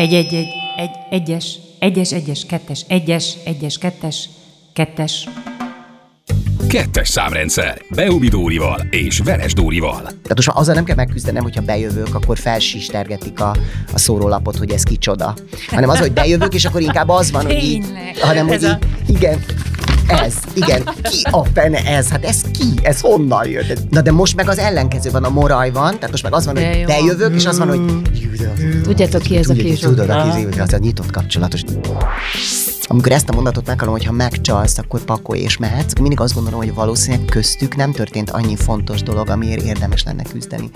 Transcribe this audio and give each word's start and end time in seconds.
Egy, 0.00 0.14
egy, 0.14 0.34
egy, 0.34 0.48
egy, 0.76 0.90
egyes, 1.10 1.58
egyes, 1.78 2.12
egyes, 2.12 2.46
kettes, 2.46 2.84
egyes, 2.88 3.34
egyes, 3.44 3.78
kettes, 3.78 4.28
kettes. 4.72 5.28
Kettes 6.68 7.08
számrendszer. 7.08 7.82
Beumi 7.94 8.28
Dórival 8.28 8.86
és 8.90 9.18
Veres 9.18 9.54
Dórival. 9.54 10.00
Tehát 10.02 10.34
most 10.34 10.46
már 10.46 10.56
azzal 10.56 10.74
nem 10.74 10.84
kell 10.84 10.94
megküzdenem, 10.94 11.42
hogyha 11.42 11.62
bejövök, 11.62 12.14
akkor 12.14 12.38
felsistergetik 12.38 13.40
a, 13.40 13.56
a 13.92 13.98
szórólapot, 13.98 14.56
hogy 14.56 14.70
ez 14.70 14.82
kicsoda. 14.82 15.34
Hanem 15.68 15.88
az, 15.88 15.98
hogy 15.98 16.12
bejövök, 16.12 16.54
és 16.54 16.64
akkor 16.64 16.80
inkább 16.80 17.08
az 17.08 17.30
van, 17.30 17.44
hogy 17.44 17.62
így, 17.62 17.82
Tényleg. 17.82 18.16
hanem, 18.20 18.46
hogy 18.46 18.62
így, 18.62 18.76
igen, 19.16 19.44
ez, 20.10 20.34
igen, 20.54 20.84
ki 21.02 21.22
a 21.30 21.44
fene 21.44 21.78
ez? 21.78 22.08
Hát 22.08 22.24
ez 22.24 22.40
ki? 22.40 22.64
Ez 22.82 23.00
honnan 23.00 23.48
jött? 23.48 23.90
Na 23.90 24.00
de 24.00 24.12
most 24.12 24.36
meg 24.36 24.48
az 24.48 24.58
ellenkező 24.58 25.10
van, 25.10 25.24
a 25.24 25.28
moraj 25.28 25.70
van, 25.70 25.94
tehát 25.94 26.10
most 26.10 26.22
meg 26.22 26.32
az 26.34 26.44
van, 26.44 26.54
De 26.54 26.68
hogy 26.68 26.84
bejövök, 26.84 27.34
és 27.34 27.46
az 27.46 27.58
van, 27.58 27.68
hogy 27.68 28.02
Tudjátok 28.82 29.22
ki 29.22 29.36
ez 29.36 29.48
a 29.48 29.54
kis 29.54 29.78
Tudod, 29.78 30.10
aki 30.10 30.28
az, 30.28 30.58
az 30.58 30.72
a 30.72 30.78
nyitott 30.78 31.10
kapcsolatos. 31.10 31.62
Amikor 32.92 33.12
ezt 33.12 33.28
a 33.28 33.34
mondatot 33.34 33.66
meghallom, 33.66 33.94
hogy 33.94 34.04
ha 34.04 34.12
megcsalsz, 34.12 34.78
akkor 34.78 35.04
pakolj 35.04 35.40
és 35.40 35.56
mehetsz, 35.56 35.98
mindig 36.00 36.20
azt 36.20 36.34
gondolom, 36.34 36.58
hogy 36.58 36.74
valószínűleg 36.74 37.24
köztük 37.24 37.76
nem 37.76 37.92
történt 37.92 38.30
annyi 38.30 38.56
fontos 38.56 39.02
dolog, 39.02 39.28
amiért 39.28 39.62
érdemes 39.62 40.02
lenne 40.02 40.22
küzdeni. 40.22 40.70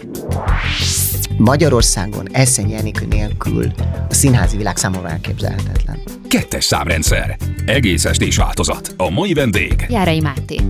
Magyarországon 1.37 2.29
Eszenyi 2.33 2.75
Enikő 2.75 3.07
nélkül 3.07 3.73
a 4.09 4.15
színházi 4.15 4.57
világ 4.57 4.77
számomra 4.77 5.09
elképzelhetetlen. 5.09 5.99
Kettes 6.29 6.65
számrendszer. 6.65 7.37
Egész 7.67 8.05
estés 8.05 8.37
változat. 8.37 8.95
A 8.97 9.11
mai 9.11 9.33
vendég. 9.33 9.87
Járai 9.89 10.21
Máté. 10.21 10.61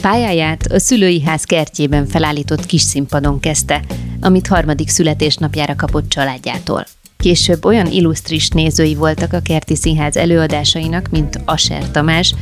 Pályáját 0.00 0.66
a 0.66 0.78
szülői 0.78 1.22
ház 1.22 1.44
kertjében 1.44 2.06
felállított 2.06 2.66
kis 2.66 2.82
színpadon 2.82 3.40
kezdte, 3.40 3.84
amit 4.20 4.46
harmadik 4.46 4.88
születésnapjára 4.88 5.76
kapott 5.76 6.08
családjától. 6.08 6.84
Később 7.24 7.64
olyan 7.64 7.86
illusztris 7.86 8.48
nézői 8.48 8.94
voltak 8.94 9.32
a 9.32 9.40
kerti 9.40 9.76
színház 9.76 10.16
előadásainak, 10.16 11.08
mint 11.10 11.40
Aser 11.44 11.90
Tamás, 11.90 12.34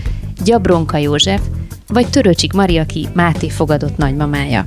Gyabronka 0.45 0.97
József, 0.97 1.41
vagy 1.87 2.11
Töröcsik 2.11 2.53
Mariaki 2.53 3.09
Máté 3.15 3.49
fogadott 3.49 3.97
nagymamája. 3.97 4.63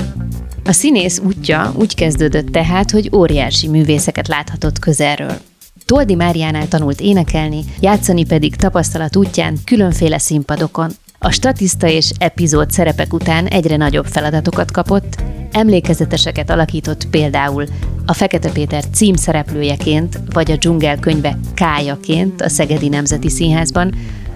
A 0.65 0.71
színész 0.71 1.19
útja 1.19 1.73
úgy 1.77 1.95
kezdődött 1.95 2.47
tehát, 2.47 2.91
hogy 2.91 3.09
óriási 3.13 3.67
művészeket 3.67 4.27
láthatott 4.27 4.79
közelről. 4.79 5.37
Toldi 5.85 6.15
Máriánál 6.15 6.67
tanult 6.67 7.01
énekelni, 7.01 7.63
játszani 7.79 8.25
pedig 8.25 8.55
tapasztalat 8.55 9.15
útján 9.15 9.57
különféle 9.65 10.17
színpadokon. 10.17 10.91
A 11.25 11.31
statiszta 11.31 11.87
és 11.87 12.11
epizód 12.17 12.71
szerepek 12.71 13.13
után 13.13 13.45
egyre 13.45 13.75
nagyobb 13.75 14.05
feladatokat 14.05 14.71
kapott, 14.71 15.15
emlékezeteseket 15.51 16.49
alakított 16.49 17.09
például 17.09 17.65
a 18.05 18.13
Fekete 18.13 18.51
Péter 18.51 18.83
címszereplőjeként, 18.93 20.19
vagy 20.33 20.51
a 20.51 20.55
dzsungel 20.55 20.99
könyve 20.99 21.37
Kájaként 21.53 22.41
a 22.41 22.49
Szegedi 22.49 22.87
Nemzeti 22.87 23.29
Színházban, 23.29 23.95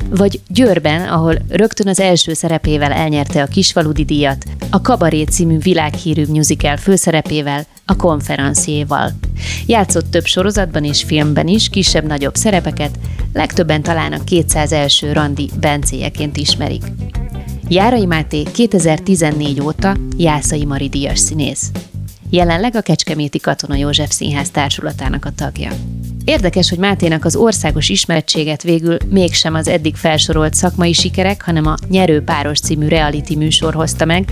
vagy 0.10 0.40
Győrben, 0.48 1.08
ahol 1.08 1.36
rögtön 1.50 1.88
az 1.88 2.00
első 2.00 2.34
szerepével 2.34 2.92
elnyerte 2.92 3.42
a 3.42 3.48
Kisfaludi 3.48 4.04
díjat, 4.04 4.46
a 4.70 4.82
Kabaré 4.82 5.24
című 5.24 5.58
világhírű 5.58 6.26
musical 6.28 6.78
főszerepével, 6.78 7.66
a 7.86 7.96
konferenciéval. 7.96 9.12
Játszott 9.66 10.12
több 10.12 10.26
sorozatban 10.26 10.84
és 10.84 11.04
filmben 11.04 11.48
is, 11.48 11.70
kisebb-nagyobb 11.70 12.36
szerepeket, 12.36 13.00
legtöbben 13.34 13.82
talán 13.82 14.14
a 14.14 14.24
200 14.24 14.72
első 14.72 15.12
randi 15.12 15.50
bencéjeként 15.60 16.38
ismerik. 16.38 16.84
Járai 17.68 18.06
Máté 18.06 18.44
2014 18.44 19.62
óta 19.62 19.96
Jászai 20.18 20.66
Mari 20.66 20.90
díjas 20.90 21.20
színész. 21.20 21.72
Jelenleg 22.32 22.76
a 22.76 22.82
Kecskeméti 22.82 23.40
Katona 23.40 23.76
József 23.76 24.12
Színház 24.12 24.50
társulatának 24.50 25.26
a 25.26 25.32
tagja. 25.36 25.72
Érdekes, 26.26 26.70
hogy 26.70 26.78
Máténak 26.78 27.26
az 27.26 27.36
országos 27.36 27.90
ismertséget 27.90 28.64
végül 28.64 28.98
mégsem 29.10 29.54
az 29.54 29.68
eddig 29.68 29.96
felsorolt 29.96 30.54
szakmai 30.54 30.94
sikerek, 30.94 31.42
hanem 31.42 31.66
a 31.66 31.76
Nyerő 31.88 32.22
Páros 32.22 32.60
című 32.60 32.88
reality 32.88 33.36
műsor 33.36 33.74
hozta 33.74 34.06
meg, 34.06 34.32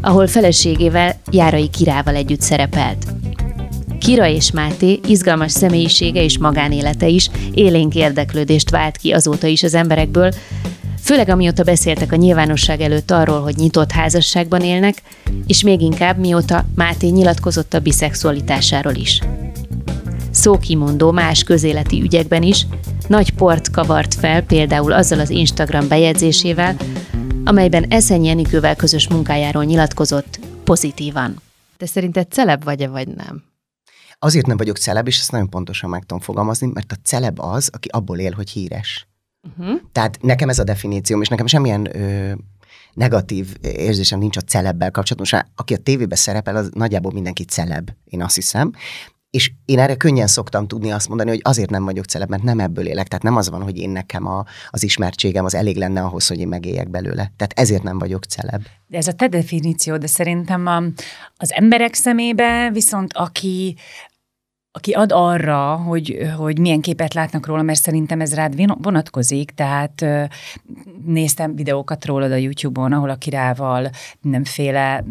ahol 0.00 0.26
feleségével 0.26 1.20
Járai 1.30 1.68
Kirával 1.70 2.14
együtt 2.14 2.40
szerepelt. 2.40 3.06
Kira 3.98 4.28
és 4.28 4.50
Máté 4.50 5.00
izgalmas 5.06 5.52
személyisége 5.52 6.22
és 6.22 6.38
magánélete 6.38 7.06
is 7.06 7.30
élénk 7.54 7.94
érdeklődést 7.94 8.70
vált 8.70 8.96
ki 8.96 9.12
azóta 9.12 9.46
is 9.46 9.62
az 9.62 9.74
emberekből, 9.74 10.32
főleg 11.04 11.28
amióta 11.28 11.62
beszéltek 11.62 12.12
a 12.12 12.16
nyilvánosság 12.16 12.80
előtt 12.80 13.10
arról, 13.10 13.40
hogy 13.40 13.56
nyitott 13.56 13.90
házasságban 13.90 14.60
élnek, 14.60 15.02
és 15.46 15.62
még 15.62 15.80
inkább 15.80 16.18
mióta 16.18 16.64
Máté 16.74 17.08
nyilatkozott 17.08 17.74
a 17.74 17.80
biszexualitásáról 17.80 18.94
is. 18.94 19.20
Szókimondó 20.30 21.10
más 21.10 21.42
közéleti 21.44 22.00
ügyekben 22.00 22.42
is, 22.42 22.66
nagy 23.08 23.34
port 23.34 23.70
kavart 23.70 24.14
fel 24.14 24.42
például 24.42 24.92
azzal 24.92 25.20
az 25.20 25.30
Instagram 25.30 25.88
bejegyzésével, 25.88 26.76
amelyben 27.44 27.84
Eszenyi 27.88 28.28
Enikővel 28.28 28.76
közös 28.76 29.08
munkájáról 29.08 29.64
nyilatkozott 29.64 30.40
pozitívan. 30.64 31.42
Te 31.76 31.86
szerinted 31.86 32.32
celeb 32.32 32.64
vagy-e, 32.64 32.88
vagy 32.88 33.08
nem? 33.08 33.44
Azért 34.18 34.46
nem 34.46 34.56
vagyok 34.56 34.76
celeb, 34.76 35.06
és 35.06 35.18
ezt 35.18 35.32
nagyon 35.32 35.48
pontosan 35.48 35.90
meg 35.90 36.00
tudom 36.00 36.22
fogalmazni, 36.22 36.70
mert 36.74 36.92
a 36.92 36.96
celeb 37.02 37.40
az, 37.40 37.70
aki 37.72 37.88
abból 37.88 38.18
él, 38.18 38.32
hogy 38.32 38.50
híres. 38.50 39.06
Uh-huh. 39.58 39.80
Tehát 39.92 40.18
nekem 40.22 40.48
ez 40.48 40.58
a 40.58 40.64
definícióm, 40.64 41.20
és 41.20 41.28
nekem 41.28 41.46
semmilyen 41.46 41.96
ö, 41.96 42.32
negatív 42.92 43.56
érzésem 43.62 44.18
nincs 44.18 44.36
a 44.36 44.40
celebbel 44.40 44.90
kapcsolatban. 44.90 45.26
Most 45.30 45.52
aki 45.56 45.74
a 45.74 45.78
tévében 45.78 46.18
szerepel, 46.18 46.56
az 46.56 46.70
nagyjából 46.74 47.12
mindenki 47.12 47.44
celeb, 47.44 47.90
én 48.04 48.22
azt 48.22 48.34
hiszem. 48.34 48.72
És 49.30 49.52
én 49.64 49.78
erre 49.78 49.96
könnyen 49.96 50.26
szoktam 50.26 50.66
tudni 50.66 50.92
azt 50.92 51.08
mondani, 51.08 51.30
hogy 51.30 51.40
azért 51.42 51.70
nem 51.70 51.84
vagyok 51.84 52.04
celeb, 52.04 52.28
mert 52.28 52.42
nem 52.42 52.60
ebből 52.60 52.86
élek. 52.86 53.08
Tehát 53.08 53.24
nem 53.24 53.36
az 53.36 53.50
van, 53.50 53.62
hogy 53.62 53.78
én 53.78 53.90
nekem 53.90 54.26
a, 54.26 54.44
az 54.70 54.82
ismertségem 54.82 55.44
az 55.44 55.54
elég 55.54 55.76
lenne 55.76 56.02
ahhoz, 56.02 56.26
hogy 56.26 56.38
én 56.38 56.48
megéljek 56.48 56.90
belőle. 56.90 57.32
Tehát 57.36 57.52
ezért 57.54 57.82
nem 57.82 57.98
vagyok 57.98 58.24
celeb. 58.24 58.62
De 58.86 58.96
ez 58.96 59.06
a 59.06 59.12
te 59.12 59.28
definíció, 59.28 59.96
de 59.96 60.06
szerintem 60.06 60.66
a, 60.66 60.82
az 61.36 61.52
emberek 61.52 61.94
szemébe 61.94 62.70
viszont 62.72 63.12
aki, 63.12 63.76
aki 64.76 64.92
ad 64.92 65.12
arra, 65.12 65.76
hogy, 65.76 66.18
hogy 66.36 66.58
milyen 66.58 66.80
képet 66.80 67.14
látnak 67.14 67.46
róla, 67.46 67.62
mert 67.62 67.80
szerintem 67.80 68.20
ez 68.20 68.34
rád 68.34 68.82
vonatkozik, 68.82 69.50
tehát 69.50 70.04
néztem 71.06 71.54
videókat 71.54 72.04
rólad 72.04 72.32
a 72.32 72.36
YouTube-on, 72.36 72.92
ahol 72.92 73.10
a 73.10 73.14
kirával 73.14 73.90
mindenféle 74.20 75.04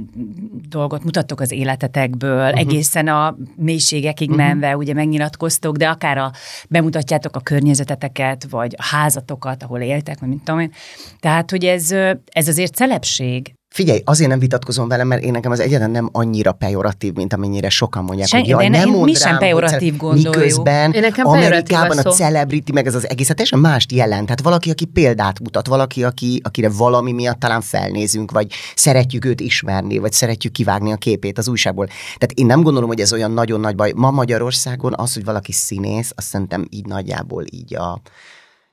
dolgot 0.69 1.03
mutattok 1.03 1.39
az 1.39 1.51
életetekből, 1.51 2.45
uh-huh. 2.45 2.59
egészen 2.59 3.07
a 3.07 3.35
mélységekig 3.55 4.29
uh-huh. 4.29 4.45
menve, 4.45 4.77
ugye 4.77 4.93
megnyilatkoztok, 4.93 5.75
de 5.75 5.89
akár 5.89 6.17
a, 6.17 6.31
bemutatjátok 6.69 7.35
a 7.35 7.39
környezeteteket, 7.39 8.45
vagy 8.49 8.75
a 8.77 8.83
házatokat, 8.83 9.63
ahol 9.63 9.79
éltek, 9.79 10.19
vagy 10.19 10.29
mint 10.29 10.43
tudom 10.43 10.59
én. 10.59 10.71
Tehát, 11.19 11.51
hogy 11.51 11.65
ez, 11.65 11.91
ez 12.31 12.47
azért 12.47 12.75
celebség. 12.75 13.53
Figyelj, 13.73 14.01
azért 14.05 14.29
nem 14.29 14.39
vitatkozom 14.39 14.87
velem, 14.87 15.07
mert 15.07 15.23
én 15.23 15.31
nekem 15.31 15.51
az 15.51 15.59
egyetlen 15.59 15.91
nem 15.91 16.09
annyira 16.11 16.51
pejoratív, 16.51 17.13
mint 17.13 17.33
amennyire 17.33 17.69
sokan 17.69 18.03
mondják, 18.03 18.27
Senki- 18.27 18.51
hogy 18.51 18.61
jaj, 18.61 18.69
nem 18.79 18.93
én- 18.93 19.03
mi 19.03 19.13
sem 19.13 19.37
pejoratív 19.37 19.97
gondoljuk. 19.97 20.35
Miközben 20.35 20.91
Én 20.91 21.01
nekem 21.01 21.27
Amerikában 21.27 21.97
a 21.97 22.09
a 22.09 22.13
celebrity, 22.13 22.71
meg 22.71 22.87
ez 22.87 22.95
az 22.95 23.09
egész, 23.09 23.27
hát 23.27 23.35
teljesen 23.35 23.59
mást 23.59 23.91
jelent. 23.91 24.23
Tehát 24.23 24.41
valaki, 24.41 24.69
aki 24.69 24.85
példát 24.85 25.39
mutat, 25.39 25.67
valaki, 25.67 26.03
aki, 26.03 26.41
akire 26.43 26.69
valami 26.69 27.11
miatt 27.11 27.39
talán 27.39 27.61
felnézünk, 27.61 28.31
vagy 28.31 28.51
szeretjük 28.75 29.25
őt 29.25 29.41
ismerni, 29.41 29.97
vagy 29.97 30.11
szeretjük 30.11 30.53
kivágni 30.53 30.91
a 30.91 30.95
képét 30.95 31.37
az 31.37 31.47
újságból. 31.47 31.85
Tehát 31.87 32.31
én 32.33 32.45
nem 32.45 32.61
gondolom, 32.61 32.89
hogy 32.89 32.99
ez 32.99 33.13
olyan 33.13 33.31
nagyon 33.31 33.59
nagy 33.59 33.75
baj. 33.75 33.91
Ma 33.95 34.11
Magyarországon 34.11 34.93
az, 34.95 35.13
hogy 35.13 35.23
valaki 35.23 35.51
színész, 35.51 36.11
azt 36.15 36.27
szerintem 36.27 36.67
így 36.69 36.85
nagyjából 36.85 37.43
így 37.49 37.75
a 37.75 38.01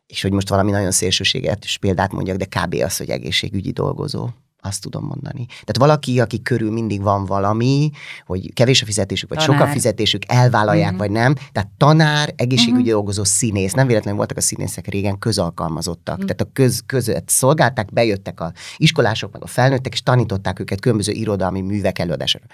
és 0.07 0.23
hogy 0.23 0.33
most 0.33 0.49
valami 0.49 0.71
nagyon 0.71 0.91
szélsőséges 0.91 1.79
példát 1.81 2.13
mondjak, 2.13 2.37
de 2.37 2.45
kb. 2.45 2.75
az, 2.85 2.97
hogy 2.97 3.11
egészségügyi 3.11 3.71
dolgozó. 3.71 4.29
Azt 4.63 4.81
tudom 4.83 5.05
mondani. 5.05 5.47
Tehát 5.47 5.77
valaki, 5.77 6.21
aki 6.21 6.43
körül 6.43 6.71
mindig 6.73 7.03
van 7.03 7.25
valami, 7.25 7.91
hogy 8.27 8.53
kevés 8.53 8.83
a 8.83 8.85
fizetésük, 8.85 9.29
vagy 9.29 9.39
Tanár. 9.39 9.59
sok 9.59 9.67
a 9.69 9.71
fizetésük, 9.73 10.23
elvállalják, 10.27 10.89
Mhm. 10.91 10.99
vagy 10.99 11.11
nem. 11.11 11.35
Tehát 11.53 11.69
tanár, 11.77 12.33
egészségügyi 12.37 12.91
dolgozó, 12.91 13.25
színész. 13.25 13.73
Nem 13.73 13.87
véletlenül 13.87 14.19
voltak 14.19 14.37
a 14.37 14.41
színészek 14.41 14.87
régen 14.87 15.19
közalkalmazottak. 15.19 16.19
Tehát 16.19 16.41
a 16.41 16.49
köz, 16.53 16.83
között 16.87 17.29
szolgálták, 17.29 17.93
bejöttek 17.93 18.41
a 18.41 18.53
iskolások, 18.77 19.33
meg 19.33 19.43
a 19.43 19.47
felnőttek, 19.47 19.93
és 19.93 20.03
tanították 20.03 20.61
őket 20.61 20.81
különböző 20.81 21.13
irodalmi 21.13 21.61
művek 21.61 21.99
előadására. 21.99 22.45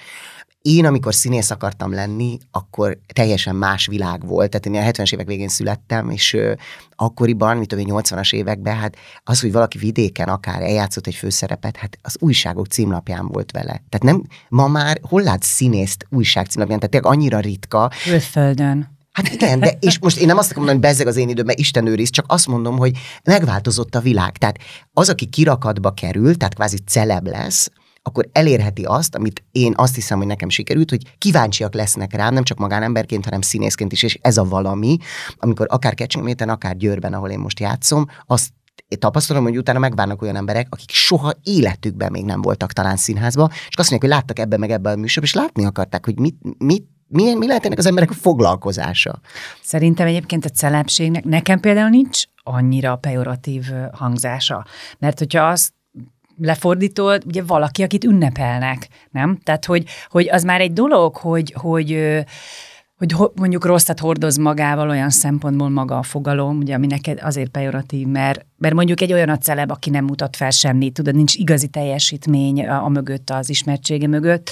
Én, 0.66 0.86
amikor 0.86 1.14
színész 1.14 1.50
akartam 1.50 1.92
lenni, 1.92 2.38
akkor 2.50 2.98
teljesen 3.12 3.56
más 3.56 3.86
világ 3.86 4.26
volt. 4.26 4.50
Tehát 4.50 4.66
én 4.66 4.88
a 4.88 5.02
70-es 5.02 5.12
évek 5.12 5.26
végén 5.26 5.48
születtem, 5.48 6.10
és 6.10 6.32
ö, 6.32 6.52
akkoriban, 6.96 7.56
mit 7.56 7.68
tudom 7.68 7.86
én, 7.86 7.94
80-as 7.96 8.34
években, 8.34 8.76
hát 8.76 8.96
az, 9.24 9.40
hogy 9.40 9.52
valaki 9.52 9.78
vidéken 9.78 10.28
akár 10.28 10.62
eljátszott 10.62 11.06
egy 11.06 11.14
főszerepet, 11.14 11.76
hát 11.76 11.98
az 12.02 12.16
újságok 12.18 12.66
címlapján 12.66 13.26
volt 13.26 13.50
vele. 13.50 13.82
Tehát 13.88 14.02
nem, 14.02 14.22
ma 14.48 14.68
már 14.68 14.98
hol 15.02 15.22
látsz 15.22 15.46
színészt 15.46 16.06
újság 16.10 16.46
címlapján? 16.46 16.78
Tehát 16.78 16.94
tényleg 16.94 17.12
annyira 17.12 17.40
ritka, 17.40 17.90
Külföldön. 18.04 18.94
Hát 19.12 19.28
igen, 19.28 19.60
de 19.60 19.76
és 19.80 19.98
most 19.98 20.18
én 20.18 20.26
nem 20.26 20.38
azt 20.38 20.50
akarom 20.50 20.68
hogy 20.68 20.80
bezzeg 20.80 21.06
az 21.06 21.16
én 21.16 21.28
időben, 21.28 21.56
Isten 21.58 21.86
őriz, 21.86 22.10
csak 22.10 22.24
azt 22.28 22.46
mondom, 22.46 22.76
hogy 22.76 22.98
megváltozott 23.24 23.94
a 23.94 24.00
világ. 24.00 24.36
Tehát 24.36 24.58
az, 24.92 25.08
aki 25.08 25.26
kirakatba 25.26 25.90
kerül, 25.90 26.36
tehát 26.36 26.54
kvázi 26.54 26.78
celeb 26.86 27.26
lesz, 27.26 27.70
akkor 28.06 28.28
elérheti 28.32 28.82
azt, 28.84 29.14
amit 29.14 29.44
én 29.52 29.72
azt 29.76 29.94
hiszem, 29.94 30.18
hogy 30.18 30.26
nekem 30.26 30.48
sikerült, 30.48 30.90
hogy 30.90 31.16
kíváncsiak 31.18 31.74
lesznek 31.74 32.12
rám, 32.12 32.34
nem 32.34 32.42
csak 32.42 32.58
magánemberként, 32.58 33.24
hanem 33.24 33.40
színészként 33.40 33.92
is, 33.92 34.02
és 34.02 34.18
ez 34.22 34.36
a 34.36 34.44
valami, 34.44 34.96
amikor 35.36 35.66
akár 35.70 35.94
Kecskeméten, 35.94 36.48
akár 36.48 36.76
Győrben, 36.76 37.14
ahol 37.14 37.30
én 37.30 37.38
most 37.38 37.60
játszom, 37.60 38.06
azt 38.26 38.48
én 38.88 38.98
tapasztalom, 38.98 39.42
hogy 39.42 39.56
utána 39.56 39.78
megvárnak 39.78 40.22
olyan 40.22 40.36
emberek, 40.36 40.66
akik 40.70 40.90
soha 40.90 41.32
életükben 41.42 42.10
még 42.10 42.24
nem 42.24 42.42
voltak 42.42 42.72
talán 42.72 42.96
színházba, 42.96 43.48
és 43.52 43.76
azt 43.76 43.90
mondják, 43.90 44.00
hogy 44.00 44.10
láttak 44.10 44.38
ebben 44.38 44.60
meg 44.60 44.70
ebben 44.70 44.92
a 44.92 44.96
műsorban, 44.96 45.30
és 45.32 45.34
látni 45.34 45.64
akarták, 45.64 46.04
hogy 46.04 46.18
mit, 46.18 46.36
mit 46.58 46.86
mi, 47.08 47.34
mi 47.34 47.46
lehet 47.46 47.64
ennek 47.64 47.78
az 47.78 47.86
emberek 47.86 48.10
a 48.10 48.14
foglalkozása? 48.14 49.20
Szerintem 49.62 50.06
egyébként 50.06 50.44
a 50.44 50.48
celebségnek, 50.48 51.24
nekem 51.24 51.60
például 51.60 51.88
nincs 51.88 52.22
annyira 52.42 52.96
pejoratív 52.96 53.64
hangzása. 53.92 54.66
Mert 54.98 55.18
hogyha 55.18 55.42
azt 55.48 55.72
lefordítod, 56.38 57.22
ugye 57.26 57.42
valaki, 57.42 57.82
akit 57.82 58.04
ünnepelnek, 58.04 58.88
nem? 59.10 59.38
Tehát, 59.42 59.64
hogy, 59.64 59.84
hogy 60.08 60.28
az 60.30 60.42
már 60.42 60.60
egy 60.60 60.72
dolog, 60.72 61.16
hogy, 61.16 61.54
hogy 61.56 61.98
hogy 62.96 63.14
mondjuk 63.34 63.64
rosszat 63.64 64.00
hordoz 64.00 64.36
magával 64.36 64.90
olyan 64.90 65.10
szempontból 65.10 65.68
maga 65.68 65.98
a 65.98 66.02
fogalom, 66.02 66.58
ugye, 66.58 66.74
ami 66.74 66.86
neked 66.86 67.18
azért 67.22 67.50
pejoratív, 67.50 68.06
mert, 68.06 68.46
mert 68.58 68.74
mondjuk 68.74 69.00
egy 69.00 69.12
olyan 69.12 69.28
a 69.28 69.38
celeb, 69.38 69.70
aki 69.70 69.90
nem 69.90 70.04
mutat 70.04 70.36
fel 70.36 70.50
semmit, 70.50 70.94
tudod, 70.94 71.14
nincs 71.14 71.34
igazi 71.34 71.68
teljesítmény 71.68 72.66
a, 72.66 72.84
a 72.84 72.88
mögött, 72.88 73.30
az 73.30 73.50
ismertsége 73.50 74.06
mögött, 74.06 74.50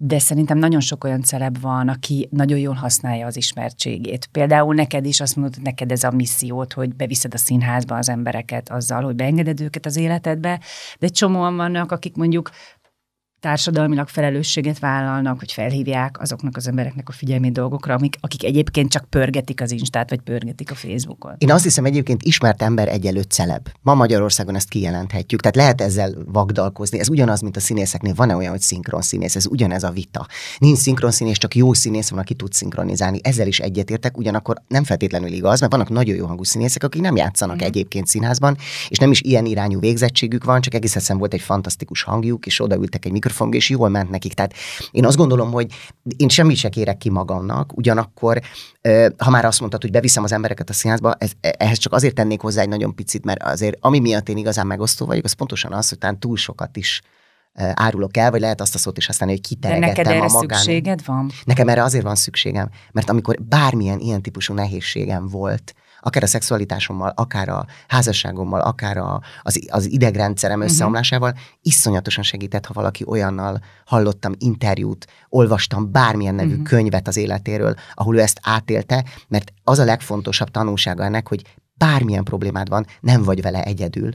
de 0.00 0.18
szerintem 0.18 0.58
nagyon 0.58 0.80
sok 0.80 1.04
olyan 1.04 1.22
celeb 1.22 1.60
van, 1.60 1.88
aki 1.88 2.28
nagyon 2.30 2.58
jól 2.58 2.74
használja 2.74 3.26
az 3.26 3.36
ismertségét. 3.36 4.28
Például 4.32 4.74
neked 4.74 5.04
is 5.06 5.20
azt 5.20 5.36
mondod, 5.36 5.62
neked 5.62 5.92
ez 5.92 6.04
a 6.04 6.10
missziót, 6.10 6.72
hogy 6.72 6.94
beviszed 6.94 7.34
a 7.34 7.38
színházba 7.38 7.96
az 7.96 8.08
embereket 8.08 8.70
azzal, 8.70 9.02
hogy 9.02 9.14
beengeded 9.14 9.60
őket 9.60 9.86
az 9.86 9.96
életedbe, 9.96 10.60
de 10.98 11.08
csomóan 11.08 11.56
vannak, 11.56 11.92
akik 11.92 12.16
mondjuk 12.16 12.50
társadalmilag 13.40 14.08
felelősséget 14.08 14.78
vállalnak, 14.78 15.38
hogy 15.38 15.52
felhívják 15.52 16.20
azoknak 16.20 16.56
az 16.56 16.68
embereknek 16.68 17.08
a 17.08 17.12
figyelmét 17.12 17.52
dolgokra, 17.52 17.94
amik, 17.94 18.16
akik 18.20 18.44
egyébként 18.44 18.90
csak 18.90 19.04
pörgetik 19.04 19.60
az 19.60 19.70
Instát, 19.70 20.10
vagy 20.10 20.20
pörgetik 20.20 20.70
a 20.70 20.74
Facebookot. 20.74 21.34
Én 21.38 21.50
azt 21.50 21.64
hiszem 21.64 21.84
egyébként 21.84 22.22
ismert 22.22 22.62
ember 22.62 22.88
egyelőtt 22.88 23.30
celeb. 23.30 23.68
Ma 23.82 23.94
Magyarországon 23.94 24.54
ezt 24.54 24.68
kijelenthetjük, 24.68 25.40
tehát 25.40 25.56
lehet 25.56 25.80
ezzel 25.80 26.14
vagdalkozni. 26.26 26.98
Ez 26.98 27.08
ugyanaz, 27.08 27.40
mint 27.40 27.56
a 27.56 27.60
színészeknél. 27.60 28.14
Van-e 28.14 28.36
olyan, 28.36 28.50
hogy 28.50 28.60
szinkron 28.60 29.02
színész? 29.02 29.36
Ez 29.36 29.46
ugyanez 29.46 29.82
a 29.82 29.90
vita. 29.90 30.26
Nincs 30.58 30.78
szinkron 30.78 31.10
színész, 31.10 31.36
csak 31.36 31.54
jó 31.54 31.72
színész 31.72 32.08
van, 32.08 32.18
aki 32.18 32.34
tud 32.34 32.52
szinkronizálni. 32.52 33.18
Ezzel 33.22 33.46
is 33.46 33.58
egyetértek, 33.58 34.18
ugyanakkor 34.18 34.56
nem 34.68 34.84
feltétlenül 34.84 35.32
igaz, 35.32 35.60
mert 35.60 35.72
vannak 35.72 35.88
nagyon 35.88 36.16
jó 36.16 36.26
hangú 36.26 36.44
színészek, 36.44 36.82
akik 36.82 37.02
nem 37.02 37.16
játszanak 37.16 37.56
mm. 37.56 37.66
egyébként 37.66 38.06
színházban, 38.06 38.56
és 38.88 38.98
nem 38.98 39.10
is 39.10 39.20
ilyen 39.20 39.44
irányú 39.44 39.80
végzettségük 39.80 40.44
van, 40.44 40.60
csak 40.60 40.74
egész 40.74 41.08
volt 41.08 41.34
egy 41.34 41.40
fantasztikus 41.40 42.02
hangjuk, 42.02 42.46
és 42.46 42.60
odaültek 42.60 43.04
egy 43.04 43.12
mikrofon, 43.28 43.52
és 43.52 43.68
jól 43.70 43.88
ment 43.88 44.10
nekik. 44.10 44.34
Tehát 44.34 44.54
én 44.90 45.04
azt 45.04 45.16
gondolom, 45.16 45.50
hogy 45.50 45.72
én 46.16 46.28
semmit 46.28 46.56
se 46.56 46.68
kérek 46.68 46.96
ki 46.96 47.10
magamnak, 47.10 47.76
ugyanakkor, 47.76 48.40
ha 49.18 49.30
már 49.30 49.44
azt 49.44 49.60
mondtad, 49.60 49.82
hogy 49.82 49.90
beviszem 49.90 50.24
az 50.24 50.32
embereket 50.32 50.70
a 50.70 50.72
színházba, 50.72 51.14
ez, 51.18 51.30
ehhez 51.40 51.78
csak 51.78 51.92
azért 51.92 52.14
tennék 52.14 52.40
hozzá 52.40 52.62
egy 52.62 52.68
nagyon 52.68 52.94
picit, 52.94 53.24
mert 53.24 53.42
azért 53.42 53.76
ami 53.80 53.98
miatt 53.98 54.28
én 54.28 54.36
igazán 54.36 54.66
megosztó 54.66 55.06
vagyok, 55.06 55.24
az 55.24 55.32
pontosan 55.32 55.72
az, 55.72 55.88
hogy 55.88 55.98
talán 55.98 56.18
túl 56.18 56.36
sokat 56.36 56.76
is 56.76 57.02
árulok 57.74 58.16
el, 58.16 58.30
vagy 58.30 58.40
lehet 58.40 58.60
azt 58.60 58.74
a 58.74 58.78
szót 58.78 58.98
is 58.98 59.06
használni, 59.06 59.34
hogy 59.34 59.46
kiteregettem 59.48 59.94
De 59.94 60.00
neked 60.00 60.12
erre 60.12 60.24
a 60.24 60.32
magán. 60.32 60.58
szükséged 60.58 61.04
van? 61.04 61.30
Nekem 61.44 61.68
erre 61.68 61.82
azért 61.82 62.04
van 62.04 62.14
szükségem, 62.14 62.68
mert 62.92 63.10
amikor 63.10 63.42
bármilyen 63.42 63.98
ilyen 63.98 64.22
típusú 64.22 64.54
nehézségem 64.54 65.28
volt, 65.28 65.74
akár 66.00 66.22
a 66.22 66.26
szexualitásommal, 66.26 67.12
akár 67.16 67.48
a 67.48 67.66
házasságommal, 67.88 68.60
akár 68.60 68.96
a, 68.96 69.20
az, 69.42 69.66
az 69.70 69.90
idegrendszerem 69.90 70.58
mhm. 70.58 70.68
összeomlásával, 70.68 71.30
uh-huh. 71.30 71.44
iszonyatosan 71.62 72.24
segített, 72.24 72.66
ha 72.66 72.72
valaki 72.72 73.04
olyannal 73.06 73.60
hallottam 73.84 74.32
interjút, 74.38 75.06
olvastam 75.28 75.92
bármilyen 75.92 76.34
nevű 76.34 76.50
uh-huh. 76.50 76.66
könyvet 76.66 77.08
az 77.08 77.16
életéről, 77.16 77.74
ahol 77.94 78.16
ő 78.16 78.20
ezt 78.20 78.40
átélte, 78.42 79.04
mert 79.28 79.52
az 79.64 79.78
a 79.78 79.84
legfontosabb 79.84 80.50
tanulsága 80.50 81.04
ennek, 81.04 81.28
hogy 81.28 81.42
bármilyen 81.74 82.24
problémád 82.24 82.68
van, 82.68 82.86
nem 83.00 83.22
vagy 83.22 83.42
vele 83.42 83.62
egyedül, 83.62 84.10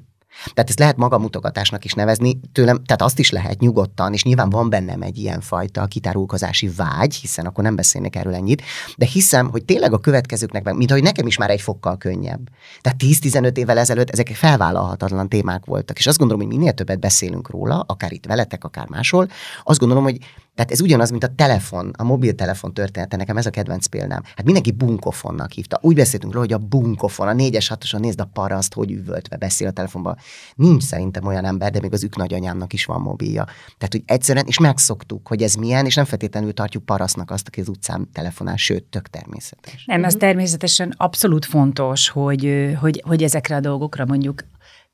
tehát 0.53 0.69
ezt 0.69 0.79
lehet 0.79 0.97
magamutogatásnak 0.97 1.85
is 1.85 1.93
nevezni, 1.93 2.39
tőlem, 2.51 2.83
tehát 2.83 3.01
azt 3.01 3.19
is 3.19 3.31
lehet 3.31 3.59
nyugodtan, 3.59 4.13
és 4.13 4.23
nyilván 4.23 4.49
van 4.49 4.69
bennem 4.69 5.01
egy 5.01 5.17
ilyen 5.17 5.41
fajta 5.41 5.85
kitárulkozási 5.85 6.69
vágy, 6.75 7.15
hiszen 7.15 7.45
akkor 7.45 7.63
nem 7.63 7.75
beszélnek 7.75 8.15
erről 8.15 8.33
ennyit, 8.33 8.61
de 8.97 9.05
hiszem, 9.05 9.49
hogy 9.49 9.65
tényleg 9.65 9.93
a 9.93 9.99
következőknek, 9.99 10.73
mint 10.73 10.91
hogy 10.91 11.03
nekem 11.03 11.27
is 11.27 11.37
már 11.37 11.49
egy 11.49 11.61
fokkal 11.61 11.97
könnyebb. 11.97 12.49
Tehát 12.81 13.01
10-15 13.03 13.57
évvel 13.57 13.77
ezelőtt 13.77 14.09
ezek 14.09 14.27
felvállalhatatlan 14.27 15.29
témák 15.29 15.65
voltak, 15.65 15.97
és 15.97 16.07
azt 16.07 16.17
gondolom, 16.17 16.47
hogy 16.47 16.57
minél 16.57 16.73
többet 16.73 16.99
beszélünk 16.99 17.49
róla, 17.49 17.83
akár 17.87 18.11
itt 18.11 18.25
veletek, 18.25 18.63
akár 18.63 18.87
máshol, 18.89 19.27
azt 19.63 19.79
gondolom, 19.79 20.03
hogy 20.03 20.17
tehát 20.55 20.71
ez 20.71 20.81
ugyanaz, 20.81 21.09
mint 21.09 21.23
a 21.23 21.27
telefon, 21.35 21.91
a 21.97 22.03
mobiltelefon 22.03 22.73
története, 22.73 23.17
nekem 23.17 23.37
ez 23.37 23.45
a 23.45 23.49
kedvenc 23.49 23.85
példám. 23.85 24.23
Hát 24.23 24.43
mindenki 24.43 24.71
bunkofonnak 24.71 25.51
hívta. 25.51 25.79
Úgy 25.81 25.95
beszéltünk 25.95 26.33
róla, 26.33 26.45
hogy 26.45 26.53
a 26.53 26.67
bunkofon, 26.67 27.27
a 27.27 27.33
négyes 27.33 27.67
hatoson 27.67 27.99
nézd 27.99 28.19
a 28.19 28.29
paraszt, 28.33 28.73
hogy 28.73 28.91
üvöltve 28.91 29.37
beszél 29.37 29.67
a 29.67 29.71
telefonban. 29.71 30.17
Nincs 30.55 30.83
szerintem 30.83 31.25
olyan 31.25 31.45
ember, 31.45 31.71
de 31.71 31.79
még 31.79 31.93
az 31.93 32.03
ők 32.03 32.15
nagyanyámnak 32.15 32.73
is 32.73 32.85
van 32.85 33.01
mobilja. 33.01 33.43
Tehát, 33.77 33.91
hogy 33.91 34.03
egyszerűen, 34.05 34.45
és 34.47 34.59
megszoktuk, 34.59 35.27
hogy 35.27 35.41
ez 35.43 35.53
milyen, 35.53 35.85
és 35.85 35.95
nem 35.95 36.05
feltétlenül 36.05 36.53
tartjuk 36.53 36.85
parasztnak 36.85 37.31
azt, 37.31 37.47
aki 37.47 37.61
az 37.61 37.69
utcán 37.69 38.09
telefonál, 38.11 38.55
sőt, 38.55 38.83
tök 38.83 39.07
természetes. 39.07 39.85
Nem, 39.85 40.03
az 40.03 40.15
természetesen 40.19 40.93
abszolút 40.97 41.45
fontos, 41.45 42.09
hogy, 42.09 42.73
hogy, 42.79 43.03
hogy 43.05 43.23
ezekre 43.23 43.55
a 43.55 43.59
dolgokra 43.59 44.05
mondjuk 44.05 44.43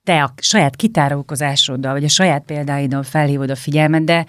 te 0.03 0.23
a 0.23 0.33
saját 0.37 0.75
kitárulkozásoddal, 0.75 1.93
vagy 1.93 2.03
a 2.03 2.07
saját 2.07 2.43
példáiddal 2.43 3.03
felhívod 3.03 3.49
a 3.49 3.55
figyelmet, 3.55 4.03
de 4.03 4.25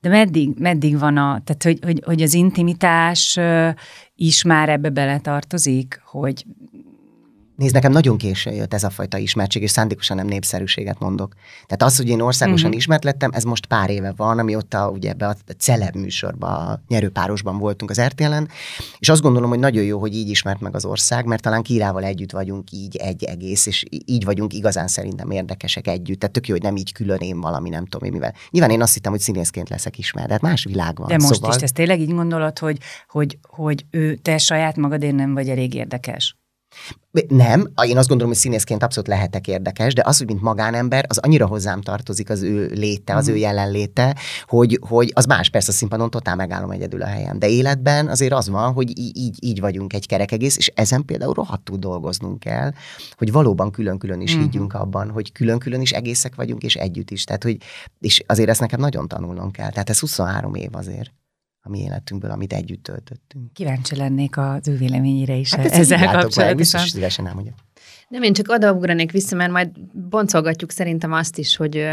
de 0.00 0.08
meddig, 0.08 0.58
meddig 0.58 0.98
van 0.98 1.16
a, 1.16 1.40
tehát 1.44 1.62
hogy, 1.62 1.78
hogy, 1.82 2.02
hogy 2.04 2.22
az 2.22 2.34
intimitás 2.34 3.38
is 4.14 4.42
már 4.42 4.68
ebbe 4.68 4.90
beletartozik, 4.90 6.00
hogy 6.04 6.44
Nézd, 7.58 7.74
nekem 7.74 7.92
nagyon 7.92 8.16
későn 8.16 8.54
jött 8.54 8.74
ez 8.74 8.84
a 8.84 8.90
fajta 8.90 9.16
ismertség, 9.16 9.62
és 9.62 9.70
szándékosan 9.70 10.16
nem 10.16 10.26
népszerűséget 10.26 10.98
mondok. 10.98 11.34
Tehát 11.66 11.82
az, 11.82 11.96
hogy 11.96 12.08
én 12.08 12.20
országosan 12.20 12.64
uh-huh. 12.64 12.80
ismert 12.80 13.04
lettem, 13.04 13.30
ez 13.32 13.42
most 13.42 13.66
pár 13.66 13.90
éve 13.90 14.12
van, 14.16 14.38
amióta 14.38 14.90
ugye 14.90 15.10
ebbe 15.10 15.26
a 15.26 15.36
celeb 15.58 15.94
műsorban, 15.94 16.50
a 16.50 16.80
nyerőpárosban 16.88 17.58
voltunk 17.58 17.90
az 17.90 18.00
RTL-en, 18.00 18.48
és 18.98 19.08
azt 19.08 19.22
gondolom, 19.22 19.48
hogy 19.48 19.58
nagyon 19.58 19.84
jó, 19.84 19.98
hogy 19.98 20.14
így 20.14 20.28
ismert 20.28 20.60
meg 20.60 20.74
az 20.74 20.84
ország, 20.84 21.24
mert 21.24 21.42
talán 21.42 21.62
Kírával 21.62 22.04
együtt 22.04 22.32
vagyunk 22.32 22.70
így 22.70 22.96
egy 22.96 23.24
egész, 23.24 23.66
és 23.66 23.84
így 24.04 24.24
vagyunk 24.24 24.52
igazán 24.52 24.88
szerintem 24.88 25.30
érdekesek 25.30 25.86
együtt. 25.86 26.18
Tehát 26.18 26.34
tök 26.34 26.46
jó, 26.46 26.54
hogy 26.54 26.62
nem 26.62 26.76
így 26.76 26.92
külön 26.92 27.18
én 27.18 27.40
valami, 27.40 27.68
nem 27.68 27.86
tudom 27.86 28.06
én 28.06 28.12
mivel. 28.12 28.34
Nyilván 28.50 28.70
én 28.70 28.82
azt 28.82 28.94
hittem, 28.94 29.12
hogy 29.12 29.20
színészként 29.20 29.68
leszek 29.68 29.98
ismert, 29.98 30.26
de 30.26 30.32
hát 30.32 30.42
más 30.42 30.64
világ 30.64 30.98
van. 30.98 31.08
De 31.08 31.16
most 31.16 31.34
szóval... 31.34 31.56
is, 31.56 31.62
ezt 31.62 31.74
tényleg 31.74 32.00
így 32.00 32.14
gondolod, 32.14 32.58
hogy, 32.58 32.78
hogy, 33.08 33.38
hogy 33.42 33.84
ő, 33.90 34.14
te 34.14 34.38
saját 34.38 34.76
magadén 34.76 35.14
nem 35.14 35.34
vagy 35.34 35.48
elég 35.48 35.74
érdekes? 35.74 36.37
Nem, 37.28 37.72
én 37.86 37.96
azt 37.96 38.08
gondolom, 38.08 38.32
hogy 38.32 38.42
színészként 38.42 38.82
abszolút 38.82 39.08
lehetek 39.08 39.46
érdekes, 39.46 39.94
de 39.94 40.02
az, 40.04 40.18
hogy 40.18 40.26
mint 40.26 40.42
magánember, 40.42 41.04
az 41.08 41.18
annyira 41.18 41.46
hozzám 41.46 41.80
tartozik 41.80 42.30
az 42.30 42.42
ő 42.42 42.66
léte, 42.74 43.14
az 43.14 43.26
mm. 43.26 43.30
ő 43.30 43.32
mhm. 43.32 43.42
jelenléte, 43.42 44.16
hogy, 44.46 44.78
hogy 44.88 45.10
az 45.14 45.24
más, 45.24 45.48
persze 45.48 45.70
a 45.70 45.74
színpadon 45.74 46.10
totál 46.10 46.36
megállom 46.36 46.70
egyedül 46.70 47.02
a 47.02 47.06
helyem. 47.06 47.38
De 47.38 47.48
életben 47.48 48.08
azért 48.08 48.32
az 48.32 48.48
van, 48.48 48.72
hogy 48.72 48.98
így, 48.98 49.44
így 49.44 49.60
vagyunk 49.60 49.92
egy 49.92 50.06
kerek 50.06 50.32
egész, 50.32 50.56
és 50.56 50.72
ezen 50.74 51.04
például 51.04 51.32
rohadtul 51.32 51.76
dolgoznunk 51.76 52.38
kell, 52.38 52.72
hogy 53.16 53.32
valóban 53.32 53.70
külön-külön 53.70 54.20
is 54.20 54.36
mm. 54.36 54.40
higgyünk 54.40 54.74
abban, 54.74 55.10
hogy 55.10 55.32
külön-külön 55.32 55.80
is 55.80 55.92
egészek 55.92 56.34
vagyunk, 56.34 56.62
és 56.62 56.74
együtt 56.74 57.10
is. 57.10 57.24
Tehát, 57.24 57.42
hogy, 57.42 57.56
és 58.00 58.22
azért 58.26 58.48
ezt 58.48 58.60
nekem 58.60 58.80
nagyon 58.80 59.08
tanulnom 59.08 59.50
kell. 59.50 59.70
Tehát 59.70 59.90
ez 59.90 59.98
23 59.98 60.54
év 60.54 60.74
azért 60.74 61.10
a 61.68 61.70
mi 61.70 61.78
életünkből, 61.78 62.30
amit 62.30 62.52
együtt 62.52 62.82
töltöttünk. 62.82 63.52
Kíváncsi 63.52 63.96
lennék 63.96 64.36
az 64.36 64.68
ő 64.68 64.76
véleményére 64.76 65.34
is 65.34 65.54
hát 65.54 65.66
ezzel 65.66 65.98
kapcsolatban. 65.98 66.56
Biztos 66.56 66.88
szívesen 66.90 67.24
nem, 67.24 67.34
hogy 67.34 67.52
nem, 68.08 68.22
én 68.22 68.32
csak 68.32 68.48
odaugranék 68.48 69.12
vissza, 69.12 69.36
mert 69.36 69.50
majd 69.50 69.68
boncolgatjuk 69.92 70.70
szerintem 70.70 71.12
azt 71.12 71.38
is, 71.38 71.56
hogy, 71.56 71.84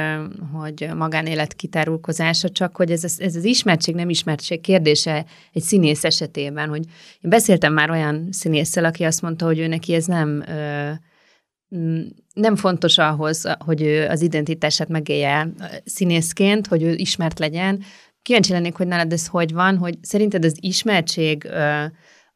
hogy 0.53 0.89
magánélet 0.95 1.53
kitárulkozása, 1.53 2.49
csak 2.49 2.75
hogy 2.75 2.91
ez, 2.91 3.03
az, 3.03 3.21
ez 3.21 3.35
az 3.35 3.43
ismertség, 3.43 3.95
nem 3.95 4.09
ismertség 4.09 4.61
kérdése 4.61 5.25
egy 5.53 5.61
színész 5.61 6.03
esetében, 6.03 6.69
hogy 6.69 6.85
én 7.21 7.29
beszéltem 7.29 7.73
már 7.73 7.89
olyan 7.89 8.27
színésszel, 8.31 8.85
aki 8.85 9.03
azt 9.03 9.21
mondta, 9.21 9.45
hogy 9.45 9.59
ő 9.59 9.67
neki 9.67 9.93
ez 9.93 10.05
nem 10.05 10.43
nem 12.33 12.55
fontos 12.55 12.97
ahhoz, 12.97 13.43
hogy 13.59 13.81
ő 13.81 14.07
az 14.07 14.21
identitását 14.21 14.87
megélje 14.87 15.49
színészként, 15.85 16.67
hogy 16.67 16.83
ő 16.83 16.93
ismert 16.93 17.39
legyen, 17.39 17.83
Kíváncsi 18.25 18.51
lennék, 18.51 18.75
hogy 18.75 18.87
nálad 18.87 19.11
ez 19.11 19.27
hogy 19.27 19.53
van, 19.53 19.77
hogy 19.77 19.97
szerinted 20.01 20.45
az 20.45 20.55
ismertség, 20.59 21.47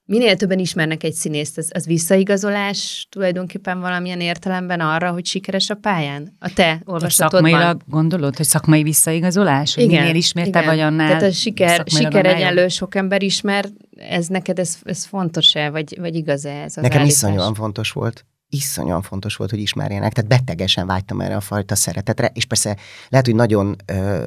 minél 0.06 0.36
többen 0.36 0.60
ismernek 0.60 1.04
egy 1.04 1.14
színészt, 1.14 1.58
az, 1.58 1.70
az 1.74 1.86
visszaigazolás 1.86 3.08
tulajdonképpen 3.12 3.80
valamilyen 3.80 4.22
értelemben 4.22 4.80
arra, 4.80 5.12
hogy 5.12 5.26
sikeres 5.26 5.70
a 5.70 5.76
pályán? 5.76 6.36
A 6.40 6.54
te 6.54 6.82
olvasatodban. 6.86 7.50
Szakmailag 7.50 7.82
gondolod, 7.88 8.36
hogy 8.36 8.46
szakmai 8.46 8.84
visszaigazolás? 8.84 9.76
Hogy 9.76 9.84
igen, 9.84 10.02
minél 10.02 10.16
ismertebb 10.16 10.66
vagy 10.66 10.80
annál 10.80 11.08
Tehát 11.08 11.24
a 11.24 11.32
siker, 11.32 11.84
siker 11.86 12.26
egyenlő 12.26 12.68
sok 12.68 12.96
ember 12.96 13.22
ismer, 13.22 13.66
ez 13.96 14.28
neked 14.28 14.60
ez, 14.60 14.78
ez 14.84 15.06
fontos-e, 15.06 15.70
vagy, 15.70 15.98
vagy 16.00 16.16
igaz-e 16.16 16.52
ez 16.52 16.76
Nekem 16.76 17.00
állítás? 17.00 17.16
iszonyúan 17.16 17.54
fontos 17.54 17.92
volt. 17.92 18.26
iszonyúan 18.50 19.02
fontos 19.02 19.36
volt, 19.36 19.50
hogy 19.50 19.60
ismerjenek, 19.60 20.14
tehát 20.14 20.30
betegesen 20.30 20.88
vágytam 20.88 21.22
erre 21.22 21.36
a 21.36 21.42
fajta 21.42 21.76
szeretetre, 21.76 22.32
és 22.34 22.46
persze 22.46 22.78
lehet, 23.10 23.26
hogy 23.26 23.36
nagyon 23.36 23.76
ö, 23.86 24.26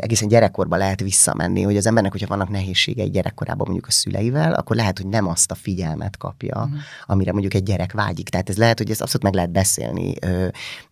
egészen 0.00 0.28
gyerekkorban 0.28 0.78
lehet 0.78 1.00
visszamenni, 1.00 1.62
hogy 1.62 1.76
az 1.76 1.86
embernek, 1.86 2.12
hogyha 2.12 2.26
vannak 2.26 2.48
nehézségei 2.48 3.10
gyerekkorában 3.10 3.64
mondjuk 3.66 3.86
a 3.86 3.90
szüleivel, 3.90 4.52
akkor 4.52 4.76
lehet, 4.76 4.98
hogy 4.98 5.06
nem 5.06 5.28
azt 5.28 5.50
a 5.50 5.54
figyelmet 5.54 6.16
kapja, 6.16 6.56
uh-huh. 6.56 6.78
amire 7.06 7.32
mondjuk 7.32 7.54
egy 7.54 7.62
gyerek 7.62 7.92
vágyik. 7.92 8.28
Tehát 8.28 8.48
ez 8.48 8.56
lehet, 8.56 8.78
hogy 8.78 8.90
ez 8.90 9.00
abszolút 9.00 9.22
meg 9.22 9.34
lehet 9.34 9.50
beszélni 9.50 10.14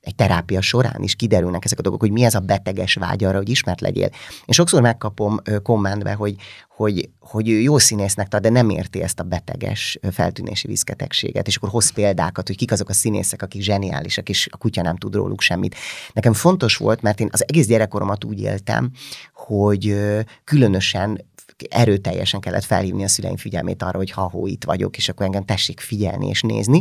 egy 0.00 0.14
terápia 0.14 0.60
során 0.60 1.02
is 1.02 1.14
kiderülnek 1.14 1.64
ezek 1.64 1.78
a 1.78 1.82
dolgok, 1.82 2.00
hogy 2.00 2.10
mi 2.10 2.22
ez 2.22 2.34
a 2.34 2.40
beteges 2.40 2.94
vágy 2.94 3.24
arra, 3.24 3.36
hogy 3.36 3.48
ismert 3.48 3.80
legyél. 3.80 4.08
Én 4.44 4.54
sokszor 4.54 4.82
megkapom 4.82 5.40
kommentbe, 5.62 6.12
hogy, 6.12 6.34
hogy, 6.80 7.08
hogy 7.18 7.48
ő 7.48 7.60
jó 7.60 7.78
színésznek 7.78 8.28
tart, 8.28 8.42
de 8.42 8.48
nem 8.48 8.70
érti 8.70 9.02
ezt 9.02 9.20
a 9.20 9.22
beteges 9.22 9.98
feltűnési 10.12 10.66
viszketegséget, 10.66 11.46
és 11.46 11.56
akkor 11.56 11.68
hoz 11.68 11.90
példákat, 11.90 12.46
hogy 12.46 12.56
kik 12.56 12.72
azok 12.72 12.88
a 12.88 12.92
színészek, 12.92 13.42
akik 13.42 13.62
zseniálisak, 13.62 14.28
és 14.28 14.48
a 14.50 14.56
kutya 14.56 14.82
nem 14.82 14.96
tud 14.96 15.14
róluk 15.14 15.40
semmit. 15.40 15.74
Nekem 16.12 16.32
fontos 16.32 16.76
volt, 16.76 17.02
mert 17.02 17.20
én 17.20 17.28
az 17.32 17.44
egész 17.48 17.66
gyerekkoromat 17.66 18.24
úgy 18.24 18.40
éltem, 18.40 18.90
hogy 19.32 19.96
különösen 20.44 21.24
erőteljesen 21.70 22.40
kellett 22.40 22.64
felhívni 22.64 23.04
a 23.04 23.08
szüleim 23.08 23.36
figyelmét 23.36 23.82
arra, 23.82 23.98
hogy 23.98 24.10
ha 24.10 24.30
itt 24.44 24.64
vagyok, 24.64 24.96
és 24.96 25.08
akkor 25.08 25.26
engem 25.26 25.44
tessék 25.44 25.80
figyelni 25.80 26.28
és 26.28 26.42
nézni. 26.42 26.80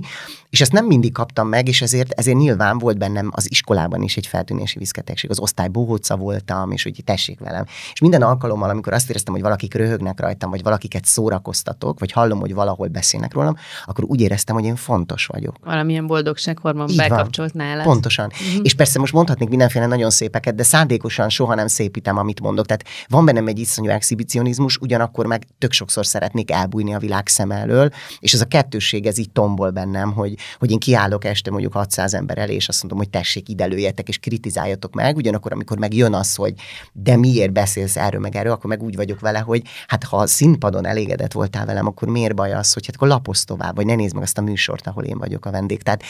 És 0.49 0.61
ezt 0.61 0.71
nem 0.71 0.85
mindig 0.85 1.11
kaptam 1.11 1.47
meg, 1.47 1.67
és 1.67 1.81
ezért, 1.81 2.11
ezért 2.11 2.37
nyilván 2.37 2.77
volt 2.77 2.97
bennem 2.97 3.29
az 3.31 3.51
iskolában 3.51 4.01
is 4.01 4.17
egy 4.17 4.27
feltűnési 4.27 4.77
viszketegség. 4.77 5.29
Az 5.29 5.39
osztály 5.39 5.67
bohóca 5.67 6.17
voltam, 6.17 6.71
és 6.71 6.83
hogy 6.83 7.01
tessék 7.05 7.39
velem. 7.39 7.65
És 7.93 7.99
minden 7.99 8.21
alkalommal, 8.21 8.69
amikor 8.69 8.93
azt 8.93 9.09
éreztem, 9.09 9.33
hogy 9.33 9.41
valakik 9.41 9.73
röhögnek 9.73 10.19
rajtam, 10.19 10.49
vagy 10.49 10.63
valakiket 10.63 11.05
szórakoztatok, 11.05 11.99
vagy 11.99 12.11
hallom, 12.11 12.39
hogy 12.39 12.53
valahol 12.53 12.87
beszélnek 12.87 13.33
rólam, 13.33 13.55
akkor 13.85 14.03
úgy 14.03 14.21
éreztem, 14.21 14.55
hogy 14.55 14.65
én 14.65 14.75
fontos 14.75 15.25
vagyok. 15.25 15.55
Valamilyen 15.63 16.07
boldogsághormon 16.07 16.89
bekapcsolt 16.95 17.53
nálad. 17.53 17.83
Pontosan. 17.83 18.31
Mm-hmm. 18.43 18.63
És 18.63 18.73
persze 18.73 18.99
most 18.99 19.13
mondhatnék 19.13 19.49
mindenféle 19.49 19.85
nagyon 19.85 20.09
szépeket, 20.09 20.55
de 20.55 20.63
szándékosan 20.63 21.29
soha 21.29 21.55
nem 21.55 21.67
szépítem, 21.67 22.17
amit 22.17 22.41
mondok. 22.41 22.65
Tehát 22.65 22.85
van 23.07 23.25
bennem 23.25 23.47
egy 23.47 23.59
iszonyú 23.59 23.89
exhibicionizmus, 23.89 24.68
egoizmus, 24.69 24.77
ugyanakkor 24.77 25.25
meg 25.25 25.47
tök 25.57 25.71
sokszor 25.71 26.05
szeretnék 26.05 26.51
elbújni 26.51 26.93
a 26.93 26.99
világ 26.99 27.27
szem 27.27 27.51
elől, 27.51 27.89
és 28.19 28.33
ez 28.33 28.41
a 28.41 28.45
kettősség, 28.45 29.05
ez 29.05 29.17
így 29.17 29.31
tombol 29.31 29.69
bennem, 29.71 30.13
hogy, 30.13 30.35
hogy 30.59 30.71
én 30.71 30.79
kiállok 30.79 31.25
este 31.25 31.51
mondjuk 31.51 31.73
600 31.73 32.13
ember 32.13 32.37
elé, 32.37 32.53
és 32.53 32.67
azt 32.67 32.81
mondom, 32.81 32.99
hogy 32.99 33.09
tessék, 33.09 33.49
ide 33.49 33.65
lőjetek, 33.65 34.07
és 34.07 34.17
kritizáljatok 34.17 34.93
meg, 34.93 35.15
ugyanakkor, 35.15 35.51
amikor 35.51 35.77
meg 35.77 35.93
jön 35.93 36.13
az, 36.13 36.35
hogy 36.35 36.53
de 36.93 37.17
miért 37.17 37.51
beszélsz 37.51 37.97
erről 37.97 38.21
meg 38.21 38.35
erről, 38.35 38.51
akkor 38.51 38.69
meg 38.69 38.83
úgy 38.83 38.95
vagyok 38.95 39.19
vele, 39.19 39.39
hogy 39.39 39.61
hát 39.87 40.03
ha 40.03 40.17
a 40.17 40.27
színpadon 40.27 40.85
elégedett 40.85 41.31
voltál 41.31 41.65
velem, 41.65 41.87
akkor 41.87 42.07
miért 42.07 42.35
baj 42.35 42.53
az, 42.53 42.73
hogy 42.73 42.85
hát 42.85 42.95
akkor 42.95 43.07
lapozz 43.07 43.43
tovább, 43.43 43.75
vagy 43.75 43.85
ne 43.85 43.95
nézd 43.95 44.13
meg 44.13 44.23
azt 44.23 44.37
a 44.37 44.41
műsort, 44.41 44.87
ahol 44.87 45.03
én 45.03 45.17
vagyok 45.17 45.45
a 45.45 45.51
vendég. 45.51 45.83
Tehát 45.83 46.03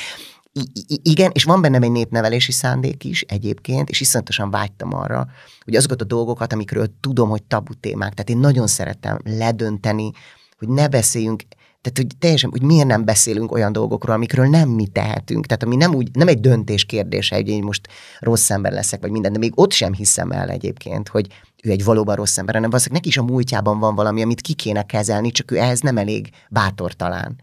igen, 0.86 1.32
és 1.34 1.44
van 1.44 1.62
bennem 1.62 1.84
egy 1.84 1.92
népnevelési 1.92 2.52
szándék 2.52 3.04
is 3.04 3.22
egyébként, 3.22 3.90
és 3.90 4.02
iszonyatosan 4.02 4.52
vágytam 4.52 4.94
arra, 4.94 5.28
hogy 5.64 5.76
azokat 5.76 6.02
a 6.02 6.06
dolgokat, 6.06 6.54
amikről 6.54 6.88
tudom, 7.00 7.30
hogy 7.30 7.44
tabu 7.44 7.74
témák, 7.74 8.14
tehát 8.14 8.30
én 8.30 8.38
nagyon 8.38 8.68
szeretem 8.68 9.20
ledönteni, 9.24 10.12
hogy 10.58 10.68
ne 10.68 10.88
beszéljünk 10.88 11.44
tehát, 11.82 11.98
hogy 11.98 12.18
teljesen, 12.20 12.50
hogy 12.50 12.62
miért 12.62 12.88
nem 12.88 13.06
beszélünk 13.06 13.52
olyan 13.52 13.72
dolgokról, 13.72 14.16
amikről 14.16 14.46
nem 14.46 14.70
mi 14.70 14.88
tehetünk. 14.88 15.46
Tehát, 15.46 15.64
ami 15.64 15.76
nem, 15.76 15.96
úgy, 15.96 16.10
nem 16.14 16.28
egy 16.28 16.40
döntés 16.40 16.86
kérdése, 16.86 17.36
hogy 17.36 17.48
én 17.48 17.64
most 17.64 17.88
rossz 18.20 18.50
ember 18.50 18.72
leszek, 18.72 19.02
vagy 19.02 19.12
minden, 19.12 19.34
de 19.34 19.38
még 19.38 19.52
ott 19.56 19.72
sem 19.72 19.94
hiszem 19.94 20.32
el 20.32 20.50
egyébként, 20.50 21.08
hogy 21.08 21.28
ő 21.64 21.70
egy 21.70 21.84
valóban 21.84 22.16
rossz 22.16 22.38
ember, 22.38 22.56
hanem 22.56 22.70
valószínűleg 22.70 23.04
neki 23.04 23.16
is 23.16 23.22
a 23.22 23.32
múltjában 23.32 23.80
van 23.80 23.96
valami, 23.96 24.22
amit 24.22 24.42
ki 24.42 24.54
kéne 24.54 24.84
kezelni, 24.84 25.32
csak 25.32 25.52
ő 25.52 25.58
ehhez 25.58 25.80
nem 25.80 25.98
elég 25.98 26.30
bátor 26.50 26.94
talán. 26.94 27.36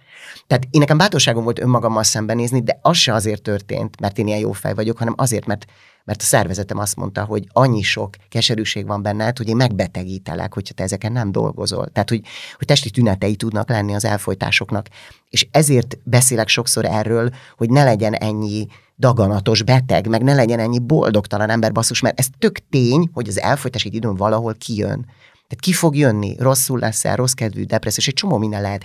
Tehát 0.47 0.67
én 0.71 0.81
nekem 0.81 0.97
bátorságom 0.97 1.45
volt 1.45 1.61
önmagammal 1.61 2.03
szembenézni, 2.03 2.63
de 2.63 2.79
az 2.83 2.97
se 2.97 3.13
azért 3.13 3.43
történt, 3.43 4.01
mert 4.01 4.19
én 4.19 4.27
ilyen 4.27 4.39
jó 4.39 4.53
fej 4.53 4.75
vagyok, 4.75 4.99
hanem 4.99 5.15
azért, 5.17 5.47
mert 5.47 5.67
mert 6.07 6.23
a 6.23 6.25
szervezetem 6.25 6.79
azt 6.79 6.97
mondta, 6.97 7.25
hogy 7.25 7.47
annyi 7.53 7.83
sok 7.83 8.15
keserűség 8.29 8.87
van 8.87 9.03
benned, 9.03 9.37
hogy 9.37 9.49
én 9.49 9.57
megbetegítelek, 9.57 10.55
hogyha 10.55 10.75
te 10.75 10.83
ezeken 10.83 11.13
nem 11.13 11.33
dolgozol. 11.33 11.89
Tehát, 11.89 12.09
hogy, 12.09 12.21
hogy 12.57 12.67
testi 12.67 12.91
tünetei 12.91 13.37
tudnak 13.37 13.69
lenni 13.69 13.95
az 13.95 14.05
elfolytásoknak. 14.05 14.87
És 15.31 15.47
ezért 15.51 15.99
beszélek 16.05 16.49
sokszor 16.49 16.85
erről, 16.85 17.31
hogy 17.57 17.71
ne 17.71 17.85
legyen 17.85 18.15
ennyi 18.15 18.67
daganatos 18.97 19.63
beteg, 19.63 20.09
meg 20.09 20.23
ne 20.23 20.35
legyen 20.35 20.59
ennyi 20.59 20.79
boldogtalan 20.79 21.51
ember 21.51 21.73
basszus, 21.73 22.01
mert 22.01 22.19
ez 22.19 22.27
tök 22.39 22.59
tény, 22.71 23.11
hogy 23.13 23.29
az 23.29 23.41
elfolytási 23.41 23.95
időn 23.95 24.15
valahol 24.15 24.55
kijön. 24.55 25.05
Tehát 25.33 25.61
ki 25.61 25.73
fog 25.73 25.97
jönni, 25.97 26.37
rosszul 26.39 26.79
leszel, 26.79 27.17
rossz 27.17 27.33
kedvű, 27.33 27.65
depressziós, 27.65 28.09
egy 28.09 28.15
csomó 28.15 28.39
minden 28.39 28.61
lehet. 28.61 28.85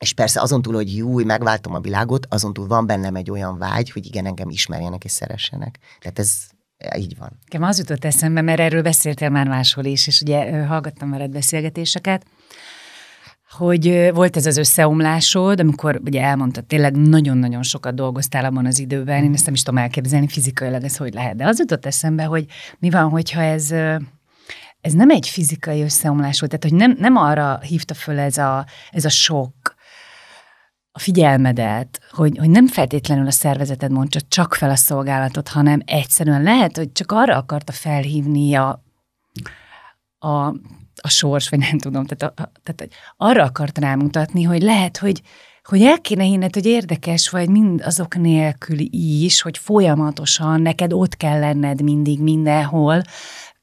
És 0.00 0.12
persze 0.12 0.40
azon 0.40 0.62
túl, 0.62 0.74
hogy 0.74 0.96
jó, 0.96 1.14
megváltom 1.14 1.74
a 1.74 1.80
világot, 1.80 2.26
azon 2.28 2.52
túl 2.52 2.66
van 2.66 2.86
bennem 2.86 3.14
egy 3.14 3.30
olyan 3.30 3.58
vágy, 3.58 3.90
hogy 3.90 4.06
igen, 4.06 4.26
engem 4.26 4.48
ismerjenek 4.48 5.04
és 5.04 5.10
szeressenek. 5.10 5.78
Tehát 6.00 6.18
ez 6.18 6.32
így 6.96 7.18
van. 7.18 7.38
Nekem 7.44 7.68
az 7.68 7.78
jutott 7.78 8.04
eszembe, 8.04 8.40
mert 8.40 8.60
erről 8.60 8.82
beszéltél 8.82 9.28
már 9.28 9.48
máshol 9.48 9.84
is, 9.84 10.06
és 10.06 10.20
ugye 10.20 10.66
hallgattam 10.66 11.10
veled 11.10 11.30
beszélgetéseket, 11.30 12.26
hogy 13.52 14.10
volt 14.14 14.36
ez 14.36 14.46
az 14.46 14.56
összeomlásod, 14.56 15.60
amikor 15.60 16.00
ugye 16.04 16.22
elmondtad, 16.22 16.64
tényleg 16.64 16.96
nagyon-nagyon 16.96 17.62
sokat 17.62 17.94
dolgoztál 17.94 18.44
abban 18.44 18.66
az 18.66 18.78
időben, 18.78 19.24
én 19.24 19.32
ezt 19.32 19.44
nem 19.44 19.54
is 19.54 19.62
tudom 19.62 19.82
elképzelni 19.82 20.28
fizikailag, 20.28 20.84
ez 20.84 20.96
hogy 20.96 21.14
lehet. 21.14 21.36
De 21.36 21.46
az 21.46 21.58
jutott 21.58 21.86
eszembe, 21.86 22.24
hogy 22.24 22.46
mi 22.78 22.90
van, 22.90 23.08
hogyha 23.08 23.40
ez 23.40 23.74
ez 24.82 24.92
nem 24.92 25.10
egy 25.10 25.28
fizikai 25.28 25.82
összeomlás 25.82 26.40
volt, 26.40 26.58
tehát 26.58 26.68
hogy 26.68 26.88
nem, 26.88 26.96
nem 26.98 27.16
arra 27.16 27.60
hívta 27.60 27.94
föl 27.94 28.18
ez 28.18 28.38
a, 28.38 28.66
ez 28.90 29.04
a 29.04 29.08
sok, 29.08 29.74
a 30.92 30.98
figyelmedet, 30.98 32.00
hogy, 32.10 32.38
hogy 32.38 32.50
nem 32.50 32.66
feltétlenül 32.66 33.26
a 33.26 33.30
szervezeted 33.30 33.90
mondja 33.90 34.20
csak 34.28 34.54
fel 34.54 34.70
a 34.70 34.76
szolgálatot, 34.76 35.48
hanem 35.48 35.80
egyszerűen 35.84 36.42
lehet, 36.42 36.76
hogy 36.76 36.92
csak 36.92 37.12
arra 37.12 37.36
akarta 37.36 37.72
felhívni 37.72 38.54
a, 38.54 38.84
a, 40.18 40.54
a 41.02 41.08
sors, 41.08 41.48
vagy 41.48 41.58
nem 41.58 41.78
tudom, 41.78 42.04
tehát, 42.04 42.38
a, 42.38 42.52
tehát 42.62 42.92
arra 43.16 43.44
akart 43.44 43.78
rámutatni, 43.78 44.42
hogy 44.42 44.62
lehet, 44.62 44.98
hogy, 44.98 45.22
hogy 45.62 45.82
el 45.82 46.00
kéne 46.00 46.22
hinned, 46.22 46.54
hogy 46.54 46.66
érdekes 46.66 47.28
vagy 47.28 47.48
mind 47.48 47.82
azok 47.84 48.16
nélkül 48.16 48.78
is, 48.90 49.42
hogy 49.42 49.58
folyamatosan 49.58 50.60
neked 50.60 50.92
ott 50.92 51.16
kell 51.16 51.38
lenned 51.38 51.82
mindig 51.82 52.20
mindenhol, 52.20 53.02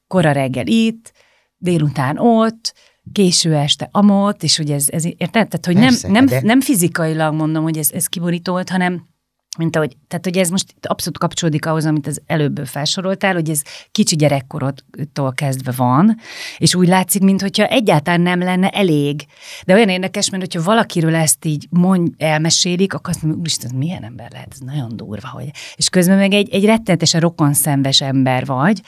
kora 0.06 0.32
reggel 0.32 0.66
itt, 0.66 1.12
délután 1.56 2.18
ott, 2.18 2.74
késő 3.12 3.54
este 3.54 3.88
amott, 3.92 4.42
és 4.42 4.56
hogy 4.56 4.70
ez, 4.70 4.86
ez 4.88 5.04
érted? 5.04 5.48
Tehát, 5.48 5.66
hogy 5.66 5.74
Persze, 5.74 6.06
nem, 6.08 6.24
nem, 6.24 6.26
de... 6.26 6.40
nem 6.46 6.60
fizikailag 6.60 7.34
mondom, 7.34 7.62
hogy 7.62 7.78
ez, 7.78 7.90
ez 7.92 8.06
kiborító 8.06 8.52
volt, 8.52 8.70
hanem 8.70 9.08
mint 9.58 9.76
ahogy, 9.76 9.96
tehát 10.08 10.24
hogy 10.24 10.36
ez 10.36 10.48
most 10.48 10.74
abszolút 10.82 11.18
kapcsolódik 11.18 11.66
ahhoz, 11.66 11.86
amit 11.86 12.06
az 12.06 12.20
előbb 12.26 12.66
felsoroltál, 12.66 13.34
hogy 13.34 13.50
ez 13.50 13.62
kicsi 13.90 14.16
gyerekkorodtól 14.16 15.32
kezdve 15.34 15.72
van, 15.76 16.16
és 16.58 16.74
úgy 16.74 16.88
látszik, 16.88 17.22
mintha 17.22 17.66
egyáltalán 17.66 18.20
nem 18.20 18.38
lenne 18.38 18.68
elég. 18.68 19.24
De 19.66 19.74
olyan 19.74 19.88
érdekes, 19.88 20.30
mert 20.30 20.42
hogyha 20.42 20.62
valakiről 20.62 21.14
ezt 21.14 21.44
így 21.44 21.66
mond, 21.70 22.12
elmesélik, 22.18 22.94
akkor 22.94 23.10
azt 23.10 23.22
mondja, 23.22 23.40
úristen, 23.40 23.74
milyen 23.74 24.04
ember 24.04 24.30
lehet, 24.32 24.48
ez 24.52 24.58
nagyon 24.58 24.96
durva, 24.96 25.28
hogy... 25.28 25.50
És 25.74 25.88
közben 25.88 26.16
meg 26.16 26.32
egy, 26.32 26.50
egy 26.50 26.64
rettenetesen 26.64 27.20
rokonszenves 27.20 28.00
ember 28.00 28.46
vagy, 28.46 28.80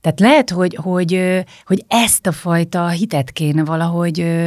tehát 0.00 0.20
lehet, 0.20 0.50
hogy, 0.50 0.78
hogy, 0.82 1.42
hogy 1.64 1.84
ezt 1.88 2.26
a 2.26 2.32
fajta 2.32 2.88
hitet 2.88 3.30
kéne 3.30 3.64
valahogy 3.64 4.44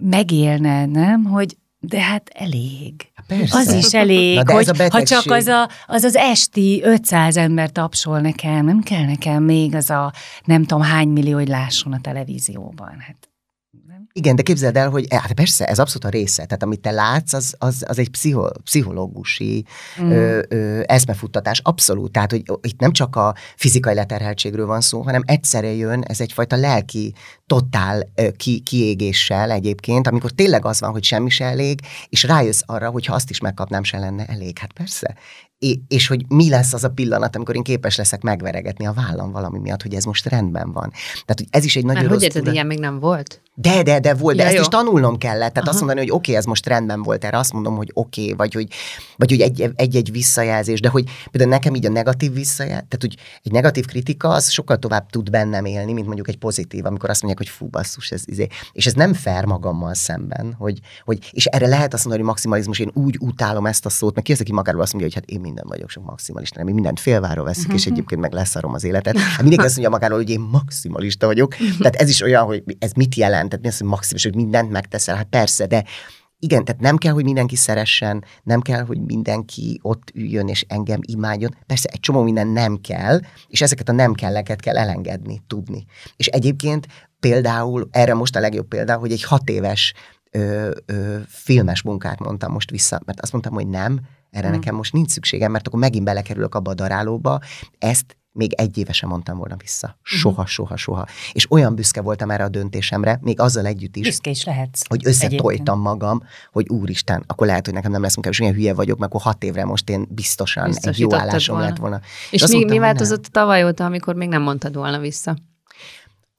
megélned, 0.00 0.90
nem? 0.90 1.24
Hogy 1.24 1.56
de 1.84 2.00
hát 2.00 2.30
elég. 2.34 2.94
Persze. 3.26 3.58
Az 3.58 3.72
is 3.72 3.94
elég, 3.94 4.50
hogy 4.50 4.88
ha 4.88 5.02
csak 5.02 5.30
az, 5.30 5.46
a, 5.46 5.68
az 5.86 6.02
az 6.02 6.16
esti 6.16 6.80
500 6.84 7.36
ember 7.36 7.70
tapsol 7.70 8.20
nekem, 8.20 8.64
nem 8.64 8.80
kell 8.80 9.04
nekem 9.04 9.42
még 9.42 9.74
az 9.74 9.90
a 9.90 10.12
nem 10.44 10.64
tudom 10.64 10.82
hány 10.82 11.08
millió, 11.08 11.36
hogy 11.36 11.48
lásson 11.48 11.92
a 11.92 12.00
televízióban. 12.00 12.96
Hát 12.98 13.31
igen, 14.12 14.36
de 14.36 14.42
képzeld 14.42 14.76
el, 14.76 14.90
hogy 14.90 15.06
hát 15.10 15.32
persze, 15.32 15.66
ez 15.66 15.78
abszolút 15.78 16.04
a 16.04 16.08
része. 16.08 16.44
Tehát 16.44 16.62
amit 16.62 16.80
te 16.80 16.90
látsz, 16.90 17.32
az, 17.32 17.54
az, 17.58 17.84
az 17.88 17.98
egy 17.98 18.10
pszicho, 18.10 18.48
pszichológusi 18.64 19.64
mm. 20.02 20.10
ö, 20.10 20.42
ö, 20.48 20.80
eszmefuttatás, 20.86 21.60
abszolút. 21.64 22.12
Tehát, 22.12 22.30
hogy 22.30 22.42
itt 22.60 22.80
nem 22.80 22.92
csak 22.92 23.16
a 23.16 23.34
fizikai 23.56 23.94
leterheltségről 23.94 24.66
van 24.66 24.80
szó, 24.80 25.02
hanem 25.02 25.22
egyszerre 25.24 25.72
jön 25.72 26.02
ez 26.02 26.20
egyfajta 26.20 26.56
lelki, 26.56 27.14
totál 27.46 28.08
ö, 28.14 28.30
ki, 28.30 28.60
kiégéssel 28.60 29.50
egyébként, 29.50 30.06
amikor 30.06 30.30
tényleg 30.30 30.64
az 30.64 30.80
van, 30.80 30.90
hogy 30.90 31.04
semmi 31.04 31.30
se 31.30 31.44
elég, 31.44 31.80
és 32.08 32.22
rájössz 32.22 32.62
arra, 32.66 32.90
hogy 32.90 33.06
ha 33.06 33.14
azt 33.14 33.30
is 33.30 33.40
megkapnám, 33.40 33.82
se 33.82 33.98
lenne 33.98 34.24
elég. 34.24 34.58
Hát 34.58 34.72
persze, 34.72 35.16
és 35.88 36.06
hogy 36.06 36.24
mi 36.28 36.48
lesz 36.48 36.72
az 36.72 36.84
a 36.84 36.90
pillanat, 36.90 37.36
amikor 37.36 37.56
én 37.56 37.62
képes 37.62 37.96
leszek 37.96 38.22
megveregetni 38.22 38.86
a 38.86 38.92
vállam 38.92 39.32
valami 39.32 39.58
miatt, 39.58 39.82
hogy 39.82 39.94
ez 39.94 40.04
most 40.04 40.26
rendben 40.26 40.72
van. 40.72 40.90
Tehát, 41.12 41.34
hogy 41.36 41.46
ez 41.50 41.64
is 41.64 41.76
egy 41.76 41.84
nagyon 41.84 42.02
Már 42.02 42.10
rossz 42.10 42.14
hogy 42.14 42.22
érted, 42.26 42.38
tudat- 42.40 42.54
ilyen 42.54 42.66
még 42.66 42.78
nem 42.78 42.98
volt? 42.98 43.40
De, 43.54 43.82
de, 43.82 44.00
de 44.00 44.14
volt, 44.14 44.36
de 44.36 44.42
Ja, 44.42 44.48
ezt 44.48 44.56
jó. 44.56 44.62
is 44.62 44.68
tanulnom 44.68 45.18
kellett. 45.18 45.52
Tehát 45.52 45.56
Aha. 45.56 45.68
azt 45.70 45.78
mondani, 45.78 46.00
hogy 46.00 46.10
oké, 46.10 46.18
okay, 46.18 46.34
ez 46.34 46.44
most 46.44 46.66
rendben 46.66 47.02
volt, 47.02 47.24
erre 47.24 47.38
azt 47.38 47.52
mondom, 47.52 47.76
hogy 47.76 47.90
oké, 47.92 48.22
okay, 48.22 48.34
vagy 48.36 48.54
hogy, 48.54 48.68
vagy 49.16 49.30
hogy 49.30 49.40
egy- 49.40 49.70
egy-egy 49.76 50.12
visszajelzés, 50.12 50.80
de 50.80 50.88
hogy 50.88 51.04
például 51.30 51.52
nekem 51.52 51.74
így 51.74 51.86
a 51.86 51.90
negatív 51.90 52.32
visszajelzés, 52.32 52.86
tehát 52.88 53.00
hogy 53.00 53.16
egy 53.42 53.52
negatív 53.52 53.86
kritika 53.86 54.28
az 54.28 54.50
sokkal 54.50 54.78
tovább 54.78 55.10
tud 55.10 55.30
bennem 55.30 55.64
élni, 55.64 55.92
mint 55.92 56.06
mondjuk 56.06 56.28
egy 56.28 56.38
pozitív, 56.38 56.84
amikor 56.84 57.10
azt 57.10 57.22
mondják, 57.22 57.46
hogy 57.48 57.56
fú, 57.56 57.66
basszus, 57.66 58.10
ez 58.10 58.22
izé. 58.24 58.46
És 58.72 58.86
ez 58.86 58.92
nem 58.92 59.14
fair 59.14 59.44
magammal 59.44 59.94
szemben, 59.94 60.54
hogy, 60.58 60.80
hogy 61.04 61.30
és 61.32 61.46
erre 61.46 61.66
lehet 61.66 61.92
azt 61.94 62.04
mondani, 62.04 62.22
hogy 62.22 62.32
maximalizmus, 62.32 62.78
én 62.78 62.90
úgy 62.94 63.16
utálom 63.20 63.66
ezt 63.66 63.86
a 63.86 63.88
szót, 63.88 64.14
mert 64.14 64.26
ki 64.26 64.32
az, 64.32 64.40
aki 64.40 64.52
magáról 64.52 64.82
azt 64.82 64.92
mondja, 64.92 65.10
hogy 65.14 65.20
hát 65.22 65.30
én 65.36 65.40
minden 65.52 65.68
vagyok, 65.68 65.88
csak 65.88 66.04
maximalista, 66.04 66.58
nem, 66.58 66.68
én 66.68 66.74
mindent 66.74 67.00
félváról 67.00 67.44
veszik, 67.44 67.72
és 67.72 67.86
egyébként 67.86 68.20
meg 68.20 68.32
leszarom 68.32 68.74
az 68.74 68.84
életet. 68.84 69.18
Hát 69.18 69.40
mindenki 69.40 69.64
azt 69.64 69.76
mondja 69.76 69.90
magáról, 69.90 70.18
hogy 70.18 70.30
én 70.30 70.40
maximalista 70.40 71.26
vagyok. 71.26 71.54
Tehát 71.78 71.96
ez 71.96 72.08
is 72.08 72.20
olyan, 72.20 72.44
hogy 72.44 72.62
ez 72.78 72.92
mit 72.92 73.14
jelent, 73.14 73.48
tehát 73.48 73.64
mi 73.64 73.70
az, 73.70 73.78
hogy 73.78 73.86
maximális, 73.86 74.22
hogy 74.22 74.34
mindent 74.34 74.70
megteszel, 74.70 75.16
hát 75.16 75.26
persze, 75.30 75.66
de 75.66 75.84
igen, 76.38 76.64
tehát 76.64 76.80
nem 76.80 76.96
kell, 76.96 77.12
hogy 77.12 77.24
mindenki 77.24 77.56
szeressen, 77.56 78.24
nem 78.42 78.60
kell, 78.60 78.84
hogy 78.84 79.00
mindenki 79.00 79.78
ott 79.82 80.10
üljön 80.14 80.48
és 80.48 80.64
engem 80.68 81.00
imádjon. 81.02 81.56
Persze 81.66 81.88
egy 81.92 82.00
csomó 82.00 82.22
minden 82.22 82.46
nem 82.46 82.76
kell, 82.76 83.20
és 83.48 83.60
ezeket 83.60 83.88
a 83.88 83.92
nem 83.92 84.12
kelleket 84.12 84.60
kell 84.60 84.76
elengedni, 84.76 85.42
tudni. 85.46 85.84
És 86.16 86.26
egyébként 86.26 86.86
például, 87.20 87.88
erre 87.90 88.14
most 88.14 88.36
a 88.36 88.40
legjobb 88.40 88.68
példa, 88.68 88.96
hogy 88.96 89.12
egy 89.12 89.22
hat 89.22 89.48
éves 89.48 89.92
ö, 90.30 90.70
ö, 90.86 91.18
filmes 91.26 91.82
munkát 91.82 92.18
mondtam 92.18 92.52
most 92.52 92.70
vissza, 92.70 93.00
mert 93.04 93.20
azt 93.20 93.32
mondtam, 93.32 93.52
hogy 93.52 93.66
nem, 93.66 94.00
erre 94.32 94.48
Mm. 94.48 94.50
nekem 94.52 94.74
most 94.74 94.92
nincs 94.92 95.10
szükségem, 95.10 95.50
mert 95.50 95.66
akkor 95.66 95.78
megint 95.78 96.04
belekerülök 96.04 96.54
abba 96.54 96.70
a 96.70 96.74
darálóba, 96.74 97.40
ezt 97.78 98.16
még 98.34 98.52
egy 98.52 98.78
évesen 98.78 99.08
mondtam 99.08 99.36
volna 99.36 99.56
vissza. 99.56 99.98
Soha, 100.02 100.46
soha, 100.46 100.76
soha. 100.76 101.06
És 101.32 101.50
olyan 101.50 101.74
büszke 101.74 102.00
voltam 102.00 102.30
erre 102.30 102.44
a 102.44 102.48
döntésemre, 102.48 103.18
még 103.22 103.40
azzal 103.40 103.66
együtt 103.66 103.96
is, 103.96 104.06
Büszke 104.06 104.30
is 104.30 104.44
lehetsz. 104.44 104.80
hogy 104.88 105.06
összetojtam 105.06 105.80
magam, 105.80 106.22
hogy 106.52 106.68
úristen, 106.68 107.24
akkor 107.26 107.46
lehet, 107.46 107.64
hogy 107.64 107.74
nekem 107.74 107.90
nem 107.90 108.02
lesz 108.02 108.14
munkám, 108.14 108.32
és 108.32 108.40
olyan 108.40 108.54
hülye 108.54 108.74
vagyok, 108.74 108.98
mert 108.98 109.10
akkor 109.14 109.24
hat 109.24 109.44
évre 109.44 109.64
most 109.64 109.88
én 109.90 110.06
biztosan 110.10 110.74
egy 110.80 110.98
jó 110.98 111.14
állásom 111.14 111.54
volna. 111.56 111.70
lett 111.70 111.78
volna. 111.80 112.00
És, 112.30 112.42
azt 112.42 112.52
mi, 112.52 112.58
mondtam, 112.58 112.78
mi 112.78 112.84
változott 112.84 113.24
tavaly 113.24 113.64
óta, 113.64 113.84
amikor 113.84 114.14
még 114.14 114.28
nem 114.28 114.42
mondtad 114.42 114.74
volna 114.74 114.98
vissza? 114.98 115.36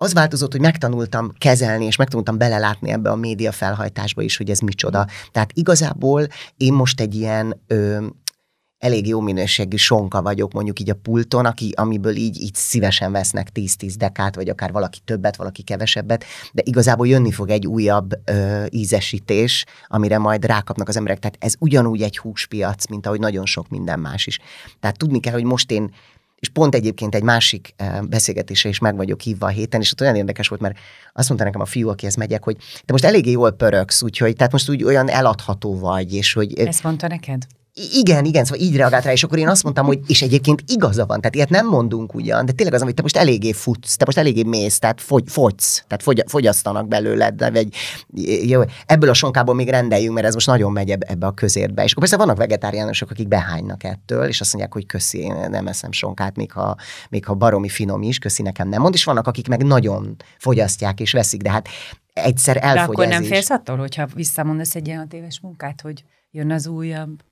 Az 0.04 0.14
változott, 0.14 0.52
hogy 0.52 0.62
megtanultam 0.62 1.32
kezelni, 1.38 1.86
és 1.86 1.96
megtanultam 1.96 2.38
belelátni 2.38 2.90
ebbe 2.90 3.10
a 3.10 3.16
média 3.16 3.52
felhajtásba 3.52 4.22
is, 4.22 4.38
hogy 4.38 4.50
ez 4.50 4.60
micsoda. 4.60 5.08
Tehát 5.32 5.52
igazából 5.54 6.28
én 6.58 6.74
most 6.74 7.02
egy 7.02 7.16
ilyen 7.16 7.62
ö, 7.68 8.06
elég 8.78 9.08
jó 9.08 9.20
minőségű 9.20 9.76
sonka 9.76 10.22
vagyok 10.22 10.54
mondjuk 10.54 10.80
így 10.80 10.90
a 10.90 10.96
pulton, 11.02 11.46
aki, 11.46 11.74
amiből 11.76 12.16
így, 12.16 12.42
így 12.42 12.56
szívesen 12.56 13.12
vesznek 13.12 13.48
10-10 13.54 13.94
dekát, 13.98 14.36
vagy 14.36 14.50
akár 14.50 14.72
valaki 14.72 15.00
többet, 15.06 15.36
valaki 15.36 15.62
kevesebbet, 15.62 16.24
de 16.54 16.62
igazából 16.66 17.08
jönni 17.08 17.32
fog 17.32 17.50
egy 17.50 17.68
újabb 17.68 18.12
ö, 18.26 18.66
ízesítés, 18.70 19.66
amire 19.88 20.18
majd 20.18 20.46
rákapnak 20.46 20.88
az 20.88 20.98
emberek. 20.98 21.20
Tehát 21.20 21.38
ez 21.40 21.56
ugyanúgy 21.60 22.02
egy 22.02 22.18
húspiac, 22.18 22.88
mint 22.88 23.06
ahogy 23.06 23.20
nagyon 23.20 23.46
sok 23.46 23.70
minden 23.70 24.00
más 24.00 24.28
is. 24.28 24.40
Tehát 24.80 24.98
tudni 24.98 25.20
kell, 25.20 25.34
hogy 25.34 25.44
most 25.44 25.72
én 25.72 25.92
és 26.44 26.50
pont 26.50 26.76
egyébként 26.76 27.16
egy 27.16 27.24
másik 27.24 27.74
eh, 27.76 28.02
beszélgetésre 28.02 28.70
is 28.70 28.80
meg 28.80 28.96
vagyok 28.96 29.22
hívva 29.22 29.46
a 29.46 29.50
héten, 29.50 29.82
és 29.82 29.92
ott 29.92 30.02
olyan 30.02 30.16
érdekes 30.16 30.48
volt, 30.48 30.62
mert 30.62 30.78
azt 31.14 31.28
mondta 31.28 31.46
nekem 31.46 31.62
a 31.62 31.66
fiú, 31.66 31.90
akihez 31.90 32.16
megyek, 32.16 32.44
hogy 32.44 32.58
te 32.86 32.92
most 32.92 33.04
eléggé 33.04 33.32
jól 33.32 33.52
pöröksz, 33.52 34.02
úgyhogy 34.02 34.36
tehát 34.36 34.52
most 34.52 34.70
úgy 34.70 34.84
olyan 34.84 35.10
eladható 35.10 35.80
vagy, 35.80 36.14
és 36.14 36.34
hogy 36.34 36.60
Ezt 36.60 36.84
mondta 36.84 37.08
neked? 37.08 37.44
Igen, 37.76 38.26
igen, 38.26 38.44
szóval 38.44 38.66
így 38.66 38.76
reagált 38.76 39.04
rá, 39.04 39.12
és 39.12 39.24
akkor 39.24 39.38
én 39.38 39.48
azt 39.48 39.64
mondtam, 39.64 39.86
hogy 39.86 40.00
és 40.08 40.22
egyébként 40.22 40.64
igaza 40.68 41.06
van, 41.06 41.20
tehát 41.20 41.36
ilyet 41.36 41.50
nem 41.50 41.68
mondunk 41.68 42.14
ugyan, 42.14 42.46
de 42.46 42.52
tényleg 42.52 42.76
az, 42.76 42.82
hogy 42.82 42.94
te 42.94 43.02
most 43.02 43.18
eléggé 43.18 43.52
futsz, 43.52 43.96
te 43.96 44.06
most 44.06 44.18
eléggé 44.18 44.44
mész, 44.44 44.80
tehát 44.80 45.02
fogy, 45.02 45.24
fogysz, 45.28 45.84
tehát 45.88 46.04
fogy, 46.04 46.24
fogyasztanak 46.28 46.88
belőled, 46.88 47.36
de 47.36 47.52
vagy, 47.52 47.68
jó, 48.46 48.62
ebből 48.86 49.10
a 49.10 49.14
sonkából 49.14 49.56
még 49.56 49.70
rendeljünk, 49.70 50.14
mert 50.14 50.28
ez 50.28 50.34
most 50.34 50.48
nagyon 50.48 50.72
megy 50.72 50.90
eb- 50.90 51.04
ebbe 51.04 51.26
a 51.26 51.32
közértbe. 51.32 51.84
És 51.84 51.92
akkor 51.92 52.04
persze 52.04 52.18
vannak 52.18 52.38
vegetáriánusok, 52.38 53.10
akik 53.10 53.28
behánynak 53.28 53.84
ettől, 53.84 54.26
és 54.26 54.42
azt 54.42 54.54
mondják, 54.54 54.74
hogy 54.74 54.86
köszi, 54.86 55.20
én 55.20 55.36
nem 55.50 55.68
eszem 55.68 55.92
sonkát, 55.92 56.36
még 56.36 56.52
ha, 56.52 56.76
még 57.10 57.26
ha 57.26 57.34
baromi 57.34 57.70
finom 57.70 58.02
is, 58.02 58.18
köszi 58.18 58.42
nekem 58.42 58.70
nem 58.70 58.82
mond, 58.82 58.94
és 58.94 59.04
vannak, 59.04 59.28
akik 59.28 59.48
meg 59.48 59.64
nagyon 59.64 60.16
fogyasztják 60.38 61.00
és 61.00 61.12
veszik, 61.12 61.42
de 61.42 61.52
hát 61.52 61.68
egyszer 62.14 62.56
De 62.56 62.62
elfogy 62.62 62.94
akkor 62.94 63.04
ez 63.04 63.10
nem 63.10 63.24
félsz 63.24 63.50
attól, 63.50 63.78
hogyha 63.78 64.08
visszamondasz 64.14 64.76
egy 64.76 64.88
ilyen 64.88 65.08
éves 65.12 65.40
munkát, 65.40 65.82
hogy 65.82 66.04
jön 66.32 66.52
az 66.52 66.68
újabb 66.68 67.24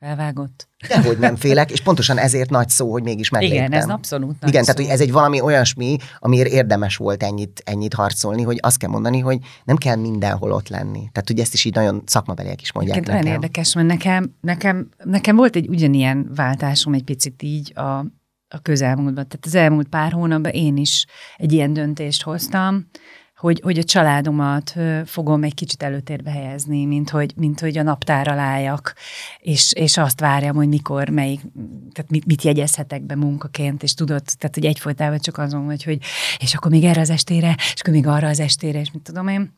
felvágott? 0.00 0.68
Dehogy 0.88 1.18
nem 1.18 1.36
félek, 1.36 1.70
és 1.70 1.80
pontosan 1.80 2.18
ezért 2.18 2.50
nagy 2.50 2.68
szó, 2.68 2.90
hogy 2.90 3.02
mégis 3.02 3.28
megléptem. 3.28 3.58
Igen, 3.66 3.72
ez 3.72 3.88
abszolút 3.88 4.40
nagy 4.40 4.50
Igen, 4.50 4.64
szó. 4.64 4.72
tehát 4.72 4.86
hogy 4.86 4.94
ez 4.94 5.00
egy 5.06 5.12
valami 5.12 5.40
olyasmi, 5.40 5.96
amiért 6.18 6.50
érdemes 6.50 6.96
volt 6.96 7.22
ennyit, 7.22 7.62
ennyit 7.64 7.94
harcolni, 7.94 8.42
hogy 8.42 8.58
azt 8.62 8.78
kell 8.78 8.90
mondani, 8.90 9.18
hogy 9.18 9.38
nem 9.64 9.76
kell 9.76 9.96
mindenhol 9.96 10.52
ott 10.52 10.68
lenni. 10.68 11.08
Tehát 11.12 11.30
ugye 11.30 11.42
ezt 11.42 11.54
is 11.54 11.64
így 11.64 11.74
nagyon 11.74 12.02
szakmabeliek 12.06 12.60
is 12.60 12.72
mondják 12.72 12.96
Egyébként 12.96 13.24
olyan 13.24 13.32
nekem. 13.34 13.42
érdekes, 13.42 13.74
mert 13.74 13.86
nekem, 13.86 14.34
nekem, 14.40 14.88
nekem 15.04 15.36
volt 15.36 15.56
egy 15.56 15.68
ugyanilyen 15.68 16.30
váltásom 16.34 16.92
egy 16.94 17.04
picit 17.04 17.42
így 17.42 17.72
a, 17.74 17.98
a 18.48 18.58
közelmúltban. 18.62 19.28
Tehát 19.28 19.46
az 19.46 19.54
elmúlt 19.54 19.88
pár 19.88 20.12
hónapban 20.12 20.52
én 20.52 20.76
is 20.76 21.06
egy 21.36 21.52
ilyen 21.52 21.72
döntést 21.72 22.22
hoztam, 22.22 22.88
hogy, 23.38 23.60
hogy 23.64 23.78
a 23.78 23.84
családomat 23.84 24.74
fogom 25.04 25.42
egy 25.42 25.54
kicsit 25.54 25.82
előtérbe 25.82 26.30
helyezni, 26.30 26.84
mint 26.84 27.10
hogy, 27.10 27.32
mint 27.36 27.60
hogy 27.60 27.78
a 27.78 27.82
naptárral 27.82 28.38
álljak, 28.38 28.94
és, 29.38 29.72
és 29.72 29.96
azt 29.96 30.20
várjam, 30.20 30.56
hogy 30.56 30.68
mikor, 30.68 31.08
melyik, 31.08 31.40
tehát 31.92 32.10
mit, 32.10 32.26
mit 32.26 32.42
jegyezhetek 32.42 33.02
be 33.02 33.14
munkaként, 33.14 33.82
és 33.82 33.94
tudod, 33.94 34.22
tehát 34.38 34.54
hogy 34.54 34.64
egyfolytában 34.64 35.18
csak 35.18 35.38
azon 35.38 35.66
vagy, 35.66 35.84
hogy 35.84 35.98
és 36.38 36.54
akkor 36.54 36.70
még 36.70 36.84
erre 36.84 37.00
az 37.00 37.10
estére, 37.10 37.56
és 37.74 37.80
akkor 37.80 37.92
még 37.92 38.06
arra 38.06 38.28
az 38.28 38.40
estére, 38.40 38.80
és 38.80 38.92
mit 38.92 39.02
tudom 39.02 39.28
én. 39.28 39.56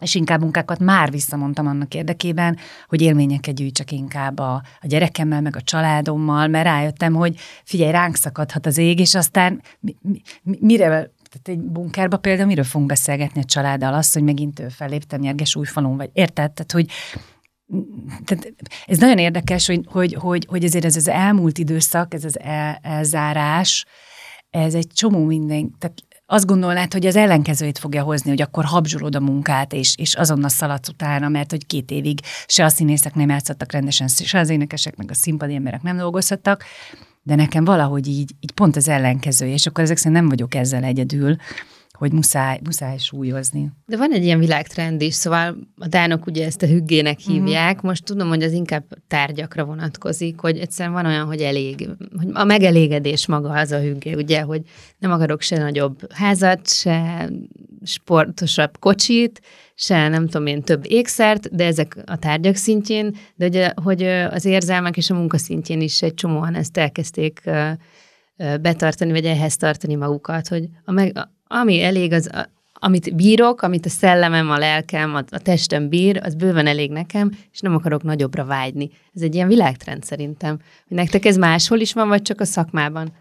És 0.00 0.14
inkább 0.14 0.40
munkákat 0.40 0.78
már 0.78 1.10
visszamondtam 1.10 1.66
annak 1.66 1.94
érdekében, 1.94 2.56
hogy 2.86 3.02
élményeket 3.02 3.54
gyűjtsek 3.54 3.92
inkább 3.92 4.38
a, 4.38 4.62
a 4.80 4.86
gyerekemmel, 4.86 5.40
meg 5.40 5.56
a 5.56 5.62
családommal, 5.62 6.46
mert 6.46 6.64
rájöttem, 6.64 7.14
hogy 7.14 7.36
figyelj, 7.64 7.90
ránk 7.90 8.16
szakadhat 8.16 8.66
az 8.66 8.78
ég, 8.78 8.98
és 8.98 9.14
aztán 9.14 9.62
mi, 9.80 9.96
mi- 10.02 10.58
mire, 10.60 11.10
tehát 11.30 11.60
egy 11.60 11.70
bunkerba 11.70 12.16
például 12.16 12.46
miről 12.46 12.64
fogunk 12.64 12.88
beszélgetni 12.88 13.40
a 13.40 13.44
családdal, 13.44 13.94
azt, 13.94 14.14
hogy 14.14 14.22
megint 14.22 14.60
ő 14.60 14.68
felléptem 14.68 15.20
nyerges 15.20 15.56
újfalon, 15.56 15.96
vagy 15.96 16.10
érted? 16.12 16.52
Tehát, 16.52 16.72
hogy 16.72 16.86
tehát 18.24 18.52
ez 18.86 18.98
nagyon 18.98 19.18
érdekes, 19.18 19.66
hogy, 19.66 19.80
hogy, 19.86 20.14
hogy, 20.14 20.46
hogy 20.48 20.64
ezért 20.64 20.84
ez 20.84 20.96
az 20.96 21.08
elmúlt 21.08 21.58
időszak, 21.58 22.14
ez 22.14 22.24
az 22.24 22.38
el, 22.40 22.78
elzárás, 22.82 23.86
ez 24.50 24.74
egy 24.74 24.86
csomó 24.94 25.24
minden, 25.24 25.74
tehát 25.78 26.02
azt 26.26 26.46
gondolnád, 26.46 26.92
hogy 26.92 27.06
az 27.06 27.16
ellenkezőjét 27.16 27.78
fogja 27.78 28.02
hozni, 28.02 28.30
hogy 28.30 28.42
akkor 28.42 28.64
habzsolod 28.64 29.14
a 29.14 29.20
munkát, 29.20 29.72
és, 29.72 29.94
és 29.96 30.14
azonnal 30.14 30.48
szaladsz 30.48 30.88
utána, 30.88 31.28
mert 31.28 31.50
hogy 31.50 31.66
két 31.66 31.90
évig 31.90 32.20
se 32.46 32.64
a 32.64 32.68
színészek 32.68 33.14
nem 33.14 33.28
játszottak 33.28 33.72
rendesen, 33.72 34.08
se 34.08 34.38
az 34.38 34.48
énekesek, 34.48 34.96
meg 34.96 35.10
a 35.10 35.14
színpadi 35.14 35.54
emberek 35.54 35.82
nem 35.82 35.96
dolgozhattak, 35.96 36.64
de 37.22 37.34
nekem 37.34 37.64
valahogy 37.64 38.06
így, 38.06 38.34
így 38.40 38.52
pont 38.52 38.76
az 38.76 38.88
ellenkezője, 38.88 39.52
és 39.52 39.66
akkor 39.66 39.84
ezek 39.84 39.96
szerint 39.96 40.20
nem 40.20 40.28
vagyok 40.28 40.54
ezzel 40.54 40.84
egyedül, 40.84 41.36
hogy 41.98 42.12
muszáj, 42.12 42.58
muszáj 42.64 42.98
súlyozni. 42.98 43.70
De 43.86 43.96
van 43.96 44.12
egy 44.12 44.24
ilyen 44.24 44.38
világtrend 44.38 45.00
is, 45.02 45.14
szóval 45.14 45.56
a 45.76 45.86
dánok 45.86 46.26
ugye 46.26 46.44
ezt 46.46 46.62
a 46.62 46.66
hüggének 46.66 47.18
Mhm. 47.24 47.32
hívják, 47.34 47.80
most 47.80 48.04
tudom, 48.04 48.28
hogy 48.28 48.42
az 48.42 48.52
inkább 48.52 48.84
tárgyakra 49.08 49.64
vonatkozik, 49.64 50.40
hogy 50.40 50.58
egyszerűen 50.58 50.94
van 50.94 51.06
olyan, 51.06 51.26
hogy 51.26 51.40
elég, 51.40 51.88
hogy 52.16 52.28
a 52.32 52.44
megelégedés 52.44 53.26
maga 53.26 53.50
az 53.50 53.70
a 53.72 53.80
hüggé, 53.80 54.12
ugye, 54.14 54.40
hogy 54.40 54.62
nem 54.98 55.10
akarok 55.10 55.40
se 55.42 55.58
nagyobb 55.58 56.12
házat, 56.12 56.68
se 56.68 57.28
sportosabb 57.84 58.78
kocsit, 58.78 59.40
se 59.74 60.08
nem 60.08 60.26
tudom 60.28 60.46
én 60.46 60.62
több 60.62 60.84
ékszert, 60.86 61.54
de 61.56 61.64
ezek 61.64 61.96
a 62.06 62.16
tárgyak 62.18 62.54
szintjén, 62.56 63.16
de 63.34 63.46
ugye, 63.46 63.72
hogy 63.82 64.02
az 64.30 64.44
érzelmek 64.44 64.96
és 64.96 65.10
a 65.10 65.14
munka 65.14 65.38
szintjén 65.38 65.80
is 65.80 66.02
egy 66.02 66.14
csomóan 66.14 66.54
ezt 66.54 66.76
elkezdték 66.76 67.42
betartani, 68.60 69.10
vagy 69.10 69.24
ehhez 69.24 69.56
tartani 69.56 69.94
magukat, 69.94 70.48
hogy 70.48 70.68
a 70.84 70.92
meg, 70.92 71.28
ami 71.46 71.82
elég, 71.82 72.12
az, 72.12 72.30
a, 72.32 72.48
amit 72.72 73.16
bírok, 73.16 73.62
amit 73.62 73.86
a 73.86 73.88
szellemem, 73.88 74.50
a 74.50 74.58
lelkem, 74.58 75.14
a, 75.14 75.22
a 75.30 75.38
testem 75.38 75.88
bír, 75.88 76.20
az 76.24 76.34
bőven 76.34 76.66
elég 76.66 76.90
nekem, 76.90 77.32
és 77.52 77.60
nem 77.60 77.74
akarok 77.74 78.02
nagyobbra 78.02 78.44
vágyni. 78.44 78.90
Ez 79.14 79.22
egy 79.22 79.34
ilyen 79.34 79.48
világtrend 79.48 80.04
szerintem. 80.04 80.58
Nektek 80.88 81.24
ez 81.24 81.36
máshol 81.36 81.80
is 81.80 81.92
van, 81.92 82.08
vagy 82.08 82.22
csak 82.22 82.40
a 82.40 82.44
szakmában? 82.44 83.12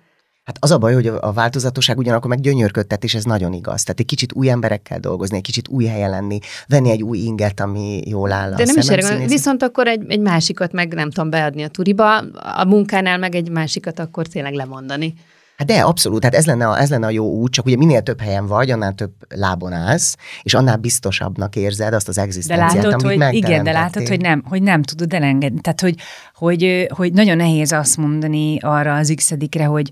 Hát 0.48 0.58
az 0.60 0.72
a 0.72 0.78
baj, 0.78 0.94
hogy 0.94 1.08
a 1.08 1.32
változatosság 1.32 1.98
ugyanakkor 1.98 2.30
meg 2.30 2.40
gyönyörködtet, 2.40 3.04
és 3.04 3.16
ez 3.16 3.24
nagyon 3.24 3.54
igaz. 3.54 3.84
Tehát 3.84 4.00
egy 4.00 4.06
kicsit 4.06 4.34
új 4.34 4.50
emberekkel 4.50 5.00
dolgozni, 5.00 5.38
egy 5.38 5.44
kicsit 5.44 5.68
új 5.68 5.86
helyen 5.86 6.10
lenni, 6.10 6.40
venni 6.68 6.90
egy 6.90 7.04
új 7.04 7.18
inget, 7.18 7.60
ami 7.60 8.02
jól 8.06 8.32
áll 8.32 8.54
a 8.54 8.56
De 8.56 8.64
nem 8.64 8.78
is 8.78 8.88
erre, 8.88 9.26
viszont 9.26 9.64
akkor 9.64 9.88
egy, 9.88 10.04
egy 10.08 10.20
másikat 10.20 10.72
meg 10.72 10.94
nem 10.94 11.12
tudom 11.12 11.30
beadni 11.30 11.64
a 11.64 11.68
turiba, 11.68 12.18
a 12.58 12.66
munkánál 12.66 13.18
meg 13.18 13.36
egy 13.36 13.50
másikat 13.50 14.00
akkor 14.00 14.28
tényleg 14.28 14.54
lemondani. 14.54 15.14
Hát 15.58 15.68
de, 15.68 15.82
abszolút, 15.82 16.24
hát 16.24 16.36
ez 16.36 16.46
lenne, 16.46 16.68
a, 16.68 16.80
ez 16.80 16.90
lenne 16.90 17.06
a 17.06 17.10
jó 17.10 17.26
út, 17.26 17.52
csak 17.52 17.66
ugye 17.66 17.76
minél 17.76 18.02
több 18.02 18.22
helyen 18.22 18.48
vagy, 18.48 18.72
annál 18.72 18.94
több 18.94 19.12
lábon 19.30 19.74
állsz, 19.74 20.18
és 20.42 20.54
annál 20.54 20.78
biztosabbnak 20.78 21.56
érzed 21.56 21.94
azt 21.94 22.08
az 22.08 22.16
De 22.16 22.22
egzisztenciát, 22.22 22.74
látod, 22.74 22.94
amit 22.94 23.22
hogy 23.22 23.34
igen, 23.34 23.64
de 23.64 23.72
látod, 23.72 24.08
hogy 24.08 24.22
nem, 24.22 24.44
hogy 24.50 24.62
nem 24.62 24.84
tudod 24.84 25.14
elengedni. 25.14 25.62
Tehát, 25.62 25.82
hogy, 25.82 25.96
hogy, 26.34 26.88
hogy 26.96 27.14
nagyon 27.14 27.38
nehéz 27.38 27.72
azt 27.72 27.98
mondani 27.98 28.58
arra 28.62 28.96
az 28.96 29.14
x 29.16 29.34
hogy 29.66 29.92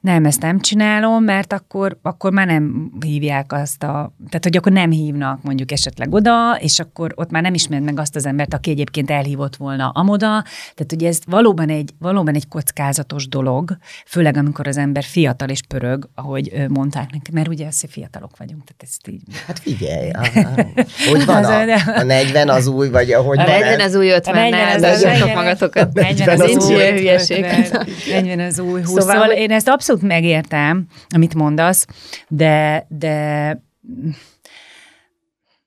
nem, 0.00 0.24
ezt 0.24 0.40
nem 0.40 0.60
csinálom, 0.60 1.24
mert 1.24 1.52
akkor, 1.52 1.98
akkor 2.02 2.32
már 2.32 2.46
nem 2.46 2.90
hívják 3.00 3.52
azt 3.52 3.82
a, 3.82 4.12
tehát 4.28 4.42
hogy 4.42 4.56
akkor 4.56 4.72
nem 4.72 4.90
hívnak 4.90 5.42
mondjuk 5.42 5.72
esetleg 5.72 6.12
oda, 6.14 6.56
és 6.60 6.78
akkor 6.78 7.12
ott 7.16 7.30
már 7.30 7.42
nem 7.42 7.54
ismered 7.54 7.84
meg 7.84 7.98
azt 7.98 8.16
az 8.16 8.26
embert, 8.26 8.54
aki 8.54 8.70
egyébként 8.70 9.10
elhívott 9.10 9.56
volna 9.56 9.88
amoda. 9.88 10.26
Tehát 10.74 10.92
ugye 10.92 11.08
ez 11.08 11.18
valóban 11.26 11.68
egy, 11.68 11.90
valóban 11.98 12.34
egy 12.34 12.48
kockázatos 12.48 13.28
dolog, 13.28 13.76
főleg 14.06 14.36
amikor 14.36 14.66
az 14.66 14.76
ember 14.76 15.02
fiatal 15.04 15.48
és 15.48 15.60
pörög, 15.68 16.08
ahogy 16.14 16.52
mondták 16.68 17.10
neki, 17.12 17.30
mert 17.32 17.48
ugye 17.48 17.66
azt, 17.66 17.80
hogy 17.80 17.90
fiatalok 17.90 18.36
vagyunk, 18.36 18.62
tehát 18.64 18.82
ezt 18.82 19.08
így. 19.08 19.22
Hát 19.46 19.58
figyelj, 19.58 20.10
aha. 20.20 20.54
hogy 21.10 21.24
van 21.24 21.36
Az 21.36 21.46
a, 21.46 21.60
a- 21.72 21.98
a 21.98 22.02
40 22.02 22.48
az 22.48 22.66
új, 22.66 22.88
vagy 22.88 23.12
ahogy 23.12 23.38
A 23.38 23.44
van 23.44 23.50
40 23.58 23.80
ez? 23.80 23.86
az 23.86 23.94
új 24.00 24.08
50, 24.10 24.34
40 24.34 24.50
ne 24.50 24.72
az 24.74 24.82
eldobjatok 24.82 25.26
új- 25.26 25.34
magatokat. 25.34 25.92
40 25.92 26.40
az 26.40 26.40
az 26.56 26.64
új 26.68 26.74
új 26.74 26.90
hülyeség. 26.90 27.44
50, 27.44 27.86
40 28.10 28.40
az 28.40 28.58
új 28.58 28.80
20. 28.80 28.88
Szóval, 28.88 29.02
Szóval, 29.02 29.26
hogy- 29.26 29.36
én 29.36 29.50
ezt 29.50 29.68
abszolút 29.74 30.02
megértem, 30.02 30.86
amit 31.08 31.34
mondasz, 31.34 31.86
de, 32.28 32.86
de 32.88 33.48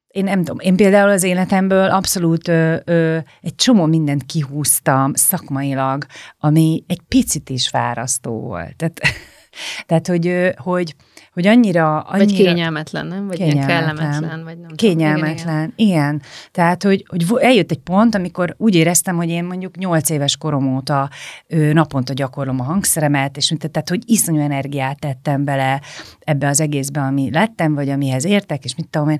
én 0.07 0.23
nem 0.23 0.43
tudom, 0.43 0.59
én 0.59 0.75
például 0.75 1.09
az 1.09 1.23
életemből 1.23 1.89
abszolút 1.89 2.47
ö, 2.47 2.75
ö, 2.85 3.17
egy 3.41 3.55
csomó 3.55 3.85
mindent 3.85 4.25
kihúztam 4.25 5.13
szakmailag, 5.13 6.05
ami 6.39 6.83
egy 6.87 7.01
picit 7.07 7.49
is 7.49 7.67
fárasztó 7.67 8.39
volt. 8.39 8.75
Tehát, 8.75 8.99
tehát 9.87 10.07
hogy, 10.07 10.53
hogy, 10.57 10.95
hogy 11.37 11.47
annyira, 11.47 11.99
annyira... 11.99 12.25
Vagy 12.25 12.35
kényelmetlen, 12.35 13.05
nem? 13.05 13.27
Vagy 13.27 13.39
ilyen 13.39 13.49
Kényelmetlen. 13.49 13.95
kellemetlen, 13.95 14.43
vagy 14.43 14.57
nem 14.57 14.69
tudom. 14.69 14.75
Kényelmetlen, 14.75 15.73
igen, 15.75 15.89
igen. 15.89 16.21
Tehát, 16.51 16.83
hogy, 16.83 17.05
hogy 17.07 17.25
eljött 17.39 17.71
egy 17.71 17.79
pont, 17.79 18.15
amikor 18.15 18.55
úgy 18.57 18.75
éreztem, 18.75 19.15
hogy 19.15 19.29
én 19.29 19.43
mondjuk 19.43 19.77
nyolc 19.77 20.09
éves 20.09 20.37
korom 20.37 20.75
óta 20.75 21.09
ö, 21.47 21.73
naponta 21.73 22.13
gyakorlom 22.13 22.59
a 22.59 22.63
hangszeremet, 22.63 23.37
és 23.37 23.53
tehát, 23.59 23.89
hogy 23.89 24.01
iszonyú 24.05 24.39
energiát 24.39 24.99
tettem 24.99 25.43
bele 25.43 25.81
ebbe 26.19 26.47
az 26.47 26.59
egészbe, 26.59 27.01
ami 27.01 27.29
lettem, 27.31 27.73
vagy 27.73 27.89
amihez 27.89 28.25
értek, 28.25 28.63
és 28.63 28.75
mit 28.75 28.87
tudom 28.89 29.09
én. 29.09 29.19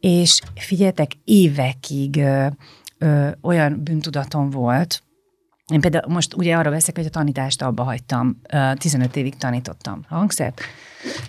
És 0.00 0.40
figyeljetek, 0.54 1.10
évekig 1.24 2.16
ö, 2.16 2.46
ö, 2.98 3.28
olyan 3.42 3.80
bűntudatom 3.82 4.50
volt, 4.50 5.02
én 5.72 5.80
például 5.80 6.12
most 6.12 6.34
ugye 6.34 6.56
arra 6.56 6.70
veszek, 6.70 6.96
hogy 6.96 7.06
a 7.06 7.10
tanítást 7.10 7.62
abba 7.62 7.82
hagytam. 7.82 8.40
Ö, 8.48 8.72
15 8.74 9.16
évig 9.16 9.36
tanítottam 9.36 10.04
hangszert, 10.08 10.60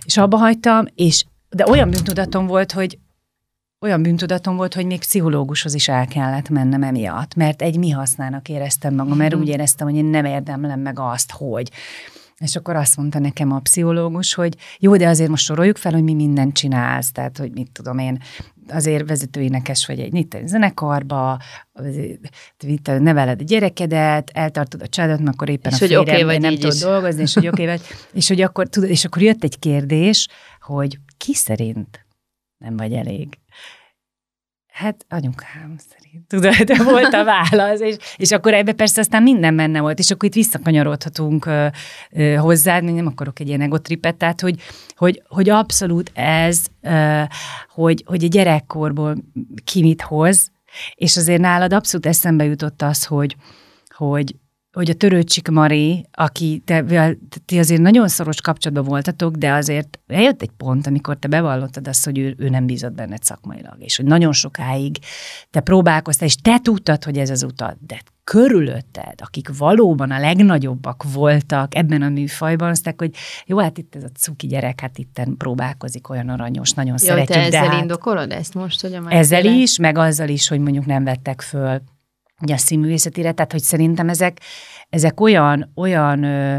és 0.05 0.17
abba 0.17 0.37
hagytam, 0.37 0.85
és 0.95 1.25
de 1.49 1.67
olyan 1.67 1.89
bűntudatom 1.89 2.47
volt, 2.47 2.71
hogy 2.71 2.97
olyan 3.83 4.01
bűntudatom 4.01 4.55
volt, 4.55 4.73
hogy 4.73 4.85
még 4.85 4.99
pszichológushoz 4.99 5.73
is 5.73 5.87
el 5.87 6.07
kellett 6.07 6.49
mennem 6.49 6.83
emiatt, 6.83 7.35
mert 7.35 7.61
egy 7.61 7.77
mi 7.77 7.89
hasznának 7.89 8.49
éreztem 8.49 8.95
magam, 8.95 9.17
mert 9.17 9.35
úgy 9.35 9.47
éreztem, 9.47 9.87
hogy 9.87 9.95
én 9.95 10.05
nem 10.05 10.25
érdemlem 10.25 10.79
meg 10.79 10.99
azt, 10.99 11.31
hogy. 11.31 11.71
És 12.43 12.55
akkor 12.55 12.75
azt 12.75 12.97
mondta 12.97 13.19
nekem 13.19 13.51
a 13.51 13.59
pszichológus, 13.59 14.33
hogy 14.33 14.55
jó, 14.79 14.95
de 14.95 15.07
azért 15.07 15.29
most 15.29 15.43
soroljuk 15.43 15.77
fel, 15.77 15.91
hogy 15.91 16.03
mi 16.03 16.13
mindent 16.13 16.53
csinálsz, 16.55 17.11
tehát, 17.11 17.37
hogy 17.37 17.51
mit 17.51 17.71
tudom 17.71 17.97
én, 17.97 18.21
azért 18.67 19.07
vezetőénekes 19.07 19.85
vagy 19.85 19.99
egy 19.99 20.15
egy 20.15 20.47
zenekarba, 20.47 21.39
mit, 22.65 22.99
neveled 22.99 23.41
a 23.41 23.43
gyerekedet, 23.43 24.29
eltartod 24.33 24.81
a 24.81 24.87
családot, 24.87 25.19
mert 25.19 25.33
akkor 25.33 25.49
éppen 25.49 25.71
És 25.71 25.81
a 25.81 25.95
hogy 25.97 26.07
férjem 26.07 26.27
vagy 26.27 26.41
nem 26.41 26.55
tud 26.55 26.73
dolgozni, 26.73 27.21
és 27.21 27.33
hogy 27.33 27.47
oké 27.47 27.65
vagy, 27.65 27.81
és 28.13 28.27
hogy 28.27 28.41
akkor, 28.41 28.67
tudod, 28.67 28.89
és 28.89 29.05
akkor 29.05 29.21
jött 29.21 29.43
egy 29.43 29.59
kérdés, 29.59 30.27
hogy 30.59 30.99
ki 31.17 31.33
szerint 31.33 32.05
nem 32.57 32.77
vagy 32.77 32.93
elég? 32.93 33.37
Hát 34.67 35.05
anyukám 35.09 35.75
szerint, 35.89 36.02
tudod, 36.27 36.55
de 36.55 36.83
volt 36.91 37.13
a 37.13 37.23
válasz, 37.23 37.79
és, 37.79 37.95
és 38.17 38.31
akkor 38.31 38.53
ebbe 38.53 38.73
persze 38.73 38.99
aztán 38.99 39.23
minden 39.23 39.55
benne 39.55 39.81
volt, 39.81 39.99
és 39.99 40.11
akkor 40.11 40.27
itt 40.29 40.35
visszakanyarodhatunk 40.35 41.45
ö, 41.45 41.67
ö, 42.11 42.33
hozzád, 42.33 42.83
nem 42.83 43.07
akarok 43.07 43.39
egy 43.39 43.47
ilyen 43.47 43.61
egotripet, 43.61 44.15
tehát 44.15 44.41
hogy, 44.41 44.61
hogy, 44.95 45.23
hogy 45.27 45.49
abszolút 45.49 46.11
ez, 46.13 46.65
ö, 46.81 47.21
hogy, 47.69 48.03
hogy 48.05 48.23
a 48.23 48.27
gyerekkorból 48.27 49.15
ki 49.63 49.81
mit 49.81 50.01
hoz, 50.01 50.51
és 50.95 51.17
azért 51.17 51.41
nálad 51.41 51.73
abszolút 51.73 52.05
eszembe 52.05 52.43
jutott 52.43 52.81
az, 52.81 53.05
hogy, 53.05 53.35
hogy, 53.95 54.35
hogy 54.73 54.89
a 54.89 54.93
Törőcsik 54.93 55.47
Mari, 55.47 56.05
aki 56.11 56.61
te, 56.65 57.15
ti 57.45 57.59
azért 57.59 57.81
nagyon 57.81 58.07
szoros 58.07 58.41
kapcsolatban 58.41 58.85
voltatok, 58.85 59.35
de 59.35 59.51
azért 59.51 59.99
eljött 60.07 60.41
egy 60.41 60.51
pont, 60.57 60.87
amikor 60.87 61.17
te 61.17 61.27
bevallottad 61.27 61.87
azt, 61.87 62.05
hogy 62.05 62.17
ő, 62.17 62.35
ő 62.37 62.49
nem 62.49 62.65
bízott 62.65 62.93
benned 62.93 63.23
szakmailag, 63.23 63.75
és 63.79 63.95
hogy 63.95 64.05
nagyon 64.05 64.31
sokáig 64.31 64.97
te 65.49 65.59
próbálkoztál, 65.59 66.27
és 66.27 66.35
te 66.35 66.59
tudtad, 66.59 67.03
hogy 67.03 67.17
ez 67.17 67.29
az 67.29 67.43
utat, 67.43 67.77
de 67.87 68.01
körülötted, 68.23 69.13
akik 69.15 69.57
valóban 69.57 70.11
a 70.11 70.19
legnagyobbak 70.19 71.03
voltak 71.13 71.75
ebben 71.75 72.01
a 72.01 72.09
műfajban, 72.09 72.69
azt 72.69 72.85
mondták, 72.85 73.07
hogy 73.09 73.21
jó, 73.45 73.59
hát 73.59 73.77
itt 73.77 73.95
ez 73.95 74.03
a 74.03 74.09
cuki 74.17 74.47
gyerek, 74.47 74.79
hát 74.79 74.97
itten 74.97 75.37
próbálkozik, 75.37 76.09
olyan 76.09 76.29
aranyos, 76.29 76.71
nagyon 76.71 76.97
Jó, 77.01 77.07
szeretjük, 77.07 77.37
te 77.37 77.49
de 77.49 77.57
ezzel 77.57 77.67
hát 77.67 77.81
indokolod 77.81 78.31
ezt 78.31 78.53
most, 78.53 78.81
hogy 78.81 78.93
a 78.93 79.11
ezzel 79.11 79.41
Márkére- 79.41 79.63
is, 79.63 79.77
meg 79.77 79.97
azzal 79.97 80.29
is, 80.29 80.47
hogy 80.47 80.59
mondjuk 80.59 80.85
nem 80.85 81.03
vettek 81.03 81.41
föl 81.41 81.81
ugye 82.43 82.53
a 82.53 82.57
színművészetire, 82.57 83.31
tehát 83.31 83.51
hogy 83.51 83.61
szerintem 83.61 84.09
ezek, 84.09 84.39
ezek 84.89 85.19
olyan, 85.19 85.71
olyan 85.75 86.23
ö, 86.23 86.57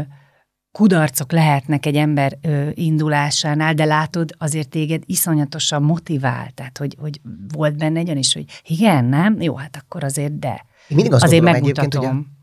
kudarcok 0.71 1.31
lehetnek 1.31 1.85
egy 1.85 1.95
ember 1.95 2.37
ö, 2.41 2.69
indulásánál, 2.73 3.73
de 3.73 3.85
látod, 3.85 4.29
azért 4.37 4.69
téged 4.69 5.03
iszonyatosan 5.05 5.83
motivál, 5.83 6.49
tehát 6.53 6.77
hogy, 6.77 6.95
hogy 6.99 7.21
volt 7.53 7.77
benne 7.77 7.99
egy 7.99 8.05
olyan 8.05 8.17
is, 8.17 8.33
hogy 8.33 8.45
igen, 8.63 9.05
nem? 9.05 9.41
Jó, 9.41 9.55
hát 9.55 9.81
akkor 9.83 10.03
azért 10.03 10.39
de. 10.39 10.65
Én 10.87 10.95
mindig 10.95 11.13
azt 11.13 11.23
azért 11.23 11.43
gondolom 11.43 11.63
egyébként, 11.63 11.93
hogy 11.93 12.05
a. 12.05 12.34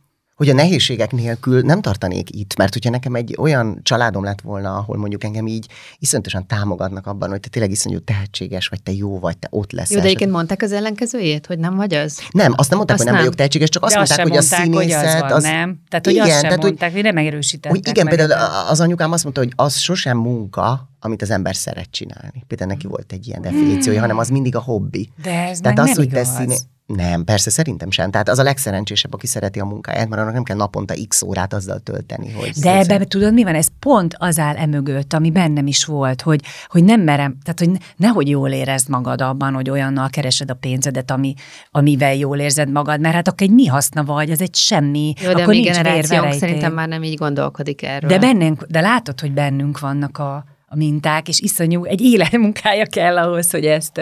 hogy 0.42 0.50
a 0.50 0.54
nehézségek 0.54 1.12
nélkül 1.12 1.60
nem 1.60 1.80
tartanék 1.80 2.36
itt, 2.36 2.56
mert 2.56 2.72
hogyha 2.72 2.90
nekem 2.90 3.14
egy 3.14 3.36
olyan 3.38 3.80
családom 3.82 4.24
lett 4.24 4.40
volna, 4.40 4.76
ahol 4.76 4.96
mondjuk 4.96 5.24
engem 5.24 5.46
így 5.46 5.66
iszonyatosan 5.98 6.46
támogatnak 6.46 7.06
abban, 7.06 7.30
hogy 7.30 7.40
te 7.40 7.48
tényleg 7.48 7.70
iszonyú 7.70 7.98
tehetséges 7.98 8.68
vagy, 8.68 8.82
te 8.82 8.92
jó 8.92 9.18
vagy, 9.18 9.38
te 9.38 9.48
ott 9.50 9.72
leszel. 9.72 9.96
Jó, 9.96 10.02
de 10.02 10.06
egyébként 10.06 10.30
mondták 10.30 10.62
az 10.62 10.72
ellenkezőjét, 10.72 11.46
hogy 11.46 11.58
nem 11.58 11.76
vagy 11.76 11.94
az? 11.94 12.18
Nem, 12.30 12.52
azt 12.56 12.68
nem 12.68 12.76
mondták, 12.78 12.96
Azt 12.96 12.96
hogy 12.96 13.04
nem, 13.04 13.14
nem. 13.14 13.16
vagyok 13.22 13.34
tehetséges, 13.34 13.68
csak 13.68 13.82
azt 13.82 13.92
de 13.92 13.98
mondták, 13.98 14.18
azt 14.18 14.28
hogy 14.28 14.38
a 14.38 14.40
mondták, 14.40 14.62
színészet 14.64 15.22
hogy 15.22 15.32
az 15.32 15.42
van, 15.42 15.52
nem? 15.52 15.80
Tehát, 15.88 16.04
hogy 16.04 16.14
Igen, 16.14 16.24
azt 16.26 16.32
sem 16.32 16.42
tehát, 16.42 16.56
hogy- 16.56 16.66
mondták, 16.66 16.92
hogy 16.92 17.02
nem 17.02 17.14
megerősítettek. 17.14 17.70
Hogy 17.70 17.88
igen, 17.88 18.06
például 18.06 18.32
az 18.68 18.80
anyukám 18.80 19.12
azt 19.12 19.22
mondta, 19.22 19.40
hogy 19.42 19.52
az 19.56 19.76
sosem 19.78 20.18
munka, 20.18 20.91
amit 21.04 21.22
az 21.22 21.30
ember 21.30 21.56
szeret 21.56 21.90
csinálni. 21.90 22.44
Például 22.46 22.70
neki 22.70 22.86
volt 22.86 23.12
egy 23.12 23.26
ilyen 23.26 23.42
definíciója, 23.42 24.00
hanem 24.00 24.18
az 24.18 24.28
mindig 24.28 24.56
a 24.56 24.60
hobbi. 24.60 25.10
De 25.22 25.48
ez 25.48 25.60
Tehát 25.60 25.76
meg 25.76 25.86
az, 25.86 25.96
nem 25.96 26.04
hogy 26.04 26.12
igaz. 26.12 26.28
színé... 26.28 26.56
Nem, 26.86 27.24
persze 27.24 27.50
szerintem 27.50 27.90
sem. 27.90 28.10
Tehát 28.10 28.28
az 28.28 28.38
a 28.38 28.42
legszerencsésebb, 28.42 29.14
aki 29.14 29.26
szereti 29.26 29.60
a 29.60 29.64
munkáját, 29.64 30.08
mert 30.08 30.22
annak 30.22 30.34
nem 30.34 30.42
kell 30.42 30.56
naponta 30.56 30.94
x 31.08 31.22
órát 31.22 31.52
azzal 31.52 31.78
tölteni, 31.78 32.32
hogy... 32.32 32.50
De 32.50 32.78
ebben 32.78 33.08
tudod, 33.08 33.32
mi 33.32 33.44
van? 33.44 33.54
Ez 33.54 33.66
pont 33.78 34.14
az 34.18 34.38
áll 34.38 34.56
emögött, 34.56 35.12
ami 35.12 35.30
bennem 35.30 35.66
is 35.66 35.84
volt, 35.84 36.22
hogy, 36.22 36.40
hogy 36.66 36.84
nem 36.84 37.00
merem, 37.00 37.38
tehát 37.42 37.58
hogy 37.58 37.70
ne- 37.70 37.78
nehogy 37.96 38.28
jól 38.28 38.50
érezd 38.50 38.88
magad 38.88 39.20
abban, 39.20 39.54
hogy 39.54 39.70
olyannal 39.70 40.08
keresed 40.08 40.50
a 40.50 40.54
pénzedet, 40.54 41.10
ami, 41.10 41.34
amivel 41.70 42.14
jól 42.14 42.38
érzed 42.38 42.70
magad, 42.70 43.00
mert 43.00 43.14
hát 43.14 43.28
akkor 43.28 43.42
egy 43.46 43.54
mi 43.54 43.66
haszna 43.66 44.04
vagy, 44.04 44.30
ez 44.30 44.40
egy 44.40 44.54
semmi, 44.54 45.14
Jó, 45.20 45.32
de 45.32 45.38
a 45.38 45.40
akkor 45.40 45.54
mi 45.54 45.60
nincs 45.60 45.76
generációnk 45.76 46.32
szerintem 46.32 46.72
már 46.72 46.88
nem 46.88 47.02
így 47.02 47.16
gondolkodik 47.16 47.82
erről. 47.82 48.10
De 48.10 48.18
bennünk, 48.18 48.64
de 48.68 48.80
látod, 48.80 49.20
hogy 49.20 49.32
bennünk 49.32 49.80
vannak 49.80 50.18
a, 50.18 50.44
a 50.72 50.76
minták, 50.76 51.28
és 51.28 51.40
iszonyú, 51.40 51.84
egy 51.84 52.00
életmunkája 52.00 52.86
kell 52.86 53.18
ahhoz, 53.18 53.50
hogy 53.50 53.64
ezt, 53.66 53.98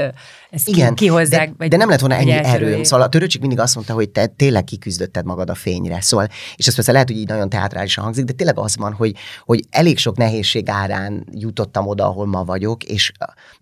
ezt 0.50 0.68
Igen, 0.68 0.94
ki, 0.94 1.04
kihozzák. 1.04 1.48
de, 1.48 1.54
vagy, 1.58 1.68
de 1.68 1.76
nem 1.76 1.88
lett 1.88 2.00
volna 2.00 2.14
ennyi 2.14 2.30
erőm. 2.30 2.82
Szóval 2.82 3.06
a 3.06 3.08
törőcsik 3.08 3.40
mindig 3.40 3.58
azt 3.58 3.74
mondta, 3.74 3.94
hogy 3.94 4.10
te 4.10 4.26
tényleg 4.26 4.64
kiküzdötted 4.64 5.24
magad 5.24 5.50
a 5.50 5.54
fényre. 5.54 6.00
Szóval, 6.00 6.28
és 6.56 6.66
ez 6.66 6.74
persze 6.74 6.92
lehet, 6.92 7.08
hogy 7.08 7.16
így 7.16 7.28
nagyon 7.28 7.48
teátrálisan 7.48 8.04
hangzik, 8.04 8.24
de 8.24 8.32
tényleg 8.32 8.58
az 8.58 8.76
van, 8.76 8.92
hogy, 8.92 9.16
hogy 9.44 9.64
elég 9.70 9.98
sok 9.98 10.16
nehézség 10.16 10.68
árán 10.68 11.26
jutottam 11.32 11.86
oda, 11.86 12.06
ahol 12.06 12.26
ma 12.26 12.44
vagyok, 12.44 12.84
és 12.84 13.12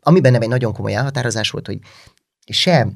ami 0.00 0.20
bennem 0.20 0.42
egy 0.42 0.48
nagyon 0.48 0.72
komoly 0.72 0.94
elhatározás 0.94 1.50
volt, 1.50 1.66
hogy 1.66 1.78
se 2.50 2.88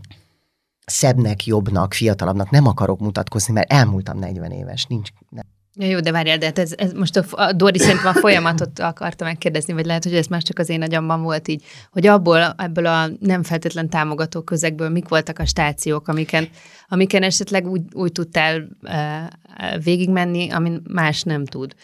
szebbnek, 0.86 1.46
jobbnak, 1.46 1.94
fiatalabbnak 1.94 2.50
nem 2.50 2.66
akarok 2.66 3.00
mutatkozni, 3.00 3.52
mert 3.52 3.72
elmúltam 3.72 4.18
40 4.18 4.50
éves. 4.50 4.84
Nincs, 4.84 5.08
nem. 5.28 5.44
Ja, 5.74 5.86
jó, 5.86 6.00
de 6.00 6.12
várjál, 6.12 6.38
de 6.38 6.46
hát 6.46 6.58
ez, 6.58 6.72
ez 6.76 6.92
most 6.92 7.16
a, 7.16 7.24
a 7.30 7.52
Dori 7.52 7.78
szerintem 7.78 8.06
a 8.06 8.18
folyamatot 8.18 8.78
akarta 8.78 9.24
megkérdezni, 9.24 9.72
vagy 9.72 9.86
lehet, 9.86 10.04
hogy 10.04 10.14
ez 10.14 10.26
már 10.26 10.42
csak 10.42 10.58
az 10.58 10.68
én 10.68 10.82
agyamban 10.82 11.22
volt 11.22 11.48
így, 11.48 11.64
hogy 11.90 12.06
abból, 12.06 12.54
ebből 12.58 12.86
a 12.86 13.08
nem 13.20 13.42
feltétlen 13.42 13.88
támogató 13.88 14.42
közegből 14.42 14.88
mik 14.88 15.08
voltak 15.08 15.38
a 15.38 15.46
stációk, 15.46 16.08
amiken, 16.08 16.48
amiken 16.88 17.22
esetleg 17.22 17.66
úgy, 17.66 17.82
úgy 17.92 18.12
tudtál 18.12 18.68
uh, 18.82 19.82
végigmenni, 19.84 20.50
amin 20.50 20.82
más 20.88 21.22
nem 21.22 21.44
tud. 21.44 21.74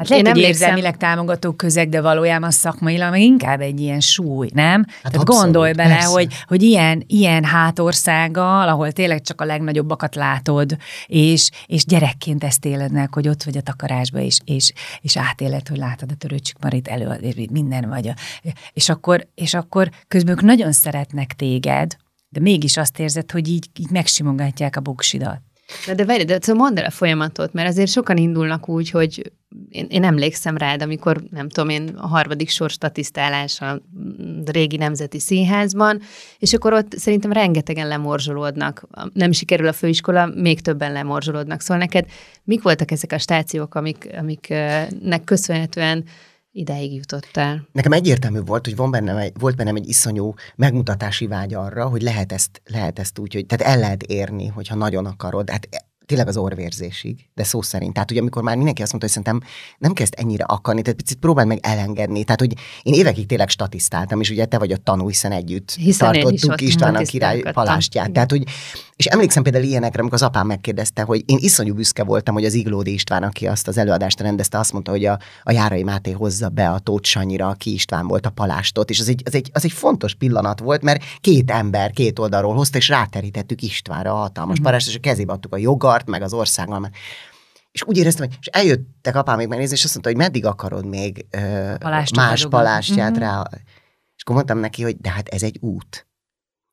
Hát 0.00 0.08
lehet, 0.08 0.24
Én 0.26 0.32
hogy 0.32 0.42
emlékszem- 0.42 0.68
érzelmileg 0.68 0.96
támogató 0.96 1.52
közeg, 1.52 1.88
de 1.88 2.00
valójában 2.00 2.50
szakmailag 2.50 3.10
meg 3.10 3.20
inkább 3.20 3.60
egy 3.60 3.80
ilyen 3.80 4.00
súly, 4.00 4.50
nem? 4.54 4.84
Hát 4.88 5.02
Tehát 5.02 5.16
abszolút, 5.16 5.42
gondolj 5.42 5.72
bele, 5.72 5.88
persze. 5.94 6.06
hogy, 6.08 6.34
hogy 6.46 6.62
ilyen, 6.62 7.04
ilyen 7.06 7.44
hátországgal, 7.44 8.68
ahol 8.68 8.92
tényleg 8.92 9.22
csak 9.22 9.40
a 9.40 9.44
legnagyobbakat 9.44 10.14
látod, 10.14 10.76
és, 11.06 11.50
és 11.66 11.84
gyerekként 11.84 12.44
ezt 12.44 12.64
éled 12.64 12.92
meg, 12.92 13.14
hogy 13.14 13.28
ott 13.28 13.42
vagy 13.42 13.56
a 13.56 13.60
takarásba, 13.60 14.18
és, 14.18 14.38
és, 14.44 14.72
és 15.00 15.16
átéled, 15.16 15.68
hogy 15.68 15.78
látod 15.78 16.10
a 16.10 16.14
törőcsik 16.14 16.56
marit 16.60 16.88
elő, 16.88 17.18
minden 17.50 17.88
vagy. 17.88 18.08
A, 18.08 18.14
és, 18.72 18.88
akkor, 18.88 19.26
és 19.34 19.54
akkor 19.54 19.90
közben 20.08 20.32
ők 20.32 20.42
nagyon 20.42 20.72
szeretnek 20.72 21.32
téged, 21.32 21.96
de 22.28 22.40
mégis 22.40 22.76
azt 22.76 22.98
érzed, 22.98 23.30
hogy 23.30 23.48
így, 23.48 23.66
így 23.78 23.90
megsimogatják 23.90 24.76
a 24.76 24.80
buksidat. 24.80 25.40
Na 25.86 25.94
de 25.94 26.04
várj, 26.04 26.22
de 26.22 26.38
szóval 26.40 26.62
mondd 26.62 26.78
el 26.78 26.84
a 26.84 26.90
folyamatot, 26.90 27.52
mert 27.52 27.68
azért 27.68 27.90
sokan 27.90 28.16
indulnak 28.16 28.68
úgy, 28.68 28.90
hogy 28.90 29.32
én, 29.68 29.86
én 29.90 30.04
emlékszem 30.04 30.56
rád, 30.56 30.82
amikor, 30.82 31.22
nem 31.30 31.48
tudom 31.48 31.68
én, 31.68 31.88
a 31.96 32.06
harmadik 32.06 32.48
sor 32.48 32.70
statisztálás 32.70 33.60
a 33.60 33.80
régi 34.44 34.76
Nemzeti 34.76 35.18
Színházban, 35.18 36.00
és 36.38 36.52
akkor 36.52 36.72
ott 36.72 36.98
szerintem 36.98 37.32
rengetegen 37.32 37.88
lemorzsolódnak. 37.88 38.86
Nem 39.12 39.32
sikerül 39.32 39.66
a 39.66 39.72
főiskola, 39.72 40.26
még 40.26 40.60
többen 40.60 40.92
lemorzsolódnak. 40.92 41.60
Szóval 41.60 41.78
neked 41.78 42.06
mik 42.44 42.62
voltak 42.62 42.90
ezek 42.90 43.12
a 43.12 43.18
stációk, 43.18 43.74
amik, 43.74 44.08
amiknek 44.18 45.24
köszönhetően 45.24 46.04
ideig 46.52 46.94
jutottál? 46.94 47.68
Nekem 47.72 47.92
egyértelmű 47.92 48.40
volt, 48.40 48.64
hogy 48.64 48.76
van 48.76 48.90
bennem 48.90 49.16
egy, 49.16 49.32
volt 49.38 49.56
bennem 49.56 49.76
egy 49.76 49.88
iszonyú 49.88 50.34
megmutatási 50.56 51.26
vágy 51.26 51.54
arra, 51.54 51.88
hogy 51.88 52.02
lehet 52.02 52.32
ezt, 52.32 52.62
lehet 52.64 52.98
ezt 52.98 53.18
úgy, 53.18 53.34
hogy 53.34 53.46
tehát 53.46 53.74
el 53.74 53.78
lehet 53.78 54.02
érni, 54.02 54.46
hogyha 54.46 54.74
nagyon 54.74 55.06
akarod. 55.06 55.50
Hát 55.50 55.68
tényleg 56.10 56.28
az 56.28 56.36
orvérzésig, 56.36 57.28
de 57.34 57.44
szó 57.44 57.62
szerint. 57.62 57.92
Tehát, 57.92 58.08
hogy 58.08 58.18
amikor 58.18 58.42
már 58.42 58.56
mindenki 58.56 58.82
azt 58.82 58.92
mondta, 58.92 59.08
hogy 59.12 59.22
szerintem 59.22 59.50
nem 59.78 59.92
kezd 59.92 60.14
ennyire 60.16 60.44
akarni, 60.44 60.82
tehát 60.82 60.96
picit 60.96 61.18
próbáld 61.18 61.48
meg 61.48 61.58
elengedni. 61.62 62.24
Tehát, 62.24 62.40
hogy 62.40 62.54
én 62.82 62.94
évekig 62.94 63.26
tényleg 63.26 63.48
statisztáltam, 63.48 64.20
és 64.20 64.30
ugye 64.30 64.44
te 64.44 64.58
vagy 64.58 64.72
a 64.72 64.76
tanú, 64.76 65.08
hiszen 65.08 65.32
együtt 65.32 65.70
Hiszen 65.70 66.12
tartottuk 66.12 66.50
ott 66.50 66.60
István 66.60 66.94
a 66.94 67.02
király 67.02 67.40
palástját. 67.40 68.12
Tehát, 68.12 68.30
hogy, 68.30 68.44
és 69.00 69.06
emlékszem 69.06 69.42
például 69.42 69.64
ilyenekre, 69.64 70.00
amikor 70.00 70.16
az 70.22 70.26
apám 70.28 70.46
megkérdezte, 70.46 71.02
hogy 71.02 71.22
én 71.26 71.36
iszonyú 71.40 71.74
büszke 71.74 72.04
voltam, 72.04 72.34
hogy 72.34 72.44
az 72.44 72.54
Iglódi 72.54 72.92
István, 72.92 73.22
aki 73.22 73.46
azt 73.46 73.68
az 73.68 73.78
előadást 73.78 74.20
rendezte, 74.20 74.58
azt 74.58 74.72
mondta, 74.72 74.90
hogy 74.90 75.04
a, 75.04 75.18
a 75.42 75.52
Járai 75.52 75.82
Máté 75.82 76.10
hozza 76.10 76.48
be 76.48 76.70
a 76.70 76.78
Tóth 76.78 77.08
Sanyira, 77.08 77.48
aki 77.48 77.72
István 77.72 78.06
volt 78.06 78.26
a 78.26 78.30
palástot, 78.30 78.90
és 78.90 79.00
az 79.00 79.08
egy, 79.08 79.22
az, 79.24 79.34
egy, 79.34 79.50
az 79.52 79.64
egy 79.64 79.72
fontos 79.72 80.14
pillanat 80.14 80.60
volt, 80.60 80.82
mert 80.82 81.02
két 81.20 81.50
ember 81.50 81.90
két 81.90 82.18
oldalról 82.18 82.54
hozta, 82.54 82.78
és 82.78 82.88
ráterítettük 82.88 83.62
Istvánra 83.62 84.12
a 84.12 84.16
hatalmas 84.16 84.56
Mhm. 84.56 84.64
palást, 84.64 84.88
és 84.88 84.96
a 84.96 85.00
kezébe 85.00 85.32
adtuk 85.32 85.54
a 85.54 85.58
jogart, 85.58 86.06
meg 86.08 86.22
az 86.22 86.32
országgal. 86.32 86.90
És 87.72 87.82
úgy 87.82 87.96
éreztem, 87.96 88.26
hogy 88.28 88.36
és 88.40 88.46
eljöttek 88.46 89.16
apám 89.16 89.36
még 89.36 89.48
megnézni, 89.48 89.74
és 89.76 89.84
azt 89.84 89.92
mondta, 89.92 90.10
hogy 90.10 90.20
meddig 90.20 90.46
akarod 90.46 90.86
még 90.86 91.26
ö, 91.30 91.38
Palást 91.78 92.16
más 92.16 92.46
palástját 92.48 93.10
Mhm. 93.10 93.20
rá. 93.20 93.42
És 94.16 94.22
akkor 94.22 94.34
mondtam 94.34 94.58
neki, 94.58 94.82
hogy 94.82 94.96
de 94.96 95.10
hát 95.10 95.28
ez 95.28 95.42
egy 95.42 95.58
út. 95.60 96.06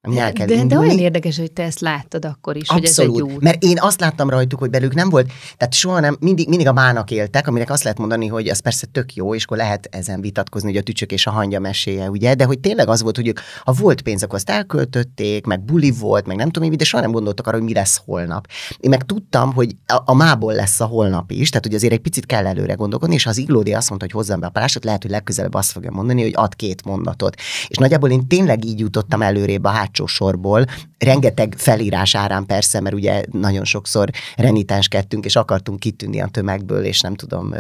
Ami 0.08 0.20
el 0.20 0.34
kell 0.34 0.48
De, 0.48 0.64
de 0.64 0.78
olyan 0.78 0.98
érdekes, 0.98 1.38
hogy 1.38 1.52
te 1.52 1.64
ezt 1.64 1.80
láttad 1.80 2.26
akkor 2.26 2.56
is, 2.56 2.70
Abszolút, 2.70 2.96
hogy 2.96 3.06
ez 3.06 3.28
egy 3.28 3.36
út. 3.36 3.42
mert 3.42 3.64
én 3.64 3.78
azt 3.80 4.00
láttam 4.00 4.30
rajtuk, 4.30 4.60
hogy 4.60 4.70
belük 4.70 4.94
nem 4.94 5.10
volt, 5.10 5.32
tehát 5.58 5.74
soha 5.74 6.00
nem, 6.00 6.18
mindig, 6.20 6.48
mindig 6.48 6.68
a 6.68 6.74
mának 6.74 7.12
éltek, 7.12 7.48
aminek 7.48 7.70
azt 7.70 7.84
lehet 7.84 7.98
mondani, 7.98 8.28
hogy 8.28 8.48
az 8.48 8.60
persze 8.60 8.86
tök 8.92 9.14
jó, 9.14 9.36
és 9.36 9.44
akkor 9.44 9.58
lehet 9.58 9.88
ezen 9.92 10.22
vitatkozni, 10.22 10.70
hogy 10.70 10.78
a 10.78 10.84
tücsök 10.84 11.12
és 11.12 11.28
a 11.28 11.32
hangya 11.32 11.60
meséje, 11.60 12.10
ugye, 12.10 12.34
de 12.36 12.44
hogy 12.44 12.60
tényleg 12.60 12.88
az 12.88 13.02
volt, 13.02 13.16
hogy 13.16 13.28
ők, 13.28 13.40
ha 13.64 13.72
volt 13.72 14.02
pénz, 14.02 14.24
akkor 14.24 14.36
azt 14.36 14.50
elköltötték, 14.50 15.46
meg 15.46 15.62
buli 15.62 15.92
volt, 15.92 16.26
meg 16.28 16.36
nem 16.36 16.50
tudom, 16.50 16.70
mi, 16.70 16.76
de 16.76 16.84
soha 16.84 17.04
nem 17.04 17.12
gondoltak 17.12 17.48
arra, 17.48 17.58
hogy 17.58 17.66
mi 17.66 17.74
lesz 17.74 18.02
holnap. 18.06 18.48
Én 18.80 18.90
meg 18.90 19.06
tudtam, 19.06 19.54
hogy 19.54 19.76
a, 19.86 20.02
a 20.06 20.14
mából 20.14 20.54
lesz 20.54 20.80
a 20.80 20.86
holnap 20.86 21.32
is, 21.32 21.50
tehát 21.50 21.66
hogy 21.66 21.76
azért 21.76 21.94
egy 21.94 22.00
picit 22.00 22.26
kell 22.26 22.46
előre 22.48 22.74
gondolkodni, 22.74 23.16
és 23.16 23.24
ha 23.24 23.30
az 23.30 23.38
Iglódi 23.38 23.74
azt 23.74 23.90
mondta, 23.90 24.08
hogy 24.12 24.16
hozzam 24.16 24.40
be 24.40 24.46
a 24.46 24.50
palástot, 24.50 24.84
lehet, 24.84 25.02
hogy 25.02 25.12
legközelebb 25.12 25.54
azt 25.54 25.72
fogja 25.72 25.92
mondani, 25.92 26.22
hogy 26.22 26.34
ad 26.36 26.56
két 26.56 26.86
mondatot. 26.86 27.36
És 27.68 27.78
nagyjából 27.78 28.10
én 28.10 28.28
tényleg 28.28 28.66
így 28.66 28.80
jutottam 28.80 29.22
előrébb 29.22 29.64
a 29.64 29.70
hátsó 29.70 29.97
sorból, 30.06 30.66
rengeteg 30.98 31.54
felírás 31.58 32.16
árán 32.16 32.46
persze, 32.46 32.80
mert 32.80 32.96
ugye 32.96 33.24
nagyon 33.32 33.64
sokszor 33.64 34.10
renitenskedtünk, 34.36 35.26
és 35.26 35.36
akartunk 35.36 35.80
kitűnni 35.80 36.22
a 36.22 36.28
tömegből, 36.28 36.84
és 36.84 37.02
nem 37.02 37.16
tudom, 37.16 37.54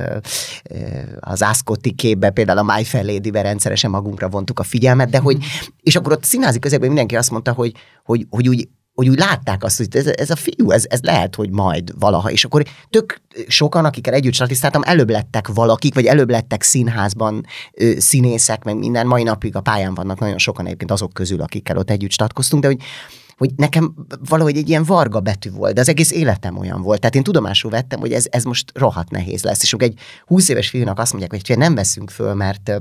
az 1.20 1.44
Ászkotti 1.44 1.92
képbe, 1.92 2.30
például 2.30 2.58
a 2.58 2.76
My 2.76 2.84
Fair 2.84 3.06
Lady-be 3.06 3.42
rendszeresen 3.42 3.90
magunkra 3.90 4.30
vontuk 4.30 4.60
a 4.60 4.64
figyelmet, 4.64 5.10
de 5.10 5.20
hogy, 5.20 5.38
és 5.82 5.96
akkor 5.96 6.12
ott 6.12 6.24
színházi 6.24 6.60
közegben 6.60 6.88
mindenki 6.88 7.16
azt 7.16 7.32
mondta, 7.32 7.52
hogy, 7.52 7.72
hogy, 8.04 8.28
hogy 8.30 8.48
úgy 8.48 8.68
hogy 8.98 9.10
úgy 9.10 9.18
látták 9.18 9.64
azt, 9.64 9.78
hogy 9.78 9.88
ez, 9.92 10.06
ez 10.06 10.30
a 10.30 10.36
fiú, 10.36 10.72
ez, 10.72 10.86
ez 10.90 11.00
lehet, 11.02 11.36
hogy 11.36 11.50
majd 11.50 12.00
valaha. 12.00 12.32
És 12.32 12.46
akkor 12.46 12.64
tök 12.90 13.22
sokan, 13.48 13.86
akikkel 13.86 14.14
együtt 14.14 14.34
statisztáltam, 14.34 14.82
előbb 14.86 15.10
lettek 15.10 15.48
valakik, 15.48 15.94
vagy 15.94 16.06
előbb 16.06 16.30
lettek 16.30 16.64
színházban 16.64 17.46
ö, 17.74 17.92
színészek, 17.98 18.64
meg 18.64 18.78
minden. 18.78 19.08
Mai 19.08 19.24
napig 19.24 19.56
a 19.56 19.62
pályán 19.62 19.94
vannak 19.94 20.20
nagyon 20.20 20.38
sokan 20.38 20.66
egyébként 20.66 20.92
azok 20.92 21.14
közül, 21.14 21.42
akikkel 21.42 21.78
ott 21.78 21.90
együtt 21.90 22.12
statkoztunk, 22.12 22.62
de 22.62 22.68
hogy 22.68 22.82
hogy 23.38 23.52
nekem 23.56 23.94
valahogy 24.30 24.58
egy 24.58 24.70
ilyen 24.70 24.84
varga 24.84 25.20
betű 25.20 25.52
volt, 25.52 25.74
de 25.74 25.82
az 25.82 25.90
egész 25.90 26.12
életem 26.12 26.58
olyan 26.58 26.82
volt. 26.82 27.00
Tehát 27.00 27.16
én 27.16 27.24
tudomásul 27.24 27.72
vettem, 27.72 28.00
hogy 28.00 28.14
ez, 28.14 28.26
ez 28.30 28.44
most 28.44 28.72
rohadt 28.74 29.10
nehéz 29.10 29.44
lesz. 29.44 29.64
És 29.64 29.74
egy 29.74 30.00
20 30.26 30.50
éves 30.50 30.70
fiúnak 30.70 31.00
azt 31.00 31.12
mondják, 31.14 31.44
hogy 31.48 31.58
nem 31.58 31.76
veszünk 31.76 32.10
föl, 32.10 32.34
mert 32.34 32.72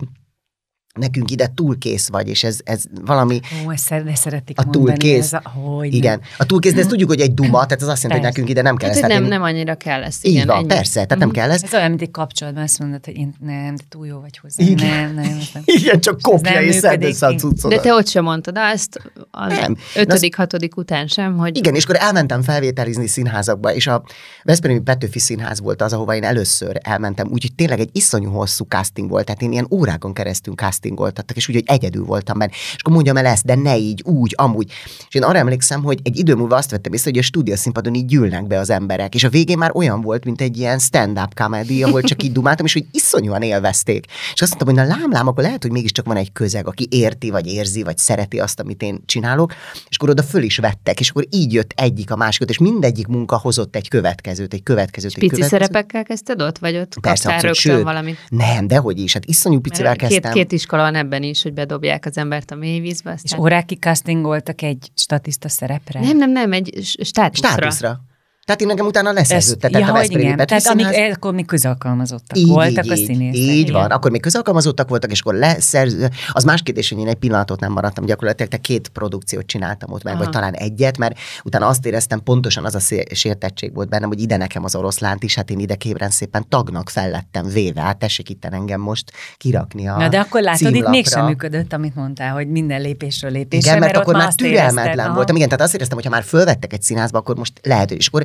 nekünk 0.96 1.30
ide 1.30 1.46
túl 1.54 1.78
kész 1.78 2.08
vagy, 2.08 2.28
és 2.28 2.44
ez, 2.44 2.58
ez 2.64 2.82
valami, 3.04 3.40
Ó, 3.66 3.70
ezt 3.70 3.84
szer- 3.84 4.04
de 4.04 4.14
szeretik 4.14 4.58
A 4.58 4.62
mondani. 4.64 4.84
túlkész. 4.86 5.32
Ez 5.32 5.40
a, 5.44 5.48
hogy 5.48 5.94
igen. 5.94 6.20
A 6.38 6.44
túlkész, 6.46 6.72
de 6.72 6.80
ezt 6.80 6.88
tudjuk, 6.88 7.08
hogy 7.08 7.20
egy 7.20 7.34
duma, 7.34 7.66
tehát 7.66 7.82
az 7.82 7.88
azt 7.88 8.02
jelenti, 8.02 8.24
hogy 8.24 8.32
nekünk 8.32 8.48
ide 8.50 8.62
nem 8.62 8.76
kell 8.76 8.88
Hát, 8.88 8.96
ez. 8.96 9.02
hogy 9.02 9.10
Tehát 9.12 9.22
nem, 9.28 9.32
én- 9.32 9.38
nem 9.38 9.48
annyira 9.48 9.74
kell. 9.74 10.02
Így 10.22 10.32
igen, 10.32 10.46
van, 10.46 10.56
ennyi. 10.56 10.66
persze, 10.66 10.92
tehát 11.04 11.18
nem 11.18 11.30
kell 11.30 11.50
ez. 11.50 11.62
Ez 11.62 11.74
olyan, 11.74 11.88
mint 11.88 12.02
egy 12.02 12.10
kapcsolatban 12.10 12.62
azt 12.62 12.78
mondod, 12.78 13.04
hogy 13.04 13.16
én 13.16 13.34
nem, 13.40 13.74
de 13.76 13.82
túl 13.88 14.06
jó 14.06 14.20
vagy 14.20 14.38
hozzá. 14.38 14.64
Igen. 14.64 14.88
Nem, 14.88 15.14
nem, 15.14 15.38
nem. 15.54 15.62
Igen, 15.64 16.00
csak 16.00 16.20
kopja 16.20 16.60
és 16.60 16.74
szedd 16.74 17.02
össze 17.02 17.26
a 17.26 17.30
De 17.32 17.38
cuccodat. 17.38 17.82
te 17.82 17.94
ott 17.94 18.08
sem 18.08 18.24
mondtad 18.24 18.58
azt, 18.58 19.00
a 19.30 19.46
Nem. 19.46 19.76
ötödik, 19.94 20.36
hatodik 20.36 20.76
után 20.76 21.06
sem, 21.06 21.36
hogy 21.36 21.56
Igen, 21.56 21.74
és 21.74 21.84
akkor 21.84 21.96
elmentem 22.00 22.42
felvételizni 22.42 23.06
színházakba, 23.06 23.74
és 23.74 23.86
a 23.86 24.02
Veszprémi 24.42 24.80
Petőfi 24.80 25.18
Színház 25.18 25.60
volt 25.60 25.82
az, 25.82 25.92
ahova 25.92 26.14
én 26.14 26.24
először 26.24 26.78
elmentem, 26.82 27.26
úgyhogy 27.30 27.54
tényleg 27.54 27.80
egy 27.80 27.90
iszonyú 27.92 28.30
hosszú 28.30 28.64
casting 28.68 29.10
volt, 29.10 29.24
tehát 29.24 29.42
én 29.42 29.52
ilyen 29.52 29.66
órákon 29.70 30.12
keresztül 30.12 30.54
castingoltattak, 30.86 31.36
és 31.36 31.48
úgy, 31.48 31.54
hogy 31.54 31.64
egyedül 31.66 32.04
voltam 32.04 32.38
benne. 32.38 32.50
És 32.52 32.76
akkor 32.78 32.92
mondjam 32.94 33.16
el 33.16 33.26
ezt, 33.26 33.44
de 33.44 33.54
ne 33.54 33.76
így, 33.76 34.02
úgy, 34.04 34.34
amúgy. 34.36 34.70
És 35.08 35.14
én 35.14 35.22
arra 35.22 35.38
emlékszem, 35.38 35.82
hogy 35.82 35.98
egy 36.02 36.18
idő 36.18 36.34
múlva 36.34 36.56
azt 36.56 36.70
vettem 36.70 36.92
észre, 36.92 37.10
hogy 37.10 37.18
a 37.18 37.22
stúdiószínpadon 37.22 37.94
így 37.94 38.06
gyűlnek 38.06 38.46
be 38.46 38.58
az 38.58 38.70
emberek, 38.70 39.14
és 39.14 39.24
a 39.24 39.28
végén 39.28 39.58
már 39.58 39.70
olyan 39.74 40.00
volt, 40.00 40.24
mint 40.24 40.40
egy 40.40 40.58
ilyen 40.58 40.78
stand-up 40.78 41.34
comedy, 41.34 41.82
ahol 41.82 42.02
csak 42.02 42.22
így 42.22 42.32
dumáltam, 42.32 42.66
és 42.66 42.72
hogy 42.72 42.86
iszonyúan 42.90 43.42
élvezték. 43.42 44.04
És 44.34 44.42
azt 44.42 44.54
mondtam, 44.54 44.74
hogy 44.74 44.88
na 44.88 44.96
lám, 44.96 45.12
lám, 45.12 45.26
akkor 45.26 45.42
lehet, 45.42 45.62
hogy 45.62 45.70
mégiscsak 45.70 46.06
van 46.06 46.16
egy 46.16 46.32
közeg, 46.32 46.66
aki 46.66 46.86
érti, 46.90 47.30
vagy 47.30 47.46
érzi, 47.46 47.82
vagy 47.82 47.98
szereti 47.98 48.38
azt, 48.38 48.60
amit 48.60 48.82
én 48.82 49.02
csinálok, 49.06 49.52
és 49.88 49.96
akkor 49.96 50.10
oda 50.10 50.22
föl 50.22 50.42
is 50.42 50.56
vettek, 50.56 51.00
és 51.00 51.10
akkor 51.10 51.26
így 51.30 51.52
jött 51.52 51.72
egyik 51.76 52.10
a 52.10 52.16
másikat, 52.16 52.50
és 52.50 52.58
mindegyik 52.58 53.06
munka 53.06 53.38
hozott 53.38 53.76
egy 53.76 53.88
következőt, 53.88 54.52
egy 54.52 54.62
következőt, 54.62 55.10
egy 55.10 55.18
pici 55.18 55.34
következőt. 55.34 55.60
szerepekkel 55.60 56.04
kezdted 56.04 56.42
ott, 56.42 56.58
vagy 56.58 56.76
ott 56.76 57.00
Persze, 57.00 57.28
kaptál 57.28 57.50
abszolút, 57.50 57.56
rögtön 57.56 57.74
sőt, 57.74 57.84
valamit? 57.84 58.18
Nem, 58.28 58.66
dehogy 58.66 58.98
is, 58.98 59.12
hát 59.12 59.24
iszonyú 59.24 59.60
picivel 59.60 59.84
Mert 59.86 59.98
két, 59.98 60.08
kezdtem. 60.08 60.32
két 60.32 60.52
iskola 60.52 60.75
van 60.82 60.94
ebben 60.94 61.22
is, 61.22 61.42
hogy 61.42 61.52
bedobják 61.52 62.04
az 62.04 62.18
embert 62.18 62.50
a 62.50 62.54
mélyvízbe. 62.54 63.12
És 63.12 63.22
Aztán... 63.22 63.40
órákig 63.40 63.78
castingoltak 63.78 64.62
egy 64.62 64.90
statiszta 64.94 65.48
szerepre? 65.48 66.00
Nem, 66.00 66.16
nem, 66.16 66.30
nem, 66.30 66.52
egy 66.52 66.80
státuszra. 66.82 67.48
Státuszra. 67.48 68.00
Tehát 68.46 68.60
én 68.60 68.66
nekem 68.66 68.86
utána 68.86 69.12
leszerződtetett 69.12 69.80
ja, 69.80 69.88
a 69.88 69.92
Veszprémi 69.92 70.22
igen. 70.22 70.46
Tehát 70.46 70.66
amik, 70.66 70.86
akkor 71.14 71.34
még 71.34 71.46
közalkalmazottak 71.46 72.38
Így, 72.38 72.48
voltak 72.48 72.84
így, 72.84 72.92
a 72.92 72.96
színészek. 72.96 73.34
Így 73.34 73.58
igen. 73.58 73.72
van. 73.72 73.90
Akkor 73.90 74.10
még 74.10 74.20
közalkalmazottak 74.20 74.88
voltak, 74.88 75.10
és 75.10 75.20
akkor 75.20 75.34
leszerző. 75.34 76.08
Az 76.32 76.44
más 76.44 76.62
kérdés, 76.62 76.88
hogy 76.88 76.98
én 76.98 77.08
egy 77.08 77.14
pillanatot 77.14 77.60
nem 77.60 77.72
maradtam 77.72 78.04
gyakorlatilag, 78.04 78.50
te 78.50 78.56
két 78.56 78.88
produkciót 78.88 79.46
csináltam 79.46 79.92
ott 79.92 80.02
meg, 80.02 80.14
Aha. 80.14 80.22
vagy 80.22 80.32
talán 80.32 80.54
egyet, 80.54 80.98
mert 80.98 81.18
utána 81.44 81.66
azt 81.66 81.86
éreztem, 81.86 82.22
pontosan 82.22 82.64
az 82.64 82.74
a 82.74 82.94
sértettség 83.14 83.74
volt 83.74 83.88
bennem, 83.88 84.08
hogy 84.08 84.20
ide 84.20 84.36
nekem 84.36 84.64
az 84.64 84.74
oroszlánt 84.74 85.22
is, 85.22 85.34
hát 85.34 85.50
én 85.50 85.58
ide 85.58 85.74
kébren 85.74 86.10
szépen 86.10 86.44
tagnak 86.48 86.90
fellettem 86.90 87.46
véve, 87.46 87.80
hát 87.80 87.98
tessék 87.98 88.28
itt 88.28 88.44
engem 88.44 88.80
most 88.80 89.12
kirakni 89.36 89.88
a 89.88 89.96
Na 89.96 90.08
de 90.08 90.18
akkor 90.18 90.42
látod, 90.42 90.60
itt 90.60 90.66
címlapra. 90.66 90.90
mégsem 90.90 91.24
működött, 91.24 91.72
amit 91.72 91.94
mondtál, 91.94 92.32
hogy 92.32 92.48
minden 92.48 92.80
lépésről 92.80 93.30
lépésre, 93.30 93.68
Igen, 93.68 93.80
mert, 93.80 93.96
ott 93.96 94.02
akkor 94.02 94.14
már 94.14 94.34
türelmetlen 94.34 94.84
érezted, 94.84 95.04
aha. 95.04 95.14
voltam. 95.14 95.36
Igen, 95.36 95.48
tehát 95.48 95.64
azt 95.64 95.74
éreztem, 95.74 95.96
hogy 95.96 96.06
ha 96.06 96.12
már 96.12 96.24
fölvettek 96.24 96.72
egy 96.72 96.82
színházba, 96.82 97.18
akkor 97.18 97.36
most 97.36 97.52
lehet, 97.62 97.90
és 97.90 98.06
akkor 98.06 98.24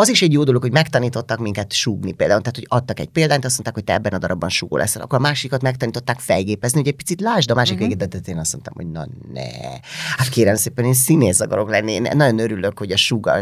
az 0.00 0.08
is 0.08 0.22
egy 0.22 0.32
jó 0.32 0.44
dolog, 0.44 0.62
hogy 0.62 0.72
megtanítottak 0.72 1.38
minket 1.38 1.72
súgni 1.72 2.12
például. 2.12 2.40
Tehát, 2.40 2.56
hogy 2.56 2.66
adtak 2.68 3.00
egy 3.00 3.08
példányt, 3.08 3.44
azt 3.44 3.52
mondták, 3.52 3.74
hogy 3.74 3.84
te 3.84 3.92
ebben 3.92 4.12
a 4.12 4.18
darabban 4.18 4.48
súgó 4.48 4.76
leszel. 4.76 5.02
Akkor 5.02 5.18
a 5.18 5.22
másikat 5.22 5.62
megtanították 5.62 6.20
fejgépezni, 6.20 6.78
hogy 6.78 6.88
egy 6.88 6.94
picit 6.94 7.20
lásd 7.20 7.50
a 7.50 7.54
másik 7.54 7.74
uh-huh. 7.74 7.88
végét, 7.88 8.08
de 8.08 8.30
én 8.30 8.38
azt 8.38 8.52
mondtam, 8.52 8.74
hogy 8.76 8.86
na 8.90 9.06
ne. 9.32 9.70
Hát 10.16 10.28
kérem 10.28 10.54
szépen, 10.54 10.84
én 10.84 10.94
színész 10.94 11.40
akarok 11.40 11.70
lenni. 11.70 11.92
Én 11.92 12.08
nagyon 12.14 12.38
örülök, 12.38 12.78
hogy 12.78 12.92
a 12.92 12.96
súga, 12.96 13.40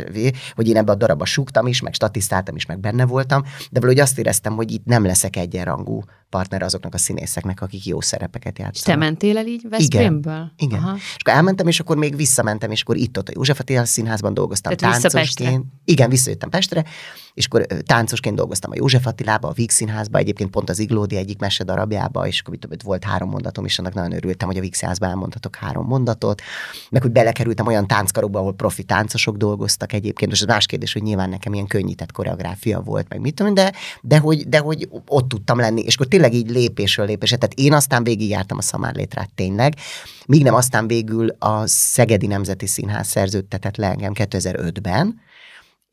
hogy 0.55 0.69
én 0.69 0.77
ebbe 0.77 0.93
a 0.93 0.95
darabba 0.95 1.25
súgtam 1.25 1.67
is, 1.67 1.81
meg 1.81 1.95
statisztáltam 1.95 2.57
is, 2.57 2.67
meg 2.67 2.81
benne 2.81 3.07
voltam, 3.07 3.43
de 3.71 3.81
valahogy 3.81 4.01
azt 4.01 4.19
éreztem, 4.19 4.55
hogy 4.55 4.73
itt 4.73 4.85
nem 4.85 5.05
leszek 5.05 5.37
egyenrangú 5.37 6.03
partner 6.31 6.63
azoknak 6.63 6.95
a 6.95 6.99
színészeknek, 6.99 7.61
akik 7.61 7.87
jó 7.87 8.01
szerepeket 8.01 8.53
És 8.53 8.57
te 8.57 8.63
játszanak. 8.63 9.01
mentél 9.01 9.39
el 9.39 9.47
így 9.47 9.67
Veszprémből? 9.69 10.53
Igen. 10.57 10.79
Aha. 10.79 10.95
És 10.97 11.17
akkor 11.19 11.35
elmentem, 11.35 11.67
és 11.67 11.81
akkor 11.81 11.97
még 11.97 12.17
visszamentem, 12.17 12.71
és 12.71 12.83
akkor 12.83 12.97
itt 12.97 13.19
ott 13.19 13.29
a 13.29 13.33
József 13.35 13.61
Attila 13.61 13.85
színházban 13.85 14.35
dolgoztam 14.35 14.77
Tehát 14.77 15.01
táncosként. 15.01 15.65
Igen, 15.85 16.11
visszajöttem 16.11 16.46
jöttem 16.47 16.51
Pestre, 16.51 16.85
és 17.35 17.47
akkor 17.47 17.67
táncosként 17.87 18.37
dolgoztam 18.37 18.71
a 18.71 18.75
József 18.77 19.07
Attilába, 19.07 19.49
a 19.49 19.53
Víg 19.53 19.71
Színházba, 19.71 20.19
egyébként 20.19 20.51
pont 20.51 20.71
az 20.71 20.79
Iglódi 20.79 21.17
egyik 21.17 21.39
mese 21.39 21.65
darabjába, 21.65 22.27
és 22.27 22.41
akkor 22.41 22.55
itt 22.55 22.83
volt 22.83 23.05
három 23.05 23.29
mondatom, 23.29 23.65
és 23.65 23.79
annak 23.79 23.95
nagyon 23.95 24.13
örültem, 24.13 24.49
hogy 24.49 24.57
a 24.57 24.61
Víg 24.61 24.75
Színházba 24.75 25.07
elmondhatok 25.07 25.57
három 25.57 25.87
mondatot, 25.87 26.43
meg 26.91 27.03
hogy 27.03 27.11
belekerültem 27.11 27.67
olyan 27.67 27.87
tánckarokba, 27.87 28.39
ahol 28.39 28.55
profi 28.55 28.83
táncosok 28.83 29.37
dolgoztak 29.37 29.93
egyébként, 29.93 30.33
és 30.33 30.41
az 30.41 30.47
más 30.47 30.67
kérdés, 30.67 30.93
hogy 30.93 31.03
nyilván 31.03 31.29
nekem 31.29 31.53
ilyen 31.53 31.67
könnyített 31.67 32.13
koreográfia 32.13 32.81
volt, 32.81 33.09
meg 33.09 33.21
mit 33.21 33.35
tudom, 33.35 33.55
de, 33.55 33.73
de, 34.03 34.19
hogy, 34.19 34.49
de 34.49 34.59
hogy 34.59 34.89
ott 35.07 35.29
tudtam 35.29 35.59
lenni, 35.59 35.83
és 35.83 35.95
akkor 35.95 36.07
tényleg 36.07 36.35
így 36.35 36.51
lépésről 36.51 37.07
lépésre, 37.07 37.37
tehát 37.37 37.55
én 37.55 37.73
aztán 37.73 38.05
végigjártam 38.05 38.59
a 38.59 38.63
szamárlétrát 38.63 39.31
tényleg, 39.35 39.75
míg 40.27 40.43
nem 40.43 40.55
aztán 40.55 40.87
végül 40.87 41.29
a 41.39 41.67
Szegedi 41.67 42.27
Nemzeti 42.27 42.67
Színház 42.67 43.07
szerződtetett 43.07 43.77
le 43.77 43.91
engem 43.91 44.13
2005-ben, 44.15 45.21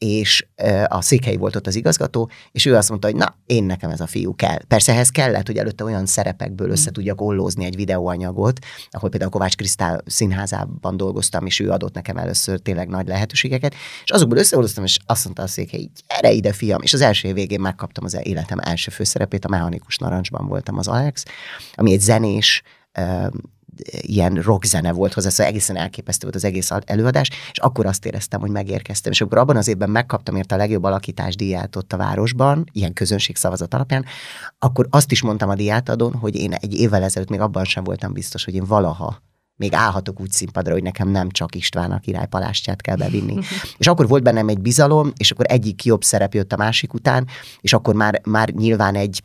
és 0.03 0.45
a 0.87 1.01
székhelyi 1.01 1.37
volt 1.37 1.55
ott 1.55 1.67
az 1.67 1.75
igazgató, 1.75 2.29
és 2.51 2.65
ő 2.65 2.75
azt 2.75 2.89
mondta, 2.89 3.07
hogy 3.07 3.15
na, 3.15 3.35
én 3.45 3.63
nekem 3.63 3.89
ez 3.89 3.99
a 3.99 4.07
fiú 4.07 4.35
kell. 4.35 4.57
Persze 4.67 4.91
ehhez 4.91 5.09
kellett, 5.09 5.47
hogy 5.47 5.57
előtte 5.57 5.83
olyan 5.83 6.05
szerepekből 6.05 6.69
össze 6.69 6.89
mm. 6.89 6.93
tudjak 6.93 7.21
ollózni 7.21 7.65
egy 7.65 7.75
videóanyagot, 7.75 8.59
ahol 8.89 9.09
például 9.09 9.31
Kovács 9.31 9.55
Krisztál 9.55 10.01
színházában 10.05 10.97
dolgoztam, 10.97 11.45
és 11.45 11.59
ő 11.59 11.69
adott 11.69 11.93
nekem 11.93 12.17
először 12.17 12.59
tényleg 12.59 12.87
nagy 12.87 13.07
lehetőségeket, 13.07 13.75
és 14.03 14.11
azokból 14.11 14.37
összeoldoztam, 14.37 14.83
és 14.83 14.97
azt 15.05 15.23
mondta 15.23 15.43
a 15.43 15.47
székhelyi, 15.47 15.91
gyere 16.07 16.31
ide, 16.31 16.53
fiam, 16.53 16.81
és 16.81 16.93
az 16.93 17.01
első 17.01 17.33
végén 17.33 17.61
megkaptam 17.61 18.03
az 18.03 18.19
életem 18.23 18.59
első 18.59 18.91
főszerepét, 18.91 19.45
a 19.45 19.49
Mechanikus 19.49 19.97
Narancsban 19.97 20.47
voltam 20.47 20.77
az 20.77 20.87
Alex, 20.87 21.25
ami 21.75 21.93
egy 21.93 22.01
zenés, 22.01 22.61
ilyen 24.01 24.33
rockzene 24.33 24.91
volt 24.91 25.13
hozzá, 25.13 25.29
szóval 25.29 25.51
egészen 25.51 25.75
elképesztő 25.75 26.21
volt 26.23 26.35
az 26.35 26.43
egész 26.43 26.71
előadás, 26.85 27.29
és 27.51 27.59
akkor 27.59 27.85
azt 27.85 28.05
éreztem, 28.05 28.39
hogy 28.39 28.51
megérkeztem. 28.51 29.11
És 29.11 29.21
akkor 29.21 29.37
abban 29.37 29.57
az 29.57 29.67
évben 29.67 29.89
megkaptam 29.89 30.35
érte 30.35 30.55
a 30.55 30.57
legjobb 30.57 30.83
alakítás 30.83 31.35
díját 31.35 31.75
ott 31.75 31.93
a 31.93 31.97
városban, 31.97 32.63
ilyen 32.71 32.93
közönségszavazat 32.93 33.73
alapján, 33.73 34.05
akkor 34.59 34.87
azt 34.89 35.11
is 35.11 35.21
mondtam 35.21 35.49
a 35.49 35.55
diátadon, 35.55 36.13
hogy 36.13 36.35
én 36.35 36.53
egy 36.53 36.73
évvel 36.73 37.03
ezelőtt 37.03 37.29
még 37.29 37.39
abban 37.39 37.63
sem 37.63 37.83
voltam 37.83 38.13
biztos, 38.13 38.45
hogy 38.45 38.55
én 38.55 38.65
valaha 38.65 39.21
még 39.55 39.73
állhatok 39.73 40.19
úgy 40.19 40.31
színpadra, 40.31 40.73
hogy 40.73 40.83
nekem 40.83 41.09
nem 41.09 41.29
csak 41.29 41.55
István 41.55 41.91
a 41.91 41.99
király 41.99 42.27
palástját 42.27 42.81
kell 42.81 42.95
bevinni. 42.95 43.37
és 43.77 43.87
akkor 43.87 44.07
volt 44.07 44.23
bennem 44.23 44.47
egy 44.47 44.59
bizalom, 44.59 45.11
és 45.17 45.31
akkor 45.31 45.45
egyik 45.49 45.83
jobb 45.83 46.03
szerep 46.03 46.33
jött 46.33 46.53
a 46.53 46.57
másik 46.57 46.93
után, 46.93 47.27
és 47.61 47.73
akkor 47.73 47.95
már, 47.95 48.21
már 48.25 48.49
nyilván 48.49 48.95
egy 48.95 49.23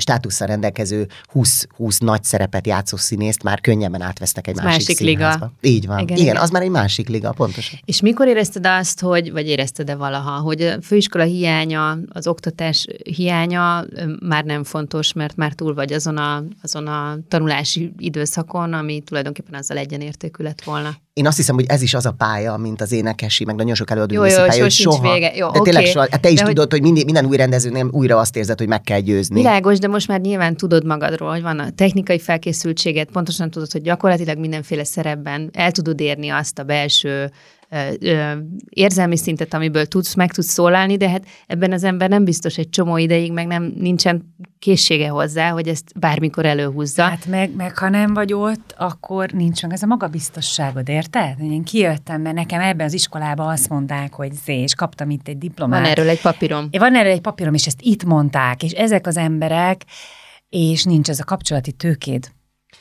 státusszal 0.00 0.46
rendelkező 0.46 1.06
20, 1.26 1.66
20 1.76 1.98
nagy 1.98 2.24
szerepet 2.24 2.66
játszó 2.66 2.96
színészt 2.96 3.42
már 3.42 3.60
könnyebben 3.60 4.00
átvesznek 4.00 4.46
egy 4.46 4.54
másik, 4.54 4.88
másik 4.88 5.00
liga. 5.00 5.52
Így 5.60 5.86
van. 5.86 5.98
Igen, 5.98 6.16
igen, 6.16 6.28
igen, 6.28 6.42
az 6.42 6.50
már 6.50 6.62
egy 6.62 6.70
másik 6.70 7.08
liga, 7.08 7.30
pontosan. 7.32 7.78
És 7.84 8.00
mikor 8.00 8.26
érezted 8.26 8.66
azt, 8.66 9.00
hogy, 9.00 9.32
vagy 9.32 9.46
érezted-e 9.46 9.94
valaha, 9.94 10.40
hogy 10.40 10.62
a 10.62 10.82
főiskola 10.82 11.24
hiánya, 11.24 11.98
az 12.08 12.26
oktatás 12.26 12.86
hiánya 13.04 13.84
már 14.20 14.44
nem 14.44 14.64
fontos, 14.64 15.12
mert 15.12 15.36
már 15.36 15.52
túl 15.52 15.74
vagy 15.74 15.92
azon 15.92 16.16
a, 16.16 16.44
azon 16.62 16.86
a 16.86 17.18
tanulási 17.28 17.92
időszakon, 17.98 18.72
ami 18.72 19.00
tulajdonképpen 19.00 19.54
azzal 19.54 19.76
egyenértékű 19.76 20.44
lett 20.44 20.62
volna? 20.62 20.96
Én 21.18 21.26
azt 21.26 21.36
hiszem, 21.36 21.54
hogy 21.54 21.64
ez 21.68 21.82
is 21.82 21.94
az 21.94 22.06
a 22.06 22.12
pálya, 22.12 22.56
mint 22.56 22.80
az 22.80 22.92
énekesi, 22.92 23.44
meg 23.44 23.54
nagyon 23.54 23.74
sok 23.74 23.90
előadó 23.90 24.14
jó, 24.14 24.24
jó, 24.24 24.36
pálya, 24.36 24.62
hogy 24.62 24.70
soha. 24.70 25.12
Vége. 25.12 25.34
Jó, 25.34 25.50
de 25.50 25.60
tényleg 25.60 25.84
soha. 25.84 26.06
Hát 26.10 26.20
te 26.20 26.28
is 26.28 26.38
de 26.38 26.46
tudod, 26.46 26.70
hogy, 26.70 26.80
hogy 26.80 26.82
minden, 26.82 27.04
minden 27.04 27.24
új 27.24 27.36
rendezőnél 27.36 27.88
újra 27.90 28.18
azt 28.18 28.36
érzed, 28.36 28.58
hogy 28.58 28.68
meg 28.68 28.80
kell 28.80 29.00
győzni. 29.00 29.34
Világos, 29.34 29.78
de 29.78 29.88
most 29.88 30.08
már 30.08 30.20
nyilván 30.20 30.56
tudod 30.56 30.84
magadról, 30.84 31.30
hogy 31.30 31.42
van 31.42 31.58
a 31.58 31.70
technikai 31.70 32.18
felkészültséget, 32.18 33.08
pontosan 33.10 33.50
tudod, 33.50 33.72
hogy 33.72 33.82
gyakorlatilag 33.82 34.38
mindenféle 34.38 34.84
szerepben 34.84 35.50
el 35.52 35.72
tudod 35.72 36.00
érni 36.00 36.28
azt 36.28 36.58
a 36.58 36.62
belső 36.62 37.30
érzelmi 38.68 39.16
szintet, 39.16 39.54
amiből 39.54 39.86
tudsz, 39.86 40.14
meg 40.14 40.32
tudsz 40.32 40.52
szólálni, 40.52 40.96
de 40.96 41.08
hát 41.08 41.24
ebben 41.46 41.72
az 41.72 41.84
ember 41.84 42.08
nem 42.08 42.24
biztos 42.24 42.58
egy 42.58 42.68
csomó 42.68 42.96
ideig, 42.96 43.32
meg 43.32 43.46
nem 43.46 43.72
nincsen 43.76 44.34
készsége 44.58 45.08
hozzá, 45.08 45.50
hogy 45.50 45.68
ezt 45.68 45.98
bármikor 45.98 46.46
előhúzza. 46.46 47.02
Hát 47.02 47.26
meg, 47.26 47.54
meg 47.56 47.78
ha 47.78 47.88
nem 47.88 48.14
vagy 48.14 48.32
ott, 48.32 48.74
akkor 48.78 49.30
nincs 49.30 49.62
meg 49.62 49.72
ez 49.72 49.82
a 49.82 49.86
magabiztosságod, 49.86 50.88
érted? 50.88 51.40
Én 51.40 51.64
kijöttem, 51.64 52.20
mert 52.20 52.36
nekem 52.36 52.60
ebben 52.60 52.86
az 52.86 52.92
iskolában 52.92 53.48
azt 53.48 53.68
mondták, 53.68 54.12
hogy 54.12 54.32
zé, 54.44 54.62
és 54.62 54.74
kaptam 54.74 55.10
itt 55.10 55.28
egy 55.28 55.38
diplomát. 55.38 55.80
Van 55.80 55.90
erről 55.90 56.08
egy 56.08 56.20
papírom. 56.20 56.68
Van 56.70 56.96
erről 56.96 57.12
egy 57.12 57.20
papírom, 57.20 57.54
és 57.54 57.66
ezt 57.66 57.80
itt 57.82 58.04
mondták, 58.04 58.62
és 58.62 58.72
ezek 58.72 59.06
az 59.06 59.16
emberek, 59.16 59.84
és 60.48 60.84
nincs 60.84 61.08
ez 61.08 61.20
a 61.20 61.24
kapcsolati 61.24 61.72
tőkéd. 61.72 62.30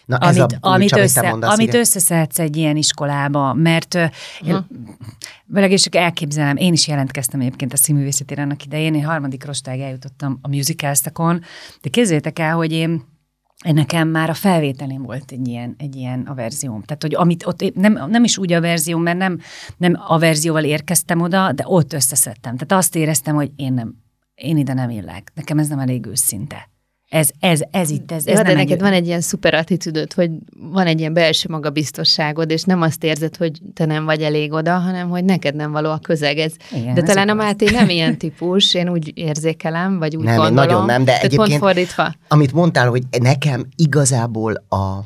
Na, 0.06 0.15
amit, 0.15 0.38
ez 0.38 0.38
a, 0.38 0.47
amit, 0.60 0.97
össze, 0.97 1.30
mondasz, 1.30 1.54
amit 1.54 1.73
összeszedsz 1.73 2.39
egy 2.39 2.58
ilyen 2.58 2.78
iskolába, 2.78 3.54
mert 3.54 3.93
uh-huh. 3.93 4.63
én, 5.56 5.78
elképzelem, 5.91 6.58
én 6.58 6.73
is 6.73 6.88
jelentkeztem 6.88 7.39
egyébként 7.39 7.73
a 7.73 7.78
színművészetére 7.78 8.41
annak 8.41 8.65
idején, 8.65 8.93
én 8.93 9.06
harmadik 9.06 9.45
rostáig 9.45 9.82
eljutottam 9.82 10.39
a 10.41 10.47
musicalstakon, 10.47 11.41
de 11.82 11.89
képzeljétek 11.89 12.39
el, 12.39 12.56
hogy 12.56 12.71
én 12.71 13.04
én 13.65 13.73
nekem 13.73 14.08
már 14.08 14.30
a 14.30 14.34
felvételén 14.34 15.04
volt 15.04 15.32
egy 15.32 15.47
ilyen, 15.47 15.76
egy 15.78 15.95
ilyen 15.95 16.21
averzióm. 16.21 16.82
Tehát, 16.84 17.02
hogy 17.02 17.15
amit 17.15 17.45
ott 17.45 17.76
nem, 17.76 18.10
nem 18.10 18.23
is 18.23 18.38
úgy 18.38 18.54
a 18.54 18.62
verzió, 18.62 18.97
mert 18.97 19.17
nem, 19.17 19.39
nem 19.78 20.04
a 20.08 20.19
verzióval 20.19 20.63
érkeztem 20.63 21.21
oda, 21.21 21.52
de 21.52 21.63
ott 21.67 21.93
összeszedtem. 21.93 22.58
Tehát 22.58 22.84
azt 22.84 22.95
éreztem, 22.95 23.36
hogy 23.36 23.52
én 23.56 23.73
nem, 23.73 23.95
én 24.36 24.58
ide 24.58 24.73
nem 24.73 24.89
illek. 24.89 25.32
Nekem 25.36 25.60
ez 25.60 25.67
nem 25.67 25.80
elég 25.80 26.06
őszinte. 26.06 26.69
Ez, 27.10 27.30
ez, 27.39 27.62
ez 27.72 27.89
itt, 27.89 28.12
ez, 28.12 28.26
ez 28.26 28.38
ja, 28.38 28.41
nem 28.41 28.43
de 28.43 28.54
neked 28.54 28.72
egy... 28.72 28.80
van 28.80 28.93
egy 28.93 29.08
ilyen 29.08 29.22
szuper 29.22 29.54
attitűdöd, 29.54 30.13
hogy 30.13 30.32
van 30.72 30.88
egy 30.88 31.00
ilyen 31.00 31.13
belső 31.13 31.48
magabiztosságod, 31.50 32.52
és 32.52 32.63
nem 32.63 32.82
azt 32.82 33.04
érzed, 33.04 33.36
hogy 33.36 33.62
te 33.74 33.86
nem 33.86 34.06
vagy 34.06 34.22
elég 34.22 34.52
oda, 34.52 34.78
hanem 34.78 35.10
hogy 35.10 35.24
neked 35.26 35.56
nem 35.56 35.72
való 35.72 35.89
a 35.91 35.98
közeg. 35.98 36.38
Ez. 36.38 36.54
Igen, 36.72 36.93
de 36.93 37.02
ez 37.02 37.08
talán 37.08 37.30
a 37.30 37.34
Máté 37.34 37.65
nem 37.70 37.89
ilyen 37.89 38.17
típus, 38.17 38.74
én 38.74 38.89
úgy 38.89 39.12
érzékelem, 39.17 40.00
vagy 40.00 40.15
úgy 40.15 40.24
nem, 40.24 40.36
gondolom. 40.36 40.65
nagyon 40.65 40.86
nem, 40.86 41.04
de 41.04 41.20
egyébként, 41.20 41.48
pont 41.50 41.54
fordítva. 41.62 42.13
amit 42.28 42.54
mondtál, 42.54 42.89
hogy 42.89 43.04
nekem 43.22 43.65
igazából 43.76 44.54
a 44.70 45.00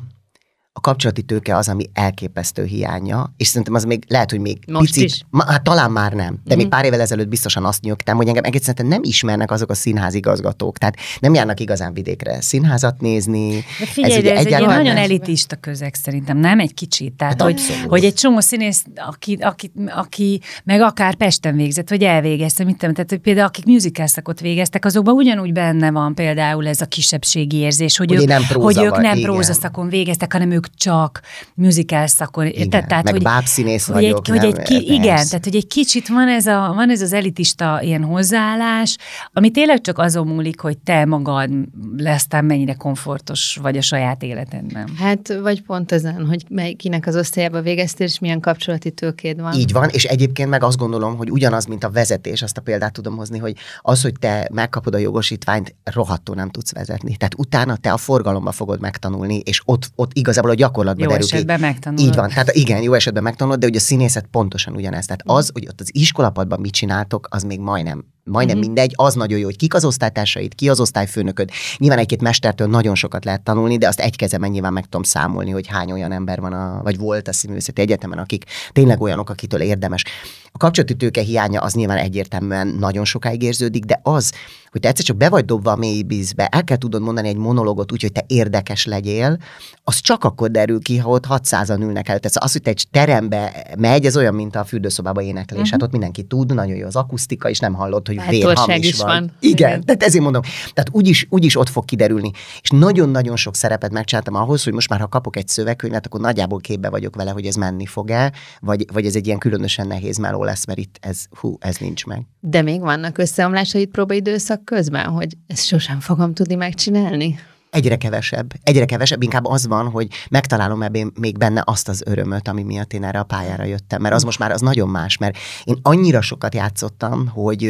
a 0.73 0.79
kapcsolati 0.79 1.21
tőke 1.21 1.55
az, 1.55 1.69
ami 1.69 1.89
elképesztő 1.93 2.63
hiánya, 2.63 3.33
és 3.37 3.47
szerintem 3.47 3.73
az 3.73 3.83
még 3.83 4.03
lehet, 4.07 4.29
hogy 4.29 4.39
még 4.39 4.57
Most 4.67 4.93
picit, 4.93 5.03
is? 5.03 5.21
Ma, 5.29 5.45
hát 5.45 5.63
talán 5.63 5.91
már 5.91 6.13
nem, 6.13 6.39
de 6.43 6.53
mm. 6.53 6.57
még 6.57 6.65
mhm. 6.65 6.75
pár 6.75 6.85
évvel 6.85 7.01
ezelőtt 7.01 7.27
biztosan 7.27 7.65
azt 7.65 7.81
nyögtem, 7.81 8.15
hogy 8.15 8.27
engem 8.27 8.43
egészen 8.43 8.75
nem 8.83 9.03
ismernek 9.03 9.51
azok 9.51 9.69
a 9.69 9.73
színházigazgatók, 9.73 10.77
tehát 10.77 10.95
nem 11.19 11.33
járnak 11.33 11.59
igazán 11.59 11.93
vidékre 11.93 12.41
színházat 12.41 13.01
nézni. 13.01 13.63
De 13.79 13.85
figyelj, 13.85 14.13
ez, 14.13 14.19
ugye 14.19 14.35
ez 14.35 14.45
egy 14.45 14.51
nagyon 14.65 14.83
nem... 14.83 14.97
elitista 14.97 15.55
közeg 15.55 15.93
szerintem, 15.93 16.37
nem 16.37 16.59
egy 16.59 16.73
kicsit. 16.73 17.13
Tehát, 17.13 17.41
hát 17.41 17.51
hogy, 17.51 17.61
hogy 17.87 18.03
egy 18.03 18.13
csomó 18.13 18.39
színész, 18.39 18.83
aki, 18.95 19.37
aki, 19.41 19.71
aki, 19.95 20.41
meg 20.63 20.81
akár 20.81 21.15
Pesten 21.15 21.55
végzett, 21.55 21.89
vagy 21.89 22.03
elvégezte, 22.03 22.63
mit 22.63 22.77
tudom, 22.77 22.93
tehát 22.93 23.09
hogy 23.09 23.19
például 23.19 23.47
akik 23.47 23.65
musical 23.65 24.07
szakot 24.07 24.39
végeztek, 24.39 24.85
azokban 24.85 25.13
ugyanúgy 25.13 25.51
benne 25.51 25.91
van 25.91 26.15
például 26.15 26.67
ez 26.67 26.81
a 26.81 26.85
kisebbségi 26.85 27.57
érzés, 27.57 27.97
hogy, 27.97 28.09
hogy 28.09 28.21
ők 28.21 28.27
nem, 28.27 28.43
hogy 28.53 28.77
ők 28.77 28.97
nem 28.97 29.19
prózaszakon 29.21 29.89
végeztek, 29.89 30.31
hanem 30.31 30.51
ők 30.51 30.60
ők 30.61 30.75
csak 30.75 31.21
musical 31.53 32.07
szakon. 32.07 32.45
Igen, 32.45 32.69
tehát, 32.69 33.03
meg 33.03 33.13
hogy, 33.13 33.23
bábszínész 33.23 33.85
hogy 33.85 33.95
vagyok. 33.95 34.27
Egy, 34.27 34.37
hogy 34.37 34.45
egy 34.45 34.61
ki, 34.61 34.93
igen, 34.93 35.27
tehát 35.27 35.43
hogy 35.43 35.55
egy 35.55 35.67
kicsit 35.67 36.07
van 36.07 36.27
ez, 36.27 36.45
a, 36.45 36.71
van 36.75 36.89
ez 36.89 37.01
az 37.01 37.13
elitista 37.13 37.81
ilyen 37.81 38.03
hozzáállás, 38.03 38.97
ami 39.33 39.51
tényleg 39.51 39.81
csak 39.81 39.97
azon 39.97 40.27
múlik, 40.27 40.59
hogy 40.59 40.77
te 40.77 41.05
magad 41.05 41.49
lesztál 41.97 42.41
mennyire 42.41 42.73
komfortos 42.73 43.59
vagy 43.61 43.77
a 43.77 43.81
saját 43.81 44.23
életedben. 44.23 44.89
Hát, 44.97 45.39
vagy 45.41 45.61
pont 45.61 45.91
ezen, 45.91 46.25
hogy 46.25 46.75
kinek 46.75 47.07
az 47.07 47.15
osztályába 47.15 47.61
végeztél, 47.61 48.07
és 48.07 48.19
milyen 48.19 48.39
kapcsolati 48.39 48.91
tőkéd 48.91 49.41
van. 49.41 49.53
Így 49.53 49.71
van, 49.71 49.89
és 49.89 50.03
egyébként 50.03 50.49
meg 50.49 50.63
azt 50.63 50.77
gondolom, 50.77 51.15
hogy 51.15 51.31
ugyanaz, 51.31 51.65
mint 51.65 51.83
a 51.83 51.89
vezetés, 51.89 52.41
azt 52.41 52.57
a 52.57 52.61
példát 52.61 52.93
tudom 52.93 53.15
hozni, 53.15 53.37
hogy 53.37 53.55
az, 53.81 54.01
hogy 54.01 54.13
te 54.19 54.47
megkapod 54.51 54.93
a 54.93 54.97
jogosítványt, 54.97 55.75
rohadtul 55.83 56.35
nem 56.35 56.49
tudsz 56.49 56.73
vezetni. 56.73 57.15
Tehát 57.15 57.33
utána 57.37 57.75
te 57.75 57.91
a 57.91 57.97
forgalomba 57.97 58.51
fogod 58.51 58.79
megtanulni, 58.79 59.37
és 59.37 59.61
ott, 59.65 59.91
ott 59.95 60.11
igazából 60.13 60.50
a 60.51 60.53
gyakorlatban 60.53 61.03
jó 61.03 61.09
derül 61.09 61.25
esetben 61.25 61.55
ki. 61.55 61.61
megtanulod. 61.61 62.05
Így 62.05 62.15
van, 62.15 62.29
tehát 62.29 62.51
igen, 62.51 62.81
jó 62.81 62.93
esetben 62.93 63.23
megtanulod, 63.23 63.59
de 63.59 63.67
ugye 63.67 63.77
a 63.77 63.81
színészet 63.81 64.25
pontosan 64.31 64.75
ugyanez. 64.75 65.05
Tehát 65.05 65.21
az, 65.25 65.49
hogy 65.53 65.67
ott 65.67 65.81
az 65.81 65.89
iskolapadban 65.93 66.59
mit 66.59 66.71
csináltok, 66.71 67.27
az 67.29 67.43
még 67.43 67.59
majdnem 67.59 68.05
majdnem 68.23 68.57
mm-hmm. 68.57 68.65
mindegy, 68.65 68.93
az 68.95 69.13
nagyon 69.13 69.39
jó, 69.39 69.45
hogy 69.45 69.55
kik 69.55 69.73
az 69.73 69.85
osztálytársait, 69.85 70.53
ki 70.53 70.69
az 70.69 70.79
osztályfőnököd. 70.79 71.49
Nyilván 71.77 71.99
egy-két 71.99 72.21
mestertől 72.21 72.67
nagyon 72.67 72.95
sokat 72.95 73.25
lehet 73.25 73.41
tanulni, 73.41 73.77
de 73.77 73.87
azt 73.87 73.99
egy 73.99 74.15
kezemen 74.15 74.49
nyilván 74.49 74.73
meg 74.73 74.83
tudom 74.83 75.03
számolni, 75.03 75.51
hogy 75.51 75.67
hány 75.67 75.91
olyan 75.91 76.11
ember 76.11 76.39
van, 76.39 76.53
a, 76.53 76.81
vagy 76.83 76.97
volt 76.97 77.27
a 77.27 77.33
színművészeti 77.33 77.81
egyetemen, 77.81 78.17
akik 78.17 78.45
tényleg 78.71 79.01
olyanok, 79.01 79.29
akitől 79.29 79.61
érdemes. 79.61 80.03
A 80.51 80.57
kapcsolati 80.57 80.95
tőke 80.95 81.21
hiánya 81.21 81.61
az 81.61 81.73
nyilván 81.73 81.97
egyértelműen 81.97 82.67
nagyon 82.67 83.05
sokáig 83.05 83.41
érződik, 83.41 83.83
de 83.83 83.99
az, 84.03 84.31
hogy 84.71 84.81
te 84.81 84.87
egyszer 84.87 85.05
csak 85.05 85.17
be 85.17 85.29
vagy 85.29 85.45
dobva 85.45 85.71
a 85.71 85.75
mély 85.75 86.03
vízbe, 86.07 86.47
el 86.47 86.63
kell 86.63 86.77
tudod 86.77 87.01
mondani 87.01 87.27
egy 87.27 87.35
monológot 87.35 87.91
úgy, 87.91 88.01
hogy 88.01 88.11
te 88.11 88.23
érdekes 88.27 88.85
legyél, 88.85 89.37
az 89.83 89.99
csak 89.99 90.23
akkor 90.23 90.51
derül 90.51 90.81
ki, 90.81 90.97
ha 90.97 91.09
ott 91.09 91.25
600-an 91.29 91.79
ülnek 91.79 92.09
el. 92.09 92.19
Tehát 92.19 92.37
az, 92.37 92.51
hogy 92.51 92.61
te 92.61 92.69
egy 92.69 92.85
terembe 92.91 93.67
megy, 93.77 94.05
ez 94.05 94.17
olyan, 94.17 94.35
mint 94.35 94.55
a 94.55 94.63
fürdőszobába 94.63 95.21
éneklés. 95.21 95.57
Uh-huh. 95.57 95.71
Hát 95.71 95.81
ott 95.81 95.91
mindenki 95.91 96.23
tud, 96.23 96.53
nagyon 96.53 96.75
jó 96.75 96.85
az 96.85 96.95
akusztika, 96.95 97.49
és 97.49 97.59
nem 97.59 97.73
hallott, 97.73 98.07
hogy 98.17 98.29
vérhamis 98.29 98.87
is 98.87 98.97
van. 98.97 99.07
van. 99.07 99.31
Igen, 99.39 99.69
Igen, 99.71 99.85
tehát 99.85 100.03
ezért 100.03 100.23
mondom. 100.23 100.41
Tehát 100.73 100.89
úgyis, 100.91 101.27
úgyis 101.29 101.57
ott 101.57 101.69
fog 101.69 101.85
kiderülni. 101.85 102.31
És 102.61 102.69
nagyon-nagyon 102.69 103.35
sok 103.35 103.55
szerepet 103.55 103.91
megcsináltam 103.91 104.35
ahhoz, 104.35 104.63
hogy 104.63 104.73
most 104.73 104.89
már, 104.89 104.99
ha 104.99 105.07
kapok 105.07 105.35
egy 105.35 105.47
szövegkönyvet, 105.47 106.05
akkor 106.05 106.19
nagyjából 106.19 106.59
képbe 106.59 106.89
vagyok 106.89 107.15
vele, 107.15 107.31
hogy 107.31 107.45
ez 107.45 107.55
menni 107.55 107.85
fog-e, 107.85 108.31
vagy, 108.59 108.85
vagy 108.93 109.05
ez 109.05 109.15
egy 109.15 109.25
ilyen 109.25 109.39
különösen 109.39 109.87
nehéz 109.87 110.17
meló 110.17 110.43
lesz, 110.43 110.65
mert 110.65 110.79
itt 110.79 110.97
ez, 111.01 111.25
hú, 111.39 111.57
ez 111.59 111.77
nincs 111.77 112.05
meg. 112.05 112.21
De 112.39 112.61
még 112.61 112.79
vannak 112.79 113.17
összeomlásait 113.17 113.89
próbaidőszak 113.89 114.65
közben, 114.65 115.05
hogy 115.05 115.37
ezt 115.47 115.65
sosem 115.65 115.99
fogom 115.99 116.33
tudni 116.33 116.55
megcsinálni? 116.55 117.39
Egyre 117.71 117.95
kevesebb. 117.95 118.53
Egyre 118.63 118.85
kevesebb, 118.85 119.23
inkább 119.23 119.45
az 119.45 119.67
van, 119.67 119.89
hogy 119.89 120.07
megtalálom 120.29 120.81
ebben 120.81 121.11
még 121.19 121.37
benne 121.37 121.63
azt 121.65 121.89
az 121.89 122.03
örömöt, 122.05 122.47
ami 122.47 122.63
miatt 122.63 122.93
én 122.93 123.03
erre 123.03 123.19
a 123.19 123.23
pályára 123.23 123.63
jöttem. 123.63 124.01
Mert 124.01 124.15
az 124.15 124.23
most 124.23 124.39
már 124.39 124.51
az 124.51 124.61
nagyon 124.61 124.89
más, 124.89 125.17
mert 125.17 125.37
én 125.63 125.79
annyira 125.81 126.21
sokat 126.21 126.55
játszottam, 126.55 127.27
hogy 127.27 127.63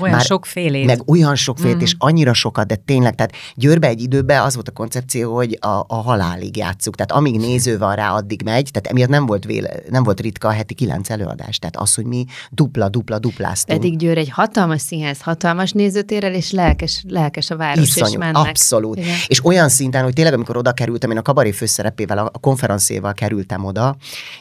olyan 0.00 0.16
már, 0.16 0.20
sok 0.20 0.46
fél 0.46 0.74
év. 0.74 0.86
Meg 0.86 1.08
olyan 1.10 1.34
sok 1.34 1.58
fél, 1.58 1.74
mm. 1.74 1.80
és 1.80 1.94
annyira 1.98 2.32
sokat, 2.32 2.66
de 2.66 2.74
tényleg, 2.74 3.14
tehát 3.14 3.32
Győrbe 3.54 3.86
egy 3.86 4.02
időben 4.02 4.42
az 4.42 4.54
volt 4.54 4.68
a 4.68 4.72
koncepció, 4.72 5.34
hogy 5.34 5.58
a, 5.60 5.84
a 5.86 5.94
halálig 5.94 6.56
játszuk. 6.56 6.94
Tehát 6.94 7.12
amíg 7.12 7.36
néző 7.36 7.78
van 7.78 7.94
rá, 7.94 8.12
addig 8.12 8.42
megy. 8.42 8.70
Tehát 8.72 8.88
emiatt 8.88 9.08
nem 9.08 9.26
volt, 9.26 9.44
véle, 9.44 9.70
nem 9.88 10.02
volt 10.02 10.20
ritka 10.20 10.48
a 10.48 10.52
heti 10.52 10.74
kilenc 10.74 11.10
előadás. 11.10 11.58
Tehát 11.58 11.76
az, 11.76 11.94
hogy 11.94 12.04
mi 12.04 12.24
dupla, 12.50 12.88
dupla, 12.88 13.18
dupláztunk. 13.18 13.80
Pedig 13.80 13.98
Győr 13.98 14.18
egy 14.18 14.30
hatalmas 14.30 14.80
színház, 14.80 15.20
hatalmas 15.20 15.72
nézőtérrel, 15.72 16.34
és 16.34 16.50
lelkes, 16.50 17.04
lelkes 17.08 17.50
a 17.50 17.56
város, 17.56 17.88
Iszonyú, 17.88 18.10
és 18.10 18.18
mennek. 18.18 18.48
Abszolút. 18.48 18.98
Igen. 18.98 19.16
És 19.26 19.40
olyan 19.48 19.68
szinten, 19.68 20.02
hogy 20.02 20.12
tényleg, 20.12 20.34
amikor 20.34 20.56
oda 20.56 20.72
kerültem, 20.72 21.10
én 21.10 21.18
a 21.18 21.22
kabaré 21.22 21.50
főszerepével, 21.50 22.18
a 22.18 22.38
konferencéval 22.38 23.12
kerültem 23.12 23.64
oda, 23.64 23.96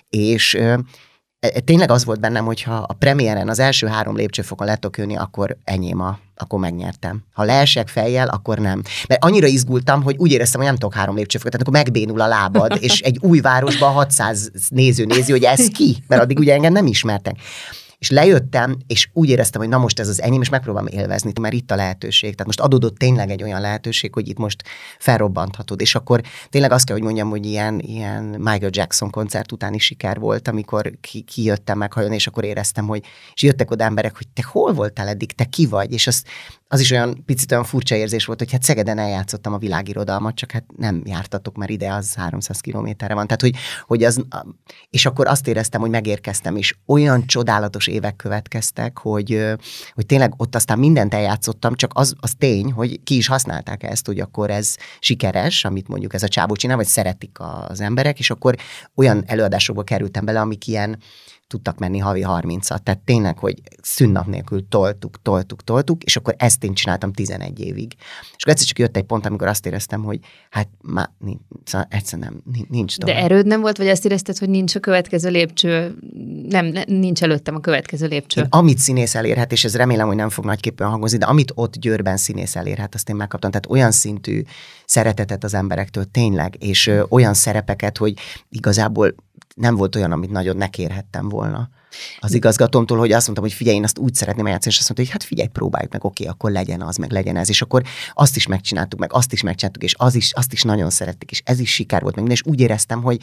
és 0.10 0.54
e, 0.54 0.80
tényleg 1.66 1.92
az 1.92 2.06
volt 2.06 2.20
bennem, 2.20 2.46
hogyha 2.46 2.76
a 2.76 2.94
premiéren 2.94 3.50
az 3.50 3.60
első 3.60 3.88
három 3.88 4.16
lépcsőfokon 4.16 4.68
letok 4.68 4.98
jönni, 4.98 5.18
akkor 5.18 5.58
enyém 5.64 6.02
a, 6.02 6.20
akkor 6.36 6.60
megnyertem. 6.60 7.24
Ha 7.34 7.44
leesek 7.44 7.88
fejjel, 7.88 8.28
akkor 8.28 8.58
nem. 8.58 8.82
Mert 9.08 9.24
annyira 9.24 9.48
izgultam, 9.48 10.04
hogy 10.04 10.16
úgy 10.18 10.32
éreztem, 10.32 10.60
hogy 10.60 10.70
nem 10.70 10.78
tudok 10.78 10.96
három 10.96 11.16
lépcsőfokot, 11.16 11.52
tehát 11.52 11.68
akkor 11.68 11.84
megbénul 11.84 12.22
a 12.22 12.28
lábad, 12.28 12.78
és 12.88 13.02
egy 13.02 13.18
új 13.22 13.40
városban 13.40 13.92
600 13.92 14.52
néző 14.70 15.06
nézi, 15.06 15.32
hogy 15.32 15.44
ez 15.44 15.68
ki, 15.68 16.04
mert 16.08 16.22
addig 16.22 16.40
ugye 16.40 16.54
engem 16.54 16.74
nem 16.74 16.86
ismertek. 16.86 17.36
És 18.00 18.10
lejöttem, 18.10 18.78
és 18.88 19.10
úgy 19.14 19.30
éreztem, 19.30 19.62
hogy 19.62 19.70
na 19.70 19.78
most 19.78 20.00
ez 20.00 20.08
az 20.08 20.22
enyém, 20.22 20.42
és 20.42 20.50
megpróbálom 20.50 20.88
élvezni, 20.88 21.32
mert 21.42 21.54
itt 21.54 21.72
a 21.72 21.76
lehetőség. 21.76 22.32
Tehát 22.32 22.46
most 22.46 22.60
adódott 22.60 22.98
tényleg 22.98 23.30
egy 23.30 23.44
olyan 23.44 23.62
lehetőség, 23.62 24.14
hogy 24.14 24.28
itt 24.28 24.38
most 24.38 24.64
felrobbanthatod. 25.00 25.82
És 25.82 25.96
akkor 25.96 26.22
tényleg 26.50 26.72
azt 26.72 26.86
kell, 26.86 26.96
hogy 26.96 27.06
mondjam, 27.06 27.30
hogy 27.30 27.46
ilyen, 27.46 27.80
ilyen 27.80 28.24
Michael 28.24 28.70
Jackson 28.72 29.10
koncert 29.10 29.52
utáni 29.52 29.78
siker 29.78 30.20
volt, 30.20 30.48
amikor 30.48 30.92
ki, 31.02 31.22
kijöttem 31.22 31.78
meghajolni, 31.78 32.16
és 32.16 32.28
akkor 32.28 32.44
éreztem, 32.44 32.88
hogy 32.88 33.04
és 33.34 33.44
jöttek 33.44 33.72
oda 33.72 33.84
emberek, 33.84 34.16
hogy 34.18 34.28
te 34.28 34.44
hol 34.52 34.74
voltál 34.74 35.08
eddig, 35.08 35.32
te 35.32 35.46
ki 35.46 35.66
vagy, 35.66 35.92
és 35.92 36.08
azt 36.08 36.28
az 36.68 36.80
is 36.80 36.92
olyan 36.92 37.24
picit 37.26 37.52
olyan 37.52 37.64
furcsa 37.64 37.96
érzés 37.96 38.26
volt, 38.26 38.40
hogy 38.40 38.52
hát 38.52 38.64
Szegeden 38.64 38.98
eljátszottam 38.98 39.54
a 39.54 39.58
világirodalmat, 39.58 40.36
csak 40.36 40.52
hát 40.52 40.64
nem 40.78 41.02
jártatok, 41.06 41.56
mert 41.56 41.72
ide 41.72 41.94
az 41.94 42.14
300 42.16 42.60
kilométerre 42.60 43.14
van. 43.14 43.28
Tehát, 43.28 43.42
hogy, 43.42 43.56
hogy 43.86 44.04
az, 44.04 44.22
és 44.90 45.06
akkor 45.06 45.28
azt 45.28 45.48
éreztem, 45.48 45.82
hogy 45.82 45.90
megérkeztem, 45.90 46.56
és 46.56 46.76
olyan 46.86 47.26
csodálatos 47.28 47.88
évek 47.88 48.16
következtek, 48.16 48.98
hogy, 48.98 49.44
hogy 49.94 50.06
tényleg 50.06 50.34
ott 50.38 50.56
aztán 50.56 50.80
mindent 50.80 51.14
eljátszottam, 51.14 51.76
csak 51.76 51.92
az, 51.94 52.14
az 52.20 52.34
tény, 52.38 52.72
hogy 52.72 53.04
ki 53.04 53.16
is 53.16 53.28
használták 53.28 53.84
ezt, 53.84 54.06
hogy 54.06 54.20
akkor 54.20 54.50
ez 54.50 54.76
sikeres, 55.00 55.66
amit 55.66 55.88
mondjuk 55.88 56.14
ez 56.14 56.24
a 56.24 56.28
csábú 56.28 56.56
csinál, 56.56 56.76
vagy 56.76 56.86
szeretik 56.86 57.38
az 57.68 57.82
emberek, 57.82 58.20
és 58.20 58.30
akkor 58.30 58.56
olyan 58.96 59.24
előadásokba 59.28 59.84
kerültem 59.84 60.26
bele, 60.26 60.40
amik 60.40 60.68
ilyen, 60.68 60.98
tudtak 61.48 61.78
menni 61.78 61.98
havi 61.98 62.26
30-at. 62.28 62.78
Tehát 62.78 63.00
tényleg, 63.06 63.38
hogy 63.38 63.62
szünnap 63.82 64.26
nélkül 64.26 64.68
toltuk, 64.70 65.22
toltuk, 65.22 65.64
toltuk, 65.64 66.04
és 66.04 66.16
akkor 66.16 66.36
ezt 66.38 66.64
én 66.64 66.74
csináltam 66.74 67.14
11 67.14 67.60
évig. 67.60 67.94
És 68.36 68.44
akkor 68.44 68.54
egyszer 68.54 68.68
csak 68.68 68.80
jött 68.80 68.98
egy 68.98 69.04
pont, 69.04 69.26
amikor 69.26 69.48
azt 69.48 69.66
éreztem, 69.66 70.04
hogy 70.04 70.20
hát 70.50 70.68
már 70.82 71.10
nincs, 71.20 71.40
szóval 71.64 71.88
egyszerűen 71.90 72.44
nem, 72.44 72.66
nincs 72.70 72.98
tovább. 72.98 73.16
De 73.16 73.22
erőd 73.22 73.46
nem 73.46 73.62
volt, 73.62 73.78
vagy 73.78 73.88
azt 73.88 74.06
érezted, 74.06 74.38
hogy 74.38 74.50
nincs 74.50 74.76
a 74.76 74.80
következő 74.80 75.30
lépcső, 75.30 75.96
nem, 76.50 76.74
nincs 76.88 77.24
előttem 77.24 77.56
a 77.56 77.60
következő 77.60 78.08
lépcső? 78.08 78.42
Én, 78.42 78.48
amit 78.50 78.78
színész 78.78 79.16
elérhet, 79.16 79.52
és 79.52 79.64
ez 79.64 79.76
remélem, 79.76 80.08
hogy 80.08 80.16
nem 80.16 80.30
fog 80.30 80.46
nagyképpen 80.46 80.90
hangozni, 80.90 81.18
de 81.18 81.26
amit 81.26 81.52
ott 81.56 81.76
Győrben 81.76 82.18
színész 82.18 82.56
elérhet, 82.56 82.96
azt 82.96 83.10
én 83.10 83.16
megkaptam. 83.16 83.52
Tehát 83.52 83.70
olyan 83.70 83.92
szintű 83.92 84.42
szeretetet 84.86 85.44
az 85.44 85.54
emberektől 85.54 86.06
tényleg, 86.12 86.56
és 86.60 86.88
ö, 86.88 87.04
olyan 87.10 87.34
szerepeket, 87.34 87.98
hogy 87.98 88.14
igazából 88.50 89.16
nem 89.58 89.76
volt 89.76 89.96
olyan, 89.96 90.12
amit 90.12 90.32
nagyon 90.32 90.58
ne 90.58 90.68
kérhettem 90.68 91.30
volna 91.30 91.70
az 92.20 92.34
igazgatómtól, 92.34 92.98
hogy 92.98 93.12
azt 93.12 93.26
mondtam, 93.26 93.48
hogy 93.48 93.58
figyelj, 93.58 93.78
én 93.78 93.84
azt 93.84 93.98
úgy 93.98 94.14
szeretném 94.14 94.46
eljátszani, 94.46 94.74
és 94.74 94.80
azt 94.80 94.90
mondta, 94.90 95.06
hogy 95.06 95.20
hát 95.20 95.30
figyelj, 95.30 95.48
próbáljuk 95.48 95.92
meg, 95.92 96.04
oké, 96.04 96.26
akkor 96.26 96.52
legyen 96.52 96.82
az, 96.82 96.96
meg 96.98 97.12
legyen 97.12 97.36
ez, 97.36 97.50
és 97.50 97.62
akkor 97.62 97.84
azt 98.14 98.36
is 98.36 98.48
megcsináltuk, 98.48 99.00
meg 99.00 99.14
azt 99.14 99.34
is 99.34 99.42
megcsináltuk, 99.42 99.84
és 99.84 99.96
az 99.98 100.16
is, 100.16 100.34
azt 100.34 100.54
is 100.54 100.62
nagyon 100.62 100.90
szerették, 100.90 101.32
és 101.32 101.42
ez 101.46 101.60
is 101.60 101.74
siker 101.74 102.02
volt, 102.02 102.16
meg 102.16 102.32
és 102.32 102.42
úgy 102.46 102.60
éreztem, 102.60 103.02
hogy, 103.02 103.22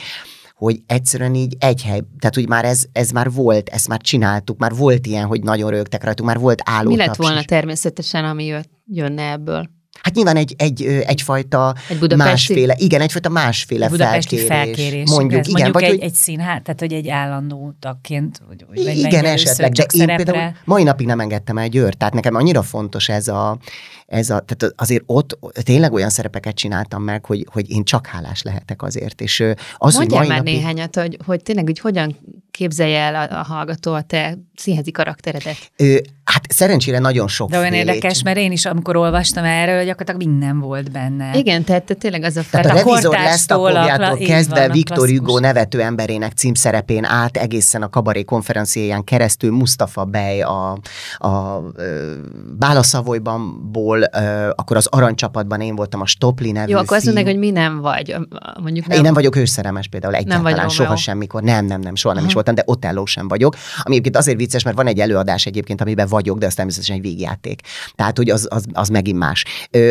hogy 0.55 0.83
egyszerűen 0.87 1.35
így 1.35 1.57
egy 1.59 1.83
hely, 1.83 2.01
tehát 2.19 2.35
hogy 2.35 2.49
már 2.49 2.65
ez, 2.65 2.85
ez 2.93 3.11
már 3.11 3.31
volt, 3.31 3.69
ezt 3.69 3.89
már 3.89 4.01
csináltuk, 4.01 4.59
már 4.59 4.75
volt 4.75 5.07
ilyen, 5.07 5.27
hogy 5.27 5.43
nagyon 5.43 5.71
rögtek 5.71 6.05
rajtuk, 6.05 6.27
már 6.27 6.39
volt 6.39 6.63
álló. 6.65 6.91
Mi 6.91 6.97
lett 6.97 7.17
volna 7.17 7.45
természetesen, 7.45 8.25
ami 8.25 8.45
jött, 8.45 8.71
jönne 8.87 9.31
ebből? 9.31 9.69
Hát 10.05 10.15
nyilván 10.15 10.37
egy, 10.37 10.55
egy, 10.59 10.83
egyfajta 10.83 11.75
egy 11.89 12.17
másféle, 12.17 12.75
igen, 12.79 13.01
egyfajta 13.01 13.29
másféle 13.29 13.89
Budapesti 13.89 14.37
felkérés. 14.37 14.77
felkérés. 14.77 15.11
Mondjuk, 15.11 15.41
ez, 15.41 15.49
igen. 15.49 15.61
Mondjuk 15.61 15.75
vagy, 15.75 15.83
egy, 15.83 15.91
hogy, 15.91 16.09
egy 16.09 16.15
színház, 16.15 16.61
tehát 16.65 16.81
hogy 16.81 16.93
egy 16.93 17.09
állandó 17.09 17.75
tagként. 17.81 18.41
Vagy, 18.49 18.65
vagy 18.69 18.97
igen, 18.99 19.25
esetleg, 19.25 19.73
de 19.73 19.83
én 19.83 20.01
szerepre. 20.01 20.25
például 20.25 20.53
mai 20.65 20.83
napig 20.83 21.07
nem 21.07 21.21
engedtem 21.21 21.59
el 21.59 21.69
Győrt, 21.69 21.97
tehát 21.97 22.15
nekem 22.15 22.35
annyira 22.35 22.63
fontos 22.63 23.09
ez 23.09 23.29
a, 23.29 23.59
ez 24.07 24.31
a, 24.31 24.41
tehát 24.41 24.75
azért 24.77 25.03
ott 25.07 25.39
tényleg 25.63 25.93
olyan 25.93 26.11
szerepeket 26.11 26.55
csináltam 26.55 27.03
meg, 27.03 27.25
hogy, 27.25 27.47
hogy 27.53 27.71
én 27.71 27.85
csak 27.85 28.07
hálás 28.07 28.43
lehetek 28.43 28.83
azért. 28.83 29.21
És 29.21 29.45
az, 29.77 29.95
Mondjál 29.95 30.19
hogy 30.19 30.29
mai 30.29 30.37
már 30.37 30.39
napig... 30.39 30.55
néhányat, 30.55 30.97
hogy, 30.97 31.19
hogy 31.25 31.43
tényleg 31.43 31.65
hogy 31.65 31.79
hogyan 31.79 32.17
képzelje 32.51 32.99
el 32.99 33.15
a, 33.15 33.39
a 33.39 33.43
hallgató 33.43 33.93
a 33.93 34.03
te 34.03 34.39
színházi 34.55 34.91
karakteredet? 34.91 35.57
Ö, 35.77 35.97
hát 36.25 36.53
szerencsére 36.53 36.99
nagyon 36.99 37.29
sok 37.29 37.51
De 37.51 37.59
olyan 37.59 37.73
érdekes, 37.73 38.23
mert 38.23 38.37
én 38.37 38.53
is, 38.53 38.65
amikor 38.65 38.97
olvastam 38.97 39.45
erről, 39.45 39.85
gyakorlatilag 39.85 40.21
minden 40.33 40.61
volt 40.61 40.91
benne. 40.91 41.31
Igen, 41.35 41.65
tehát 41.65 41.83
te 41.83 41.95
tényleg 41.95 42.23
az 42.23 42.37
a 42.37 42.43
fel. 42.43 42.63
Tehát 42.63 42.77
a, 42.77 42.81
a 42.81 42.85
revizor 42.85 43.15
Lesztakovjától 43.15 44.17
kezdve 44.17 44.69
Viktor 44.69 45.09
Hugo 45.09 45.39
nevető 45.39 45.81
emberének 45.81 46.33
címszerepén 46.33 47.05
át 47.05 47.37
egészen 47.37 47.83
a 47.83 47.89
kabaré 47.89 48.23
konferenciáján 48.23 49.05
keresztül 49.05 49.51
Mustafa 49.51 50.05
Bey 50.05 50.43
a, 50.43 50.79
a, 51.19 51.27
a 51.27 51.63
Bálaszavolybanból, 52.59 54.03
akkor 54.55 54.77
az 54.77 54.87
aranycsapatban 54.87 55.61
én 55.61 55.77
voltam 55.77 56.01
a 56.01 56.07
Stopli 56.07 56.53
nevű 56.53 56.73
Jó, 56.73 56.79
akkor 56.79 56.97
azt 56.97 57.05
mondják, 57.05 57.27
hogy 57.27 57.39
mi 57.39 57.51
nem 57.51 57.81
vagy. 57.81 58.17
Mondjuk 58.63 58.87
nem... 58.87 58.97
Én 58.97 59.03
nem 59.03 59.15
vagyok 59.15 59.37
őszeremes 59.37 59.89
például 59.89 60.15
egyáltalán, 60.15 60.57
nem 60.57 60.69
soha 60.69 60.97
semmikor. 60.97 61.43
Nem, 61.43 61.65
nem, 61.65 61.81
nem, 61.81 61.95
soha 61.95 62.15
nem 62.15 62.23
Aha. 62.23 62.29
is 62.29 62.35
voltam, 62.35 62.55
de 62.55 62.63
Otelló 62.67 63.05
sem 63.05 63.29
vagyok. 63.29 63.55
Ami 63.83 63.95
egyébként 63.95 64.17
azért 64.17 64.37
vicces, 64.37 64.63
mert 64.63 64.77
van 64.77 64.87
egy 64.87 65.01
előadás 65.01 65.47
egyébként, 65.47 65.81
amiben 65.81 66.07
vagyok, 66.15 66.39
de 66.39 66.47
az 66.47 66.55
természetesen 66.55 66.97
egy 66.97 67.03
végjáték. 67.03 67.61
Tehát, 67.95 68.17
hogy 68.17 68.31
az, 68.31 68.47
az, 68.51 68.67
az 68.73 68.89
megint 68.89 69.19
más. 69.19 69.45
Ö, 69.71 69.91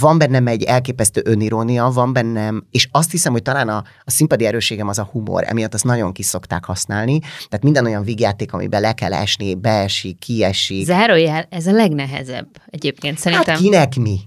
van 0.00 0.18
bennem 0.18 0.46
egy 0.46 0.62
elképesztő 0.62 1.22
önirónia, 1.24 1.90
van 1.94 2.12
bennem, 2.12 2.66
és 2.70 2.88
azt 2.90 3.10
hiszem, 3.10 3.32
hogy 3.32 3.42
talán 3.42 3.68
a, 3.68 3.84
a 4.04 4.10
színpadi 4.10 4.46
erősségem 4.46 4.88
az 4.88 4.98
a 4.98 5.08
humor, 5.12 5.44
emiatt 5.46 5.74
azt 5.74 5.84
nagyon 5.84 6.12
ki 6.12 6.22
szokták 6.22 6.64
használni. 6.64 7.18
Tehát 7.18 7.62
minden 7.62 7.84
olyan 7.86 8.04
vígjáték, 8.04 8.52
amiben 8.52 8.80
le 8.80 8.92
kell 8.92 9.12
esni, 9.12 9.54
beesik, 9.54 10.18
kiesik. 10.18 10.84
Zárójel, 10.84 11.46
ez 11.50 11.66
a 11.66 11.72
legnehezebb 11.72 12.48
egyébként 12.66 13.18
szerintem. 13.18 13.54
Hát 13.54 13.62
kinek 13.62 13.96
mi? 13.96 14.18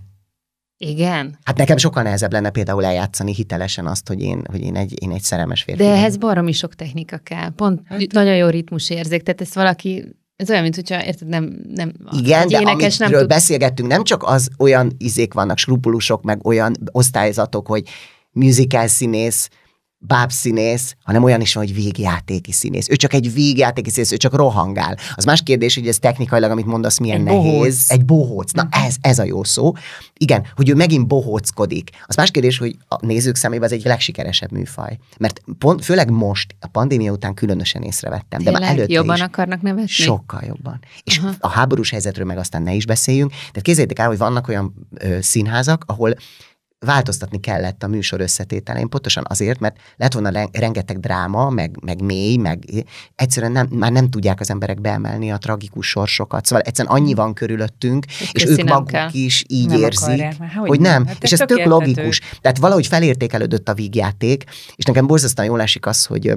Igen. 0.82 1.38
Hát 1.44 1.58
nekem 1.58 1.78
sokkal 1.78 2.04
nehezebb 2.04 2.32
lenne 2.32 2.50
például 2.50 2.86
eljátszani 2.86 3.34
hitelesen 3.34 3.88
azt, 3.88 4.08
hogy 4.08 4.22
én, 4.22 4.42
hogy 4.52 4.62
én, 4.62 4.76
egy, 4.76 5.04
én 5.04 5.12
egy 5.12 5.22
szerelmes 5.22 5.64
férfi. 5.64 5.84
De 5.84 5.90
ehhez 5.90 6.18
baromi 6.18 6.52
sok 6.52 6.76
technika 6.76 7.18
kell. 7.18 7.50
Pont 7.50 7.82
hát, 7.86 8.12
nagyon 8.12 8.36
jó 8.36 8.48
ritmus 8.48 8.90
érzék, 8.90 9.24
tehát 9.24 9.42
ezt 9.42 9.54
valaki 9.54 10.16
ez 10.40 10.50
olyan, 10.50 10.62
mint 10.62 10.76
hogyha, 10.76 11.06
érted, 11.06 11.28
nem, 11.28 11.60
nem 11.74 11.94
Igen, 12.12 12.48
de 12.48 12.60
énekes 12.60 12.98
nem 12.98 13.12
tud... 13.12 13.28
beszélgettünk, 13.28 13.90
nem 13.90 14.04
csak 14.04 14.24
az 14.24 14.50
olyan 14.58 14.92
izék 14.98 15.34
vannak, 15.34 15.58
skrupulusok, 15.58 16.24
meg 16.24 16.46
olyan 16.48 16.76
osztályzatok, 16.92 17.68
hogy 17.68 17.84
musical 18.32 18.88
színész, 18.88 19.50
bábszínész, 20.02 20.96
hanem 21.04 21.24
olyan 21.24 21.42
is 21.42 21.54
van, 21.54 21.64
hogy 21.64 21.76
végjátéki 21.76 22.52
színész. 22.52 22.90
Ő 22.90 22.96
csak 22.96 23.14
egy 23.14 23.34
végjátéki 23.34 23.90
színész, 23.90 24.12
ő 24.12 24.18
csak 24.18 24.34
rohangál. 24.34 24.98
Az 25.16 25.26
más 25.26 25.42
kérdés, 25.42 25.76
hogy 25.76 25.88
ez 25.88 26.00
technikailag, 26.00 26.52
amit 26.52 26.66
mondasz, 26.66 26.98
milyen 26.98 27.18
egy 27.18 27.24
nehéz. 27.24 27.44
Bohóc. 27.44 27.92
Egy 27.92 28.06
bohóc. 28.06 28.52
Na 28.52 28.68
ez, 28.72 28.96
ez 29.02 29.20
a 29.20 29.24
jó 29.24 29.44
szó. 29.44 29.74
Igen, 30.18 30.48
hogy 30.56 30.70
ő 30.70 30.76
megint 30.76 31.08
bohóckodik. 31.08 31.90
Az 32.06 32.16
más 32.16 32.32
kérdés, 32.32 32.58
hogy 32.58 32.78
a 32.88 33.06
nézők 33.06 33.36
szemében 33.36 33.66
az 33.66 33.72
egy 33.72 33.84
legsikeresebb 33.84 34.52
műfaj. 34.52 34.98
Mert 35.18 35.42
pont, 35.58 35.84
főleg 35.84 36.10
most, 36.10 36.56
a 36.60 36.68
pandémia 36.68 37.12
után 37.12 37.34
különösen 37.34 37.82
észrevettem. 37.82 38.40
Tényleg? 38.40 38.62
De 38.62 38.68
már 38.68 38.78
előtte 38.78 38.94
jobban 38.94 39.16
is 39.16 39.22
akarnak 39.22 39.62
nevetni? 39.62 39.88
Sokkal 39.88 40.42
jobban. 40.48 40.80
És 41.04 41.18
Aha. 41.18 41.32
a 41.40 41.48
háborús 41.48 41.90
helyzetről 41.90 42.26
meg 42.26 42.38
aztán 42.38 42.62
ne 42.62 42.74
is 42.74 42.86
beszéljünk. 42.86 43.32
Tehát 43.32 43.62
képzeljétek 43.62 44.00
el, 44.00 44.08
hogy 44.08 44.18
vannak 44.18 44.48
olyan 44.48 44.88
ö, 44.94 45.18
színházak, 45.22 45.84
ahol 45.88 46.14
változtatni 46.86 47.40
kellett 47.40 47.84
a 47.84 47.88
műsor 47.88 48.22
összetételén, 48.22 48.90
pontosan 48.90 49.24
azért, 49.28 49.60
mert 49.60 49.78
lett 49.98 50.14
volna 50.14 50.50
rengeteg 50.52 51.00
dráma, 51.00 51.50
meg, 51.50 51.78
meg 51.82 52.02
mély, 52.02 52.38
meg 52.38 52.64
egyszerűen 53.16 53.52
nem, 53.52 53.68
már 53.72 53.92
nem 53.92 54.10
tudják 54.10 54.40
az 54.40 54.50
emberek 54.50 54.82
beemelni 54.82 55.32
a 55.32 55.38
tragikus 55.38 55.88
sorsokat. 55.88 56.46
Szóval 56.46 56.64
egyszerűen 56.64 56.96
annyi 56.96 57.14
van 57.14 57.34
körülöttünk, 57.34 58.06
és, 58.06 58.32
és 58.32 58.46
ők 58.46 58.64
maguk 58.64 58.88
kell. 58.88 59.10
is 59.12 59.44
így 59.48 59.68
nem 59.68 59.80
érzik, 59.80 60.04
akarják, 60.04 60.36
hogy, 60.38 60.68
hogy 60.68 60.80
nem. 60.80 61.06
Hát 61.06 61.24
és 61.24 61.32
ez 61.32 61.40
tök 61.40 61.66
logikus. 61.66 62.22
Tehát 62.42 62.58
valahogy 62.58 62.88
felértékelődött 62.88 63.70
a 63.70 63.74
vígjáték, 63.74 64.44
és 64.76 64.86
nekem 64.86 65.08
borzasztóan 65.08 65.48
jól 65.48 65.62
esik 65.62 65.86
az, 65.86 66.06
hogy 66.06 66.34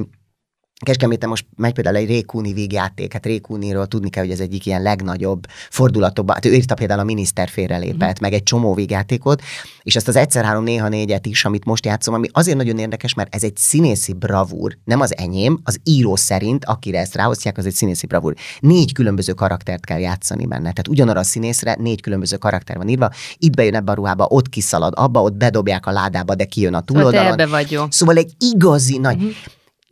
Kecskeméten 0.82 1.28
most 1.28 1.46
megy 1.56 1.72
például 1.72 1.96
egy 1.96 2.06
Rékúni 2.06 2.52
vígjáték, 2.52 3.12
hát 3.12 3.26
Rékúniról 3.26 3.86
tudni 3.86 4.10
kell, 4.10 4.22
hogy 4.22 4.32
ez 4.32 4.40
egyik 4.40 4.66
ilyen 4.66 4.82
legnagyobb 4.82 5.46
fordulatokban, 5.70 6.34
hát 6.34 6.44
ő 6.44 6.52
írta 6.52 6.74
például 6.74 7.00
a 7.00 7.04
miniszter 7.04 7.48
félrelépett, 7.48 8.18
mm. 8.18 8.20
meg 8.20 8.32
egy 8.32 8.42
csomó 8.42 8.74
vígjátékot, 8.74 9.42
és 9.82 9.96
ezt 9.96 10.08
az 10.08 10.16
egyszer 10.16 10.44
három 10.44 10.62
néha 10.62 10.88
négyet 10.88 11.26
is, 11.26 11.44
amit 11.44 11.64
most 11.64 11.84
játszom, 11.84 12.14
ami 12.14 12.28
azért 12.32 12.56
nagyon 12.56 12.78
érdekes, 12.78 13.14
mert 13.14 13.34
ez 13.34 13.42
egy 13.42 13.56
színészi 13.56 14.12
bravúr, 14.12 14.78
nem 14.84 15.00
az 15.00 15.16
enyém, 15.16 15.60
az 15.64 15.80
író 15.84 16.16
szerint, 16.16 16.64
akire 16.64 16.98
ezt 16.98 17.14
ráosztják, 17.14 17.58
az 17.58 17.66
egy 17.66 17.74
színészi 17.74 18.06
bravúr. 18.06 18.34
Négy 18.60 18.92
különböző 18.92 19.32
karaktert 19.32 19.84
kell 19.84 19.98
játszani 19.98 20.46
benne. 20.46 20.60
Tehát 20.60 20.88
ugyanarra 20.88 21.20
a 21.20 21.24
színészre 21.24 21.76
négy 21.78 22.00
különböző 22.00 22.36
karakter 22.36 22.76
van 22.76 22.88
írva, 22.88 23.10
itt 23.36 23.56
bejön 23.56 23.74
ebbe 23.74 23.92
a 23.92 23.94
ruhába, 23.94 24.26
ott 24.28 24.48
kiszalad, 24.48 24.92
abba, 24.96 25.22
ott 25.22 25.34
bedobják 25.34 25.86
a 25.86 25.90
ládába, 25.90 26.34
de 26.34 26.44
kijön 26.44 26.74
a 26.74 26.80
túloldalon. 26.80 27.30
Szóval, 27.30 27.48
vagy 27.48 27.70
jó. 27.70 27.84
szóval 27.88 28.16
egy 28.16 28.32
igazi 28.38 28.98
nagy. 28.98 29.16
Uh-huh 29.16 29.32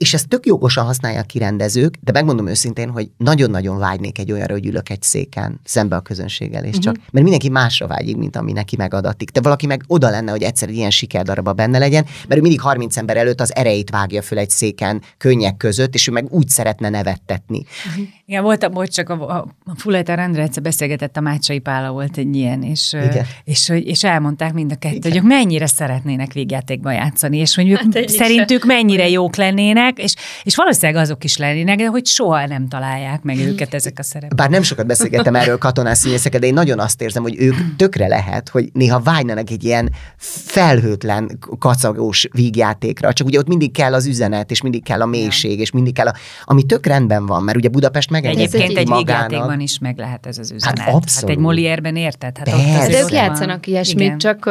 és 0.01 0.15
ezt 0.15 0.29
tök 0.29 0.47
jogosan 0.47 0.85
használják 0.85 1.27
ki 1.27 1.39
rendezők, 1.39 1.95
de 2.01 2.13
megmondom 2.13 2.47
őszintén, 2.47 2.91
hogy 2.91 3.11
nagyon-nagyon 3.17 3.79
vágynék 3.79 4.19
egy 4.19 4.33
olyanra, 4.33 4.53
hogy 4.53 4.67
ülök 4.67 4.91
egy 4.91 5.03
széken 5.03 5.61
szembe 5.65 5.97
a 5.97 6.01
közönséggel, 6.01 6.65
és 6.65 6.69
uh-huh. 6.69 6.85
csak, 6.85 6.95
mert 6.97 7.13
mindenki 7.25 7.49
másra 7.49 7.87
vágyik, 7.87 8.17
mint 8.17 8.37
ami 8.37 8.53
neki 8.53 8.77
megadatik. 8.77 9.31
De 9.31 9.41
valaki 9.41 9.67
meg 9.67 9.83
oda 9.87 10.11
lenne, 10.11 10.31
hogy 10.31 10.43
egyszer 10.43 10.69
ilyen 10.69 10.91
sikerdaraba 10.91 11.53
benne 11.53 11.79
legyen, 11.79 12.07
mert 12.29 12.39
ő 12.41 12.43
mindig 12.43 12.61
30 12.61 12.97
ember 12.97 13.17
előtt 13.17 13.41
az 13.41 13.55
erejét 13.55 13.91
vágja 13.91 14.23
föl 14.23 14.39
egy 14.39 14.51
széken 14.51 15.03
könnyek 15.19 15.57
között, 15.57 15.95
és 15.95 16.09
ő 16.09 16.13
meg 16.13 16.27
úgy 16.31 16.49
szeretne 16.49 16.89
nevettetni. 16.89 17.65
Uh-huh. 17.89 18.05
Igen, 18.27 18.43
volt, 18.43 18.69
volt 18.73 18.93
csak 18.93 19.09
a, 19.09 19.37
a, 19.37 19.47
a 19.65 19.75
Fulejtár 19.77 20.17
Rendre 20.17 20.43
egyszer 20.43 20.63
beszélgetett, 20.63 21.17
a 21.17 21.21
Mácsai 21.21 21.59
Pála 21.59 21.91
volt 21.93 22.17
egy 22.17 22.37
ilyen, 22.37 22.63
és, 22.63 22.93
Igen. 22.93 23.27
és, 23.45 23.69
és, 23.69 23.85
és 23.85 24.05
elmondták 24.05 24.53
mind 24.53 24.73
a 24.73 24.77
kettő, 24.77 25.09
hogy 25.09 25.17
ők 25.17 25.23
mennyire 25.23 25.67
szeretnének 25.67 26.33
végjátékban 26.33 26.93
játszani, 26.93 27.39
és 27.39 27.55
hogy 27.55 27.71
ők 27.71 27.79
hát 27.79 28.09
szerintük 28.09 28.65
mennyire 28.65 29.09
jók 29.09 29.37
lennének, 29.37 29.90
és, 29.99 30.15
és 30.43 30.57
valószínűleg 30.57 31.03
azok 31.03 31.25
is 31.25 31.37
lennének, 31.37 31.79
de 31.79 31.87
hogy 31.87 32.07
soha 32.07 32.47
nem 32.47 32.69
találják 32.69 33.23
meg 33.23 33.39
őket 33.39 33.75
ezek 33.75 33.99
a 33.99 34.03
szerepek. 34.03 34.35
Bár 34.35 34.51
nem 34.51 34.63
sokat 34.63 34.87
beszélgettem 34.87 35.35
erről 35.35 35.59
katonás 35.59 35.99
színészeket, 35.99 36.41
de 36.41 36.47
én 36.47 36.55
nagyon 36.55 36.79
azt 36.79 37.03
érzem, 37.03 37.23
hogy 37.23 37.35
ők 37.39 37.55
tökre 37.77 38.09
lehet, 38.09 38.49
hogy 38.49 38.71
néha 38.73 39.01
vágynának 39.01 39.51
egy 39.51 39.65
ilyen 39.65 39.93
felhőtlen, 40.17 41.39
kacagós 41.59 42.29
vígjátékra, 42.33 43.13
csak 43.13 43.27
ugye 43.27 43.39
ott 43.39 43.49
mindig 43.49 43.73
kell 43.73 43.95
az 43.95 44.07
üzenet, 44.07 44.51
és 44.51 44.63
mindig 44.63 44.83
kell 44.83 45.01
a 45.01 45.07
mélység, 45.07 45.59
és 45.61 45.71
mindig 45.71 45.95
kell 45.95 46.07
a, 46.07 46.15
ami 46.45 46.63
tök 46.63 46.87
rendben 46.87 47.27
van, 47.27 47.43
mert 47.43 47.59
ugye 47.59 47.69
Budapest 47.69 48.11
meg 48.11 48.25
Egyébként 48.25 48.77
egy 48.77 48.89
vígjátékban 48.97 49.61
is 49.61 49.79
meg 49.79 49.99
lehet 49.99 50.27
ez 50.27 50.39
az 50.39 50.51
üzenet. 50.51 50.79
Hát, 50.79 50.95
abszolút. 50.95 51.29
hát 51.29 51.39
egy 51.39 51.45
Molière-ben 51.45 51.97
érted? 51.97 52.39
Hát 52.39 52.49
ott 52.49 52.91
De 52.91 53.01
ők 53.03 53.13
játszanak 53.13 53.67
ilyesmit, 53.67 54.05
igen. 54.05 54.19
csak, 54.19 54.51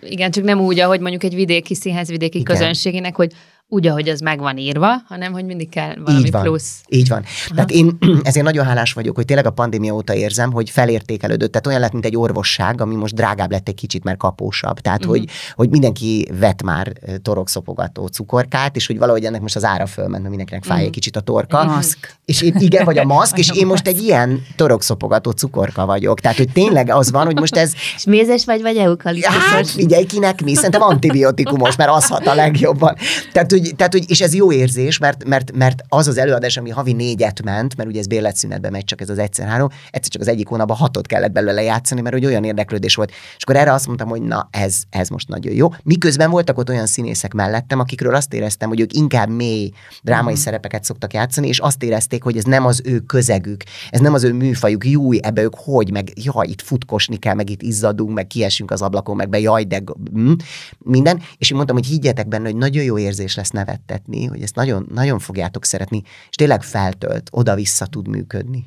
igen, 0.00 0.30
csak 0.30 0.44
nem 0.44 0.60
úgy, 0.60 0.80
ahogy 0.80 1.00
mondjuk 1.00 1.22
egy 1.24 1.34
vidéki 1.34 1.74
színház 1.74 2.08
vidéki 2.08 2.38
igen. 2.38 2.56
közönségének, 2.56 3.16
hogy 3.16 3.32
úgy, 3.72 3.86
ahogy 3.86 4.08
az 4.08 4.20
meg 4.20 4.38
van 4.38 4.56
írva, 4.56 5.02
hanem 5.08 5.32
hogy 5.32 5.44
mindig 5.44 5.68
kell 5.68 5.94
valami 6.04 6.24
így 6.24 6.30
van, 6.30 6.42
plusz. 6.42 6.80
Így 6.88 7.08
van. 7.08 7.18
Aha. 7.18 7.54
Tehát 7.54 7.70
én 7.70 7.98
ezért 8.22 8.44
nagyon 8.44 8.64
hálás 8.64 8.92
vagyok, 8.92 9.16
hogy 9.16 9.24
tényleg 9.24 9.46
a 9.46 9.50
pandémia 9.50 9.94
óta 9.94 10.14
érzem, 10.14 10.52
hogy 10.52 10.70
felértékelődött. 10.70 11.50
Tehát 11.50 11.66
olyan 11.66 11.80
lett, 11.80 11.92
mint 11.92 12.04
egy 12.04 12.16
orvosság, 12.16 12.80
ami 12.80 12.94
most 12.94 13.14
drágább 13.14 13.50
lett 13.50 13.68
egy 13.68 13.74
kicsit, 13.74 14.04
mert 14.04 14.18
kapósabb. 14.18 14.80
Tehát, 14.80 14.98
uh-huh. 14.98 15.16
hogy, 15.16 15.28
hogy 15.54 15.70
mindenki 15.70 16.28
vett 16.38 16.62
már 16.62 16.92
torokszopogató 17.22 18.06
cukorkát, 18.06 18.76
és 18.76 18.86
hogy 18.86 18.98
valahogy 18.98 19.24
ennek 19.24 19.40
most 19.40 19.56
az 19.56 19.64
ára 19.64 19.86
fölment, 19.86 20.16
mert 20.16 20.28
mindenkinek 20.28 20.64
fáj 20.64 20.72
uh-huh. 20.72 20.88
egy 20.88 20.94
kicsit 20.94 21.16
a 21.16 21.20
torka. 21.20 21.58
A 21.58 21.64
maszk. 21.64 22.16
És 22.24 22.42
én, 22.42 22.54
igen, 22.58 22.84
vagy 22.84 22.98
a 22.98 23.04
maszk, 23.14 23.38
és 23.38 23.50
én 23.50 23.66
most 23.66 23.86
egy 23.86 24.02
ilyen 24.02 24.42
torokszopogató 24.56 25.30
cukorka 25.30 25.86
vagyok. 25.86 26.20
Tehát, 26.20 26.36
hogy 26.36 26.52
tényleg 26.52 26.90
az 26.90 27.10
van, 27.10 27.24
hogy 27.24 27.38
most 27.38 27.56
ez... 27.56 27.72
És 27.96 28.04
mézes 28.04 28.44
vagy, 28.44 28.62
vagy 28.62 28.76
eukaliptusos? 28.76 29.42
Hát, 29.42 29.68
figyelj, 29.68 30.04
kinek 30.04 30.42
mi? 30.42 30.54
Szerintem 30.54 30.82
antibiotikumos, 30.82 31.76
mert 31.76 31.90
az 31.90 32.06
hat 32.06 32.26
a 32.26 32.34
legjobban. 32.34 32.96
Tehát, 33.32 33.52
hogy, 33.60 33.76
tehát, 33.76 33.92
hogy, 33.92 34.10
és 34.10 34.20
ez 34.20 34.34
jó 34.34 34.52
érzés, 34.52 34.98
mert, 34.98 35.24
mert, 35.24 35.52
mert 35.52 35.82
az 35.88 36.08
az 36.08 36.18
előadás, 36.18 36.56
ami 36.56 36.70
havi 36.70 36.92
négyet 36.92 37.42
ment, 37.42 37.76
mert 37.76 37.88
ugye 37.88 37.98
ez 37.98 38.06
bérletszünetben 38.06 38.72
megy 38.72 38.84
csak 38.84 39.00
ez 39.00 39.08
az 39.08 39.18
egyszer-három, 39.18 39.68
egyszer 39.90 40.10
csak 40.10 40.20
az 40.20 40.28
egyik 40.28 40.48
hónapban 40.48 40.76
hatot 40.76 41.06
kellett 41.06 41.32
belőle 41.32 41.62
játszani, 41.62 42.00
mert 42.00 42.14
hogy 42.14 42.26
olyan 42.26 42.44
érdeklődés 42.44 42.94
volt. 42.94 43.10
És 43.10 43.42
akkor 43.42 43.56
erre 43.56 43.72
azt 43.72 43.86
mondtam, 43.86 44.08
hogy 44.08 44.22
na, 44.22 44.48
ez, 44.50 44.82
ez 44.90 45.08
most 45.08 45.28
nagyon 45.28 45.54
jó. 45.54 45.68
Miközben 45.82 46.30
voltak 46.30 46.58
ott 46.58 46.68
olyan 46.68 46.86
színészek 46.86 47.32
mellettem, 47.32 47.78
akikről 47.78 48.14
azt 48.14 48.34
éreztem, 48.34 48.68
hogy 48.68 48.80
ők 48.80 48.92
inkább 48.92 49.28
mély 49.28 49.70
drámai 50.02 50.32
mm. 50.32 50.36
szerepeket 50.36 50.84
szoktak 50.84 51.12
játszani, 51.12 51.48
és 51.48 51.58
azt 51.58 51.82
érezték, 51.82 52.22
hogy 52.22 52.36
ez 52.36 52.44
nem 52.44 52.66
az 52.66 52.82
ő 52.84 52.98
közegük, 52.98 53.62
ez 53.90 54.00
nem 54.00 54.14
az 54.14 54.24
ő 54.24 54.32
műfajuk, 54.32 54.86
jó, 54.86 55.12
ebbe 55.12 55.42
ők 55.42 55.54
hogy, 55.54 55.90
meg 55.90 56.12
jaj, 56.14 56.46
itt 56.48 56.62
futkosni 56.62 57.16
kell, 57.16 57.34
meg 57.34 57.50
itt 57.50 57.62
izzadunk, 57.62 58.14
meg 58.14 58.26
kiesünk 58.26 58.70
az 58.70 58.82
ablakon, 58.82 59.16
meg 59.16 59.28
be, 59.28 59.38
jaj, 59.38 59.64
de 59.64 59.82
mm, 60.18 60.32
minden. 60.78 61.22
És 61.38 61.50
én 61.50 61.56
mondtam, 61.56 61.76
hogy 61.76 61.86
higgyetek 61.86 62.28
benne, 62.28 62.44
hogy 62.44 62.56
nagyon 62.56 62.84
jó 62.84 62.98
érzés 62.98 63.36
lesz 63.36 63.49
nevettetni, 63.52 64.26
hogy 64.26 64.42
ezt 64.42 64.54
nagyon, 64.54 64.86
nagyon 64.94 65.18
fogjátok 65.18 65.64
szeretni, 65.64 66.02
és 66.28 66.36
tényleg 66.36 66.62
feltölt, 66.62 67.28
oda-vissza 67.32 67.86
tud 67.86 68.08
működni. 68.08 68.66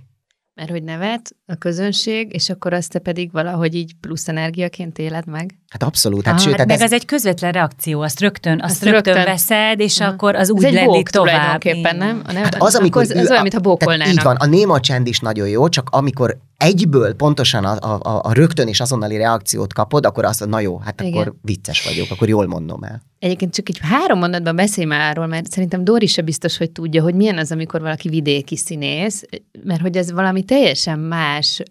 Mert 0.56 0.70
hogy 0.70 0.84
nevet 0.84 1.36
a 1.46 1.56
közönség, 1.56 2.34
és 2.34 2.50
akkor 2.50 2.74
azt 2.74 2.92
te 2.92 3.00
pedig 3.00 3.32
valahogy 3.32 3.76
így 3.76 3.94
plusz 4.02 4.28
energiaként 4.28 4.98
éled 4.98 5.26
meg? 5.28 5.58
Hát 5.70 5.84
abszolút. 5.84 6.26
Hát, 6.26 6.34
Aha, 6.34 6.44
sőt, 6.44 6.58
hát 6.58 6.68
meg 6.68 6.76
ez... 6.76 6.82
ez 6.82 6.94
egy 6.94 7.06
közvetlen 7.06 7.52
reakció, 7.52 8.02
azt 8.02 8.20
rögtön, 8.20 8.62
azt, 8.62 8.72
azt 8.72 8.84
rögtön, 8.84 9.14
rögtön 9.14 9.34
veszed, 9.34 9.80
és 9.80 10.00
Aha. 10.00 10.12
akkor 10.12 10.36
az 10.36 10.52
úgy 10.52 10.62
lenni 10.62 11.04
tovább. 11.04 11.64
nem? 11.64 12.22
A 12.28 12.32
nem 12.32 12.44
hát 12.44 12.56
az, 12.62 12.76
amikor 12.76 13.02
az, 13.02 13.10
az 13.10 13.30
olyan, 13.30 13.42
mintha 13.42 13.60
bókolnának. 13.60 14.14
Így 14.14 14.22
van, 14.22 14.36
a 14.36 14.46
néma 14.46 14.80
csend 14.80 15.08
is 15.08 15.20
nagyon 15.20 15.48
jó, 15.48 15.70
csak 15.70 15.90
amikor 15.90 16.38
egyből 16.64 17.14
pontosan 17.14 17.66
a, 17.66 18.00
a, 18.00 18.22
a 18.24 18.34
rögtön 18.34 18.68
és 18.68 18.80
azonnali 18.80 19.18
reakciót 19.18 19.74
kapod, 19.74 20.06
akkor 20.06 20.26
azt 20.26 20.46
na 20.46 20.60
jó, 20.60 20.78
hát 20.78 21.02
Igen. 21.02 21.14
akkor 21.14 21.34
vicces 21.42 21.84
vagyok, 21.84 22.12
akkor 22.12 22.30
jól 22.30 22.48
mondom 22.48 22.84
el. 22.84 23.02
Egyébként 23.20 23.54
csak 23.54 23.70
egy 23.70 23.80
három 23.82 24.20
mondatban 24.20 24.56
beszélj 24.56 24.88
már 24.88 25.12
arról, 25.12 25.28
mert 25.28 25.52
szerintem 25.52 25.84
Dori 25.84 26.08
se 26.08 26.22
biztos, 26.22 26.58
hogy 26.58 26.72
tudja, 26.72 27.04
hogy 27.04 27.16
milyen 27.16 27.38
az, 27.38 27.52
amikor 27.52 27.82
valaki 27.82 28.10
vidéki 28.10 28.58
színész, 28.58 29.24
mert 29.64 29.82
hogy 29.82 29.98
ez 29.98 30.12
valami 30.12 30.44
teljesen 30.44 31.00
más 31.00 31.62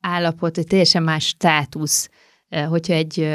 állapot, 0.00 0.58
egy 0.58 0.66
teljesen 0.66 1.02
más 1.02 1.26
státusz, 1.26 2.08
hogyha 2.68 2.92
egy 2.94 3.28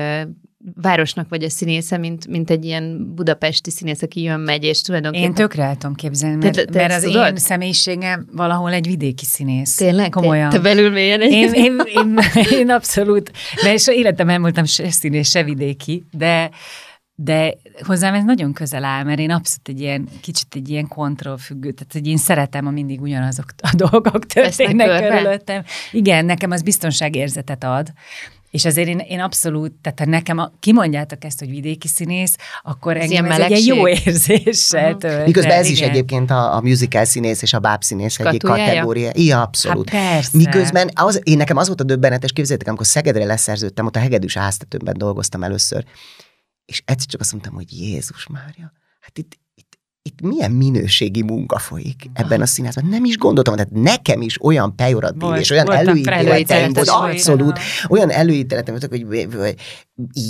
városnak 0.81 1.29
vagy 1.29 1.43
a 1.43 1.49
színésze, 1.49 1.97
mint, 1.97 2.27
mint 2.27 2.49
egy 2.49 2.65
ilyen 2.65 3.13
budapesti 3.15 3.71
színész, 3.71 4.01
aki 4.01 4.21
jön, 4.21 4.39
megy, 4.39 4.63
és 4.63 4.81
tulajdonképpen... 4.81 5.27
Én 5.27 5.33
tökre 5.33 5.63
el 5.63 5.75
tudom 5.75 5.95
képzelni, 5.95 6.35
mert, 6.35 6.55
te, 6.55 6.65
te 6.65 6.79
mert 6.79 6.93
az 6.93 7.03
tudod? 7.03 7.27
én 7.27 7.35
személyiségem 7.35 8.27
valahol 8.31 8.71
egy 8.71 8.87
vidéki 8.87 9.25
színész. 9.25 9.75
Tényleg? 9.75 10.09
Komolyan. 10.09 10.49
Te, 10.49 10.55
te 10.55 10.61
belül 10.61 10.89
mélyen 10.89 11.21
egy... 11.21 11.31
Én, 11.31 11.51
én, 11.53 11.81
én, 11.85 12.19
én 12.59 12.69
abszolút, 12.69 13.31
mert 13.63 13.75
és 13.75 13.87
életem 13.87 14.27
nem 14.27 14.41
voltam 14.41 14.65
se 14.65 14.89
színész, 14.89 15.29
se 15.29 15.43
vidéki, 15.43 16.03
de 16.11 16.49
de 17.15 17.53
hozzám 17.81 18.13
ez 18.13 18.23
nagyon 18.23 18.53
közel 18.53 18.83
áll, 18.83 19.03
mert 19.03 19.19
én 19.19 19.31
abszolút 19.31 19.67
egy 19.67 19.79
ilyen, 19.79 20.07
kicsit 20.21 20.55
egy 20.55 20.69
ilyen 20.69 20.87
kontrollfüggő, 20.87 21.71
tehát 21.71 21.93
hogy 21.93 22.07
én 22.07 22.17
szeretem, 22.17 22.65
ha 22.65 22.71
mindig 22.71 23.01
ugyanazok 23.01 23.45
a 23.57 23.73
dolgok 23.75 24.25
történnek 24.25 25.09
körülöttem. 25.09 25.63
Igen, 25.91 26.25
nekem 26.25 26.51
az 26.51 26.61
biztonságérzetet 26.61 27.63
ad, 27.63 27.87
és 28.53 28.65
azért 28.65 28.87
én, 28.87 28.99
én 28.99 29.19
abszolút, 29.19 29.71
tehát 29.81 29.99
ha 29.99 30.05
nekem 30.05 30.37
a, 30.37 30.51
kimondjátok 30.59 31.23
ezt, 31.23 31.39
hogy 31.39 31.49
vidéki 31.49 31.87
színész, 31.87 32.35
akkor 32.63 32.97
ez 32.97 33.03
engem 33.03 33.31
ez 33.31 33.39
egy 33.39 33.61
ilyen 33.61 33.77
jó 33.77 33.87
érzéssel 33.87 34.97
tölt. 34.97 35.25
Miközben 35.25 35.57
ez 35.57 35.65
igen. 35.65 35.83
is 35.83 35.89
egyébként 35.89 36.31
a, 36.31 36.55
a 36.55 36.61
musical 36.61 37.05
színész 37.05 37.41
és 37.41 37.53
a 37.53 37.59
bábszínész 37.59 38.19
egyik 38.19 38.41
kategória. 38.41 39.11
Igen, 39.13 39.39
abszolút. 39.39 39.89
Hát 39.89 40.13
persze. 40.13 40.37
Miközben 40.37 40.89
az, 40.93 41.21
én 41.23 41.37
nekem 41.37 41.57
az 41.57 41.67
volt 41.67 41.81
a 41.81 41.83
döbbenetes, 41.83 42.31
képzeljétek, 42.31 42.67
amikor 42.67 42.85
Szegedre 42.85 43.25
leszerződtem, 43.25 43.85
ott 43.85 43.95
a 43.95 43.99
hegedűs 43.99 44.37
háztetőben 44.37 44.97
dolgoztam 44.97 45.43
először, 45.43 45.85
és 46.65 46.81
egyszer 46.85 47.07
csak 47.07 47.21
azt 47.21 47.31
mondtam, 47.31 47.53
hogy 47.53 47.71
Jézus 47.71 48.27
Mária, 48.27 48.71
hát 48.99 49.17
itt, 49.17 49.39
itt 50.09 50.21
milyen 50.21 50.51
minőségi 50.51 51.21
munka 51.21 51.59
folyik 51.59 52.09
ebben 52.13 52.41
a 52.41 52.45
színházban. 52.45 52.85
Nem 52.89 53.05
is 53.05 53.17
gondoltam, 53.17 53.55
tehát 53.55 53.71
nekem 53.71 54.21
is 54.21 54.43
olyan 54.43 54.75
pejoratív 54.75 55.21
volt, 55.21 55.39
és 55.39 55.49
olyan 55.49 55.71
előítéleteim 55.71 56.73
volt, 56.73 56.89
abszolút, 56.89 57.59
olyan 57.89 58.09
előítéleteim 58.09 58.77
voltak, 58.79 58.89
hogy, 58.89 59.27
hogy 59.39 59.55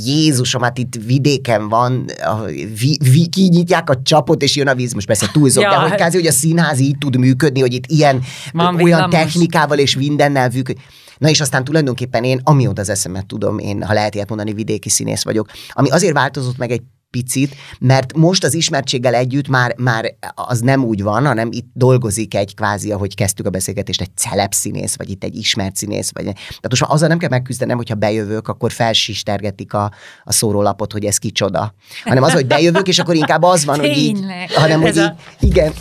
Jézusom, 0.05 0.61
hát 0.61 0.77
itt 0.77 0.95
vidéken 1.05 1.69
van, 1.69 2.05
a, 2.25 2.43
vi, 2.79 2.97
vi, 3.11 3.27
kinyitják 3.27 3.89
a 3.89 4.01
csapot, 4.01 4.41
és 4.41 4.55
jön 4.55 4.67
a 4.67 4.75
víz, 4.75 4.93
most 4.93 5.07
persze 5.07 5.29
túlzok, 5.31 5.63
ja. 5.63 5.69
de 5.69 5.75
hogy 5.75 5.95
kázi, 5.95 6.17
hogy 6.17 6.27
a 6.27 6.31
színház 6.31 6.79
így 6.79 6.97
tud 6.97 7.17
működni, 7.17 7.59
hogy 7.59 7.73
itt 7.73 7.85
ilyen 7.87 8.21
van 8.51 8.81
olyan 8.81 9.09
technikával 9.09 9.77
és 9.77 9.95
mindennel 9.95 10.49
működik. 10.53 10.81
Na 11.17 11.29
és 11.29 11.41
aztán 11.41 11.63
tulajdonképpen 11.63 12.23
én, 12.23 12.41
amióta 12.43 12.81
az 12.81 12.89
eszemet 12.89 13.25
tudom, 13.25 13.59
én, 13.59 13.83
ha 13.83 13.93
lehet 13.93 14.15
ilyet 14.15 14.29
mondani, 14.29 14.53
vidéki 14.53 14.89
színész 14.89 15.23
vagyok, 15.23 15.49
ami 15.69 15.89
azért 15.89 16.13
változott 16.13 16.57
meg 16.57 16.71
egy 16.71 16.81
picit, 17.13 17.55
mert 17.79 18.17
most 18.17 18.43
az 18.43 18.53
ismertséggel 18.53 19.13
együtt 19.13 19.47
már, 19.47 19.75
már 19.77 20.15
az 20.35 20.59
nem 20.59 20.83
úgy 20.83 21.03
van, 21.03 21.25
hanem 21.25 21.49
itt 21.51 21.67
dolgozik 21.73 22.35
egy 22.35 22.55
kvázi, 22.55 22.91
ahogy 22.91 23.15
kezdtük 23.15 23.45
a 23.45 23.49
beszélgetést, 23.49 24.01
egy 24.01 24.17
celebszínész, 24.17 24.95
vagy 24.95 25.09
itt 25.09 25.23
egy 25.23 25.35
ismert 25.35 25.75
színész, 25.75 26.11
vagy 26.13 26.23
tehát 26.23 26.69
most 26.69 26.81
már 26.81 26.91
azzal 26.91 27.07
nem 27.07 27.17
kell 27.17 27.29
megküzdenem, 27.29 27.77
hogyha 27.77 27.95
bejövök, 27.95 28.47
akkor 28.47 28.71
felsistergetik 28.71 29.73
a, 29.73 29.91
a 30.23 30.31
szórólapot, 30.31 30.91
hogy 30.91 31.05
ez 31.05 31.17
kicsoda. 31.17 31.73
Hanem 32.03 32.23
az, 32.23 32.31
hogy 32.33 32.45
bejövök, 32.45 32.87
és 32.87 32.99
akkor 32.99 33.15
inkább 33.15 33.43
az 33.43 33.65
van, 33.65 33.79
hogy 33.79 33.97
így, 33.97 34.19
hanem 34.55 34.81
hogy 34.81 34.95
így, 34.95 35.11
igen, 35.39 35.73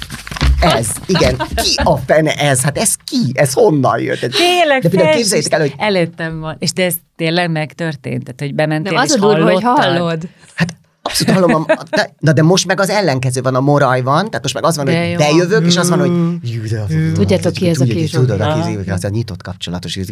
ez, 0.61 0.89
igen, 1.07 1.37
ki 1.37 1.74
a 1.85 1.97
fene 1.97 2.35
ez? 2.35 2.62
Hát 2.62 2.78
ez 2.78 2.95
ki? 3.05 3.33
Ez 3.33 3.53
honnan 3.53 4.01
jött? 4.01 4.20
Tényleg, 4.20 4.83
de 4.83 4.89
például 4.89 5.14
képzeljétek 5.14 5.53
el, 5.53 5.61
hogy... 5.61 5.74
Előttem 5.76 6.41
van. 6.41 6.57
És 6.59 6.72
de 6.72 6.85
ez 6.85 6.95
tényleg 7.16 7.51
megtörtént? 7.51 8.24
Tehát, 8.24 8.41
hogy 8.41 8.55
bementél 8.55 8.93
Nem, 8.93 9.03
az 9.03 9.11
és 9.11 9.16
a 9.16 9.20
durva, 9.20 9.53
hogy 9.53 9.62
hallod. 9.62 10.28
Hát 10.55 10.74
Abszolút 11.03 11.35
hallom, 11.35 11.65
a, 11.69 11.83
de, 11.91 12.15
na 12.19 12.33
de 12.33 12.43
most 12.43 12.67
meg 12.67 12.81
az 12.81 12.89
ellenkező 12.89 13.41
van, 13.41 13.55
a 13.55 13.61
moraj 13.61 14.03
van, 14.03 14.25
tehát 14.27 14.43
most 14.43 14.55
meg 14.55 14.65
az 14.65 14.77
van, 14.77 14.85
De 14.85 15.01
hogy 15.01 15.11
jó. 15.11 15.17
bejövök, 15.17 15.67
és 15.67 15.77
az 15.77 15.89
van, 15.89 15.99
hogy 15.99 16.11
Jú, 16.51 16.63
de 16.63 16.87
Tudjátok 17.15 17.53
ki 17.53 17.69
ez 17.69 17.81
a 17.81 17.85
kis 17.85 18.11
Tudod, 18.11 18.41
aki 18.41 18.91
az 18.91 19.05
a 19.05 19.09
nyitott 19.09 19.43
kapcsolatos. 19.43 19.97
És 19.97 20.07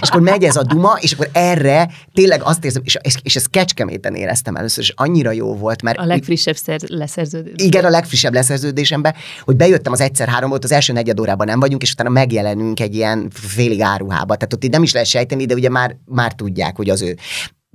akkor 0.00 0.20
megy 0.20 0.44
ez 0.44 0.56
a 0.56 0.62
duma, 0.62 0.96
és 1.00 1.12
akkor 1.12 1.28
erre 1.32 1.88
tényleg 2.14 2.40
azt 2.42 2.64
érzem, 2.64 2.82
és, 2.84 2.96
és, 3.02 3.14
és 3.22 3.36
ezt 3.36 3.50
kecskeméten 3.50 4.14
éreztem 4.14 4.54
először, 4.56 4.82
és 4.84 4.92
annyira 4.96 5.30
jó 5.32 5.54
volt, 5.56 5.82
mert 5.82 5.98
A 5.98 6.04
legfrissebb 6.04 6.56
szer 6.56 6.80
leszerződés. 6.86 7.52
igen, 7.56 7.84
a 7.84 7.88
legfrissebb 7.88 8.32
leszerződésemben, 8.34 9.14
hogy 9.44 9.56
bejöttem 9.56 9.92
az 9.92 10.00
egyszer 10.00 10.28
három 10.28 10.48
volt, 10.50 10.64
az 10.64 10.72
első 10.72 10.92
negyed 10.92 11.20
órában 11.20 11.46
nem 11.46 11.60
vagyunk, 11.60 11.82
és 11.82 11.92
utána 11.92 12.10
megjelenünk 12.10 12.80
egy 12.80 12.94
ilyen 12.94 13.28
félig 13.32 13.80
áruhába. 13.80 14.34
Tehát 14.36 14.54
ott 14.54 14.64
így 14.64 14.70
nem 14.70 14.82
is 14.82 14.92
lehet 14.92 15.08
sejteni, 15.08 15.44
de 15.46 15.54
ugye 15.54 15.68
már, 15.68 15.96
már 16.04 16.32
tudják, 16.32 16.76
hogy 16.76 16.90
az 16.90 17.02
ő 17.02 17.16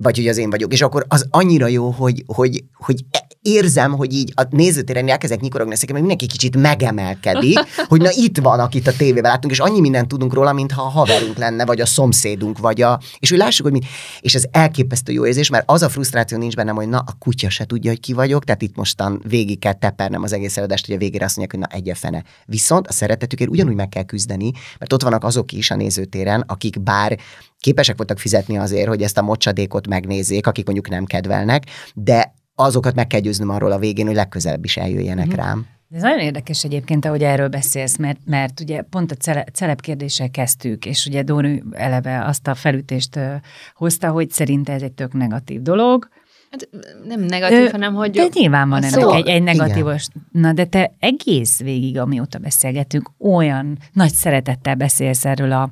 vagy 0.02 0.16
hogy 0.16 0.28
az 0.28 0.36
én 0.38 0.50
vagyok. 0.50 0.72
És 0.72 0.82
akkor 0.82 1.04
az 1.08 1.26
annyira 1.30 1.66
jó, 1.66 1.90
hogy, 1.90 2.24
hogy, 2.26 2.64
hogy 2.74 3.04
érzem, 3.42 3.92
hogy 3.92 4.12
így 4.12 4.32
a 4.34 4.42
nézőtéren 4.50 5.08
elkezdek 5.08 5.40
nyikorogni, 5.40 5.74
nekem, 5.80 5.96
mindenki 5.96 6.26
kicsit 6.26 6.56
megemelkedik, 6.56 7.58
hogy 7.88 8.00
na 8.00 8.10
itt 8.12 8.38
van, 8.38 8.60
akit 8.60 8.86
a 8.86 8.92
tévében 8.92 9.30
látunk, 9.30 9.52
és 9.52 9.58
annyi 9.58 9.80
mindent 9.80 10.08
tudunk 10.08 10.34
róla, 10.34 10.52
mintha 10.52 10.82
a 10.82 10.88
haverunk 10.88 11.36
lenne, 11.36 11.64
vagy 11.64 11.80
a 11.80 11.86
szomszédunk, 11.86 12.58
vagy 12.58 12.82
a... 12.82 13.00
És 13.18 13.28
hogy 13.28 13.38
lássuk, 13.38 13.66
hogy 13.66 13.74
mi... 13.74 13.80
És 14.20 14.34
ez 14.34 14.44
elképesztő 14.50 15.12
jó 15.12 15.26
érzés, 15.26 15.50
mert 15.50 15.70
az 15.70 15.82
a 15.82 15.88
frusztráció 15.88 16.38
nincs 16.38 16.54
bennem, 16.54 16.74
hogy 16.74 16.88
na, 16.88 16.98
a 16.98 17.16
kutya 17.18 17.50
se 17.50 17.64
tudja, 17.64 17.90
hogy 17.90 18.00
ki 18.00 18.12
vagyok, 18.12 18.44
tehát 18.44 18.62
itt 18.62 18.76
mostan 18.76 19.22
végig 19.28 19.58
kell 19.58 19.72
tepernem 19.72 20.22
az 20.22 20.32
egész 20.32 20.56
előadást, 20.56 20.86
hogy 20.86 20.94
a 20.94 20.98
végére 20.98 21.24
azt 21.24 21.36
mondják, 21.36 21.60
hogy 21.60 21.78
na, 21.80 21.90
egy 21.90 21.98
fene. 21.98 22.24
Viszont 22.46 22.86
a 22.86 22.92
szeretetükért 22.92 23.50
ugyanúgy 23.50 23.74
meg 23.74 23.88
kell 23.88 24.04
küzdeni, 24.04 24.52
mert 24.78 24.92
ott 24.92 25.02
vannak 25.02 25.24
azok 25.24 25.52
is 25.52 25.70
a 25.70 25.76
nézőtéren, 25.76 26.44
akik 26.46 26.82
bár 26.82 27.18
képesek 27.60 27.96
voltak 27.96 28.18
fizetni 28.18 28.58
azért, 28.58 28.88
hogy 28.88 29.02
ezt 29.02 29.18
a 29.18 29.22
mocsadékot 29.22 29.86
megnézzék, 29.86 30.46
akik 30.46 30.64
mondjuk 30.64 30.88
nem 30.88 31.04
kedvelnek, 31.04 31.64
de 31.94 32.34
azokat 32.54 32.94
meg 32.94 33.06
kell 33.06 33.20
győznöm 33.20 33.48
arról 33.48 33.72
a 33.72 33.78
végén, 33.78 34.06
hogy 34.06 34.14
legközelebb 34.14 34.64
is 34.64 34.76
eljöjjenek 34.76 35.26
Mhm. 35.26 35.36
rám. 35.36 35.66
De 35.88 35.96
ez 35.96 36.02
nagyon 36.02 36.18
érdekes 36.18 36.64
egyébként, 36.64 37.04
ahogy 37.04 37.22
erről 37.22 37.48
beszélsz, 37.48 37.96
mert, 37.96 38.18
mert 38.24 38.60
ugye 38.60 38.82
pont 38.82 39.10
a 39.12 39.14
cele, 39.14 39.44
celeb 39.52 39.80
kérdéssel 39.80 40.30
kezdtük, 40.30 40.86
és 40.86 41.06
ugye 41.06 41.22
Dóri 41.22 41.62
eleve 41.70 42.24
azt 42.24 42.46
a 42.46 42.54
felütést 42.54 43.16
ö, 43.16 43.34
hozta, 43.74 44.10
hogy 44.10 44.30
szerinte 44.30 44.72
ez 44.72 44.82
egy 44.82 44.92
tök 44.92 45.12
negatív 45.12 45.62
dolog. 45.62 46.08
Hát, 46.52 46.68
nem 47.04 47.20
negatív, 47.20 47.58
Ö, 47.58 47.68
hanem 47.70 47.94
hogy... 47.94 48.10
De 48.10 48.26
nyilván 48.32 48.68
van 48.68 48.82
ennek 48.82 49.00
szó- 49.00 49.12
egy, 49.12 49.28
egy 49.28 49.42
igen. 49.42 49.42
negatívos. 49.42 50.06
Na 50.32 50.52
de 50.52 50.64
te 50.64 50.92
egész 50.98 51.60
végig, 51.60 51.98
amióta 51.98 52.38
beszélgetünk, 52.38 53.10
olyan 53.18 53.78
nagy 53.92 54.12
szeretettel 54.12 54.74
beszélsz 54.74 55.24
erről 55.24 55.52
a, 55.52 55.70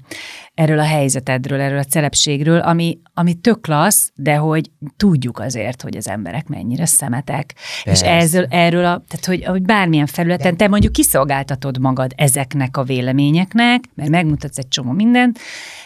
erről 0.55 0.78
a 0.78 0.85
helyzetedről, 0.85 1.61
erről 1.61 1.78
a 1.78 1.85
celebségről, 1.85 2.59
ami, 2.59 2.99
ami 3.14 3.35
tök 3.35 3.61
klassz, 3.61 4.11
de 4.14 4.37
hogy 4.37 4.70
tudjuk 4.97 5.39
azért, 5.39 5.83
hogy 5.83 5.97
az 5.97 6.09
emberek 6.09 6.49
mennyire 6.49 6.87
szemetek. 6.87 7.55
Persze. 7.85 8.07
És 8.07 8.22
ezzel, 8.22 8.47
erről 8.51 8.85
a, 8.85 9.03
tehát 9.09 9.26
hogy, 9.26 9.45
hogy 9.45 9.62
bármilyen 9.62 10.07
felületen 10.07 10.57
te 10.57 10.68
mondjuk 10.68 10.93
kiszolgáltatod 10.93 11.78
magad 11.81 12.12
ezeknek 12.16 12.76
a 12.76 12.83
véleményeknek, 12.83 13.85
mert 13.95 14.11
megmutatsz 14.11 14.59
egy 14.59 14.68
csomó 14.68 14.93
mindent, 14.93 15.39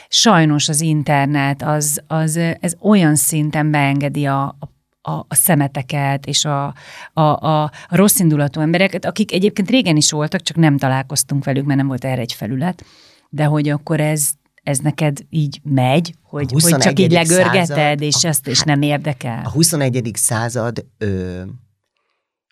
sajnos 0.09 0.69
az 0.69 0.81
internet 0.81 1.63
az, 1.63 2.03
az 2.07 2.37
ez 2.61 2.75
olyan 2.81 3.17
szinten 3.17 3.71
beengedi 3.71 4.27
a, 4.27 4.43
a 4.43 4.73
a, 5.07 5.13
a 5.13 5.35
szemeteket 5.35 6.27
és 6.27 6.45
a, 6.45 6.75
a, 7.13 7.21
a, 7.21 7.63
a 7.63 7.71
rossz 7.89 8.19
indulatú 8.19 8.61
embereket, 8.61 9.05
akik 9.05 9.33
egyébként 9.33 9.71
régen 9.71 9.97
is 9.97 10.11
voltak, 10.11 10.43
csak 10.43 10.57
nem 10.57 10.79
találkoztunk 10.79 11.45
velük, 11.45 11.65
mert 11.65 11.79
nem 11.79 11.87
volt 11.87 12.05
erre 12.05 12.21
egy 12.21 12.33
felület, 12.33 12.85
de 13.29 13.45
hogy 13.45 13.69
akkor 13.69 14.01
ez, 14.01 14.31
ez 14.63 14.79
neked 14.79 15.19
így 15.31 15.61
megy, 15.63 16.15
hogy, 16.23 16.53
hogy 16.53 16.63
csak 16.63 16.81
21. 16.81 16.99
így 16.99 17.13
legörgeted, 17.13 17.67
század, 17.67 18.01
és 18.01 18.25
a- 18.25 18.29
ezt 18.29 18.49
és 18.49 18.61
nem 18.61 18.83
érdekel. 18.83 19.41
A 19.45 19.51
21. 19.51 20.11
század 20.15 20.87
ö, 20.99 21.43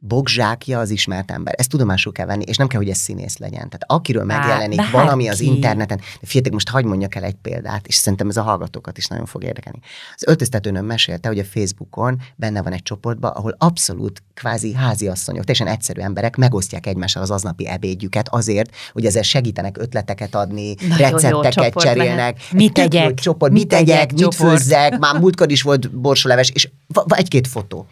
bogzsákja 0.04 0.78
az 0.78 0.90
ismert 0.90 1.30
ember. 1.30 1.54
Ezt 1.58 1.68
tudomásul 1.68 2.12
kell 2.12 2.26
venni, 2.26 2.44
és 2.46 2.56
nem 2.56 2.66
kell, 2.66 2.80
hogy 2.80 2.88
ez 2.88 2.98
színész 2.98 3.36
legyen. 3.36 3.68
Tehát 3.68 3.84
akiről 3.86 4.24
Bár- 4.24 4.38
megjelenik 4.38 4.76
bárki. 4.76 4.92
valami 4.92 5.28
az 5.28 5.40
interneten, 5.40 5.96
de 5.96 6.04
figyeljetek, 6.20 6.52
most 6.52 6.68
hagyd 6.68 6.86
mondjak 6.86 7.14
el 7.14 7.22
egy 7.22 7.34
példát, 7.42 7.86
és 7.86 7.94
szerintem 7.94 8.28
ez 8.28 8.36
a 8.36 8.42
hallgatókat 8.42 8.98
is 8.98 9.06
nagyon 9.06 9.26
fog 9.26 9.44
érdekelni. 9.44 9.78
Az 10.14 10.24
öltöztetőnőm 10.26 10.84
mesélte, 10.84 11.28
hogy 11.28 11.38
a 11.38 11.44
Facebookon 11.44 12.20
benne 12.36 12.62
van 12.62 12.72
egy 12.72 12.82
csoportban, 12.82 13.30
ahol 13.30 13.54
abszolút 13.58 14.22
kvázi 14.34 14.74
háziasszonyok, 14.74 15.44
teljesen 15.44 15.74
egyszerű 15.74 16.00
emberek 16.00 16.36
megosztják 16.36 16.86
egymással 16.86 17.22
az 17.22 17.30
aznapi 17.30 17.68
ebédjüket 17.68 18.28
azért, 18.28 18.74
hogy 18.92 19.06
ezzel 19.06 19.22
segítenek 19.22 19.78
ötleteket 19.78 20.34
adni, 20.34 20.74
Nagyon 20.88 21.20
recepteket 21.20 21.74
cserélnek. 21.74 22.38
Mit 22.52 22.72
tegyek? 22.72 23.14
Csoport, 23.14 23.52
Mit 23.52 23.68
tegyek, 23.68 24.12
mit 24.12 24.34
főzzek, 24.34 24.98
már 24.98 25.18
múltkor 25.18 25.50
is 25.50 25.62
volt 25.62 25.90
borsoleves, 25.90 26.50
és 26.50 26.68
egy-két 27.06 27.46
fotó. 27.46 27.86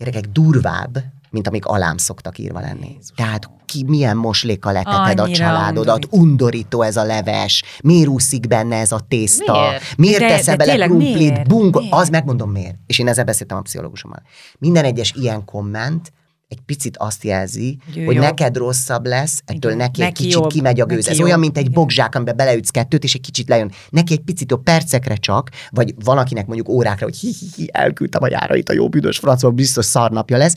Gyerekek, 0.00 0.24
durvább, 0.32 0.98
mint 1.30 1.46
amik 1.48 1.64
alám 1.66 1.96
szoktak 1.96 2.38
írva 2.38 2.60
lenni. 2.60 2.96
Tehát 3.16 3.50
ki 3.66 3.84
milyen 3.86 4.16
moslékkal 4.16 4.72
leteted 4.72 5.20
a 5.20 5.28
családodat, 5.30 6.04
undorító. 6.04 6.18
undorító 6.22 6.82
ez 6.82 6.96
a 6.96 7.04
leves, 7.04 7.62
miért 7.82 8.08
úszik 8.08 8.46
benne 8.48 8.76
ez 8.76 8.92
a 8.92 9.00
tészta, 9.08 9.52
Miért? 9.52 9.96
miért 9.96 10.20
De- 10.20 10.28
teszel 10.28 10.56
de 10.56 10.64
bele 10.64 10.84
krumplit, 10.86 11.14
miért? 11.16 11.48
bung, 11.48 11.76
Miért? 11.76 11.92
az 11.94 12.08
megmondom 12.08 12.50
miért. 12.50 12.74
És 12.86 12.98
én 12.98 13.08
ezzel 13.08 13.24
beszéltem 13.24 13.56
a 13.56 13.60
pszichológusommal. 13.60 14.22
Minden 14.58 14.84
egyes 14.84 15.12
ilyen 15.16 15.44
komment 15.44 16.12
egy 16.50 16.60
picit 16.66 16.96
azt 16.96 17.24
jelzi, 17.24 17.78
ő 17.96 18.04
hogy 18.04 18.18
neked 18.18 18.56
rosszabb 18.56 19.06
lesz, 19.06 19.42
ettől 19.46 19.72
Igen. 19.72 19.76
neki, 19.86 20.00
egy 20.00 20.06
Neki 20.08 20.22
kicsit 20.22 20.40
jobb. 20.40 20.50
kimegy 20.50 20.80
a 20.80 20.84
gőz. 20.84 20.96
Neki 20.98 21.10
Ez 21.10 21.16
jobb. 21.16 21.26
olyan, 21.26 21.38
mint 21.38 21.56
egy 21.56 21.62
Igen. 21.62 21.74
bogzsák, 21.74 22.14
amiben 22.14 22.36
beleütsz 22.36 22.70
kettőt, 22.70 23.04
és 23.04 23.14
egy 23.14 23.20
kicsit 23.20 23.48
lejön. 23.48 23.72
Neki 23.90 24.12
egy 24.12 24.20
picit 24.20 24.50
jobb 24.50 24.62
percekre 24.62 25.14
csak, 25.16 25.50
vagy 25.70 25.94
van 26.04 26.18
akinek 26.18 26.46
mondjuk 26.46 26.68
órákra, 26.68 27.04
hogy 27.04 27.16
hi, 27.16 27.32
hi, 27.40 27.46
hi 27.56 27.68
elküldtem 27.72 28.22
a 28.22 28.28
járait, 28.30 28.68
a 28.68 28.72
jó 28.72 28.88
büdös 28.88 29.18
francba, 29.18 29.50
biztos 29.50 29.84
szarnapja 29.84 30.36
lesz. 30.36 30.54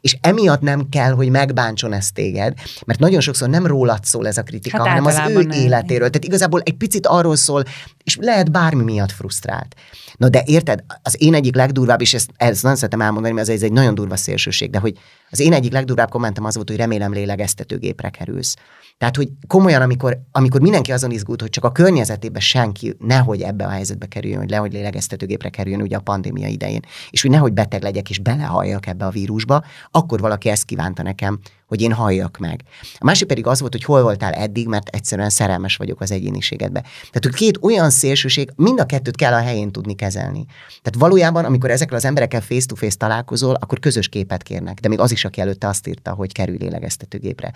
És 0.00 0.16
emiatt 0.20 0.60
nem 0.60 0.88
kell, 0.88 1.10
hogy 1.12 1.28
megbántson 1.30 1.92
ezt 1.92 2.14
téged, 2.14 2.54
mert 2.86 2.98
nagyon 2.98 3.20
sokszor 3.20 3.48
nem 3.48 3.66
rólad 3.66 4.04
szól 4.04 4.26
ez 4.26 4.36
a 4.38 4.42
kritika, 4.42 4.76
Hát 4.78 4.86
hanem 4.86 5.04
az 5.04 5.30
ő 5.30 5.42
nem. 5.42 5.50
életéről. 5.50 6.08
Tehát 6.10 6.24
igazából 6.24 6.60
egy 6.64 6.76
picit 6.76 7.06
arról 7.06 7.36
szól, 7.36 7.62
és 8.06 8.16
lehet 8.20 8.50
bármi 8.50 8.82
miatt 8.82 9.12
frusztrált. 9.12 9.74
Na 10.16 10.28
de 10.28 10.42
érted, 10.44 10.84
az 11.02 11.16
én 11.18 11.34
egyik 11.34 11.54
legdurvább, 11.54 12.00
és 12.00 12.14
ezt, 12.14 12.30
ezt 12.36 12.62
nagyon 12.62 12.78
szeretem 12.78 13.00
elmondani, 13.00 13.34
mert 13.34 13.48
ez 13.48 13.62
egy 13.62 13.72
nagyon 13.72 13.94
durva 13.94 14.16
szélsőség, 14.16 14.70
de 14.70 14.78
hogy 14.78 14.98
az 15.30 15.40
én 15.40 15.52
egyik 15.52 15.72
legdurvább 15.72 16.10
kommentem 16.10 16.44
az 16.44 16.54
volt, 16.54 16.68
hogy 16.68 16.78
remélem 16.78 17.12
lélegeztetőgépre 17.12 18.10
kerülsz. 18.10 18.56
Tehát, 18.98 19.16
hogy 19.16 19.28
komolyan, 19.46 19.82
amikor, 19.82 20.18
amikor 20.32 20.60
mindenki 20.60 20.92
azon 20.92 21.10
izgult, 21.10 21.40
hogy 21.40 21.50
csak 21.50 21.64
a 21.64 21.72
környezetében 21.72 22.40
senki 22.40 22.96
nehogy 22.98 23.40
ebbe 23.42 23.64
a 23.64 23.68
helyzetbe 23.68 24.06
kerüljön, 24.06 24.38
hogy 24.38 24.50
lehogy 24.50 24.72
lélegeztetőgépre 24.72 25.48
kerüljön 25.48 25.82
ugye 25.82 25.96
a 25.96 26.00
pandémia 26.00 26.48
idején, 26.48 26.80
és 27.10 27.22
hogy 27.22 27.30
nehogy 27.30 27.52
beteg 27.52 27.82
legyek 27.82 28.10
és 28.10 28.18
belehalljak 28.18 28.86
ebbe 28.86 29.04
a 29.04 29.10
vírusba, 29.10 29.64
akkor 29.90 30.20
valaki 30.20 30.48
ezt 30.48 30.64
kívánta 30.64 31.02
nekem, 31.02 31.38
hogy 31.66 31.80
én 31.80 31.92
halljak 31.92 32.38
meg. 32.38 32.60
A 32.98 33.04
másik 33.04 33.26
pedig 33.26 33.46
az 33.46 33.60
volt, 33.60 33.72
hogy 33.72 33.84
hol 33.84 34.02
voltál 34.02 34.32
eddig, 34.32 34.66
mert 34.68 34.88
egyszerűen 34.88 35.30
szerelmes 35.30 35.76
vagyok 35.76 36.00
az 36.00 36.10
egyéniségedbe. 36.10 36.80
Tehát, 36.80 37.20
hogy 37.22 37.34
két 37.34 37.58
olyan 37.60 37.90
szélsőség, 37.90 38.50
mind 38.56 38.80
a 38.80 38.86
kettőt 38.86 39.16
kell 39.16 39.32
a 39.32 39.40
helyén 39.40 39.70
tudni 39.72 39.94
kezelni. 39.94 40.44
Tehát 40.82 40.98
valójában, 40.98 41.44
amikor 41.44 41.70
ezekkel 41.70 41.96
az 41.96 42.04
emberekkel 42.04 42.40
face-to-face 42.40 42.96
találkozol, 42.96 43.54
akkor 43.54 43.78
közös 43.78 44.08
képet 44.08 44.42
kérnek. 44.42 44.80
De 44.80 44.88
még 44.88 44.98
az 44.98 45.12
is, 45.12 45.24
aki 45.24 45.40
előtte 45.40 45.68
azt 45.68 45.86
írta, 45.86 46.10
hogy 46.10 46.32
kerül 46.32 46.56
lélegeztetőgépre. 46.58 47.52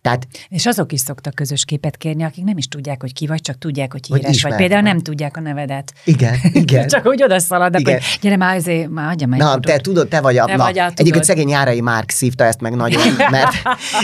Tehát 0.00 0.26
És 0.48 0.66
azok 0.66 0.92
is 0.92 1.00
szoktak 1.00 1.34
közös 1.34 1.64
képet 1.64 1.96
kérni, 1.96 2.22
akik 2.22 2.44
nem 2.44 2.58
is 2.58 2.66
tudják, 2.68 3.00
hogy 3.00 3.12
ki 3.12 3.26
vagy, 3.26 3.40
csak 3.40 3.58
tudják, 3.58 3.92
hogy 3.92 4.06
Hogy 4.08 4.18
híres 4.18 4.30
vagy. 4.30 4.36
ismert 4.36 4.56
Például 4.56 4.82
vagy. 4.82 4.92
nem 4.92 5.00
tudják 5.02 5.36
a 5.36 5.40
nevedet. 5.40 5.92
igen, 6.04 6.34
igen. 6.52 6.88
Csak 6.88 7.06
úgy 7.06 7.22
odaszaladnak, 7.22 7.80
Igen. 7.80 7.92
hogy 7.94 8.18
gyere 8.20 8.36
már, 8.36 8.56
azért, 8.56 8.88
már 8.88 9.10
adja 9.10 9.26
meg. 9.26 9.38
Na, 9.38 9.60
te 9.60 9.76
tudod, 9.78 10.08
te 10.08 10.20
vagy 10.20 10.36
a... 10.36 10.44
Te 10.44 10.56
na, 10.56 10.64
vagy 10.64 10.78
a, 10.78 10.82
tudod. 10.82 11.00
egyébként 11.00 11.24
szegény 11.24 11.48
Járai 11.48 11.80
Márk 11.80 12.10
szívta 12.10 12.44
ezt 12.44 12.60
meg 12.60 12.74
nagyon, 12.74 13.02
mert 13.30 13.51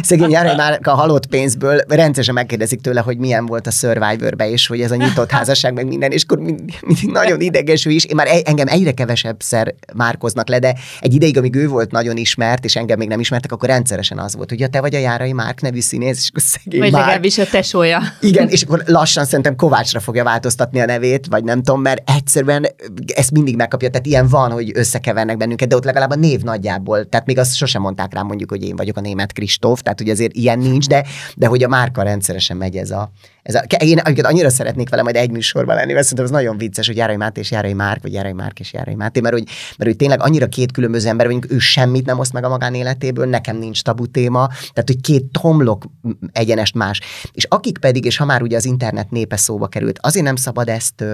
szegény 0.02 0.30
Járai 0.30 0.54
Márk 0.56 0.86
a 0.86 0.94
halott 0.94 1.26
pénzből 1.26 1.80
rendszeresen 1.88 2.34
megkérdezik 2.34 2.80
tőle, 2.80 3.00
hogy 3.00 3.18
milyen 3.18 3.46
volt 3.46 3.66
a 3.66 3.70
Survivor-be, 3.70 4.50
és 4.50 4.66
hogy 4.66 4.80
ez 4.80 4.90
a 4.90 4.96
nyitott 4.96 5.30
házasság, 5.30 5.72
meg 5.72 5.86
minden, 5.86 6.10
és 6.10 6.22
akkor 6.22 6.38
mindig, 6.38 6.78
mindig 6.86 7.10
nagyon 7.10 7.40
ideges 7.40 7.86
ő 7.86 7.90
is. 7.90 8.04
Én 8.04 8.16
már 8.16 8.26
e- 8.26 8.40
engem 8.44 8.68
egyre 8.68 8.92
kevesebb 8.92 9.36
szer 9.42 9.74
márkoznak 9.94 10.48
le, 10.48 10.58
de 10.58 10.74
egy 11.00 11.14
ideig, 11.14 11.38
amíg 11.38 11.54
ő 11.54 11.68
volt 11.68 11.90
nagyon 11.90 12.16
ismert, 12.16 12.64
és 12.64 12.76
engem 12.76 12.98
még 12.98 13.08
nem 13.08 13.20
ismertek, 13.20 13.52
akkor 13.52 13.68
rendszeresen 13.68 14.18
az 14.18 14.36
volt, 14.36 14.48
hogy 14.48 14.60
ja, 14.60 14.68
te 14.68 14.80
vagy 14.80 14.94
a 14.94 14.98
Járai 14.98 15.32
Márk 15.32 15.60
nevű 15.60 15.80
színész, 15.80 16.18
és 16.18 16.28
akkor 16.30 16.42
szegény 16.42 16.80
Vagy 16.80 16.90
Márk. 16.90 17.04
legalábbis 17.04 17.38
a 17.38 17.46
tesója. 17.46 18.02
Igen, 18.20 18.48
és 18.48 18.62
akkor 18.62 18.82
lassan 18.86 19.24
szerintem 19.24 19.56
Kovácsra 19.56 20.00
fogja 20.00 20.24
változtatni 20.24 20.80
a 20.80 20.84
nevét, 20.84 21.26
vagy 21.30 21.44
nem 21.44 21.62
tudom, 21.62 21.82
mert 21.82 22.10
egyszerűen 22.10 22.66
ezt 23.14 23.30
mindig 23.30 23.56
megkapja. 23.56 23.90
Tehát 23.90 24.06
ilyen 24.06 24.28
van, 24.28 24.50
hogy 24.50 24.70
összekevernek 24.74 25.36
bennünket, 25.36 25.68
de 25.68 25.76
ott 25.76 25.84
legalább 25.84 26.10
a 26.10 26.14
név 26.14 26.40
nagyjából. 26.40 27.08
Tehát 27.08 27.26
még 27.26 27.38
azt 27.38 27.56
sosem 27.56 27.82
mondták 27.82 28.14
rám 28.14 28.26
mondjuk, 28.26 28.50
hogy 28.50 28.64
én 28.64 28.76
vagyok 28.76 28.96
a 28.96 29.00
német 29.00 29.32
Kristóf, 29.38 29.80
tehát 29.80 29.98
hogy 29.98 30.10
azért 30.10 30.34
ilyen 30.34 30.58
nincs, 30.58 30.86
de, 30.86 31.04
de 31.36 31.46
hogy 31.46 31.62
a 31.62 31.68
márka 31.68 32.02
rendszeresen 32.02 32.56
megy 32.56 32.76
ez 32.76 32.90
a, 32.90 33.10
ez 33.42 33.54
a, 33.54 33.62
én 33.78 33.98
amiket 33.98 34.26
annyira 34.26 34.50
szeretnék 34.50 34.88
vele 34.88 35.02
majd 35.02 35.16
egy 35.16 35.30
műsorban 35.30 35.76
lenni, 35.76 35.92
mert 35.92 36.06
szerintem 36.06 36.24
ez 36.24 36.40
nagyon 36.42 36.58
vicces, 36.58 36.86
hogy 36.86 36.96
Járai 36.96 37.16
Máté 37.16 37.40
és 37.40 37.50
Járai 37.50 37.72
Márk, 37.72 38.02
vagy 38.02 38.12
Járai 38.12 38.32
Márk 38.32 38.60
és 38.60 38.72
Járai 38.72 38.94
Máté, 38.94 39.20
mert 39.20 39.34
hogy, 39.34 39.44
mert 39.78 39.90
hogy 39.90 39.96
tényleg 39.96 40.22
annyira 40.22 40.46
két 40.46 40.72
különböző 40.72 41.08
ember 41.08 41.26
vagyunk, 41.26 41.46
ő 41.50 41.58
semmit 41.58 42.06
nem 42.06 42.18
oszt 42.18 42.32
meg 42.32 42.44
a 42.44 42.48
magánéletéből, 42.48 43.26
nekem 43.26 43.56
nincs 43.56 43.82
tabu 43.82 44.06
téma, 44.06 44.46
tehát 44.46 44.84
hogy 44.86 45.00
két 45.00 45.24
tomlok 45.40 45.84
egyenest 46.32 46.74
más. 46.74 47.00
És 47.32 47.44
akik 47.44 47.78
pedig, 47.78 48.04
és 48.04 48.16
ha 48.16 48.24
már 48.24 48.42
ugye 48.42 48.56
az 48.56 48.64
internet 48.64 49.10
népe 49.10 49.36
szóba 49.36 49.68
került, 49.68 49.98
azért 50.02 50.24
nem 50.24 50.36
szabad 50.36 50.68
ezt 50.68 51.04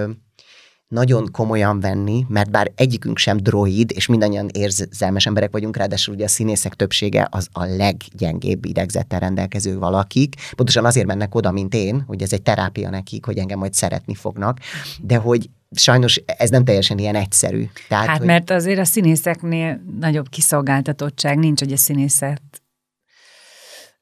nagyon 0.87 1.31
komolyan 1.31 1.79
venni, 1.79 2.25
mert 2.27 2.51
bár 2.51 2.71
egyikünk 2.75 3.17
sem 3.17 3.37
droid, 3.37 3.91
és 3.93 4.07
mindannyian 4.07 4.49
érzelmes 4.53 5.25
emberek 5.25 5.51
vagyunk, 5.51 5.77
ráadásul 5.77 6.13
ugye 6.13 6.23
a 6.23 6.27
színészek 6.27 6.73
többsége 6.73 7.27
az 7.31 7.47
a 7.51 7.63
leggyengébb 7.63 8.65
idegzettel 8.65 9.19
rendelkező 9.19 9.77
valakik. 9.77 10.35
Pontosan 10.55 10.85
azért 10.85 11.07
mennek 11.07 11.35
oda, 11.35 11.51
mint 11.51 11.73
én, 11.73 12.03
hogy 12.07 12.21
ez 12.21 12.33
egy 12.33 12.41
terápia 12.41 12.89
nekik, 12.89 13.25
hogy 13.25 13.37
engem 13.37 13.59
majd 13.59 13.73
szeretni 13.73 14.15
fognak, 14.15 14.59
de 15.01 15.15
hogy 15.15 15.49
sajnos 15.71 16.21
ez 16.25 16.49
nem 16.49 16.63
teljesen 16.63 16.97
ilyen 16.97 17.15
egyszerű. 17.15 17.65
Tehát, 17.87 18.07
hát 18.07 18.17
hogy... 18.17 18.27
mert 18.27 18.49
azért 18.49 18.79
a 18.79 18.85
színészeknél 18.85 19.81
nagyobb 19.99 20.29
kiszolgáltatottság 20.29 21.37
nincs, 21.37 21.59
hogy 21.59 21.71
a 21.71 21.77
színészet 21.77 22.41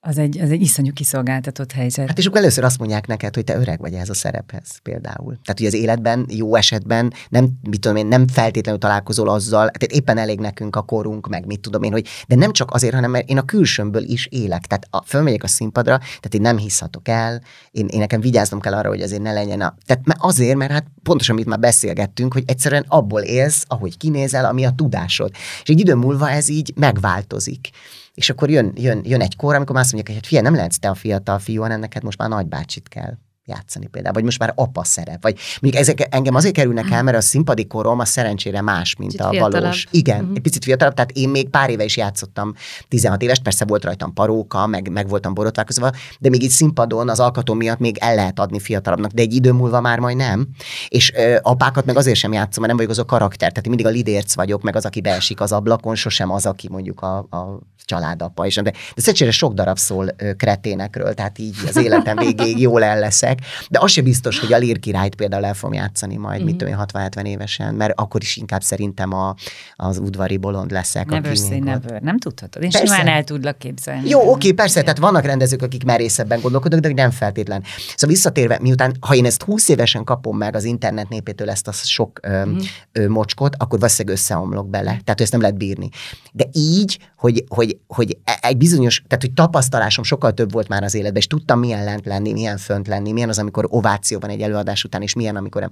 az 0.06 0.18
egy, 0.18 0.40
az 0.40 0.52
egy 0.52 0.62
iszonyú 0.62 0.94
kiszolgáltatott 0.94 1.72
helyzet. 1.72 2.08
Hát 2.08 2.18
és 2.18 2.26
akkor 2.26 2.40
először 2.40 2.64
azt 2.64 2.80
mondják 2.80 3.08
neked, 3.08 3.36
hogy 3.36 3.44
te 3.44 3.56
öreg 3.56 3.80
vagy 3.80 3.94
ez 3.94 4.10
a 4.10 4.14
szerephez 4.14 4.78
például. 4.84 5.38
Tehát, 5.44 5.58
hogy 5.58 5.66
az 5.66 5.74
életben, 5.74 6.26
jó 6.30 6.56
esetben 6.56 7.14
nem, 7.30 7.50
mit 7.62 7.80
tudom 7.80 7.98
én, 7.98 8.06
nem 8.06 8.28
feltétlenül 8.28 8.80
találkozol 8.80 9.30
azzal, 9.30 9.70
tehát 9.70 9.92
éppen 9.92 10.18
elég 10.18 10.40
nekünk 10.40 10.76
a 10.76 10.82
korunk, 10.82 11.28
meg 11.28 11.46
mit 11.46 11.60
tudom 11.60 11.84
én, 11.84 11.92
hogy, 11.92 12.08
de 12.28 12.36
nem 12.36 12.52
csak 12.52 12.72
azért, 12.72 12.94
hanem 12.94 13.12
mert 13.12 13.30
én 13.30 13.38
a 13.38 13.46
külsőmből 13.46 14.04
is 14.04 14.28
élek. 14.32 14.66
Tehát 14.66 14.88
a, 14.90 15.04
fölmegyek 15.06 15.44
a 15.44 15.48
színpadra, 15.48 15.98
tehát 15.98 16.34
én 16.34 16.42
nem 16.42 16.58
hiszhatok 16.58 17.08
el, 17.08 17.42
én, 17.72 17.88
én 17.88 18.00
nekem 18.00 18.22
vigyáznom 18.22 18.60
kell 18.60 18.74
arra, 18.74 18.90
hogy 18.90 19.02
azért 19.02 19.22
ne 19.22 19.34
legyen 19.34 19.62
a... 19.62 19.76
Tehát 19.86 20.06
mert 20.06 20.20
azért, 20.22 20.58
mert 20.58 20.72
hát 20.72 20.86
pontosan, 21.04 21.36
amit 21.36 21.48
már 21.48 21.60
beszélgettünk, 21.60 22.34
hogy 22.34 22.44
egyszerűen 22.46 22.86
abból 22.88 23.22
élsz, 23.22 23.64
ahogy 23.68 23.98
kinézel, 23.98 24.46
ami 24.46 24.66
a 24.66 24.72
tudásod. 24.76 25.32
És 25.64 25.70
egy 25.70 25.80
idő 25.80 25.96
múlva 25.96 26.30
ez 26.30 26.50
így 26.50 26.74
megváltozik. 26.76 27.70
És 28.14 28.30
akkor 28.30 28.50
jön, 28.50 28.72
jön, 28.76 29.02
jön 29.06 29.22
egy 29.22 29.36
kor, 29.36 29.56
amikor 29.56 29.76
már 29.76 29.84
azt 29.84 29.94
mondják, 29.94 30.16
hogy 30.16 30.16
hát 30.16 30.26
figyelj, 30.28 30.46
nem 30.46 30.56
lehetsz 30.56 30.80
te 30.80 30.90
a 30.90 30.96
fiatal 30.96 31.40
fiú, 31.40 31.62
hanem 31.62 31.80
neked 31.80 32.04
most 32.04 32.18
már 32.18 32.30
nagybácsit 32.30 32.88
kell 32.88 33.18
játszani 33.46 33.88
például, 33.88 34.14
vagy 34.14 34.24
most 34.24 34.40
már 34.40 34.54
apa 34.56 34.84
szerep, 34.84 35.22
vagy 35.22 35.38
mondjuk 35.62 35.84
ezek 35.84 36.08
engem 36.10 36.36
azért 36.36 36.54
kerülnek 36.54 36.90
el, 36.90 37.04
mert 37.04 37.18
a 37.18 37.22
színpadi 37.22 37.68
korom 37.68 38.00
a 38.00 38.06
szerencsére 38.06 38.62
más, 38.62 38.96
mint 38.96 39.12
Kicsit 39.12 39.26
a 39.26 39.30
fiatalabb. 39.30 39.62
valós. 39.62 39.88
Igen, 39.92 40.20
uh-huh. 40.20 40.36
egy 40.36 40.42
picit 40.42 40.64
fiatalabb, 40.64 40.94
tehát 40.94 41.12
én 41.12 41.30
még 41.30 41.50
pár 41.50 41.70
éve 41.70 41.84
is 41.84 41.98
játszottam 41.98 42.54
16 42.88 43.22
éves, 43.22 43.40
persze 43.40 43.66
volt 43.66 43.84
rajtam 43.84 44.14
paróka, 44.14 44.68
meg, 44.68 44.90
meg 44.92 45.08
voltam 45.08 45.34
borotválkozva, 45.34 45.92
de 46.20 46.30
még 46.30 46.44
így 46.44 46.50
színpadon 46.50 47.10
az 47.10 47.20
alkató 47.20 47.54
miatt 47.54 47.80
még 47.80 47.98
el 48.00 48.16
lehet 48.16 48.40
adni 48.40 48.60
fiatalabbnak, 48.60 49.12
de 49.12 49.22
egy 49.22 49.34
idő 49.34 49.52
múlva 49.52 49.82
már 49.82 50.00
majd 50.00 50.18
nem. 50.18 50.48
És 50.88 51.14
ö, 51.16 51.38
apákat 51.42 51.86
meg 51.86 51.98
azért 51.98 52.18
sem 52.18 52.34
játszom, 52.34 52.64
mert 52.64 52.68
nem 52.68 52.76
vagyok 52.76 52.92
az 52.92 53.00
a 53.00 53.06
karakter, 53.06 53.50
tehát 53.50 53.66
én 53.66 53.74
mindig 53.76 53.86
a 53.86 53.90
lidérc 53.90 54.36
vagyok, 54.36 54.62
meg 54.62 54.76
az, 54.76 54.86
aki 54.86 55.02
beesik 55.02 55.42
az 55.42 55.52
ablakon, 55.52 55.96
sosem 55.96 56.32
az, 56.32 56.46
aki 56.46 56.68
mondjuk 56.70 57.02
a, 57.02 57.18
a 57.18 57.60
családapa 57.86 58.46
is. 58.46 58.56
De, 58.56 58.62
de 58.62 58.72
szerencsére 58.96 59.32
sok 59.32 59.54
darab 59.54 59.78
szól 59.78 60.08
ö, 60.18 60.34
kreténekről, 60.34 61.14
tehát 61.14 61.40
így 61.40 61.56
az 61.68 61.76
életem 61.76 62.18
végéig 62.18 62.60
jól 62.60 62.84
el 62.84 63.00
leszek 63.00 63.33
emberek, 63.34 63.68
de 63.70 63.80
az 63.82 63.92
se 63.92 64.02
biztos, 64.02 64.40
hogy 64.40 64.54
a 64.54 64.58
Lír 64.58 64.80
királyt 64.80 65.16
például 65.16 65.46
el 65.46 65.54
fogom 65.54 65.74
játszani 65.74 66.18
majd, 66.18 66.38
mm-hmm. 66.38 66.46
mit 66.46 66.58
tudom 66.58 66.74
én, 66.74 66.86
60-70 66.94 67.26
évesen, 67.26 67.76
mert 67.76 68.00
akkor 68.00 68.22
is 68.22 68.38
inkább 68.38 68.64
szerintem 68.64 69.14
a, 69.14 69.36
az 69.76 69.98
udvari 69.98 70.38
bolond 70.38 70.72
leszek. 70.72 71.06
Never 71.06 71.36
say 71.36 71.60
never. 71.60 72.02
Nem 72.02 72.18
tudhatod. 72.18 72.64
Én 72.64 72.70
persze. 72.70 72.96
simán 72.96 73.08
el 73.08 73.24
tudlak 73.24 73.58
képzelni. 73.58 74.10
Jó, 74.10 74.32
oké, 74.32 74.52
persze, 74.52 74.82
tehát 74.82 74.98
vannak 74.98 75.26
rendezők, 75.26 75.62
akik 75.62 75.84
merészebben 75.84 76.40
gondolkodnak, 76.42 76.80
de 76.80 76.94
nem 76.94 77.12
feltétlen. 77.12 77.64
Szóval 77.96 78.16
visszatérve, 78.16 78.58
miután, 78.62 78.96
ha 79.00 79.16
én 79.16 79.26
ezt 79.26 79.44
20 79.44 79.70
évesen 79.70 80.04
kapom 80.04 80.38
meg 80.38 80.56
az 80.56 80.64
internet 80.64 81.10
népétől 81.10 81.50
ezt 81.50 81.68
a 81.68 81.72
sok 81.72 82.20
ö, 82.22 82.46
mm. 82.46 82.58
ö, 82.92 83.08
mocskot, 83.08 83.56
akkor 83.58 83.80
valószínűleg 83.80 84.18
összeomlok 84.18 84.70
bele. 84.70 84.84
Tehát, 84.84 85.06
hogy 85.06 85.22
ezt 85.22 85.32
nem 85.32 85.42
lehet 85.42 85.58
bírni. 85.58 85.90
De 86.32 86.46
így, 86.52 87.00
hogy, 87.16 87.44
hogy, 87.48 87.78
hogy 87.88 88.18
e, 88.24 88.40
egy 88.42 88.58
bizonyos, 88.58 89.04
tehát, 89.08 89.24
hogy 89.24 89.34
tapasztalásom 89.34 90.04
sokkal 90.04 90.34
több 90.34 90.52
volt 90.52 90.68
már 90.68 90.84
az 90.84 90.94
életben, 90.94 91.18
és 91.18 91.28
tudtam 91.28 91.60
milyen 91.60 91.84
lent 91.84 92.06
lenni, 92.06 92.32
milyen 92.32 92.58
fönt 92.58 92.88
lenni, 92.88 93.12
milyen 93.12 93.23
az, 93.30 93.40
amikor 93.40 93.66
ováció 93.70 94.20
van 94.20 94.30
egy 94.30 94.42
előadás 94.42 94.84
után, 94.84 95.02
és 95.02 95.14
milyen, 95.14 95.36
amikor 95.36 95.62
nem 95.62 95.72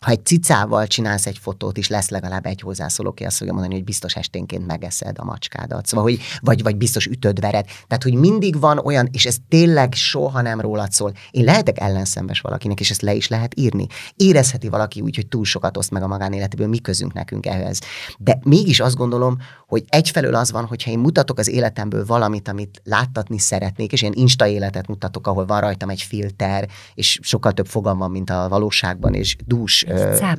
ha 0.00 0.10
egy 0.10 0.24
cicával 0.24 0.86
csinálsz 0.86 1.26
egy 1.26 1.38
fotót, 1.38 1.76
is 1.76 1.88
lesz 1.88 2.08
legalább 2.08 2.46
egy 2.46 2.60
hozzászóló, 2.60 3.10
aki 3.10 3.24
azt 3.24 3.36
fogja 3.36 3.52
mondani, 3.52 3.74
hogy 3.74 3.84
biztos 3.84 4.14
esténként 4.14 4.66
megeszed 4.66 5.18
a 5.18 5.24
macskádat. 5.24 5.86
Szóval, 5.86 6.04
hogy, 6.04 6.20
vagy, 6.40 6.62
vagy 6.62 6.76
biztos 6.76 7.06
ütöd 7.06 7.40
vered. 7.40 7.64
Tehát, 7.86 8.02
hogy 8.02 8.14
mindig 8.14 8.60
van 8.60 8.78
olyan, 8.78 9.08
és 9.12 9.26
ez 9.26 9.36
tényleg 9.48 9.92
soha 9.92 10.40
nem 10.40 10.60
rólad 10.60 10.92
szól. 10.92 11.12
Én 11.30 11.44
lehetek 11.44 11.80
ellenszembes 11.80 12.40
valakinek, 12.40 12.80
és 12.80 12.90
ezt 12.90 13.02
le 13.02 13.14
is 13.14 13.28
lehet 13.28 13.58
írni. 13.58 13.86
Érezheti 14.16 14.68
valaki 14.68 15.00
úgy, 15.00 15.14
hogy 15.14 15.26
túl 15.26 15.44
sokat 15.44 15.76
oszt 15.76 15.90
meg 15.90 16.02
a 16.02 16.06
magánéletéből, 16.06 16.68
mi 16.68 16.78
közünk 16.78 17.12
nekünk 17.12 17.46
ehhez. 17.46 17.80
De 18.18 18.38
mégis 18.42 18.80
azt 18.80 18.96
gondolom, 18.96 19.36
hogy 19.66 19.84
egyfelől 19.88 20.34
az 20.34 20.50
van, 20.50 20.64
hogyha 20.64 20.90
én 20.90 20.98
mutatok 20.98 21.38
az 21.38 21.48
életemből 21.48 22.06
valamit, 22.06 22.48
amit 22.48 22.80
láttatni 22.84 23.38
szeretnék, 23.38 23.92
és 23.92 24.00
ilyen 24.00 24.14
insta 24.16 24.46
életet 24.46 24.86
mutatok, 24.86 25.26
ahol 25.26 25.46
van 25.46 25.60
rajtam 25.60 25.88
egy 25.88 26.02
filter, 26.02 26.68
és 26.94 27.18
sokkal 27.22 27.52
több 27.52 27.66
fogam 27.66 27.98
van, 27.98 28.10
mint 28.10 28.30
a 28.30 28.48
valóságban, 28.48 29.14
és 29.14 29.36
dús 29.46 29.83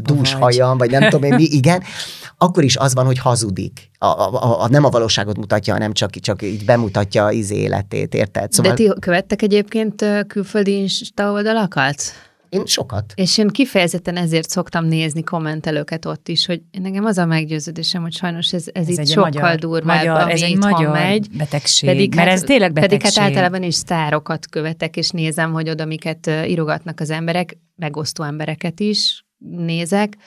dús 0.01 0.33
hajam, 0.33 0.77
vagy 0.77 0.91
nem 0.91 1.09
tudom 1.09 1.23
én 1.23 1.33
mi, 1.33 1.43
igen, 1.59 1.83
akkor 2.37 2.63
is 2.63 2.77
az 2.77 2.93
van, 2.93 3.05
hogy 3.05 3.19
hazudik. 3.19 3.89
A, 3.97 4.05
a, 4.05 4.61
a, 4.61 4.67
nem 4.67 4.83
a 4.83 4.89
valóságot 4.89 5.37
mutatja, 5.37 5.73
hanem 5.73 5.93
csak, 5.93 6.09
csak 6.09 6.41
így 6.41 6.65
bemutatja 6.65 7.25
az 7.25 7.51
életét, 7.51 8.13
érted? 8.13 8.51
Szóval... 8.51 8.73
De 8.73 8.83
ti 8.83 8.93
követtek 8.99 9.41
egyébként 9.41 10.05
külföldi 10.27 10.77
Insta 10.77 11.31
oldalakat? 11.31 11.95
Én 12.49 12.65
sokat. 12.65 13.13
És 13.15 13.37
én 13.37 13.47
kifejezetten 13.47 14.17
ezért 14.17 14.49
szoktam 14.49 14.85
nézni 14.85 15.23
kommentelőket 15.23 16.05
ott 16.05 16.27
is, 16.27 16.45
hogy 16.45 16.61
nekem 16.81 17.05
az 17.05 17.17
a 17.17 17.25
meggyőződésem, 17.25 18.01
hogy 18.01 18.13
sajnos 18.13 18.53
ez, 18.53 18.65
ez, 18.73 18.87
ez 18.87 18.97
itt 18.97 19.07
sokkal 19.07 19.29
magyar, 19.31 19.55
durvább, 19.55 19.97
magyar, 19.97 20.21
ami 20.21 20.31
ez 20.31 20.41
egy 20.41 20.57
magyar 20.57 20.91
megy. 20.91 21.27
betegség, 21.37 21.89
pedig 21.89 22.15
mert 22.15 22.27
hát, 22.27 22.37
ez 22.37 22.43
tényleg 22.43 22.73
betegség. 22.73 22.99
Pedig 22.99 23.17
hát 23.17 23.27
általában 23.27 23.63
is 23.63 23.75
sztárokat 23.75 24.49
követek, 24.49 24.97
és 24.97 25.09
nézem, 25.09 25.51
hogy 25.51 25.69
oda 25.69 25.85
miket 25.85 26.31
írogatnak 26.47 26.99
az 26.99 27.09
emberek, 27.09 27.57
megosztó 27.75 28.23
embereket 28.23 28.79
is 28.79 29.25
nézek, 29.49 30.17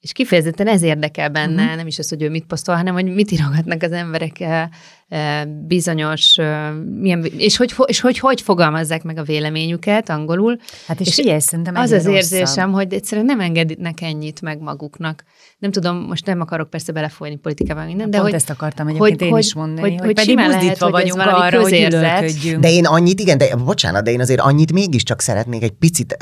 és 0.00 0.12
kifejezetten 0.12 0.66
ez 0.66 0.82
érdekel 0.82 1.28
benne, 1.28 1.62
uh-huh. 1.62 1.76
nem 1.76 1.86
is 1.86 1.98
az, 1.98 2.08
hogy 2.08 2.22
ő 2.22 2.30
mit 2.30 2.46
posztol, 2.46 2.74
hanem 2.74 2.94
hogy 2.94 3.14
mit 3.14 3.30
írogatnak 3.30 3.82
az 3.82 3.92
emberek 3.92 4.44
bizonyos, 5.66 6.36
milyen, 7.00 7.24
és, 7.36 7.56
hogy, 7.56 7.74
és 7.84 8.00
hogy, 8.00 8.18
hogy 8.18 8.40
fogalmazzák 8.40 9.02
meg 9.02 9.18
a 9.18 9.22
véleményüket 9.22 10.08
angolul. 10.08 10.56
Hát 10.86 11.00
és, 11.00 11.06
és 11.06 11.14
figyelj, 11.14 11.38
szerintem 11.38 11.76
az 11.76 11.90
az 11.90 12.06
érzésem, 12.06 12.72
hogy 12.72 12.92
egyszerűen 12.92 13.26
nem 13.26 13.40
engednek 13.40 14.00
ennyit 14.00 14.40
meg 14.40 14.60
maguknak. 14.60 15.24
Nem 15.58 15.70
tudom, 15.70 15.96
most 15.96 16.26
nem 16.26 16.40
akarok 16.40 16.70
persze 16.70 16.92
belefolyni 16.92 17.36
politikában 17.36 17.86
minden, 17.86 18.10
de 18.10 18.16
Pont 18.16 18.30
hogy... 18.30 18.38
ezt 18.38 18.50
akartam 18.50 18.86
egyébként 18.86 19.20
hogy, 19.20 19.28
én 19.28 19.36
is 19.36 19.54
mondani, 19.54 19.80
hogy, 19.80 19.90
hogy, 19.90 20.06
hogy 20.06 20.14
pedig 20.14 20.36
buzdítva 20.36 20.58
lehet, 20.58 20.78
vagyunk 20.78 21.20
hogy 21.20 21.32
arra, 21.42 21.60
hogy 21.60 22.56
De 22.60 22.70
én 22.70 22.86
annyit, 22.86 23.20
igen, 23.20 23.38
de 23.38 23.56
bocsánat, 23.56 24.04
de 24.04 24.10
én 24.10 24.20
azért 24.20 24.40
annyit 24.40 24.72
mégiscsak 24.72 25.20
szeretnék 25.20 25.62
egy 25.62 25.70
picit, 25.70 26.16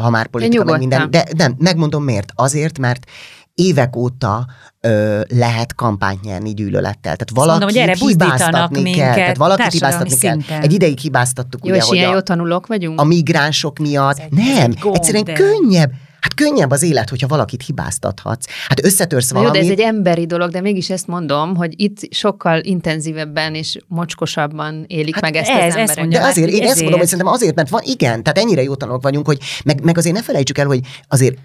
ha 0.00 0.10
már 0.10 0.26
politika, 0.26 0.64
meg 0.64 0.78
minden, 0.78 1.10
de 1.10 1.24
nem, 1.36 1.54
megmondom 1.58 2.04
miért. 2.04 2.32
Azért, 2.34 2.78
mert 2.78 3.06
évek 3.54 3.96
óta 3.96 4.46
ö, 4.80 5.20
lehet 5.28 5.74
kampányt 5.74 6.22
nyerni 6.22 6.54
gyűlölettel. 6.54 7.16
Tehát 7.16 7.30
valaki 7.34 7.78
hibáztatni 8.06 8.82
minket, 8.82 9.04
kell. 9.04 9.14
Tehát 9.14 9.36
valaki 9.36 9.62
hibáztatni 9.70 10.10
szinten. 10.10 10.44
kell. 10.46 10.60
Egy 10.60 10.72
ideig 10.72 10.98
hibáztattuk. 10.98 11.66
Jó, 11.66 11.74
ugye, 11.74 11.82
és 11.82 11.90
ilyen 11.90 12.12
jó 12.12 12.20
tanulók 12.20 12.66
vagyunk? 12.66 13.00
A 13.00 13.04
migránsok 13.04 13.78
miatt. 13.78 14.30
Nem, 14.30 14.72
egyszerűen 14.92 15.24
könnyebb 15.24 15.92
Hát 16.24 16.34
könnyebb 16.34 16.70
az 16.70 16.82
élet, 16.82 17.08
hogyha 17.10 17.26
valakit 17.26 17.62
hibáztathatsz. 17.62 18.46
Hát 18.68 18.84
összetörsz 18.84 19.30
valamit. 19.30 19.54
Jó, 19.54 19.60
de 19.60 19.66
ez 19.66 19.78
egy 19.78 19.84
emberi 19.84 20.26
dolog, 20.26 20.50
de 20.50 20.60
mégis 20.60 20.90
ezt 20.90 21.06
mondom, 21.06 21.56
hogy 21.56 21.80
itt 21.80 22.14
sokkal 22.14 22.60
intenzívebben 22.62 23.54
és 23.54 23.78
mocskosabban 23.88 24.84
élik 24.86 25.14
hát 25.14 25.22
meg 25.22 25.36
ezt 25.36 25.50
ez, 25.50 25.74
az 25.74 25.96
emberek. 25.96 26.08
De 26.08 26.26
azért, 26.26 26.48
én 26.48 26.54
ezért. 26.54 26.70
ezt 26.70 26.80
mondom, 26.80 26.98
hogy 26.98 27.08
szerintem 27.08 27.32
azért, 27.34 27.54
mert 27.54 27.68
van, 27.68 27.82
igen, 27.84 28.22
tehát 28.22 28.38
ennyire 28.38 28.62
jó 28.62 28.74
tanulók 28.74 29.02
vagyunk, 29.02 29.26
hogy 29.26 29.38
meg, 29.64 29.82
meg 29.82 29.98
azért 29.98 30.14
ne 30.14 30.22
felejtsük 30.22 30.58
el, 30.58 30.66
hogy 30.66 30.80
azért 31.08 31.36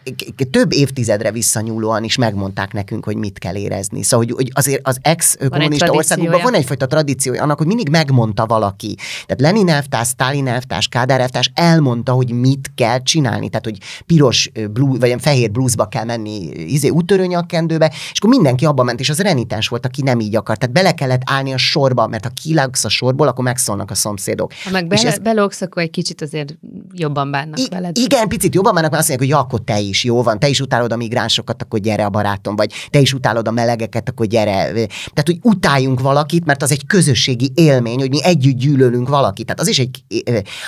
több 0.52 0.74
évtizedre 0.74 1.32
visszanyúlóan 1.32 2.04
is 2.04 2.16
megmondták 2.16 2.74
nekünk, 2.74 3.06
hogy 3.06 3.16
mit 3.16 3.40
kell 3.40 3.56
érezni. 3.56 4.04
Szóval, 4.04 4.26
hogy, 4.26 4.36
hogy 4.36 4.52
azért 4.54 4.88
az 4.88 4.98
ex-kommunista 5.02 5.92
országokban 5.92 6.42
van 6.42 6.54
egyfajta 6.54 6.88
tradíciója 6.88 7.44
annak, 7.44 7.58
hogy 7.58 7.68
mindig 7.68 7.90
megmondta 7.90 8.46
valaki. 8.46 8.96
Tehát 8.96 9.42
Lenin 9.42 9.70
elvtárs, 9.70 10.08
Stalin 10.08 10.48
elvtárs, 10.48 10.88
Kádár 10.88 11.20
elvtárs 11.20 11.52
elmondta, 11.54 12.12
hogy 12.12 12.32
mit 12.32 12.72
kell 12.76 13.04
csinálni. 13.04 13.50
Tehát, 13.50 13.66
hogy 13.66 13.78
piros 14.06 14.52
blues, 14.72 14.98
vagy 14.98 15.08
ilyen 15.08 15.20
fehér 15.20 15.52
bluesba 15.52 15.86
kell 15.86 16.04
menni 16.04 16.50
izé, 16.50 16.90
úttörőnyakkendőbe, 16.90 17.94
és 18.12 18.18
akkor 18.18 18.30
mindenki 18.30 18.66
abba 18.66 18.84
ment, 18.84 19.00
és 19.00 19.10
az 19.10 19.20
renitens 19.20 19.68
volt, 19.68 19.86
aki 19.86 20.02
nem 20.02 20.20
így 20.20 20.36
akart. 20.36 20.60
Tehát 20.60 20.76
bele 20.76 20.92
kellett 20.94 21.22
állni 21.26 21.54
a 21.54 21.58
sorba, 21.58 22.08
mert 22.08 22.24
ha 22.24 22.32
kilagsz 22.42 22.86
a 22.86 22.90
sorból, 22.90 23.28
akkor 23.28 23.44
megszólnak 23.44 23.92
a 23.92 23.96
szomszédok. 23.96 24.54
Ha 24.64 24.72
meg 24.72 24.88
bele, 24.88 25.08
ez... 25.08 25.18
belogsz, 25.18 25.62
akkor 25.62 25.82
egy 25.82 25.90
kicsit 25.90 26.22
azért 26.22 26.58
jobban 26.94 27.32
bánnak 27.32 27.60
I- 27.60 27.68
veled. 27.70 27.98
Igen, 27.98 28.28
picit 28.28 28.56
jobban 28.56 28.74
bánnak, 28.74 28.92
mert 28.92 29.02
azt 29.02 29.10
mondják, 29.10 29.30
hogy 29.30 29.40
ja, 29.40 29.46
akkor 29.46 29.66
te 29.66 29.80
is, 29.80 30.04
jó 30.04 30.24
van, 30.24 30.40
te 30.40 30.48
is 30.48 30.60
utálod 30.60 30.92
a 30.92 30.96
migránsokat, 30.96 31.62
akkor 31.62 31.80
gyere 31.80 32.06
a 32.06 32.10
barátom, 32.10 32.56
vagy 32.56 32.74
te 32.90 33.00
is 33.00 33.14
utálod 33.14 33.48
a 33.48 33.52
melegeket, 33.52 34.10
akkor 34.10 34.26
gyere. 34.26 34.72
Tehát, 34.72 35.26
hogy 35.26 35.40
utáljunk 35.42 36.00
valakit, 36.00 36.46
mert 36.46 36.62
az 36.62 36.72
egy 36.72 36.86
közösségi 36.86 37.52
élmény, 37.56 38.00
hogy 38.00 38.10
mi 38.10 38.24
együtt 38.24 38.58
gyűlölünk 38.58 39.10
valakit. 39.10 39.46
Tehát 39.46 39.62
az 39.62 39.68
is 39.68 39.80
egy, 39.80 40.04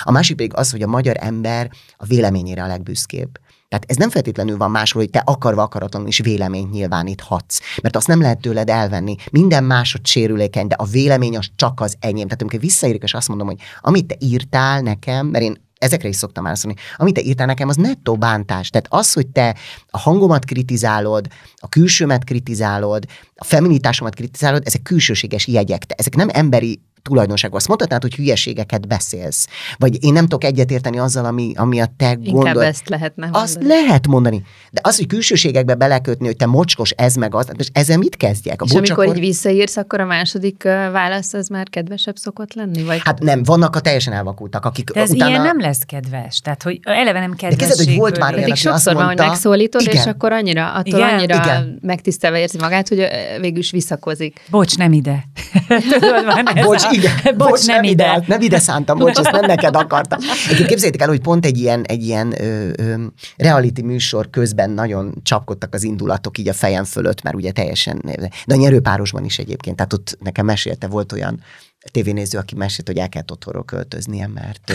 a 0.02 0.10
másik 0.10 0.36
pedig 0.36 0.54
az, 0.54 0.70
hogy 0.70 0.82
a 0.82 0.86
magyar 0.86 1.16
ember 1.20 1.70
a 1.96 2.04
véleményére 2.06 2.62
a 2.62 2.66
legbüszkébb. 2.66 3.38
Tehát 3.72 3.90
ez 3.90 3.96
nem 3.96 4.10
feltétlenül 4.10 4.56
van 4.56 4.70
máshol, 4.70 5.02
hogy 5.02 5.10
te 5.10 5.22
akarva 5.24 5.62
akaratlanul 5.62 6.08
is 6.08 6.18
véleményt 6.18 6.70
nyilváníthatsz, 6.70 7.60
mert 7.82 7.96
azt 7.96 8.06
nem 8.06 8.20
lehet 8.20 8.40
tőled 8.40 8.68
elvenni. 8.68 9.16
Minden 9.30 9.64
másod 9.64 10.06
sérülékeny, 10.06 10.66
de 10.66 10.74
a 10.74 10.84
vélemény 10.84 11.36
az 11.36 11.50
csak 11.56 11.80
az 11.80 11.96
enyém. 12.00 12.24
Tehát 12.24 12.40
amikor 12.40 12.60
visszaérek, 12.60 13.02
és 13.02 13.14
azt 13.14 13.28
mondom, 13.28 13.46
hogy 13.46 13.58
amit 13.80 14.06
te 14.06 14.16
írtál 14.18 14.80
nekem, 14.80 15.26
mert 15.26 15.44
én 15.44 15.56
ezekre 15.78 16.08
is 16.08 16.16
szoktam 16.16 16.44
válaszolni. 16.44 16.76
Amit 16.96 17.14
te 17.14 17.20
írtál 17.20 17.46
nekem, 17.46 17.68
az 17.68 17.76
nettó 17.76 18.16
bántás. 18.16 18.70
Tehát 18.70 18.86
az, 18.90 19.12
hogy 19.12 19.26
te 19.26 19.56
a 19.90 19.98
hangomat 19.98 20.44
kritizálod, 20.44 21.26
a 21.56 21.68
külsőmet 21.68 22.24
kritizálod, 22.24 23.04
a 23.34 23.44
feminitásomat 23.44 24.14
kritizálod, 24.14 24.62
ezek 24.64 24.82
külsőséges 24.82 25.46
jegyek. 25.46 25.84
Te, 25.84 25.94
ezek 25.98 26.14
nem 26.14 26.28
emberi 26.32 26.80
tulajdonság. 27.02 27.54
Azt 27.54 27.68
mondhatnád, 27.68 28.02
hogy 28.02 28.14
hülyeségeket 28.14 28.88
beszélsz. 28.88 29.46
Vagy 29.76 30.04
én 30.04 30.12
nem 30.12 30.22
tudok 30.22 30.44
egyetérteni 30.44 30.98
azzal, 30.98 31.24
ami, 31.24 31.52
ami 31.56 31.80
a 31.80 31.86
te 31.96 32.10
Inkább 32.22 32.44
gondol. 32.44 32.64
ezt 32.64 32.88
lehetne 32.88 33.22
mondani. 33.24 33.44
Azt 33.44 33.62
lehet 33.62 34.06
mondani. 34.06 34.42
De 34.70 34.80
az, 34.84 34.96
hogy 34.96 35.06
külsőségekbe 35.06 35.74
belekötni, 35.74 36.26
hogy 36.26 36.36
te 36.36 36.46
mocskos, 36.46 36.90
ez 36.90 37.14
meg 37.14 37.34
az, 37.34 37.50
és 37.56 37.68
ezzel 37.72 37.98
mit 37.98 38.16
kezdjek? 38.16 38.62
A 38.62 38.64
És 38.64 38.72
bocs, 38.72 38.90
amikor 38.90 39.16
így 39.16 39.20
visszaírsz, 39.22 39.76
akkor 39.76 40.00
a 40.00 40.04
második 40.04 40.62
válasz 40.92 41.32
az 41.32 41.48
már 41.48 41.68
kedvesebb 41.68 42.16
szokott 42.16 42.54
lenni? 42.54 42.82
Vagy... 42.82 43.00
Hát 43.04 43.18
nem, 43.18 43.42
vannak 43.42 43.76
a 43.76 43.80
teljesen 43.80 44.12
elvakultak, 44.12 44.64
akik 44.64 44.90
De 44.90 45.00
ez 45.00 45.10
utána... 45.10 45.30
ilyen 45.30 45.42
nem 45.42 45.60
lesz 45.60 45.80
kedves. 45.86 46.38
Tehát, 46.40 46.62
hogy 46.62 46.80
eleve 46.82 47.20
nem 47.20 47.30
De 47.30 47.36
kedves. 47.36 47.68
kezded, 47.68 47.86
hogy 47.86 47.96
volt 47.96 48.18
már 48.18 48.32
olyan, 48.34 48.42
aki 48.42 48.50
azt 48.52 48.60
sokszor 48.60 48.94
van, 48.94 49.04
hogy 49.04 49.04
mondta- 49.04 49.26
megszólítod, 49.26 49.80
és 49.80 49.86
Igen. 49.86 50.08
akkor 50.08 50.32
annyira, 50.32 50.72
attól 50.72 50.98
Igen, 51.00 51.14
annyira 51.14 51.34
igen. 51.36 51.78
megtisztelve 51.82 52.38
érzi 52.38 52.58
magát, 52.58 52.88
hogy 52.88 53.06
végül 53.40 53.58
is 53.58 53.70
visszakozik. 53.70 54.40
Bocs, 54.50 54.76
nem 54.76 54.92
ide. 54.92 55.24
Tudod, 55.90 56.64
Bocs, 56.64 56.82
igen. 56.92 57.12
Bocs, 57.36 57.66
nem 57.66 57.82
ide. 57.82 58.06
hát 58.06 58.26
Nem 58.26 58.40
ide 58.40 58.58
szántam, 58.58 58.98
bocs, 58.98 59.18
ezt 59.18 59.30
nem 59.30 59.44
neked 59.44 59.76
akartam. 59.76 60.18
Egyébként 60.20 60.68
képzeljétek 60.68 61.00
el, 61.00 61.08
hogy 61.08 61.20
pont 61.20 61.46
egy 61.46 61.58
ilyen, 61.58 61.84
egy 61.84 62.04
ilyen 62.04 62.42
ö, 62.42 62.68
ö, 62.76 63.04
reality 63.36 63.80
műsor 63.82 64.30
közben 64.30 64.70
nagyon 64.70 65.14
csapkodtak 65.22 65.74
az 65.74 65.82
indulatok 65.82 66.38
így 66.38 66.48
a 66.48 66.52
fejem 66.52 66.84
fölött, 66.84 67.22
mert 67.22 67.36
ugye 67.36 67.50
teljesen, 67.50 68.00
de 68.46 68.54
a 68.54 68.56
nyerőpárosban 68.56 69.24
is 69.24 69.38
egyébként, 69.38 69.76
tehát 69.76 69.92
ott 69.92 70.16
nekem 70.20 70.44
mesélte, 70.44 70.86
volt 70.86 71.12
olyan 71.12 71.40
tévénéző, 71.90 72.38
aki 72.38 72.54
mesélt, 72.54 72.86
hogy 72.86 72.98
el 72.98 73.08
kellett 73.08 73.30
otthonról 73.30 73.64
költöznie, 73.64 74.26
mert, 74.26 74.72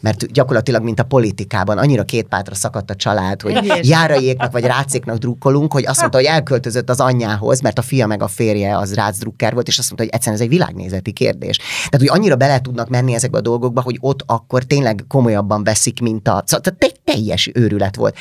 mert 0.00 0.32
gyakorlatilag, 0.32 0.82
mint 0.82 1.00
a 1.00 1.04
politikában, 1.04 1.78
annyira 1.78 2.04
két 2.04 2.26
pátra 2.26 2.54
szakadt 2.54 2.90
a 2.90 2.94
család, 2.94 3.42
hogy 3.42 3.80
járaiéknak 3.82 4.52
vagy 4.52 4.64
rácéknak 4.64 5.16
drukkolunk, 5.16 5.72
hogy 5.72 5.86
azt 5.86 6.00
mondta, 6.00 6.18
hogy 6.18 6.26
elköltözött 6.26 6.90
az 6.90 7.00
anyjához, 7.00 7.60
mert 7.60 7.78
a 7.78 7.82
fia 7.82 8.06
meg 8.06 8.22
a 8.22 8.28
férje 8.28 8.76
az 8.76 8.94
rácdrukker 8.94 9.54
volt, 9.54 9.68
és 9.68 9.78
azt 9.78 9.86
mondta, 9.86 10.04
hogy 10.04 10.14
egyszerűen 10.14 10.40
ez 10.40 10.46
egy 10.46 10.52
világnézeti 10.52 11.12
kérdés. 11.12 11.56
Tehát, 11.56 12.08
hogy 12.08 12.18
annyira 12.18 12.36
bele 12.36 12.60
tudnak 12.60 12.88
menni 12.88 13.14
ezekbe 13.14 13.38
a 13.38 13.40
dolgokba, 13.40 13.80
hogy 13.80 13.96
ott 14.00 14.22
akkor 14.26 14.64
tényleg 14.64 15.04
komolyabban 15.08 15.64
veszik, 15.64 16.00
mint 16.00 16.28
a... 16.28 16.42
Szóval 16.46 16.72
tehát 16.72 17.00
teljes 17.04 17.50
őrület 17.54 17.96
volt. 17.96 18.16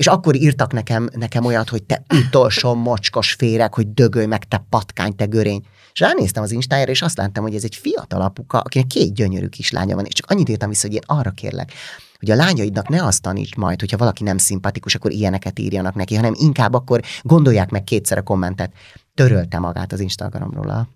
És 0.00 0.06
akkor 0.06 0.36
írtak 0.36 0.72
nekem, 0.72 1.08
nekem 1.12 1.44
olyat, 1.44 1.68
hogy 1.68 1.82
te 1.82 2.02
utolsó 2.14 2.74
mocskos 2.74 3.32
féreg, 3.32 3.74
hogy 3.74 3.92
dögölj 3.92 4.26
meg, 4.26 4.48
te 4.48 4.66
patkány, 4.68 5.16
te 5.16 5.24
görény. 5.24 5.62
És 5.92 6.00
ránéztem 6.00 6.42
az 6.42 6.50
Instájára, 6.50 6.90
és 6.90 7.02
azt 7.02 7.16
láttam, 7.16 7.42
hogy 7.42 7.54
ez 7.54 7.64
egy 7.64 7.74
fiatal 7.74 8.20
apuka, 8.20 8.58
akinek 8.60 8.86
két 8.86 9.14
gyönyörű 9.14 9.46
kislánya 9.46 9.94
van, 9.94 10.04
és 10.04 10.12
csak 10.12 10.30
annyit 10.30 10.48
írtam 10.48 10.68
vissza, 10.68 10.86
hogy 10.86 10.96
én 10.96 11.02
arra 11.06 11.30
kérlek, 11.30 11.72
hogy 12.18 12.30
a 12.30 12.34
lányaidnak 12.34 12.88
ne 12.88 13.04
azt 13.04 13.22
tanítsd 13.22 13.56
majd, 13.56 13.80
hogyha 13.80 13.96
valaki 13.96 14.22
nem 14.22 14.38
szimpatikus, 14.38 14.94
akkor 14.94 15.10
ilyeneket 15.10 15.58
írjanak 15.58 15.94
neki, 15.94 16.14
hanem 16.14 16.34
inkább 16.36 16.74
akkor 16.74 17.00
gondolják 17.22 17.70
meg 17.70 17.84
kétszer 17.84 18.18
a 18.18 18.22
kommentet. 18.22 18.72
Törölte 19.14 19.58
magát 19.58 19.92
az 19.92 20.00
Instagramról 20.00 20.68
a, 20.68 20.88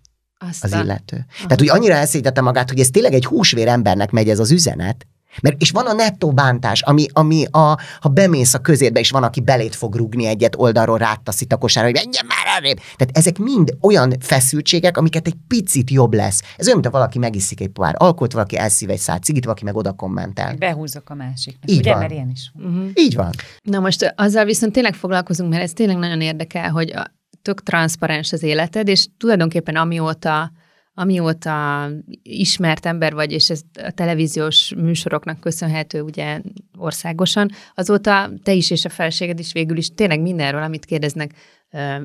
az 0.61 0.73
illető. 0.73 1.27
Tehát, 1.43 1.59
hogy 1.59 1.69
annyira 1.69 1.95
elszégyette 1.95 2.41
magát, 2.41 2.69
hogy 2.71 2.81
ez 2.81 2.91
tényleg 2.91 3.13
egy 3.13 3.27
húsvér 3.27 3.69
embernek 3.69 4.11
megy 4.11 4.29
ez 4.29 4.39
az 4.39 4.51
üzenet, 4.51 5.07
mert, 5.43 5.61
és 5.61 5.71
van 5.71 5.87
a 5.87 5.93
nettó 5.93 6.33
bántás, 6.33 6.83
ami, 6.83 7.07
ami 7.13 7.45
a, 7.51 7.79
ha 8.01 8.09
bemész 8.09 8.55
a 8.55 8.59
közérbe, 8.59 9.01
és 9.01 9.11
van, 9.11 9.23
aki 9.23 9.41
belét 9.41 9.75
fog 9.75 9.95
rugni 9.95 10.27
egyet 10.27 10.55
oldalról, 10.59 10.99
rátaszít 10.99 11.53
a 11.53 11.57
kosára, 11.57 11.87
hogy 11.87 11.95
menjen 11.95 12.27
már 12.27 12.57
arrébb. 12.59 12.77
Tehát 12.97 13.17
ezek 13.17 13.39
mind 13.39 13.77
olyan 13.81 14.15
feszültségek, 14.21 14.97
amiket 14.97 15.27
egy 15.27 15.37
picit 15.49 15.91
jobb 15.91 16.15
lesz. 16.15 16.43
Ez 16.57 16.67
olyan, 16.67 16.79
mint 16.81 16.93
ha 16.93 16.99
valaki 16.99 17.19
megiszik 17.19 17.61
egy 17.61 17.69
pohár 17.69 17.95
alkoholt, 17.99 18.33
valaki 18.33 18.57
elszív 18.57 18.91
egy 18.91 18.99
szál 18.99 19.19
cigit, 19.19 19.45
valaki 19.45 19.65
meg 19.65 19.77
oda 19.77 19.93
kommentel. 19.93 20.55
Behúzok 20.55 21.11
a 21.11 21.15
másiknak. 21.15 21.71
Így 21.71 21.79
Ugye, 21.79 21.91
van. 21.91 22.01
mert 22.01 22.13
ilyen 22.13 22.31
is 22.31 22.51
van. 22.55 22.73
uh-huh. 22.73 22.91
Így 22.95 23.15
van. 23.15 23.31
Na 23.63 23.79
most 23.79 24.15
azzal 24.17 24.45
viszont 24.45 24.73
tényleg 24.73 24.95
foglalkozunk, 24.95 25.51
mert 25.51 25.63
ez 25.63 25.73
tényleg 25.73 25.97
nagyon 25.97 26.21
érdekel, 26.21 26.71
hogy 26.71 26.93
a, 26.93 27.13
tök 27.43 27.63
transzparens 27.63 28.33
az 28.33 28.43
életed, 28.43 28.89
és 28.89 29.07
tulajdonképpen 29.19 29.77
amióta 29.77 30.53
amióta 30.95 31.89
ismert 32.23 32.87
ember 32.87 33.15
vagy, 33.15 33.33
és 33.33 33.51
ez 33.51 33.61
a 33.83 33.91
televíziós 33.91 34.73
műsoroknak 34.77 35.41
köszönhető 35.41 36.01
ugye 36.01 36.41
országosan, 36.77 37.51
azóta 37.75 38.31
te 38.43 38.53
is 38.53 38.71
és 38.71 38.85
a 38.85 38.89
felséged 38.89 39.39
is 39.39 39.53
végül 39.53 39.77
is 39.77 39.89
tényleg 39.95 40.21
mindenről, 40.21 40.63
amit 40.63 40.85
kérdeznek, 40.85 41.35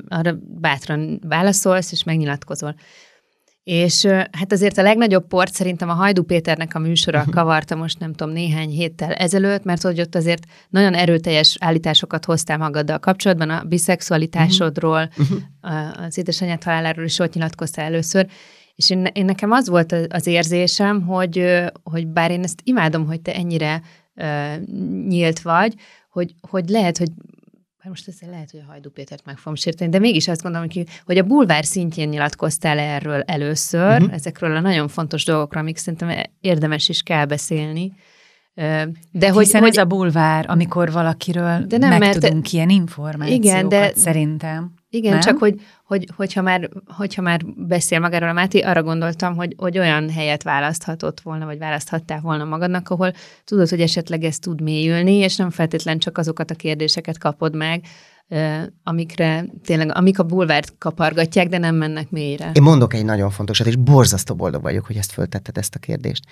arra 0.08 0.38
bátran 0.60 1.20
válaszolsz 1.28 1.92
és 1.92 2.04
megnyilatkozol. 2.04 2.74
És 3.62 4.04
hát 4.32 4.52
azért 4.52 4.78
a 4.78 4.82
legnagyobb 4.82 5.26
port 5.26 5.52
szerintem 5.52 5.88
a 5.88 5.92
Hajdu 5.92 6.22
Péternek 6.22 6.74
a 6.74 6.78
műsora 6.78 7.24
kavarta 7.36 7.74
most 7.74 7.98
nem 7.98 8.12
tudom 8.12 8.32
néhány 8.32 8.68
héttel 8.68 9.12
ezelőtt, 9.12 9.64
mert 9.64 9.82
hogy 9.82 10.00
ott 10.00 10.14
azért 10.14 10.44
nagyon 10.68 10.94
erőteljes 10.94 11.56
állításokat 11.60 12.24
hoztál 12.24 12.58
magaddal 12.58 12.98
kapcsolatban, 12.98 13.50
a 13.50 13.64
biszexualitásodról, 13.64 15.10
a- 15.60 16.02
az 16.06 16.18
édesanyád 16.18 16.62
haláláról 16.62 17.04
is 17.04 17.18
ott 17.18 17.34
nyilatkoztál 17.34 17.84
először, 17.84 18.26
és 18.80 18.90
én, 18.90 19.06
én 19.12 19.24
nekem 19.24 19.50
az 19.50 19.68
volt 19.68 19.92
az 20.08 20.26
érzésem, 20.26 21.02
hogy, 21.02 21.64
hogy 21.82 22.06
bár 22.06 22.30
én 22.30 22.42
ezt 22.42 22.60
imádom, 22.64 23.06
hogy 23.06 23.20
te 23.20 23.34
ennyire 23.34 23.82
uh, 24.14 24.66
nyílt 25.08 25.40
vagy, 25.40 25.74
hogy, 26.10 26.34
hogy 26.50 26.68
lehet, 26.68 26.98
hogy 26.98 27.08
bár 27.82 27.88
most 27.88 28.08
ezzel 28.08 28.30
lehet, 28.30 28.50
hogy 28.50 28.60
a 28.60 28.70
Hajdú 28.70 28.90
Pétert 28.90 29.24
meg 29.24 29.38
fogom 29.38 29.54
sérteni, 29.54 29.90
de 29.90 29.98
mégis 29.98 30.28
azt 30.28 30.42
gondolom, 30.42 30.66
hogy, 30.72 30.86
hogy 31.04 31.18
a 31.18 31.22
bulvár 31.22 31.64
szintjén 31.64 32.08
nyilatkoztál 32.08 32.78
erről 32.78 33.20
először, 33.20 34.00
uh-huh. 34.00 34.14
ezekről 34.14 34.56
a 34.56 34.60
nagyon 34.60 34.88
fontos 34.88 35.24
dolgokról, 35.24 35.62
amik 35.62 35.76
szerintem 35.76 36.22
érdemes 36.40 36.88
is 36.88 37.02
kell 37.02 37.24
beszélni. 37.24 37.92
De 39.12 39.30
hogy, 39.30 39.44
Hiszen 39.44 39.60
hogy 39.60 39.70
ez 39.70 39.76
a 39.76 39.84
bulvár, 39.84 40.44
amikor 40.48 40.92
valakiről 40.92 41.64
De 41.66 41.78
nem, 41.78 41.88
mert- 41.88 42.00
megtudunk 42.00 42.52
ilyen 42.52 42.68
információkat, 42.68 43.44
Igen, 43.44 43.68
de- 43.68 43.92
szerintem. 43.94 44.78
Igen, 44.92 45.12
Nem? 45.12 45.20
csak 45.20 45.38
hogy, 45.38 45.60
hogy, 45.84 46.08
hogyha, 46.16 46.42
már, 46.42 46.68
hogyha 46.86 47.22
már 47.22 47.40
beszél 47.56 47.98
magáról 47.98 48.28
a 48.28 48.32
Máté, 48.32 48.60
arra 48.60 48.82
gondoltam, 48.82 49.36
hogy, 49.36 49.54
hogy 49.56 49.78
olyan 49.78 50.10
helyet 50.10 50.42
választhatott 50.42 51.20
volna, 51.20 51.44
vagy 51.44 51.58
választhattál 51.58 52.20
volna 52.20 52.44
magadnak, 52.44 52.88
ahol 52.88 53.12
tudod, 53.44 53.68
hogy 53.68 53.80
esetleg 53.80 54.24
ez 54.24 54.38
tud 54.38 54.60
mélyülni, 54.60 55.12
és 55.12 55.36
nem 55.36 55.50
feltétlen 55.50 55.98
csak 55.98 56.18
azokat 56.18 56.50
a 56.50 56.54
kérdéseket 56.54 57.18
kapod 57.18 57.56
meg, 57.56 57.84
amikre 58.84 59.44
tényleg, 59.64 59.96
amik 59.96 60.18
a 60.18 60.22
bulvárt 60.22 60.74
kapargatják, 60.78 61.48
de 61.48 61.58
nem 61.58 61.74
mennek 61.74 62.10
mélyre. 62.10 62.50
Én 62.54 62.62
mondok 62.62 62.94
egy 62.94 63.04
nagyon 63.04 63.30
fontosat, 63.30 63.66
és 63.66 63.76
borzasztó 63.76 64.34
boldog 64.34 64.62
vagyok, 64.62 64.86
hogy 64.86 64.96
ezt 64.96 65.12
föltetted 65.12 65.56
ezt 65.58 65.74
a 65.74 65.78
kérdést. 65.78 66.24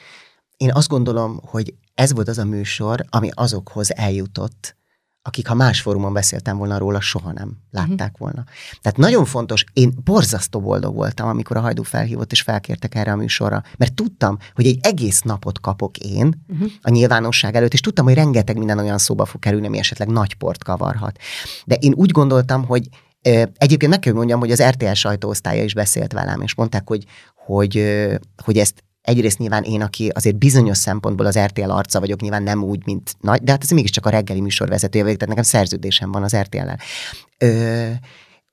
Én 0.57 0.73
azt 0.73 0.89
gondolom, 0.89 1.41
hogy 1.43 1.75
ez 1.95 2.13
volt 2.13 2.29
az 2.29 2.39
a 2.39 2.45
műsor, 2.45 3.05
ami 3.11 3.29
azokhoz 3.35 3.97
eljutott, 3.97 4.77
akik 5.23 5.47
ha 5.47 5.55
más 5.55 5.81
fórumon 5.81 6.13
beszéltem 6.13 6.57
volna 6.57 6.79
róla, 6.79 7.01
soha 7.01 7.33
nem 7.33 7.57
látták 7.71 8.13
uh-huh. 8.13 8.19
volna. 8.19 8.45
Tehát 8.83 8.99
nagyon 8.99 9.25
fontos, 9.25 9.65
én 9.73 9.93
borzasztó 10.05 10.61
boldog 10.61 10.95
voltam, 10.95 11.29
amikor 11.29 11.57
a 11.57 11.61
Hajdú 11.61 11.83
felhívott 11.83 12.33
és 12.33 12.43
felkértek 12.43 12.95
erre 12.95 13.13
a 13.13 13.17
műsorra, 13.17 13.63
mert 13.77 13.95
tudtam, 13.95 14.39
hogy 14.55 14.67
egy 14.67 14.79
egész 14.83 15.21
napot 15.21 15.61
kapok 15.61 15.99
én 15.99 16.45
uh-huh. 16.49 16.71
a 16.83 16.91
nyilvánosság 16.91 17.55
előtt, 17.55 17.73
és 17.73 17.81
tudtam, 17.81 18.05
hogy 18.05 18.15
rengeteg 18.15 18.57
minden 18.57 18.79
olyan 18.79 18.99
szóba 18.99 19.25
fog 19.25 19.41
kerülni, 19.41 19.67
ami 19.67 19.79
esetleg 19.79 20.09
nagy 20.09 20.35
port 20.35 20.65
kavarhat. 20.65 21.19
De 21.65 21.75
én 21.75 21.93
úgy 21.97 22.11
gondoltam, 22.11 22.65
hogy 22.65 22.89
Egyébként 23.57 23.91
meg 23.91 23.99
kell 23.99 24.13
mondjam, 24.13 24.39
hogy 24.41 24.51
az 24.51 24.63
RTL 24.63 24.93
sajtóosztálya 24.93 25.63
is 25.63 25.75
beszélt 25.75 26.13
velem, 26.13 26.41
és 26.41 26.55
mondták, 26.55 26.89
hogy, 26.89 27.05
hogy, 27.35 27.99
hogy 28.45 28.59
ezt 28.59 28.85
egyrészt 29.09 29.39
nyilván 29.39 29.63
én, 29.63 29.83
aki 29.83 30.09
azért 30.15 30.37
bizonyos 30.37 30.79
szempontból 30.79 31.27
az 31.27 31.39
RTL 31.39 31.71
arca 31.71 32.01
vagyok, 32.01 32.21
nyilván 32.21 32.43
nem 32.43 32.63
úgy, 32.63 32.83
mint 32.85 33.15
nagy, 33.21 33.43
de 33.43 33.51
hát 33.51 33.63
ez 33.63 33.71
mégiscsak 33.71 34.07
a 34.07 34.11
reggeli 34.11 34.41
műsorvezetője 34.41 35.05
vagyok, 35.05 35.19
tehát 35.19 35.35
nekem 35.35 35.51
szerződésem 35.51 36.13
van 36.13 36.23
az 36.23 36.37
RTL-el. 36.37 36.79
Ö, 37.39 37.91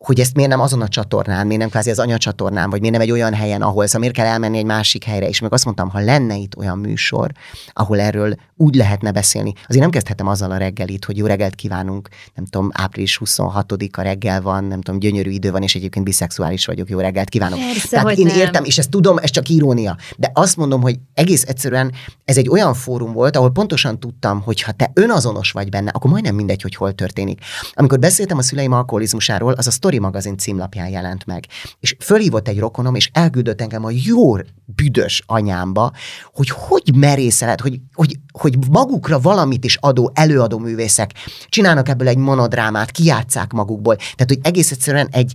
hogy 0.06 0.20
ezt 0.20 0.36
miért 0.36 0.50
nem 0.50 0.60
azon 0.60 0.82
a 0.82 0.88
csatornán, 0.88 1.46
miért 1.46 1.62
nem 1.62 1.70
kvázi 1.70 1.90
az 1.90 2.00
anyacsatornán, 2.00 2.70
vagy 2.70 2.80
miért 2.80 2.96
nem 2.96 3.04
egy 3.04 3.12
olyan 3.12 3.34
helyen, 3.34 3.62
ahol, 3.62 3.86
szóval 3.86 4.00
miért 4.00 4.16
kell 4.16 4.26
elmenni 4.26 4.58
egy 4.58 4.66
másik 4.66 5.04
helyre, 5.04 5.28
és 5.28 5.40
meg 5.40 5.54
azt 5.54 5.66
mondtam, 5.66 5.90
ha 5.90 6.00
lenne 6.00 6.36
itt 6.36 6.58
olyan 6.58 6.78
műsor, 6.78 7.32
ahol 7.74 8.00
erről 8.00 8.36
úgy 8.58 8.76
lehetne 8.76 9.12
beszélni, 9.12 9.54
azért 9.68 9.82
nem 9.82 9.90
kezdhetem 9.90 10.28
azzal 10.28 10.52
a 10.52 10.58
reggelit, 10.58 11.06
hogy 11.06 11.18
jó 11.18 11.26
reggelt 11.26 11.56
kívánunk, 11.56 12.10
nem 12.36 12.46
tudom, 12.46 12.70
április 12.74 13.20
26-a 13.26 14.02
reggel 14.02 14.42
van, 14.42 14.64
nem 14.64 14.82
tudom, 14.82 15.00
gyönyörű 15.00 15.30
idő 15.30 15.52
van, 15.52 15.62
és 15.62 15.76
egyébként 15.76 16.06
biszexuális 16.06 16.66
vagyok, 16.66 16.90
jó 16.90 17.00
reggelt 17.00 17.30
kívánok. 17.30 17.60
Persze, 17.60 17.88
Tehát 17.88 18.18
én 18.18 18.26
nem. 18.26 18.38
értem, 18.38 18.64
és 18.64 18.78
ezt 18.78 18.90
tudom, 18.90 19.18
ez 19.18 19.30
csak 19.30 19.50
irónia, 19.50 19.98
de 20.18 20.32
azt 20.34 20.58
mondom, 20.58 20.82
hogy 20.82 21.00
egész 21.14 21.44
egyszerűen 21.44 21.92
ez 22.26 22.38
egy 22.38 22.50
olyan 22.50 22.74
fórum 22.74 23.14
volt, 23.14 23.36
ahol 23.36 23.52
pontosan 23.52 24.00
tudtam, 24.00 24.42
hogy 24.42 24.62
ha 24.62 24.72
te 24.72 24.92
önazonos 24.94 25.52
vagy 25.52 25.70
benne, 25.70 25.92
akkor 25.94 26.12
majdnem 26.12 26.36
mindegy, 26.36 26.62
hogy 26.62 26.76
hol 26.76 26.94
történik. 26.94 27.42
Amikor 27.74 28.00
beszéltem 28.00 28.38
a 28.38 28.42
szüleim 28.42 28.72
alkoholizmusáról, 28.72 29.54
az 29.54 29.68
a 29.68 29.72
Story 29.96 30.12
magazin 30.12 30.38
címlapján 30.38 30.90
jelent 30.90 31.26
meg. 31.26 31.46
És 31.80 31.96
fölhívott 32.00 32.48
egy 32.48 32.60
rokonom, 32.60 32.96
és 32.96 33.10
elküldött 33.14 33.62
engem 33.62 33.86
a 33.86 33.90
jó 33.92 34.36
büdös 34.66 35.24
anyámba, 35.26 35.92
hogy 36.34 36.50
hogy 36.50 36.96
merészeled, 36.96 37.62
hogy, 37.62 37.80
hogy, 37.94 38.20
hogy 38.32 38.58
magukra 38.70 39.20
valamit 39.20 39.64
is 39.66 39.78
adó 39.82 40.12
előadó 40.14 40.58
művészek 40.58 41.12
csinálnak 41.50 41.90
ebből 41.90 42.08
egy 42.08 42.18
monodrámát, 42.18 42.92
kijátszák 42.92 43.52
magukból. 43.52 43.96
Tehát, 43.96 44.28
hogy 44.28 44.40
egész 44.42 44.72
egyszerűen 44.72 45.08
egy 45.12 45.34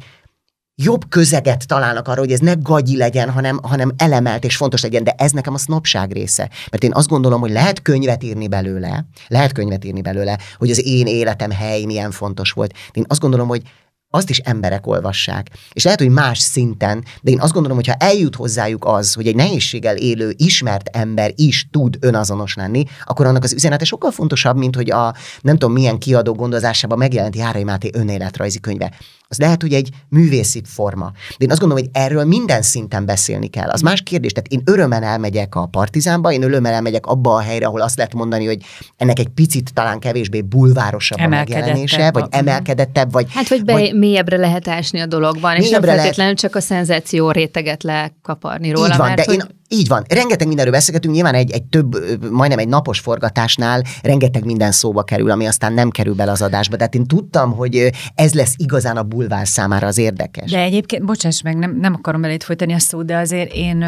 jobb 0.83 1.09
közeget 1.09 1.67
találnak 1.67 2.09
arra, 2.09 2.21
hogy 2.21 2.33
ez 2.33 2.39
ne 2.39 2.53
gagyi 2.53 2.97
legyen, 2.97 3.31
hanem, 3.31 3.59
hanem 3.63 3.93
elemelt 3.97 4.45
és 4.45 4.57
fontos 4.57 4.83
legyen, 4.83 5.05
de 5.05 5.15
ez 5.17 5.31
nekem 5.31 5.55
a 5.55 5.59
sznopság 5.59 6.13
része. 6.13 6.51
Mert 6.71 6.85
én 6.85 6.93
azt 6.95 7.09
gondolom, 7.09 7.41
hogy 7.41 7.51
lehet 7.51 7.83
könyvet 7.83 8.23
írni 8.23 8.49
belőle, 8.49 9.07
lehet 9.29 9.53
könyvet 9.53 9.85
írni 9.85 10.03
belőle, 10.03 10.39
hogy 10.59 10.71
az 10.71 10.87
én 10.87 11.07
életem 11.07 11.51
hely 11.51 11.85
milyen 11.85 12.11
fontos 12.11 12.51
volt. 12.53 12.75
Én 12.93 13.05
azt 13.09 13.21
gondolom, 13.21 13.49
hogy 13.49 13.63
azt 14.11 14.31
is 14.31 14.39
emberek 14.39 14.87
olvassák. 14.87 15.47
És 15.73 15.85
lehet, 15.85 16.01
hogy 16.01 16.09
más 16.09 16.39
szinten, 16.39 17.05
de 17.23 17.31
én 17.31 17.41
azt 17.41 17.53
gondolom, 17.53 17.77
hogy 17.77 17.87
ha 17.87 17.95
eljut 17.95 18.37
hozzájuk 18.37 18.85
az, 18.85 19.15
hogy 19.15 19.27
egy 19.27 19.35
nehézséggel 19.35 19.97
élő, 19.97 20.35
ismert 20.37 20.89
ember 20.97 21.33
is 21.35 21.69
tud 21.71 21.97
önazonos 22.01 22.55
lenni, 22.55 22.85
akkor 23.05 23.27
annak 23.27 23.45
az 23.45 23.53
üzenete 23.53 23.85
sokkal 23.85 24.11
fontosabb, 24.11 24.57
mint 24.57 24.77
hogy 24.77 24.91
a 24.91 25.15
nem 25.41 25.57
tudom 25.57 25.75
milyen 25.75 25.99
kiadó 25.99 26.35
gondozásában 26.35 26.99
megjelent 26.99 27.37
Járai 27.37 27.65
Máté 27.65 27.91
önéletrajzi 27.93 28.61
könyve 28.61 28.93
az 29.31 29.39
lehet, 29.39 29.63
hogy 29.63 29.73
egy 29.73 29.89
művészi 30.09 30.63
forma. 30.65 31.13
De 31.29 31.45
én 31.45 31.51
azt 31.51 31.61
gondolom, 31.61 31.85
hogy 31.85 32.03
erről 32.03 32.25
minden 32.25 32.63
szinten 32.63 33.07
beszélni 33.07 33.49
kell. 33.49 33.69
Az 33.69 33.81
más 33.81 34.03
kérdés. 34.03 34.33
Tehát 34.33 34.53
én 34.53 34.63
örömmel 34.65 35.03
elmegyek 35.03 35.55
a 35.55 35.67
partizánba, 35.67 36.33
én 36.33 36.43
örömmel 36.43 36.73
elmegyek 36.73 37.07
abba 37.07 37.35
a 37.35 37.41
helyre, 37.41 37.67
ahol 37.67 37.81
azt 37.81 37.97
lehet 37.97 38.15
mondani, 38.15 38.47
hogy 38.47 38.63
ennek 38.97 39.19
egy 39.19 39.29
picit 39.29 39.71
talán 39.75 39.99
kevésbé 39.99 40.43
bulvárosabb 40.43 41.19
a 41.19 41.29
megjelenése, 41.29 42.11
vagy 42.11 42.25
emelkedettebb, 42.31 43.13
vagy... 43.13 43.27
Hát, 43.31 43.49
hogy 43.49 43.65
be, 43.65 43.73
vagy 43.73 43.95
mélyebbre 43.95 44.37
lehet 44.37 44.69
ásni 44.69 45.01
a 45.01 45.07
dologban, 45.07 45.57
és 45.57 45.71
nem 45.71 45.83
feltétlenül 45.83 46.15
lehet... 46.17 46.39
csak 46.39 46.55
a 46.55 46.61
szenzáció 46.61 47.31
réteget 47.31 47.83
lekaparni 47.83 48.71
róla. 48.71 48.87
Így 48.87 48.97
van, 48.97 49.07
mert 49.07 49.19
de 49.19 49.25
hogy... 49.27 49.35
én 49.35 49.59
így 49.73 49.89
van. 49.89 50.05
Rengeteg 50.09 50.47
mindenről 50.47 50.75
beszélgetünk, 50.75 51.15
nyilván 51.15 51.35
egy, 51.35 51.51
egy 51.51 51.65
több, 51.65 51.97
majdnem 52.31 52.59
egy 52.59 52.69
napos 52.69 53.01
forgatásnál 53.01 53.83
rengeteg 54.03 54.45
minden 54.45 54.73
szóba 54.73 55.03
kerül, 55.03 55.31
ami 55.31 55.47
aztán 55.47 55.73
nem 55.73 55.91
kerül 55.91 56.15
bele 56.15 56.31
az 56.31 56.43
adásba. 56.43 56.77
Tehát 56.77 56.95
én 56.95 57.05
tudtam, 57.05 57.53
hogy 57.53 57.91
ez 58.15 58.35
lesz 58.35 58.55
igazán 58.57 58.97
a 58.97 59.03
bulvár 59.03 59.47
számára 59.47 59.87
az 59.87 59.99
érdekes. 59.99 60.51
De 60.51 60.61
egyébként, 60.61 61.05
bocsáss 61.05 61.43
meg, 61.43 61.57
nem, 61.57 61.77
nem 61.77 61.95
akarom 61.95 62.21
belét 62.21 62.45
folytani 62.45 62.73
a 62.73 62.79
szót, 62.79 63.05
de 63.07 63.17
azért 63.17 63.53
én 63.53 63.85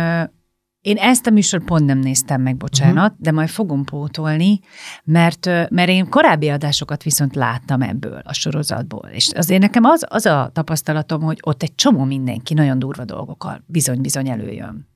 én 0.80 0.97
ezt 0.97 1.26
a 1.26 1.30
műsor 1.30 1.64
pont 1.64 1.85
nem 1.87 1.99
néztem 1.99 2.43
meg, 2.43 2.57
bocsánat, 2.57 3.11
uh-huh. 3.11 3.20
de 3.20 3.33
majd 3.33 3.49
fogom 3.49 3.85
pótolni, 3.85 4.61
mert, 5.05 5.47
mert 5.70 5.89
én 5.89 6.09
korábbi 6.09 6.49
adásokat 6.49 7.03
viszont 7.03 7.35
láttam 7.35 7.83
ebből 7.83 8.20
a 8.24 8.33
sorozatból. 8.33 9.09
És 9.12 9.30
azért 9.35 9.61
nekem 9.61 9.85
az, 9.85 10.05
az 10.09 10.26
a 10.26 10.51
tapasztalatom, 10.53 11.22
hogy 11.22 11.39
ott 11.43 11.62
egy 11.62 11.74
csomó 11.74 12.05
mindenki 12.05 12.55
nagyon 12.55 12.78
durva 12.78 13.05
dolgokkal 13.05 13.64
bizony-bizony 13.66 14.28
előjön. 14.28 14.91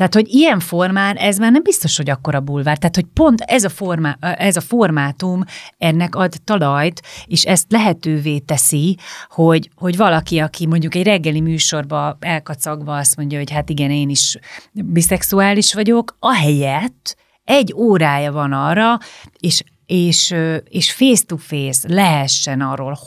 Tehát, 0.00 0.14
hogy 0.14 0.34
ilyen 0.34 0.60
formán 0.60 1.16
ez 1.16 1.38
már 1.38 1.52
nem 1.52 1.62
biztos, 1.62 1.96
hogy 1.96 2.10
akkora 2.10 2.40
bulvár. 2.40 2.78
Tehát, 2.78 2.94
hogy 2.94 3.04
pont 3.14 3.40
ez 3.40 3.64
a, 3.64 3.68
formá, 3.68 4.16
ez 4.20 4.56
a 4.56 4.60
formátum 4.60 5.42
ennek 5.78 6.14
ad 6.14 6.34
talajt, 6.44 7.02
és 7.24 7.44
ezt 7.44 7.72
lehetővé 7.72 8.38
teszi, 8.38 8.96
hogy, 9.28 9.70
hogy 9.74 9.96
valaki, 9.96 10.38
aki 10.38 10.66
mondjuk 10.66 10.94
egy 10.94 11.02
reggeli 11.02 11.40
műsorba 11.40 12.16
elkacagva 12.20 12.96
azt 12.96 13.16
mondja, 13.16 13.38
hogy 13.38 13.50
hát 13.50 13.68
igen, 13.70 13.90
én 13.90 14.08
is 14.08 14.38
biszexuális 14.72 15.74
vagyok, 15.74 16.16
ahelyett 16.18 17.16
egy 17.44 17.74
órája 17.76 18.32
van 18.32 18.52
arra, 18.52 18.98
és 19.38 19.62
és, 19.90 20.34
és 20.68 20.92
face-to-face 20.92 21.88
lehessen 21.88 22.60
arról 22.60 22.98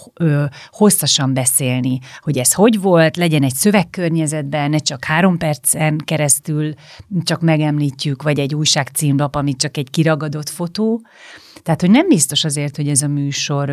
hosszasan 0.70 1.34
beszélni, 1.34 2.00
hogy 2.20 2.38
ez 2.38 2.54
hogy 2.54 2.82
volt, 2.82 3.18
legyen 3.18 3.44
egy 3.44 3.54
szövegkörnyezetben, 3.54 4.70
ne 4.70 4.78
csak 4.78 5.04
három 5.04 5.38
percen 5.38 5.98
keresztül 5.98 6.74
csak 7.24 7.42
megemlítjük, 7.42 8.24
vagy 8.24 8.40
egy 8.40 8.56
újság 8.56 8.88
címlap, 8.88 9.36
amit 9.36 9.58
csak 9.58 9.78
egy 9.78 9.90
kiragadott 9.90 10.50
fotó. 10.50 11.02
Tehát, 11.62 11.82
hogy 11.82 11.90
nem 11.90 12.08
biztos 12.08 12.44
azért, 12.44 12.76
hogy 12.76 12.88
ez 12.88 13.02
a 13.02 13.08
műsor 13.08 13.72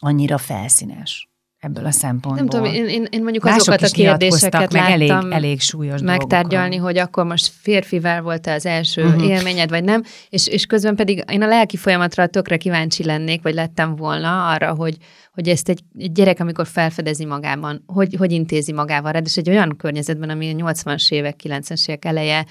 annyira 0.00 0.38
felszínes 0.38 1.31
ebből 1.62 1.86
a 1.86 1.90
szempontból. 1.90 2.34
Nem 2.34 2.46
tudom, 2.46 2.64
én, 2.64 2.88
én, 2.88 3.06
én 3.10 3.22
mondjuk 3.22 3.44
Mások 3.44 3.60
azokat 3.60 3.82
a 3.82 3.92
kérdéseket 3.92 4.72
meg 4.72 4.90
elég, 4.90 5.12
elég 5.30 5.60
súlyos 5.60 6.00
megtárgyalni, 6.00 6.76
dolgokkal. 6.76 6.92
hogy 6.92 6.98
akkor 6.98 7.24
most 7.24 7.52
férfivel 7.60 8.22
volt 8.22 8.46
az 8.46 8.66
első 8.66 9.04
uh-huh. 9.04 9.28
élményed, 9.28 9.70
vagy 9.70 9.84
nem, 9.84 10.02
és, 10.28 10.46
és 10.46 10.66
közben 10.66 10.96
pedig 10.96 11.24
én 11.30 11.42
a 11.42 11.46
lelki 11.46 11.76
folyamatra 11.76 12.26
tökre 12.26 12.56
kíváncsi 12.56 13.04
lennék, 13.04 13.42
vagy 13.42 13.54
lettem 13.54 13.96
volna 13.96 14.48
arra, 14.48 14.74
hogy, 14.74 14.96
hogy 15.32 15.48
ezt 15.48 15.68
egy, 15.68 15.80
egy 15.98 16.12
gyerek, 16.12 16.40
amikor 16.40 16.66
felfedezi 16.66 17.24
magában, 17.24 17.84
hogy, 17.86 18.14
hogy 18.18 18.32
intézi 18.32 18.72
magával, 18.72 19.14
és 19.14 19.36
egy 19.36 19.48
olyan 19.48 19.76
környezetben, 19.76 20.30
ami 20.30 20.50
a 20.50 20.72
80-as 20.72 21.12
évek, 21.12 21.40
90-es 21.44 21.88
évek 21.88 22.04
eleje, 22.04 22.46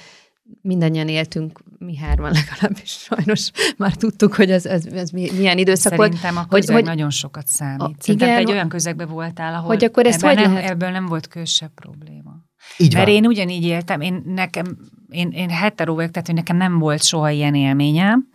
mindannyian 0.61 1.07
éltünk, 1.07 1.59
mi 1.77 1.97
hárman 1.97 2.31
legalábbis 2.31 2.91
sajnos 2.91 3.51
már 3.77 3.95
tudtuk, 3.95 4.35
hogy 4.35 4.51
ez, 4.51 4.65
ez, 4.65 4.85
ez 4.85 5.09
milyen 5.09 5.57
időszak 5.57 5.95
volt. 5.95 6.13
Szerintem 6.13 6.43
a 6.43 6.47
közeg 6.47 6.75
hogy, 6.75 6.85
nagyon 6.85 7.09
sokat 7.09 7.47
számít. 7.47 7.81
A, 7.81 7.91
Szerintem 7.99 8.27
igen, 8.27 8.39
egy 8.39 8.51
olyan 8.51 8.69
közegben 8.69 9.07
voltál, 9.07 9.53
ahol 9.53 9.67
hogy 9.67 9.83
akkor 9.83 10.05
ezt 10.05 10.21
hogy 10.21 10.35
nem, 10.35 10.53
lehet? 10.53 10.69
ebből 10.69 10.89
nem 10.89 11.05
volt 11.05 11.27
külsebb 11.27 11.71
probléma. 11.73 12.31
Így 12.77 12.93
Mert 12.93 13.05
van. 13.05 13.15
én 13.15 13.25
ugyanígy 13.25 13.63
éltem, 13.63 14.01
én 14.01 14.21
nekem, 14.25 14.77
én, 15.09 15.29
én 15.29 15.49
hetero 15.49 15.93
vagyok, 15.93 16.11
tehát 16.11 16.27
hogy 16.27 16.35
nekem 16.35 16.57
nem 16.57 16.79
volt 16.79 17.03
soha 17.03 17.29
ilyen 17.29 17.55
élményem, 17.55 18.29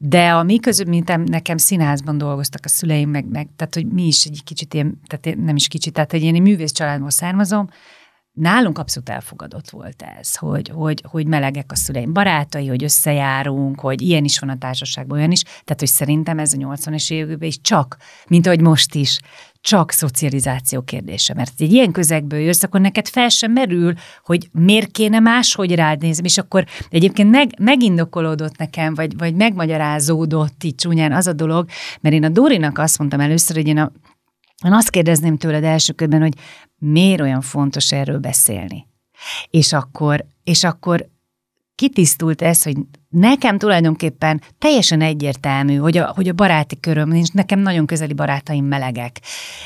de 0.00 0.30
a 0.30 0.42
mi 0.42 0.58
közül, 0.58 0.86
mint 0.86 1.28
nekem 1.28 1.56
színházban 1.56 2.18
dolgoztak 2.18 2.64
a 2.64 2.68
szüleim, 2.68 3.10
meg, 3.10 3.26
meg 3.28 3.48
tehát 3.56 3.74
hogy 3.74 3.86
mi 3.86 4.06
is 4.06 4.24
egy 4.24 4.40
kicsit 4.44 4.74
ilyen, 4.74 5.00
tehát 5.06 5.38
nem 5.38 5.56
is 5.56 5.68
kicsit, 5.68 5.92
tehát 5.92 6.10
hogy 6.10 6.22
én 6.22 6.34
egy 6.34 6.40
művész 6.40 6.72
családból 6.72 7.10
származom, 7.10 7.68
nálunk 8.38 8.78
abszolút 8.78 9.08
elfogadott 9.08 9.70
volt 9.70 10.04
ez, 10.18 10.36
hogy, 10.36 10.68
hogy, 10.68 11.02
hogy 11.06 11.26
melegek 11.26 11.72
a 11.72 11.76
szüleim 11.76 12.12
barátai, 12.12 12.66
hogy 12.66 12.84
összejárunk, 12.84 13.80
hogy 13.80 14.02
ilyen 14.02 14.24
is 14.24 14.38
van 14.38 14.48
a 14.48 14.58
társaságban, 14.58 15.18
olyan 15.18 15.30
is. 15.30 15.42
Tehát, 15.42 15.76
hogy 15.78 15.88
szerintem 15.88 16.38
ez 16.38 16.52
a 16.52 16.56
80-es 16.56 17.12
években 17.12 17.48
is 17.48 17.60
csak, 17.60 17.96
mint 18.28 18.46
ahogy 18.46 18.60
most 18.60 18.94
is, 18.94 19.18
csak 19.60 19.90
szocializáció 19.90 20.82
kérdése. 20.82 21.34
Mert 21.34 21.52
egy 21.58 21.72
ilyen 21.72 21.92
közegből 21.92 22.38
jössz, 22.38 22.62
akkor 22.62 22.80
neked 22.80 23.08
fel 23.08 23.28
sem 23.28 23.52
merül, 23.52 23.94
hogy 24.24 24.48
miért 24.52 24.90
kéne 24.90 25.18
máshogy 25.18 25.74
rád 25.74 26.00
nézni, 26.00 26.24
és 26.24 26.38
akkor 26.38 26.64
egyébként 26.90 27.30
meg, 27.30 27.50
megindokolódott 27.58 28.56
nekem, 28.56 28.94
vagy, 28.94 29.16
vagy 29.16 29.34
megmagyarázódott 29.34 30.62
itt 30.62 30.78
csúnyán 30.78 31.12
az 31.12 31.26
a 31.26 31.32
dolog, 31.32 31.68
mert 32.00 32.14
én 32.14 32.24
a 32.24 32.28
Dórinak 32.28 32.78
azt 32.78 32.98
mondtam 32.98 33.20
először, 33.20 33.56
hogy 33.56 33.66
én 33.66 33.78
a 33.78 33.92
én 34.64 34.72
azt 34.72 34.90
kérdezném 34.90 35.36
tőled 35.36 35.64
első 35.64 35.92
körben, 35.92 36.20
hogy 36.20 36.34
miért 36.78 37.20
olyan 37.20 37.40
fontos 37.40 37.92
erről 37.92 38.18
beszélni. 38.18 38.86
És 39.50 39.72
akkor, 39.72 40.24
és 40.44 40.64
akkor 40.64 41.08
kitisztult 41.74 42.42
ez, 42.42 42.62
hogy 42.62 42.76
nekem 43.08 43.58
tulajdonképpen 43.58 44.42
teljesen 44.58 45.00
egyértelmű, 45.00 45.76
hogy 45.76 45.98
a, 45.98 46.12
hogy 46.14 46.28
a 46.28 46.32
baráti 46.32 46.80
köröm 46.80 47.08
nincs, 47.08 47.32
nekem 47.32 47.58
nagyon 47.58 47.86
közeli 47.86 48.12
barátaim 48.12 48.64
melegek. 48.64 49.20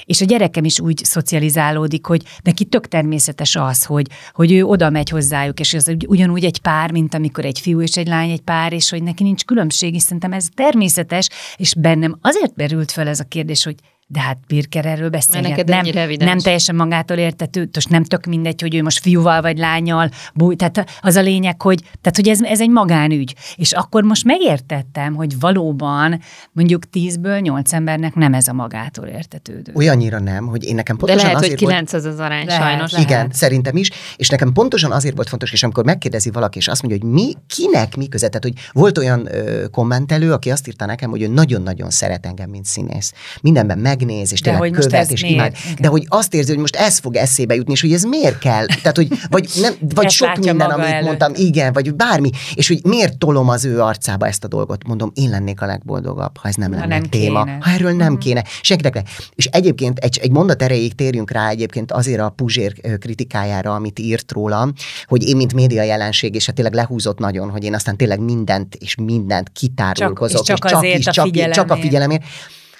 És 0.04 0.20
a 0.20 0.24
gyerekem 0.24 0.64
is 0.64 0.80
úgy 0.80 1.04
szocializálódik, 1.04 2.06
hogy 2.06 2.22
neki 2.42 2.64
tök 2.64 2.88
természetes 2.88 3.56
az, 3.56 3.84
hogy, 3.84 4.06
hogy 4.32 4.52
ő 4.52 4.64
oda 4.64 4.90
megy 4.90 5.08
hozzájuk, 5.08 5.60
és 5.60 5.74
ez 5.74 5.84
ugyanúgy 6.06 6.44
egy 6.44 6.60
pár, 6.60 6.92
mint 6.92 7.14
amikor 7.14 7.44
egy 7.44 7.58
fiú 7.58 7.80
és 7.80 7.96
egy 7.96 8.06
lány 8.06 8.30
egy 8.30 8.42
pár, 8.42 8.72
és 8.72 8.90
hogy 8.90 9.02
neki 9.02 9.22
nincs 9.22 9.44
különbség, 9.44 9.94
és 9.94 10.02
szerintem 10.02 10.32
ez 10.32 10.48
természetes, 10.54 11.28
és 11.56 11.74
bennem 11.74 12.18
azért 12.20 12.54
berült 12.54 12.90
fel 12.90 13.08
ez 13.08 13.20
a 13.20 13.24
kérdés, 13.24 13.64
hogy 13.64 13.74
de 14.12 14.20
hát 14.20 14.38
Birker 14.46 14.86
erről 14.86 15.08
beszélget. 15.08 15.66
Nem, 15.66 15.84
nem 16.18 16.38
teljesen 16.38 16.74
magától 16.74 17.16
értető, 17.16 17.68
most 17.74 17.88
nem 17.88 18.04
tök 18.04 18.26
mindegy, 18.26 18.60
hogy 18.60 18.74
ő 18.74 18.82
most 18.82 18.98
fiúval 18.98 19.42
vagy 19.42 19.58
lányal, 19.58 20.10
búj, 20.34 20.56
tehát 20.56 20.90
az 21.00 21.16
a 21.16 21.20
lényeg, 21.20 21.62
hogy, 21.62 21.80
tehát, 21.80 22.16
hogy 22.16 22.28
ez, 22.28 22.42
ez 22.42 22.60
egy 22.60 22.70
magánügy. 22.70 23.34
És 23.56 23.72
akkor 23.72 24.02
most 24.02 24.24
megértettem, 24.24 25.14
hogy 25.14 25.40
valóban 25.40 26.20
mondjuk 26.52 26.90
tízből 26.90 27.38
nyolc 27.38 27.72
embernek 27.72 28.14
nem 28.14 28.34
ez 28.34 28.48
a 28.48 28.52
magától 28.52 29.06
értetődő. 29.06 29.72
Olyannyira 29.74 30.18
nem, 30.18 30.46
hogy 30.46 30.64
én 30.64 30.74
nekem 30.74 30.96
pontosan 30.96 31.16
De 31.16 31.26
lehet, 31.26 31.38
azért 31.44 31.58
hogy 31.58 31.68
kilenc 31.68 31.90
volt... 31.90 32.04
az 32.04 32.12
az 32.12 32.18
arány, 32.18 32.46
lehet, 32.46 32.62
sajnos. 32.62 32.92
Igen, 32.92 33.06
lehet. 33.06 33.34
szerintem 33.34 33.76
is, 33.76 33.90
és 34.16 34.28
nekem 34.28 34.52
pontosan 34.52 34.92
azért 34.92 35.14
volt 35.14 35.28
fontos, 35.28 35.52
és 35.52 35.62
amikor 35.62 35.84
megkérdezi 35.84 36.30
valaki, 36.30 36.58
és 36.58 36.68
azt 36.68 36.82
mondja, 36.82 37.00
hogy 37.02 37.12
mi, 37.12 37.32
kinek 37.46 37.96
mi 37.96 38.08
között, 38.08 38.30
tehát, 38.30 38.44
hogy 38.44 38.70
volt 38.72 38.98
olyan 38.98 39.28
ö, 39.34 39.68
kommentelő, 39.68 40.32
aki 40.32 40.50
azt 40.50 40.68
írta 40.68 40.86
nekem, 40.86 41.10
hogy 41.10 41.22
ő 41.22 41.28
nagyon-nagyon 41.28 41.90
szeret 41.90 42.26
engem, 42.26 42.50
mint 42.50 42.64
színész. 42.64 43.12
Mindenben 43.42 43.78
meg 43.78 44.01
megnéz, 44.04 44.32
és 44.32 44.40
de 44.40 44.50
tényleg 44.50 44.70
követ, 44.70 45.10
és 45.10 45.22
imád. 45.22 45.56
De 45.78 45.88
hogy 45.88 46.06
azt 46.08 46.34
érzi, 46.34 46.50
hogy 46.50 46.60
most 46.60 46.76
ez 46.76 46.98
fog 46.98 47.16
eszébe 47.16 47.54
jutni, 47.54 47.72
és 47.72 47.80
hogy 47.80 47.92
ez 47.92 48.02
miért 48.02 48.38
kell. 48.38 48.66
Tehát, 48.66 48.96
hogy 48.96 49.08
vagy, 49.30 49.50
nem, 49.60 49.74
vagy 49.94 50.10
sok 50.10 50.36
minden, 50.36 50.70
amit 50.70 50.86
előtt. 50.86 51.04
mondtam, 51.04 51.32
igen, 51.34 51.72
vagy 51.72 51.94
bármi, 51.94 52.30
és 52.54 52.68
hogy 52.68 52.80
miért 52.84 53.18
tolom 53.18 53.48
az 53.48 53.64
ő 53.64 53.80
arcába 53.80 54.26
ezt 54.26 54.44
a 54.44 54.48
dolgot. 54.48 54.86
Mondom, 54.86 55.10
én 55.14 55.30
lennék 55.30 55.60
a 55.60 55.66
legboldogabb, 55.66 56.36
ha 56.36 56.48
ez 56.48 56.54
nem 56.54 56.72
ha 56.72 56.78
lenne 56.78 56.98
nem 56.98 57.02
téma. 57.02 57.44
Kéne. 57.44 57.58
Ha 57.60 57.70
erről 57.70 57.92
nem 57.92 58.06
uh-huh. 58.06 58.18
kéne. 58.18 58.44
Senkinek 58.60 58.94
le. 58.94 59.02
És 59.34 59.46
egyébként 59.46 59.98
egy, 59.98 60.18
egy 60.22 60.30
mondat 60.30 60.62
erejéig 60.62 60.94
térjünk 60.94 61.30
rá 61.30 61.48
egyébként 61.48 61.92
azért 61.92 62.20
a 62.20 62.28
Puzsér 62.28 62.98
kritikájára, 62.98 63.74
amit 63.74 63.98
írt 63.98 64.32
rólam, 64.32 64.72
hogy 65.04 65.28
én, 65.28 65.36
mint 65.36 65.54
média 65.54 65.82
jelenség, 65.82 66.34
és 66.34 66.46
hát 66.46 66.54
tényleg 66.54 66.74
lehúzott 66.74 67.18
nagyon, 67.18 67.50
hogy 67.50 67.64
én 67.64 67.74
aztán 67.74 67.96
tényleg 67.96 68.20
mindent 68.20 68.74
és 68.74 68.94
mindent 68.94 69.50
kitárulkozok, 69.52 70.44
csak, 70.44 70.64
és, 70.64 70.64
és 70.64 70.70
csak, 70.70 70.84
és 70.84 71.04
csak, 71.04 71.26
is, 71.26 71.42
csak, 71.42 71.52
csak 71.52 71.70
a 71.70 71.76
figyelemért 71.76 72.22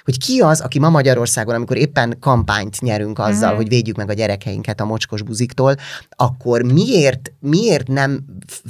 hogy 0.03 0.19
ki 0.19 0.39
az, 0.39 0.61
aki 0.61 0.79
ma 0.79 0.89
Magyarországon, 0.89 1.55
amikor 1.55 1.77
éppen 1.77 2.17
kampányt 2.19 2.81
nyerünk 2.81 3.19
azzal, 3.19 3.43
uh-huh. 3.43 3.55
hogy 3.55 3.67
védjük 3.67 3.95
meg 3.95 4.09
a 4.09 4.13
gyerekeinket 4.13 4.81
a 4.81 4.85
mocskos 4.85 5.21
buziktól, 5.21 5.75
akkor 6.09 6.61
miért, 6.61 7.31
miért 7.39 7.87
nem 7.87 8.19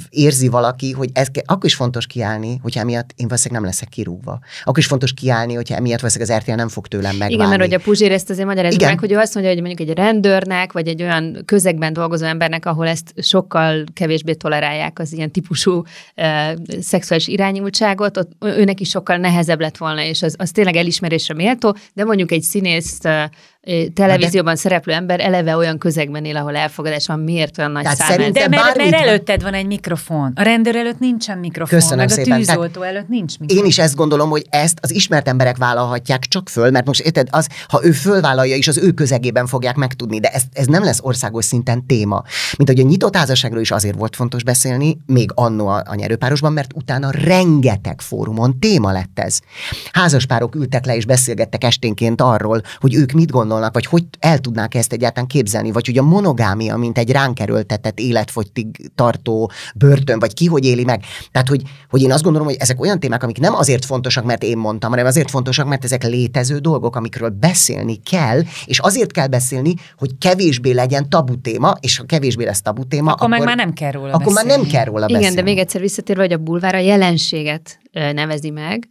érzi 0.08 0.48
valaki, 0.48 0.92
hogy 0.92 1.10
ez 1.12 1.28
ke- 1.28 1.50
akkor 1.50 1.64
is 1.64 1.74
fontos 1.74 2.06
kiállni, 2.06 2.58
hogyha 2.62 2.80
emiatt 2.80 3.10
én 3.16 3.26
valószínűleg 3.26 3.62
nem 3.62 3.70
leszek 3.70 3.88
kirúgva. 3.88 4.38
Akkor 4.64 4.78
is 4.78 4.86
fontos 4.86 5.12
kiállni, 5.12 5.54
hogyha 5.54 5.74
emiatt 5.74 6.00
valószínűleg 6.00 6.36
az 6.36 6.42
RTL 6.42 6.56
nem 6.56 6.68
fog 6.68 6.86
tőlem 6.86 7.10
megválni. 7.10 7.34
Igen, 7.34 7.48
mert 7.48 7.60
hogy 7.60 7.74
a 7.74 7.78
Puzsér 7.78 8.12
ezt 8.12 8.30
azért 8.30 8.46
magyarázza 8.46 8.76
Igen. 8.76 8.88
meg, 8.88 8.98
hogy 8.98 9.12
ő 9.12 9.16
azt 9.16 9.34
mondja, 9.34 9.52
hogy 9.52 9.62
mondjuk 9.62 9.88
egy 9.88 9.96
rendőrnek, 9.96 10.72
vagy 10.72 10.88
egy 10.88 11.02
olyan 11.02 11.42
közegben 11.44 11.92
dolgozó 11.92 12.24
embernek, 12.24 12.66
ahol 12.66 12.86
ezt 12.86 13.14
sokkal 13.16 13.84
kevésbé 13.92 14.32
tolerálják 14.32 14.98
az 14.98 15.12
ilyen 15.12 15.30
típusú 15.30 15.82
e, 16.14 16.56
szexuális 16.80 17.26
irányultságot, 17.26 18.16
ott 18.16 18.32
őnek 18.40 18.80
is 18.80 18.88
sokkal 18.88 19.16
nehezebb 19.16 19.60
lett 19.60 19.76
volna, 19.76 20.02
és 20.02 20.22
az, 20.22 20.34
az 20.38 20.50
tényleg 20.50 20.76
elismerésre 21.28 21.34
méltó, 21.34 21.76
de 21.94 22.04
mondjuk 22.04 22.32
egy 22.32 22.42
színész 22.42 23.00
televízióban 23.94 24.56
szereplő 24.56 24.92
ember 24.92 25.20
eleve 25.20 25.56
olyan 25.56 25.78
közegben 25.78 26.24
él, 26.24 26.36
ahol 26.36 26.56
elfogadás 26.56 27.06
van, 27.06 27.20
miért 27.20 27.58
olyan 27.58 27.70
nagy 27.70 27.86
szerintem- 27.86 28.50
De 28.50 28.56
mert, 28.56 28.76
mert 28.76 28.92
előtted 28.94 29.42
van 29.42 29.54
egy 29.54 29.66
mikrofon. 29.66 30.32
A 30.34 30.42
rendőr 30.42 30.76
előtt 30.76 30.98
nincsen 30.98 31.38
mikrofon, 31.38 31.78
Köszönöm 31.78 31.98
meg 31.98 32.08
a 32.08 32.10
szépen. 32.10 32.24
Tehát 32.24 32.46
tűzoltó 32.46 32.82
előtt 32.82 33.08
nincs 33.08 33.38
mikrofon. 33.38 33.64
Én 33.64 33.70
is 33.70 33.78
ezt 33.78 33.94
gondolom, 33.94 34.30
hogy 34.30 34.46
ezt 34.48 34.78
az 34.80 34.90
ismert 34.90 35.28
emberek 35.28 35.56
vállalhatják 35.56 36.24
csak 36.24 36.48
föl, 36.48 36.70
mert 36.70 36.86
most 36.86 37.00
érted, 37.00 37.28
az, 37.30 37.48
ha 37.68 37.80
ő 37.84 37.90
fölvállalja 37.90 38.56
is, 38.56 38.68
az 38.68 38.78
ő 38.78 38.90
közegében 38.90 39.46
fogják 39.46 39.76
megtudni, 39.76 40.20
de 40.20 40.28
ez, 40.28 40.42
ez 40.52 40.66
nem 40.66 40.84
lesz 40.84 40.98
országos 41.02 41.44
szinten 41.44 41.86
téma. 41.86 42.22
Mint 42.56 42.68
hogy 42.70 42.80
a 42.80 42.82
nyitott 42.82 43.16
házasságról 43.16 43.60
is 43.60 43.70
azért 43.70 43.96
volt 43.98 44.16
fontos 44.16 44.42
beszélni, 44.42 44.96
még 45.06 45.30
annó 45.34 45.66
a, 45.66 45.82
a 45.86 45.94
nyerőpárosban, 45.94 46.52
mert 46.52 46.72
utána 46.74 47.10
rengeteg 47.10 48.00
fórumon 48.00 48.58
téma 48.58 48.92
lett 48.92 49.18
ez. 49.18 49.38
Házaspárok 49.92 50.54
ültek 50.54 50.86
le 50.86 50.96
és 50.96 51.04
beszélgettek 51.06 51.64
esténként 51.64 52.20
arról, 52.20 52.60
hogy 52.78 52.94
ők 52.94 53.12
mit 53.12 53.30
gondolnak, 53.30 53.52
vagy 53.72 53.86
hogy 53.86 54.04
el 54.18 54.38
tudnák 54.38 54.74
ezt 54.74 54.92
egyáltalán 54.92 55.28
képzelni, 55.28 55.72
vagy 55.72 55.86
hogy 55.86 55.98
a 55.98 56.02
monogámia, 56.02 56.76
mint 56.76 56.98
egy 56.98 57.10
ránk 57.10 57.40
erőltetett 57.40 57.98
életfogytig 57.98 58.90
tartó 58.94 59.50
börtön, 59.74 60.18
vagy 60.18 60.34
ki 60.34 60.46
hogy 60.46 60.64
éli 60.64 60.84
meg. 60.84 61.04
Tehát, 61.32 61.48
hogy, 61.48 61.62
hogy 61.90 62.02
én 62.02 62.12
azt 62.12 62.22
gondolom, 62.22 62.46
hogy 62.46 62.56
ezek 62.58 62.80
olyan 62.80 63.00
témák, 63.00 63.22
amik 63.22 63.38
nem 63.38 63.54
azért 63.54 63.84
fontosak, 63.84 64.24
mert 64.24 64.42
én 64.42 64.56
mondtam, 64.56 64.90
hanem 64.90 65.06
azért 65.06 65.30
fontosak, 65.30 65.68
mert 65.68 65.84
ezek 65.84 66.04
létező 66.04 66.58
dolgok, 66.58 66.96
amikről 66.96 67.28
beszélni 67.28 67.96
kell, 67.96 68.42
és 68.64 68.78
azért 68.78 69.12
kell 69.12 69.26
beszélni, 69.26 69.74
hogy 69.98 70.10
kevésbé 70.18 70.70
legyen 70.70 71.08
tabu 71.08 71.40
téma, 71.40 71.74
és 71.80 71.98
ha 71.98 72.04
kevésbé 72.04 72.44
lesz 72.44 72.62
tabu 72.62 72.84
téma, 72.84 73.12
akkor, 73.12 73.28
meg 73.28 73.44
már 73.44 73.56
nem 73.56 73.72
kell 73.72 73.90
róla 73.90 74.12
akkor 74.12 74.32
már 74.32 74.44
nem 74.44 74.60
beszélni. 74.60 74.70
kell 74.70 74.84
róla 74.84 75.06
Igen, 75.06 75.20
beszélni. 75.20 75.36
de 75.36 75.42
még 75.42 75.58
egyszer 75.58 75.80
visszatérve, 75.80 76.22
hogy 76.22 76.32
a 76.32 76.38
bulvár 76.38 76.74
a 76.74 76.78
jelenséget 76.78 77.78
nevezi 77.92 78.50
meg, 78.50 78.88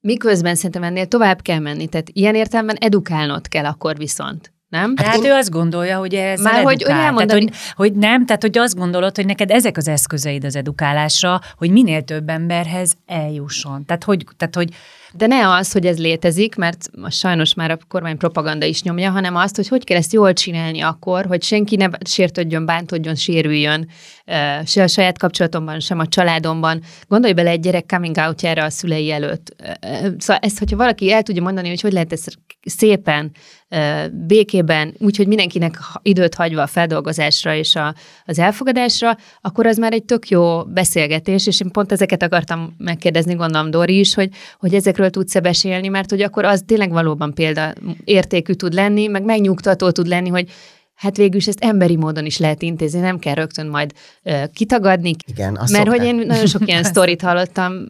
miközben 0.00 0.54
szerintem 0.54 0.82
ennél 0.82 1.06
tovább 1.06 1.42
kell 1.42 1.58
menni. 1.58 1.86
Tehát 1.88 2.08
ilyen 2.12 2.34
értelemben 2.34 2.76
edukálnod 2.80 3.48
kell 3.48 3.64
akkor 3.64 3.96
viszont. 3.96 4.52
Nem? 4.68 4.94
Tehát 4.94 5.16
én- 5.16 5.24
ő 5.24 5.32
azt 5.32 5.50
gondolja, 5.50 5.98
hogy 5.98 6.14
ez 6.14 6.40
Már 6.40 6.62
hogy- 6.62 6.82
hogy 6.82 6.92
elmondani- 6.92 7.44
tehát, 7.44 7.74
hogy, 7.76 7.88
hogy 7.90 7.98
nem, 7.98 8.26
tehát 8.26 8.42
hogy 8.42 8.58
azt 8.58 8.76
gondolod, 8.76 9.16
hogy 9.16 9.26
neked 9.26 9.50
ezek 9.50 9.76
az 9.76 9.88
eszközeid 9.88 10.44
az 10.44 10.56
edukálásra, 10.56 11.40
hogy 11.56 11.70
minél 11.70 12.02
több 12.02 12.28
emberhez 12.28 12.92
eljusson. 13.06 13.84
Tehát 13.86 14.04
hogy, 14.04 14.24
tehát, 14.36 14.54
hogy 14.54 14.68
De 15.14 15.26
ne 15.26 15.48
az, 15.48 15.72
hogy 15.72 15.86
ez 15.86 15.98
létezik, 15.98 16.56
mert 16.56 16.90
most 16.98 17.18
sajnos 17.18 17.54
már 17.54 17.70
a 17.70 17.78
kormány 17.88 18.16
propaganda 18.16 18.66
is 18.66 18.82
nyomja, 18.82 19.10
hanem 19.10 19.36
azt, 19.36 19.56
hogy 19.56 19.68
hogy 19.68 19.84
kell 19.84 19.96
ezt 19.96 20.12
jól 20.12 20.32
csinálni 20.32 20.80
akkor, 20.80 21.24
hogy 21.26 21.42
senki 21.42 21.76
ne 21.76 21.86
sértődjön, 22.04 22.64
bántódjon, 22.66 23.14
sérüljön, 23.14 23.88
se 24.64 24.82
a 24.82 24.86
saját 24.86 25.18
kapcsolatomban, 25.18 25.80
sem 25.80 25.98
a 25.98 26.06
családomban. 26.06 26.82
Gondolj 27.08 27.32
bele 27.32 27.50
egy 27.50 27.60
gyerek 27.60 27.84
coming 27.88 28.16
outjára 28.16 28.64
a 28.64 28.70
szülei 28.70 29.10
előtt. 29.10 29.56
Szóval 30.18 30.38
ezt, 30.40 30.58
hogyha 30.58 30.76
valaki 30.76 31.12
el 31.12 31.22
tudja 31.22 31.42
mondani, 31.42 31.68
hogy 31.68 31.80
hogy 31.80 31.92
lehet 31.92 32.12
ezt 32.12 32.38
szépen, 32.64 33.32
békében, 34.12 34.94
úgyhogy 34.98 35.26
mindenkinek 35.26 35.78
időt 36.02 36.34
hagyva 36.34 36.62
a 36.62 36.66
feldolgozásra 36.66 37.54
és 37.54 37.74
a, 37.74 37.94
az 38.24 38.38
elfogadásra, 38.38 39.16
akkor 39.40 39.66
az 39.66 39.76
már 39.76 39.92
egy 39.92 40.04
tök 40.04 40.28
jó 40.28 40.64
beszélgetés, 40.64 41.46
és 41.46 41.60
én 41.60 41.70
pont 41.70 41.92
ezeket 41.92 42.22
akartam 42.22 42.74
megkérdezni, 42.78 43.34
gondolom 43.34 43.70
Dori 43.70 43.98
is, 43.98 44.14
hogy, 44.14 44.30
hogy 44.58 44.74
ezekről 44.74 45.10
tudsz-e 45.10 45.40
beszélni, 45.40 45.88
mert 45.88 46.10
hogy 46.10 46.22
akkor 46.22 46.44
az 46.44 46.62
tényleg 46.66 46.90
valóban 46.90 47.34
példa 47.34 47.72
értékű 48.04 48.52
tud 48.52 48.72
lenni, 48.72 49.06
meg 49.06 49.24
megnyugtató 49.24 49.90
tud 49.90 50.06
lenni, 50.06 50.28
hogy 50.28 50.48
hát 51.00 51.16
végül 51.16 51.36
is 51.36 51.46
ezt 51.46 51.64
emberi 51.64 51.96
módon 51.96 52.26
is 52.26 52.38
lehet 52.38 52.62
intézni, 52.62 53.00
nem 53.00 53.18
kell 53.18 53.34
rögtön 53.34 53.66
majd 53.66 53.92
ö, 54.22 54.42
kitagadni. 54.54 55.14
Igen, 55.26 55.56
azt 55.56 55.72
mert 55.72 55.88
hogy 55.88 55.98
szokták. 55.98 56.20
én 56.20 56.26
nagyon 56.26 56.46
sok 56.46 56.68
ilyen 56.68 56.84
sztorit 56.90 57.20
hallottam, 57.20 57.86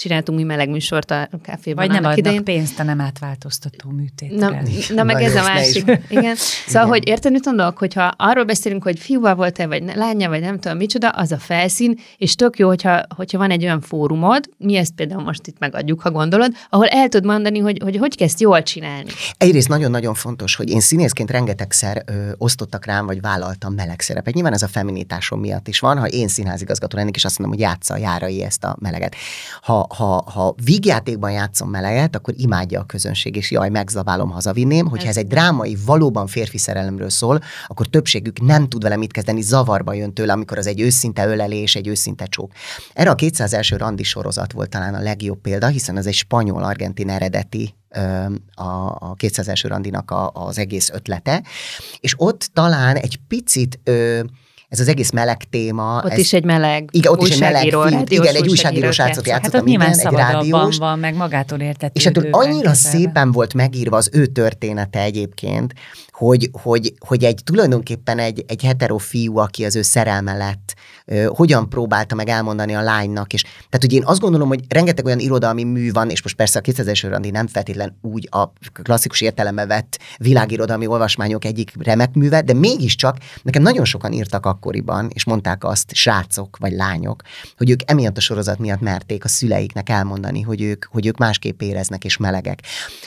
csináltunk 0.00 0.38
mi 0.38 0.44
meleg 0.44 0.68
műsort 0.68 1.10
a 1.10 1.28
kávéban. 1.42 1.74
vagy 1.74 1.88
nem 1.88 1.96
adnak 1.96 2.16
idején. 2.16 2.44
pénzt 2.44 2.80
a 2.80 2.82
nem 2.82 3.00
átváltoztató 3.00 3.90
műtétre. 3.90 4.36
Na, 4.36 4.62
na 4.94 5.02
meg 5.02 5.22
ez 5.22 5.34
a 5.34 5.42
másik. 5.42 5.88
is. 5.88 5.94
Igen. 6.08 6.34
Szóval, 6.66 6.88
hogy 6.88 7.08
érted, 7.08 7.32
mit 7.32 7.44
mondok, 7.44 7.78
hogyha 7.78 8.12
arról 8.16 8.44
beszélünk, 8.44 8.82
hogy 8.82 8.98
fiúval 8.98 9.34
volt-e, 9.34 9.66
vagy 9.66 9.82
lánya, 9.94 10.28
vagy 10.28 10.40
nem 10.40 10.58
tudom 10.58 10.76
micsoda, 10.76 11.08
az 11.08 11.32
a 11.32 11.38
felszín, 11.38 11.98
és 12.16 12.34
tök 12.34 12.58
jó, 12.58 12.68
hogyha, 12.68 13.02
hogyha 13.16 13.38
van 13.38 13.50
egy 13.50 13.62
olyan 13.62 13.80
fórumod, 13.80 14.48
mi 14.58 14.76
ezt 14.76 14.92
például 14.92 15.22
most 15.22 15.46
itt 15.46 15.58
megadjuk, 15.58 16.00
ha 16.00 16.10
gondolod, 16.10 16.52
ahol 16.70 16.86
el 16.86 17.08
tud 17.08 17.24
mondani, 17.24 17.58
hogy 17.58 17.78
hogy, 17.82 17.96
hogy 17.96 18.16
kell 18.16 18.26
ezt 18.26 18.40
jól 18.40 18.62
csinálni. 18.62 19.10
Egyrészt 19.36 19.68
nagyon-nagyon 19.68 20.14
fontos, 20.14 20.54
hogy 20.54 20.70
én 20.70 20.80
színészként 20.80 21.30
rengetegszer 21.30 22.02
ö, 22.06 22.12
osztottak 22.36 22.84
rám, 22.84 23.06
vagy 23.06 23.20
vállaltam 23.20 23.74
meleg 23.74 24.00
szerepet. 24.00 24.34
Nyilván 24.34 24.52
ez 24.52 24.62
a 24.62 24.68
feminitásom 24.68 25.40
miatt 25.40 25.68
is 25.68 25.78
van, 25.78 25.98
ha 25.98 26.06
én 26.06 26.28
színházigazgató 26.28 26.96
lennék, 26.96 27.16
és 27.16 27.24
azt 27.24 27.38
mondom, 27.38 27.58
hogy 27.58 27.66
játsza 27.66 27.94
a 27.94 27.96
járai 27.96 28.42
ezt 28.42 28.64
a 28.64 28.76
meleget. 28.80 29.14
Ha, 29.62 29.86
ha, 29.94 30.24
ha 30.26 30.54
vígjátékban 30.64 31.32
játszom 31.32 31.70
meleget, 31.70 32.16
akkor 32.16 32.34
imádja 32.36 32.80
a 32.80 32.84
közönség, 32.84 33.36
és 33.36 33.50
jaj, 33.50 33.68
megzabálom, 33.68 34.30
hazavinném. 34.30 34.86
Hogyha 34.86 35.08
ez 35.08 35.16
egy 35.16 35.26
drámai, 35.26 35.76
valóban 35.86 36.26
férfi 36.26 36.58
szerelemről 36.58 37.10
szól, 37.10 37.40
akkor 37.66 37.86
többségük 37.86 38.40
nem 38.40 38.68
tud 38.68 38.82
vele 38.82 38.96
mit 38.96 39.12
kezdeni, 39.12 39.40
zavarba 39.40 39.92
jön 39.92 40.14
tőle, 40.14 40.32
amikor 40.32 40.58
az 40.58 40.66
egy 40.66 40.80
őszinte 40.80 41.26
ölelés, 41.26 41.74
egy 41.74 41.86
őszinte 41.86 42.26
csók. 42.26 42.52
Erre 42.92 43.10
a 43.10 43.14
200 43.14 43.52
első 43.52 43.76
randi 43.76 44.02
sorozat 44.02 44.52
volt 44.52 44.70
talán 44.70 44.94
a 44.94 45.00
legjobb 45.00 45.40
példa, 45.40 45.66
hiszen 45.66 45.96
ez 45.96 46.06
egy 46.06 46.14
spanyol-argentin 46.14 47.10
eredeti 47.10 47.74
a, 48.54 48.96
a 48.98 49.14
200 49.16 49.48
első 49.48 49.68
randinak 49.68 50.10
a, 50.10 50.30
az 50.34 50.58
egész 50.58 50.90
ötlete, 50.90 51.42
és 52.00 52.14
ott 52.16 52.50
talán 52.52 52.96
egy 52.96 53.20
picit 53.28 53.80
ö, 53.84 54.20
ez 54.70 54.80
az 54.80 54.88
egész 54.88 55.10
meleg 55.10 55.36
téma. 55.50 56.02
Ott 56.04 56.10
ez, 56.10 56.18
is 56.18 56.32
egy 56.32 56.44
meleg 56.44 56.88
igen, 56.92 57.12
ott 57.12 57.26
is 57.26 57.30
egy 57.30 57.40
meleg 57.40 57.62
fiú, 57.62 57.80
rádiós 57.80 58.08
igen, 58.08 58.34
egy 58.34 58.48
újságíró 58.48 58.90
srácot 58.90 59.26
játszott. 59.26 59.52
Hát 59.52 59.66
igen, 59.66 59.80
egy 59.80 60.06
rádiós. 60.10 60.76
van, 60.78 60.98
meg 60.98 61.14
magától 61.14 61.58
értetődőben. 61.58 61.92
És 61.94 62.06
ettől 62.06 62.28
annyira 62.30 62.74
szépen 62.74 63.32
volt 63.32 63.54
megírva 63.54 63.96
az 63.96 64.10
ő 64.12 64.26
története 64.26 65.00
egyébként, 65.00 65.74
hogy, 66.20 66.50
hogy, 66.52 66.94
hogy 66.98 67.24
egy 67.24 67.40
tulajdonképpen 67.44 68.18
egy, 68.18 68.44
egy 68.48 68.62
hetero 68.62 68.98
fiú, 68.98 69.36
aki 69.38 69.64
az 69.64 69.76
ő 69.76 69.82
szerelme 69.82 70.36
lett, 70.36 70.74
hogyan 71.26 71.68
próbálta 71.68 72.14
meg 72.14 72.28
elmondani 72.28 72.74
a 72.74 72.82
lánynak, 72.82 73.32
és 73.32 73.42
tehát 73.42 73.80
hogy 73.80 73.92
én 73.92 74.02
azt 74.04 74.20
gondolom, 74.20 74.48
hogy 74.48 74.60
rengeteg 74.68 75.04
olyan 75.04 75.18
irodalmi 75.18 75.64
mű 75.64 75.92
van, 75.92 76.10
és 76.10 76.22
most 76.22 76.36
persze 76.36 76.58
a 76.58 76.62
2000 76.62 77.10
randi 77.10 77.30
nem 77.30 77.46
feltétlen 77.46 77.98
úgy 78.02 78.28
a 78.30 78.52
klasszikus 78.82 79.20
értelembe 79.20 79.66
vett 79.66 79.98
világirodalmi 80.16 80.86
olvasmányok 80.86 81.44
egyik 81.44 81.72
remek 81.78 82.14
műve, 82.14 82.42
de 82.42 82.52
mégiscsak 82.52 83.16
nekem 83.42 83.62
nagyon 83.62 83.84
sokan 83.84 84.12
írtak 84.12 84.46
akkoriban, 84.46 85.10
és 85.12 85.24
mondták 85.24 85.64
azt 85.64 85.94
srácok 85.94 86.56
vagy 86.60 86.72
lányok, 86.72 87.22
hogy 87.56 87.70
ők 87.70 87.80
emiatt 87.90 88.16
a 88.16 88.20
sorozat 88.20 88.58
miatt 88.58 88.80
merték 88.80 89.24
a 89.24 89.28
szüleiknek 89.28 89.88
elmondani, 89.88 90.40
hogy 90.40 90.62
ők, 90.62 90.84
hogy 90.84 91.06
ők 91.06 91.18
másképp 91.18 91.62
éreznek 91.62 92.04
és 92.04 92.16
melegek. 92.16 92.60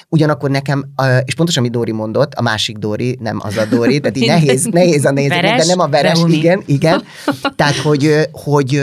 Ugyanakkor 0.09 0.49
nekem, 0.49 0.93
és 1.25 1.35
pontosan 1.35 1.61
amit 1.63 1.75
Dóri 1.75 1.91
mondott, 1.91 2.33
a 2.33 2.41
másik 2.41 2.77
Dóri, 2.77 3.02
nem 3.19 3.39
az 3.41 3.57
a 3.57 3.65
Dóri, 3.65 3.99
tehát 3.99 4.17
így 4.17 4.27
nehéz, 4.27 4.65
nehéz 4.65 5.05
a 5.05 5.11
nézőnek, 5.11 5.57
de 5.57 5.65
nem 5.65 5.79
a 5.79 5.87
veres, 5.87 6.17
Reumi. 6.17 6.35
igen, 6.35 6.63
igen. 6.65 7.03
Tehát, 7.55 7.75
hogy, 7.75 8.29
hogy 8.31 8.81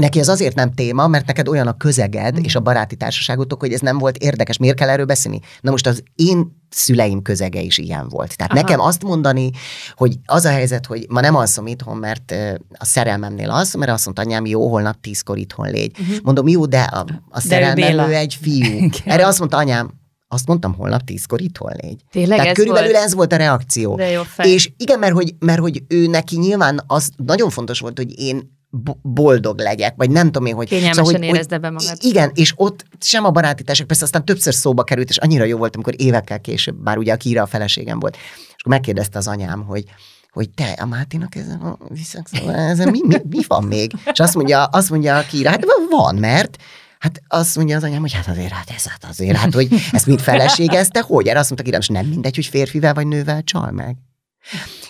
Neki 0.00 0.18
ez 0.18 0.28
azért 0.28 0.54
nem 0.54 0.72
téma, 0.72 1.06
mert 1.06 1.26
neked 1.26 1.48
olyan 1.48 1.66
a 1.66 1.76
közeged 1.76 2.38
és 2.42 2.54
a 2.54 2.60
baráti 2.60 2.96
társaságotok, 2.96 3.60
hogy 3.60 3.72
ez 3.72 3.80
nem 3.80 3.98
volt 3.98 4.16
érdekes. 4.16 4.58
Miért 4.58 4.76
kell 4.76 4.88
erről 4.88 5.04
beszélni? 5.04 5.40
Na 5.60 5.70
most 5.70 5.86
az 5.86 6.02
én 6.14 6.62
szüleim 6.70 7.22
közege 7.22 7.60
is 7.60 7.78
ilyen 7.78 8.08
volt. 8.08 8.36
Tehát 8.36 8.52
Aha. 8.52 8.60
Nekem 8.60 8.80
azt 8.80 9.02
mondani, 9.02 9.50
hogy 9.94 10.18
az 10.26 10.44
a 10.44 10.50
helyzet, 10.50 10.86
hogy 10.86 11.06
ma 11.08 11.20
nem 11.20 11.36
alszom 11.36 11.66
itthon, 11.66 11.96
mert 11.96 12.34
a 12.72 12.84
szerelmemnél 12.84 13.50
az, 13.50 13.74
mert 13.74 13.90
azt 13.90 14.04
mondta 14.04 14.22
anyám, 14.22 14.46
jó, 14.46 14.68
holnap 14.68 15.00
tízkor 15.00 15.38
itthon 15.38 15.70
légy. 15.70 15.96
Uh-huh. 16.00 16.16
Mondom, 16.22 16.48
jó, 16.48 16.66
de 16.66 16.80
a, 16.80 17.04
a 17.28 17.38
ő 17.44 17.48
szerelmem 17.48 18.08
ő 18.08 18.14
egy 18.14 18.38
fiú. 18.40 18.88
Erre 19.04 19.26
azt 19.26 19.38
mondta 19.38 19.56
anyám, 19.56 19.90
azt 20.34 20.46
mondtam, 20.46 20.74
holnap 20.74 21.02
tízkor 21.04 21.40
itthon 21.40 21.72
légy. 21.82 22.00
Tényleg 22.10 22.36
Tehát 22.36 22.50
ez 22.50 22.56
körülbelül 22.56 22.90
volt? 22.92 23.04
ez 23.04 23.14
volt 23.14 23.32
a 23.32 23.36
reakció. 23.36 23.96
De 23.96 24.10
jó 24.10 24.22
fej. 24.22 24.50
És 24.50 24.70
igen, 24.76 24.98
mert 24.98 25.12
hogy, 25.12 25.34
mert 25.38 25.60
hogy 25.60 25.82
ő 25.88 26.06
neki 26.06 26.38
nyilván 26.38 26.82
az 26.86 27.10
nagyon 27.16 27.50
fontos 27.50 27.80
volt, 27.80 27.96
hogy 27.98 28.18
én 28.20 28.52
bo- 28.70 28.98
boldog 29.02 29.58
legyek, 29.58 29.94
vagy 29.96 30.10
nem 30.10 30.26
tudom 30.26 30.46
én, 30.46 30.54
hogy... 30.54 30.68
Kényelmesen 30.68 31.04
hogy, 31.04 31.22
érezd 31.22 31.60
be 31.60 31.70
magad. 31.70 31.96
Igen, 32.00 32.30
és 32.34 32.52
ott 32.56 32.84
sem 33.00 33.24
a 33.24 33.30
baráti 33.30 33.62
társak, 33.62 33.86
persze 33.86 34.04
aztán 34.04 34.24
többször 34.24 34.54
szóba 34.54 34.84
került, 34.84 35.08
és 35.08 35.16
annyira 35.16 35.44
jó 35.44 35.58
volt, 35.58 35.74
amikor 35.74 35.94
évekkel 35.96 36.40
később, 36.40 36.76
bár 36.76 36.98
ugye 36.98 37.12
a 37.12 37.16
Kira 37.16 37.42
a 37.42 37.46
feleségem 37.46 37.98
volt, 37.98 38.16
és 38.16 38.54
akkor 38.58 38.72
megkérdezte 38.72 39.18
az 39.18 39.28
anyám, 39.28 39.62
hogy 39.62 39.84
hogy 40.30 40.50
te, 40.50 40.76
a 40.80 40.86
Máténak 40.86 41.34
ezen 41.34 41.60
a 41.60 41.78
visszakszóval, 41.88 42.54
ezen 42.54 42.88
mi, 42.88 43.00
mi, 43.06 43.16
mi, 43.28 43.40
van 43.46 43.64
még? 43.64 43.92
És 44.12 44.20
azt 44.20 44.34
mondja, 44.34 44.64
azt 44.64 44.90
mondja 44.90 45.16
a 45.16 45.22
Kira, 45.22 45.50
hát 45.50 45.64
van, 45.90 46.14
mert 46.14 46.56
Hát 47.04 47.22
azt 47.28 47.56
mondja 47.56 47.76
az 47.76 47.82
anyám, 47.82 48.00
hogy 48.00 48.12
hát 48.12 48.28
azért, 48.28 48.52
hát 48.52 48.70
ez 48.70 48.86
hát 48.86 49.04
azért, 49.04 49.36
hát 49.36 49.54
hogy 49.54 49.68
ezt 49.92 50.06
mind 50.06 50.20
feleségezte, 50.20 51.00
hogy? 51.00 51.26
Erre 51.26 51.38
azt 51.38 51.50
mondta, 51.50 51.76
hogy 51.76 51.86
nem 51.88 52.06
mindegy, 52.06 52.34
hogy 52.34 52.46
férfivel 52.46 52.94
vagy 52.94 53.06
nővel 53.06 53.42
csal 53.42 53.70
meg. 53.70 53.96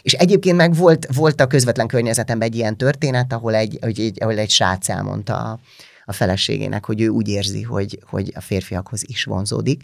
És 0.03 0.13
egyébként 0.13 0.57
meg 0.57 0.75
volt, 0.75 1.07
volt 1.15 1.41
a 1.41 1.47
közvetlen 1.47 1.87
környezetemben 1.87 2.49
egy 2.49 2.55
ilyen 2.55 2.77
történet, 2.77 3.33
ahol 3.33 3.55
egy, 3.55 3.79
egy, 3.81 4.23
ahol 4.23 4.39
egy 4.39 4.51
srác 4.51 4.89
elmondta 4.89 5.37
a, 5.37 5.59
a 6.05 6.13
feleségének, 6.13 6.85
hogy 6.85 7.01
ő 7.01 7.09
úgy 7.09 7.29
érzi, 7.29 7.63
hogy, 7.63 7.99
hogy 8.07 8.33
a 8.35 8.41
férfiakhoz 8.41 9.09
is 9.09 9.25
vonzódik. 9.25 9.83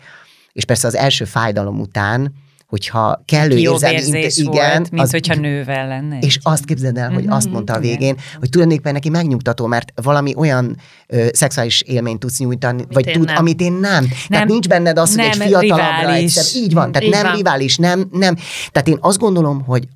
És 0.53 0.65
persze 0.65 0.87
az 0.87 0.95
első 0.95 1.25
fájdalom 1.25 1.81
után 1.81 2.35
hogyha 2.71 3.23
kellő 3.25 3.57
Jobb 3.59 3.73
érzelmi, 3.75 3.97
érzés 3.97 4.37
inte- 4.37 4.51
volt, 4.75 4.91
mint 4.91 5.03
az- 5.03 5.11
hogyha 5.11 5.35
nővel 5.49 5.89
lenne. 5.89 6.19
és 6.19 6.39
azt 6.43 6.65
képzeld 6.65 6.97
el, 6.97 7.11
hogy 7.11 7.25
Mhm, 7.25 7.33
azt 7.33 7.51
mondta 7.51 7.73
a 7.73 7.79
végén, 7.79 8.17
hogy 8.39 8.49
tulajdonképpen 8.49 8.93
neki 8.93 9.09
megnyugtató, 9.09 9.67
mert 9.67 9.93
valami 10.03 10.35
olyan 10.37 10.77
ö, 11.07 11.27
szexuális 11.33 11.83
élményt 11.83 12.19
tudsz 12.19 12.39
nyújtani, 12.39 12.85
vagy 12.93 13.07
én 13.07 13.13
tud, 13.15 13.25
nem. 13.27 13.37
amit 13.37 13.61
én 13.61 13.73
nem. 13.73 13.81
nem. 13.93 14.09
Tehát 14.29 14.49
nincs 14.49 14.69
benned 14.69 14.99
az, 14.99 15.15
hogy 15.15 15.25
egy 15.25 15.39
nem 15.39 15.47
fiatalabbra 15.47 16.13
egyszer. 16.13 16.63
Így 16.63 16.73
van, 16.73 16.93
tehát 16.93 17.07
Így 17.09 17.15
nem 17.15 17.23
van. 17.27 17.37
rivális, 17.37 17.77
nem, 17.77 18.09
nem. 18.13 18.35
Tehát 18.73 18.89
én 18.89 18.99
azt 19.01 19.19
gondolom, 19.19 19.63
hogy, 19.65 19.89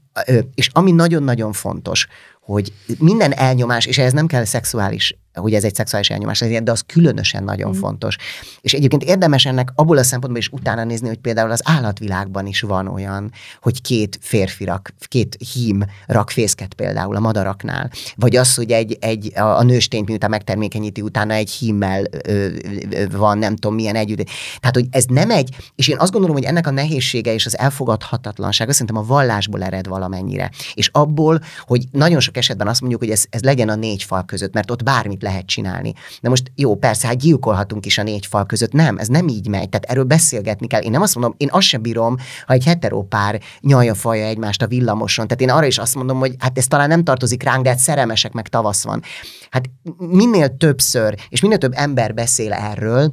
és 0.55 0.69
ami 0.73 0.91
nagyon-nagyon 0.93 1.53
fontos, 1.53 2.07
hogy 2.41 2.73
minden 2.99 3.33
elnyomás, 3.33 3.87
és 3.87 3.99
ehhez 3.99 4.13
nem 4.13 4.27
kell 4.27 4.45
szexuális, 4.45 5.17
hogy 5.35 5.55
ez 5.55 5.65
egy 5.65 5.75
szexuális 5.75 6.11
elnyomás, 6.11 6.39
de 6.39 6.71
az 6.71 6.85
különösen 6.87 7.45
nagyon 7.45 7.77
mm. 7.77 7.79
fontos. 7.79 8.17
És 8.61 8.73
egyébként 8.73 9.03
érdemes 9.03 9.47
ennek 9.47 9.73
abból 9.75 9.99
a 9.99 10.03
szempontból 10.03 10.41
is 10.41 10.49
utána 10.49 10.85
nézni, 10.85 11.09
hogy 11.09 11.19
például 11.19 11.51
az 11.51 11.61
állatvilágban 11.65 12.47
is 12.47 12.61
van 12.61 12.87
olyan, 12.89 13.33
hogy 13.61 13.81
két 13.81 14.19
férfi 14.21 14.65
rak, 14.65 14.95
két 15.09 15.37
hím 15.53 15.85
rak 16.07 16.31
fészket 16.31 16.75
például 16.75 17.17
a 17.17 17.21
madaraknál, 17.21 17.91
vagy 18.17 18.37
az, 18.37 18.55
hogy 18.55 18.71
egy, 18.71 18.97
egy 19.01 19.33
a, 19.39 19.59
a 19.59 19.63
nőstényt 19.63 20.09
miután 20.09 20.31
megtermékenyíti, 20.31 21.01
utána 21.01 21.33
egy 21.35 21.51
hímmel 21.51 22.05
ö, 22.27 22.47
ö, 22.91 23.05
van, 23.11 23.39
nem 23.39 23.55
tudom 23.57 23.75
milyen 23.75 23.97
együtt. 23.97 24.29
Tehát, 24.61 24.75
hogy 24.75 24.87
ez 24.91 25.05
nem 25.05 25.31
egy, 25.31 25.57
és 25.75 25.89
én 25.89 25.99
azt 25.99 26.13
gondolom, 26.13 26.37
hogy 26.37 26.45
ennek 26.45 26.67
a 26.67 26.71
nehézsége 26.71 27.33
és 27.33 27.47
az 27.47 27.59
elfogadhatatlansága 27.59 28.73
szerintem 28.73 28.97
a 28.97 29.07
vallásból 29.07 29.63
ered 29.63 29.87
valamennyire. 29.87 30.51
És 30.75 30.89
abból, 30.93 31.41
hogy 31.61 31.85
nagyon 31.91 32.21
sok 32.21 32.37
esetben 32.37 32.69
azt 32.69 32.81
mondjuk, 32.81 33.01
hogy 33.01 33.11
ez, 33.11 33.25
ez 33.31 33.43
legyen 33.43 33.69
a 33.69 33.75
négy 33.75 34.03
fal 34.03 34.25
között, 34.25 34.55
mert 34.55 34.71
ott 34.71 34.83
bármit 34.83 35.23
lehet 35.25 35.47
csinálni. 35.47 35.93
De 36.21 36.29
most 36.29 36.53
jó, 36.55 36.77
persze, 36.77 37.07
hát 37.07 37.17
gyilkolhatunk 37.17 37.87
is 37.87 37.99
a 37.99 38.03
négy 38.03 38.27
fal 38.27 38.47
között. 38.47 38.73
Nem, 38.73 38.99
ez 38.99 39.09
nem 39.09 39.29
így 39.29 39.49
megy. 39.49 39.69
Tehát 39.69 39.85
erről 39.85 40.05
beszélgetni 40.05 40.67
kell. 40.67 40.81
Én 40.81 40.91
nem 40.91 41.03
azt 41.03 41.15
mondom, 41.15 41.35
én 41.37 41.49
azt 41.51 41.67
sem 41.67 41.83
bírom, 41.83 42.17
ha 42.47 42.53
egy 42.53 42.65
heteropár 42.65 43.41
nyalja 43.61 43.95
faja 43.95 44.27
egymást 44.27 44.63
a 44.63 44.67
villamoson. 44.67 45.27
Tehát 45.27 45.43
én 45.43 45.51
arra 45.51 45.67
is 45.67 45.79
azt 45.79 45.95
mondom, 45.95 46.19
hogy 46.19 46.35
hát 46.39 46.59
ez 46.59 46.67
talán 46.67 46.89
nem 46.89 47.05
tartozik 47.05 47.43
ránk, 47.43 47.63
de 47.63 47.69
hát 47.69 47.79
szerelmesek 47.79 48.33
meg 48.33 48.49
tavasz 48.49 48.85
van. 48.85 49.03
Hát 49.51 49.71
minél 49.99 50.57
többször, 50.57 51.15
és 51.29 51.41
minél 51.41 51.59
több 51.59 51.73
ember 51.75 52.15
beszél 52.15 52.53
erről, 52.53 53.13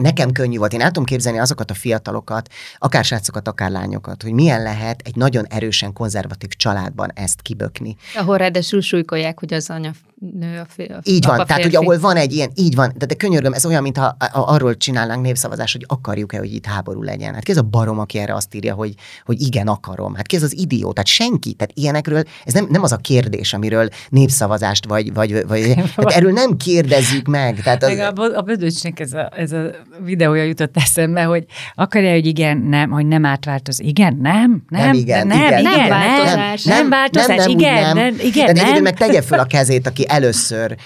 Nekem 0.00 0.32
könnyű 0.32 0.56
volt. 0.56 0.72
Én 0.72 0.80
el 0.80 0.86
tudom 0.86 1.04
képzelni 1.04 1.38
azokat 1.38 1.70
a 1.70 1.74
fiatalokat, 1.74 2.48
akár 2.78 3.04
srácokat, 3.04 3.48
akár 3.48 3.70
lányokat, 3.70 4.22
hogy 4.22 4.32
milyen 4.32 4.62
lehet 4.62 5.02
egy 5.04 5.16
nagyon 5.16 5.46
erősen 5.46 5.92
konzervatív 5.92 6.48
családban 6.48 7.10
ezt 7.14 7.42
kibökni. 7.42 7.96
Ahol 8.14 8.36
ráadásul 8.36 8.80
súlykolják, 8.80 9.38
hogy 9.38 9.54
az 9.54 9.70
anya 9.70 9.92
nő 10.34 10.60
a 10.60 10.66
férfi. 10.68 11.12
Így 11.12 11.24
van, 11.26 11.34
tehát 11.36 11.62
férfi. 11.62 11.76
hogy 11.76 11.84
ahol 11.84 11.98
van 11.98 12.16
egy 12.16 12.32
ilyen, 12.32 12.50
így 12.54 12.74
van, 12.74 12.92
de, 12.96 13.06
de 13.06 13.14
könyörgöm, 13.14 13.52
ez 13.52 13.66
olyan, 13.66 13.82
mintha 13.82 14.04
a- 14.18 14.38
a- 14.38 14.48
arról 14.52 14.76
csinálnánk 14.76 15.22
népszavazást, 15.22 15.72
hogy 15.72 15.84
akarjuk-e, 15.88 16.38
hogy 16.38 16.54
itt 16.54 16.66
háború 16.66 17.02
legyen. 17.02 17.34
Hát 17.34 17.42
ki 17.42 17.50
ez 17.50 17.56
a 17.56 17.62
barom, 17.62 17.98
aki 17.98 18.18
erre 18.18 18.34
azt 18.34 18.54
írja, 18.54 18.74
hogy, 18.74 18.94
hogy 19.24 19.40
igen, 19.40 19.66
akarom. 19.68 20.14
Hát 20.14 20.26
ki 20.26 20.36
ez 20.36 20.42
az 20.42 20.58
idió, 20.58 20.92
tehát 20.92 21.06
senki, 21.08 21.52
tehát 21.52 21.72
ilyenekről, 21.74 22.22
ez 22.44 22.52
nem, 22.52 22.66
nem 22.70 22.82
az 22.82 22.92
a 22.92 22.96
kérdés, 22.96 23.52
amiről 23.52 23.88
népszavazást, 24.08 24.86
vagy, 24.86 25.12
vagy, 25.14 25.46
vagy 25.46 25.62
tehát 25.74 26.10
erről 26.12 26.32
nem 26.32 26.56
kérdezzük 26.56 27.26
meg. 27.26 27.62
Tehát 27.62 27.82
az, 27.82 27.96
Meg 27.96 28.18
a, 28.18 28.22
a 28.38 28.42
Bödöcsnek 28.42 29.00
ez 29.00 29.12
a, 29.12 29.30
ez 29.36 29.52
a 29.52 29.70
videója 30.04 30.42
jutott 30.42 30.76
eszembe, 30.76 31.22
hogy 31.22 31.44
akarja, 31.74 32.10
hogy 32.12 32.26
igen, 32.26 32.58
nem, 32.58 32.90
hogy 32.90 33.06
nem 33.06 33.24
átváltoz. 33.24 33.80
Igen, 33.80 34.18
nem, 34.22 34.62
nem, 34.68 34.84
Nem, 34.84 34.94
igen, 34.94 35.26
nem, 35.26 35.38
igen, 35.38 35.58
igen, 35.58 35.72
nem, 35.72 35.88
változás. 35.88 36.64
nem, 36.64 36.76
nem, 36.78 36.88
változás, 36.88 37.36
nem, 37.36 37.46
úgy 37.46 37.60
igen, 37.60 37.82
nem. 37.82 37.96
nem, 37.96 38.14
igen, 38.20 38.54
nem. 38.54 38.82
meg 38.82 38.96
tegye 38.98 39.22
föl 39.22 39.38
a 39.38 39.44
kezét, 39.44 39.86
aki 39.86 40.04
először 40.16 40.76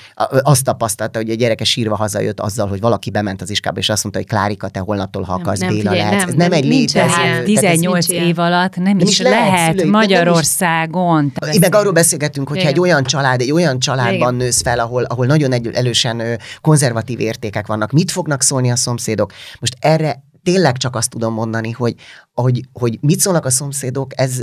azt 0.43 0.65
tapasztalta, 0.65 1.19
hogy 1.19 1.31
a 1.31 1.35
gyereke 1.35 1.65
sírva 1.65 1.97
hazajött 1.97 2.41
azzal, 2.41 2.69
hogy 2.69 2.81
valaki 2.81 3.11
bement 3.11 3.43
az 3.43 3.51
iskába, 3.51 3.79
és 3.79 3.89
azt 3.89 4.03
mondta, 4.03 4.21
hogy 4.21 4.31
Klárika, 4.31 4.69
te 4.69 4.81
holnaptól 4.81 5.23
ha 5.23 5.33
Nem, 5.33 5.41
akarsz, 5.41 5.59
nem, 5.61 5.69
Béla 5.69 5.91
figyelj, 5.91 5.99
lehetsz. 5.99 6.19
nem, 6.21 6.29
Ez 6.29 6.35
nem, 6.35 6.49
nem, 6.49 6.59
egy 6.59 6.65
létező. 6.65 6.99
ilyen. 7.07 7.09
Hát 7.09 7.17
tehát 7.17 7.39
ez- 7.39 7.47
18 7.47 8.07
nincs 8.07 8.21
ilyen. 8.21 8.31
év 8.31 8.39
alatt 8.39 8.75
nem, 8.77 8.85
Nem 8.85 8.99
is 8.99 9.09
is 9.11 9.21
lehet, 9.21 9.39
lehet, 9.51 9.71
szülői, 9.71 9.91
nem 9.91 10.01
is- 10.03 10.09
Magyarországon. 10.09 11.33
Én 11.53 11.59
meg 11.61 11.75
arról 11.75 11.93
beszélgetünk, 11.93 12.49
hogyha 12.49 12.63
Igen. 12.63 12.75
egy 12.75 12.81
olyan 12.81 13.03
család, 13.05 13.41
egy 13.41 13.53
olyan 13.53 13.79
családban 13.79 14.15
Igen. 14.15 14.35
nősz 14.35 14.63
fel, 14.63 14.79
ahol, 14.79 15.03
ahol 15.05 15.27
nagyon 15.27 15.53
egy, 15.53 15.67
elősen 15.73 16.23
konzervatív 16.61 17.21
értékek 17.21 17.67
vannak, 17.67 17.91
mit 17.93 18.11
fognak 18.11 18.43
szólni 18.43 18.71
a 18.71 18.77
szomszédok? 18.77 19.33
Most 19.61 19.77
erre 19.81 20.23
tényleg 20.43 20.77
csak 20.77 20.97
azt 20.97 21.11
tudom 21.11 21.33
mondani, 21.35 21.71
hogy, 21.71 21.95
hogy, 22.35 22.61
hogy 22.73 22.99
mit 23.01 23.21
szólnak 23.21 23.45
a 23.45 23.51
szomszédok, 23.51 24.21
ez 24.21 24.43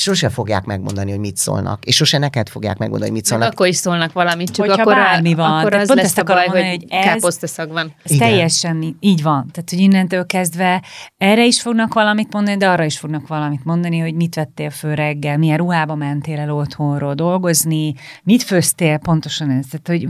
sose 0.00 0.28
fogják 0.28 0.64
megmondani, 0.64 1.10
hogy 1.10 1.20
mit 1.20 1.36
szólnak, 1.36 1.84
és 1.84 1.96
sose 1.96 2.18
neked 2.18 2.48
fogják 2.48 2.78
megmondani, 2.78 3.10
hogy 3.10 3.20
mit 3.20 3.28
Meg 3.30 3.38
szólnak. 3.38 3.52
akkor 3.52 3.66
is 3.66 3.76
szólnak 3.76 4.12
valamit, 4.12 4.50
csak 4.50 4.66
Hogyha 4.66 4.82
akkor, 4.82 4.94
bármi 4.94 5.34
van. 5.34 5.58
akkor 5.58 5.70
Tehát 5.70 5.80
az 5.82 5.86
pont 5.88 6.00
lesz 6.00 6.08
ezt 6.08 6.18
a 6.18 6.22
baj, 6.32 6.46
mondani, 6.46 6.68
hogy 6.68 6.84
ez- 6.88 7.04
káposztaszag 7.04 7.72
van. 7.72 7.94
Ez 8.04 8.10
Igen. 8.10 8.28
teljesen 8.28 8.96
így 9.00 9.22
van. 9.22 9.48
Tehát, 9.52 9.70
hogy 9.70 9.78
innentől 9.78 10.26
kezdve 10.26 10.82
erre 11.18 11.44
is 11.46 11.60
fognak 11.60 11.94
valamit 11.94 12.32
mondani, 12.32 12.56
de 12.56 12.68
arra 12.68 12.84
is 12.84 12.98
fognak 12.98 13.26
valamit 13.26 13.64
mondani, 13.64 13.98
hogy 13.98 14.14
mit 14.14 14.34
vettél 14.34 14.70
föl 14.70 14.94
reggel, 14.94 15.38
milyen 15.38 15.56
ruhába 15.56 15.94
mentél 15.94 16.38
el 16.38 16.50
otthonról 16.50 17.14
dolgozni, 17.14 17.94
mit 18.22 18.42
főztél, 18.42 18.98
pontosan 18.98 19.50
ez. 19.50 19.64
Tehát, 19.70 19.86
hogy 20.02 20.08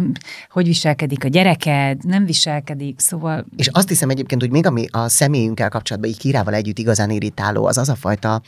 hogy 0.51 0.67
viselkedik 0.67 1.25
a 1.25 1.29
gyereked, 1.29 2.05
nem 2.05 2.25
viselkedik, 2.25 3.01
szóval 3.01 3.45
És 3.57 3.69
azt 3.73 3.89
hiszem 3.89 4.09
egyébként, 4.11 4.41
hogy 4.41 4.51
még 4.51 4.67
ami 4.67 4.85
a 4.91 5.09
személyünkkel 5.09 5.69
kapcsolatban 5.69 6.11
így 6.11 6.19
Kirával 6.19 6.55
együtt 6.55 6.79
igazán 6.79 7.11
irritáló, 7.11 7.65
az 7.67 7.79
az 7.79 7.89
a 7.89 7.95
fajta 7.95 8.41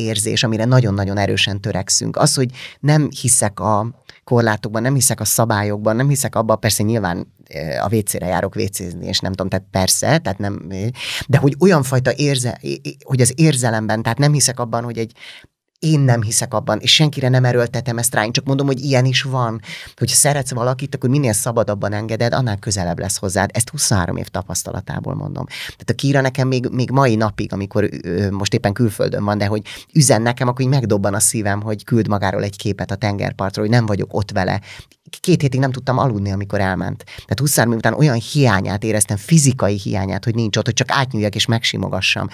szabadságérzés, 0.00 0.42
amire 0.42 0.64
nagyon-nagyon 0.64 1.18
erősen 1.18 1.60
törekszünk. 1.60 2.16
Az, 2.16 2.34
hogy 2.34 2.50
nem 2.80 3.08
hiszek 3.20 3.60
a 3.60 3.86
korlátokban, 4.24 4.82
nem 4.82 4.94
hiszek 4.94 5.20
a 5.20 5.24
szabályokban, 5.24 5.96
nem 5.96 6.08
hiszek 6.08 6.34
abban, 6.34 6.60
persze 6.60 6.82
nyilván 6.82 7.32
eh, 7.44 7.84
a 7.84 7.88
WC-re 7.94 8.26
járok 8.26 8.56
WC-zni, 8.56 9.06
és 9.06 9.18
nem 9.18 9.32
tudom, 9.32 9.48
tehát 9.48 9.66
persze, 9.70 10.18
tehát 10.18 10.38
nem, 10.38 10.68
de 11.26 11.38
hogy 11.38 11.56
olyan 11.60 11.82
fajta 11.82 12.12
érze, 12.16 12.60
hogy 13.04 13.20
az 13.20 13.32
érzelemben, 13.36 14.02
tehát 14.02 14.18
nem 14.18 14.32
hiszek 14.32 14.60
abban, 14.60 14.84
hogy 14.84 14.98
egy 14.98 15.12
én 15.80 16.00
nem 16.00 16.22
hiszek 16.22 16.54
abban, 16.54 16.78
és 16.78 16.94
senkire 16.94 17.28
nem 17.28 17.44
erőltetem 17.44 17.98
ezt 17.98 18.14
rá, 18.14 18.24
én 18.24 18.32
csak 18.32 18.44
mondom, 18.44 18.66
hogy 18.66 18.80
ilyen 18.80 19.04
is 19.04 19.22
van. 19.22 19.60
Hogyha 19.96 20.16
szeretsz 20.16 20.50
valakit, 20.50 20.94
akkor 20.94 21.10
minél 21.10 21.32
szabadabban 21.32 21.92
engeded, 21.92 22.32
annál 22.32 22.58
közelebb 22.58 22.98
lesz 22.98 23.16
hozzád. 23.16 23.50
Ezt 23.52 23.68
23 23.68 24.16
év 24.16 24.26
tapasztalatából 24.26 25.14
mondom. 25.14 25.46
Tehát 25.46 25.90
a 25.90 25.92
Kira 25.92 26.20
nekem 26.20 26.48
még, 26.48 26.68
még 26.70 26.90
mai 26.90 27.14
napig, 27.14 27.52
amikor 27.52 27.88
ö, 28.02 28.30
most 28.30 28.54
éppen 28.54 28.72
külföldön 28.72 29.24
van, 29.24 29.38
de 29.38 29.46
hogy 29.46 29.62
üzen 29.92 30.22
nekem, 30.22 30.48
akkor 30.48 30.60
így 30.60 30.70
megdobban 30.70 31.14
a 31.14 31.20
szívem, 31.20 31.62
hogy 31.62 31.84
küld 31.84 32.08
magáról 32.08 32.42
egy 32.42 32.56
képet 32.56 32.90
a 32.90 32.96
tengerpartról, 32.96 33.64
hogy 33.64 33.74
nem 33.74 33.86
vagyok 33.86 34.14
ott 34.14 34.30
vele. 34.30 34.60
Két 35.20 35.40
hétig 35.40 35.60
nem 35.60 35.72
tudtam 35.72 35.98
aludni, 35.98 36.32
amikor 36.32 36.60
elment. 36.60 37.04
Tehát 37.04 37.38
23 37.38 37.72
év 37.72 37.78
után 37.78 37.94
olyan 37.94 38.20
hiányát 38.32 38.84
éreztem, 38.84 39.16
fizikai 39.16 39.78
hiányát, 39.78 40.24
hogy 40.24 40.34
nincs 40.34 40.56
ott, 40.56 40.64
hogy 40.64 40.74
csak 40.74 40.90
átnyúljak 40.90 41.34
és 41.34 41.46
megsimogassam. 41.46 42.28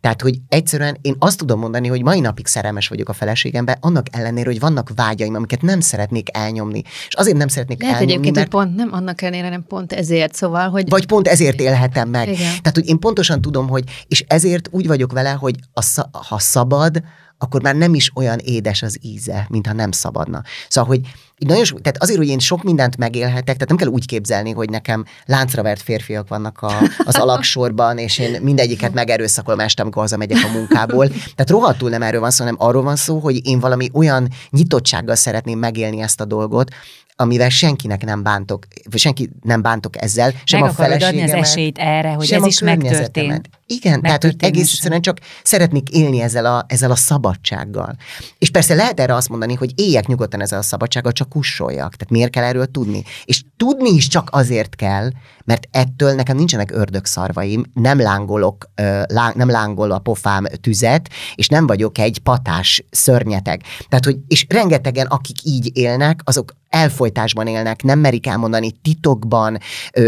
Tehát, 0.00 0.22
hogy 0.22 0.38
egyszerűen 0.48 0.98
én 1.00 1.16
azt 1.18 1.38
tudom 1.38 1.58
mondani, 1.58 1.88
hogy 1.88 2.02
mai 2.02 2.20
napig 2.20 2.46
szerelmes 2.46 2.90
vagyok 2.92 3.08
a 3.08 3.12
feleségembe, 3.12 3.78
annak 3.80 4.06
ellenére, 4.10 4.50
hogy 4.50 4.60
vannak 4.60 4.90
vágyaim, 4.94 5.34
amiket 5.34 5.62
nem 5.62 5.80
szeretnék 5.80 6.28
elnyomni. 6.32 6.82
És 7.08 7.14
azért 7.14 7.36
nem 7.36 7.48
szeretnék 7.48 7.80
Lehet 7.80 7.94
elnyomni, 7.94 8.12
egyébként, 8.12 8.36
mert 8.36 8.52
hogy 8.52 8.62
pont 8.64 8.76
nem 8.76 8.92
annak 8.92 9.22
ellenére, 9.22 9.48
nem 9.48 9.64
pont 9.68 9.92
ezért, 9.92 10.34
szóval, 10.34 10.68
hogy 10.68 10.88
vagy 10.88 11.06
pont 11.06 11.28
ezért 11.28 11.60
élhetem 11.60 12.08
meg. 12.08 12.28
Igen. 12.28 12.38
Tehát, 12.38 12.74
hogy 12.74 12.88
én 12.88 12.98
pontosan 12.98 13.40
tudom, 13.40 13.68
hogy, 13.68 13.84
és 14.08 14.24
ezért 14.26 14.68
úgy 14.70 14.86
vagyok 14.86 15.12
vele, 15.12 15.30
hogy 15.30 15.56
a, 15.72 16.06
ha 16.28 16.38
szabad, 16.38 17.02
akkor 17.38 17.62
már 17.62 17.74
nem 17.74 17.94
is 17.94 18.10
olyan 18.14 18.38
édes 18.38 18.82
az 18.82 18.98
íze, 19.00 19.46
mintha 19.48 19.72
nem 19.72 19.90
szabadna. 19.90 20.42
Szóval, 20.68 20.90
hogy 20.96 21.00
így 21.42 21.48
nagyon 21.48 21.64
sok, 21.64 21.80
tehát 21.80 22.02
azért, 22.02 22.18
hogy 22.18 22.28
én 22.28 22.38
sok 22.38 22.62
mindent 22.62 22.96
megélhetek, 22.96 23.44
tehát 23.44 23.68
nem 23.68 23.76
kell 23.76 23.88
úgy 23.88 24.06
képzelni, 24.06 24.50
hogy 24.50 24.70
nekem 24.70 25.04
láncra 25.24 25.62
vert 25.62 25.82
férfiak 25.82 26.28
vannak 26.28 26.58
a, 26.60 26.72
az 27.04 27.16
alaksorban, 27.16 27.98
és 27.98 28.18
én 28.18 28.42
mindegyiket 28.42 28.94
megerőszakolom 28.94 29.60
este, 29.60 29.82
amikor 29.82 30.02
hazamegyek 30.02 30.44
a 30.44 30.52
munkából. 30.52 31.08
Tehát 31.08 31.50
rohadtul 31.50 31.90
nem 31.90 32.02
erről 32.02 32.20
van 32.20 32.30
szó, 32.30 32.44
hanem 32.44 32.56
arról 32.58 32.82
van 32.82 32.96
szó, 32.96 33.18
hogy 33.18 33.46
én 33.46 33.60
valami 33.60 33.90
olyan 33.92 34.28
nyitottsággal 34.50 35.14
szeretném 35.14 35.58
megélni 35.58 36.00
ezt 36.00 36.20
a 36.20 36.24
dolgot, 36.24 36.70
amivel 37.16 37.48
senkinek 37.48 38.04
nem 38.04 38.22
bántok, 38.22 38.66
vagy 38.90 39.00
senki 39.00 39.30
nem 39.42 39.62
bántok 39.62 40.02
ezzel, 40.02 40.32
sem 40.44 40.60
meg 40.60 40.68
a 40.68 40.72
akarod 40.72 41.02
adni 41.02 41.22
az 41.22 41.30
feleségemet, 41.30 41.44
esélyt 41.44 41.78
erre, 41.78 42.12
hogy 42.12 42.26
sem 42.26 42.42
ez 42.42 42.48
is 42.48 42.60
megtörtént. 42.60 43.48
Igen, 43.74 44.02
tehát 44.02 44.22
hogy 44.22 44.34
egész 44.38 44.72
egyszerűen 44.72 45.00
csak 45.00 45.18
szeretnék 45.42 45.88
élni 45.88 46.20
ezzel 46.20 46.46
a, 46.46 46.64
ezzel 46.68 46.90
a 46.90 46.96
szabadsággal. 46.96 47.96
És 48.38 48.50
persze 48.50 48.74
lehet 48.74 49.00
erre 49.00 49.14
azt 49.14 49.28
mondani, 49.28 49.54
hogy 49.54 49.72
éljek 49.74 50.06
nyugodtan 50.06 50.40
ezzel 50.40 50.58
a 50.58 50.62
szabadsággal, 50.62 51.12
csak 51.12 51.28
kussoljak. 51.28 51.94
Tehát 51.96 52.10
miért 52.10 52.30
kell 52.30 52.44
erről 52.44 52.66
tudni? 52.66 53.02
És 53.24 53.42
tudni 53.56 53.90
is 53.90 54.08
csak 54.08 54.28
azért 54.32 54.76
kell, 54.76 55.10
mert 55.44 55.68
ettől 55.70 56.14
nekem 56.14 56.36
nincsenek 56.36 56.70
ördögszarvaim, 56.70 57.64
nem 57.74 58.00
lángolok, 58.00 58.70
láng, 59.06 59.34
nem 59.34 59.50
lángol 59.50 59.90
a 59.90 59.98
pofám 59.98 60.44
tüzet, 60.60 61.08
és 61.34 61.48
nem 61.48 61.66
vagyok 61.66 61.98
egy 61.98 62.18
patás 62.18 62.84
szörnyeteg. 62.90 63.62
Tehát, 63.88 64.04
hogy, 64.04 64.16
és 64.28 64.46
rengetegen, 64.48 65.06
akik 65.06 65.44
így 65.44 65.70
élnek, 65.76 66.20
azok 66.24 66.54
elfolytásban 66.68 67.46
élnek, 67.46 67.82
nem 67.82 67.98
merik 67.98 68.26
elmondani 68.26 68.72
titokban, 68.82 69.58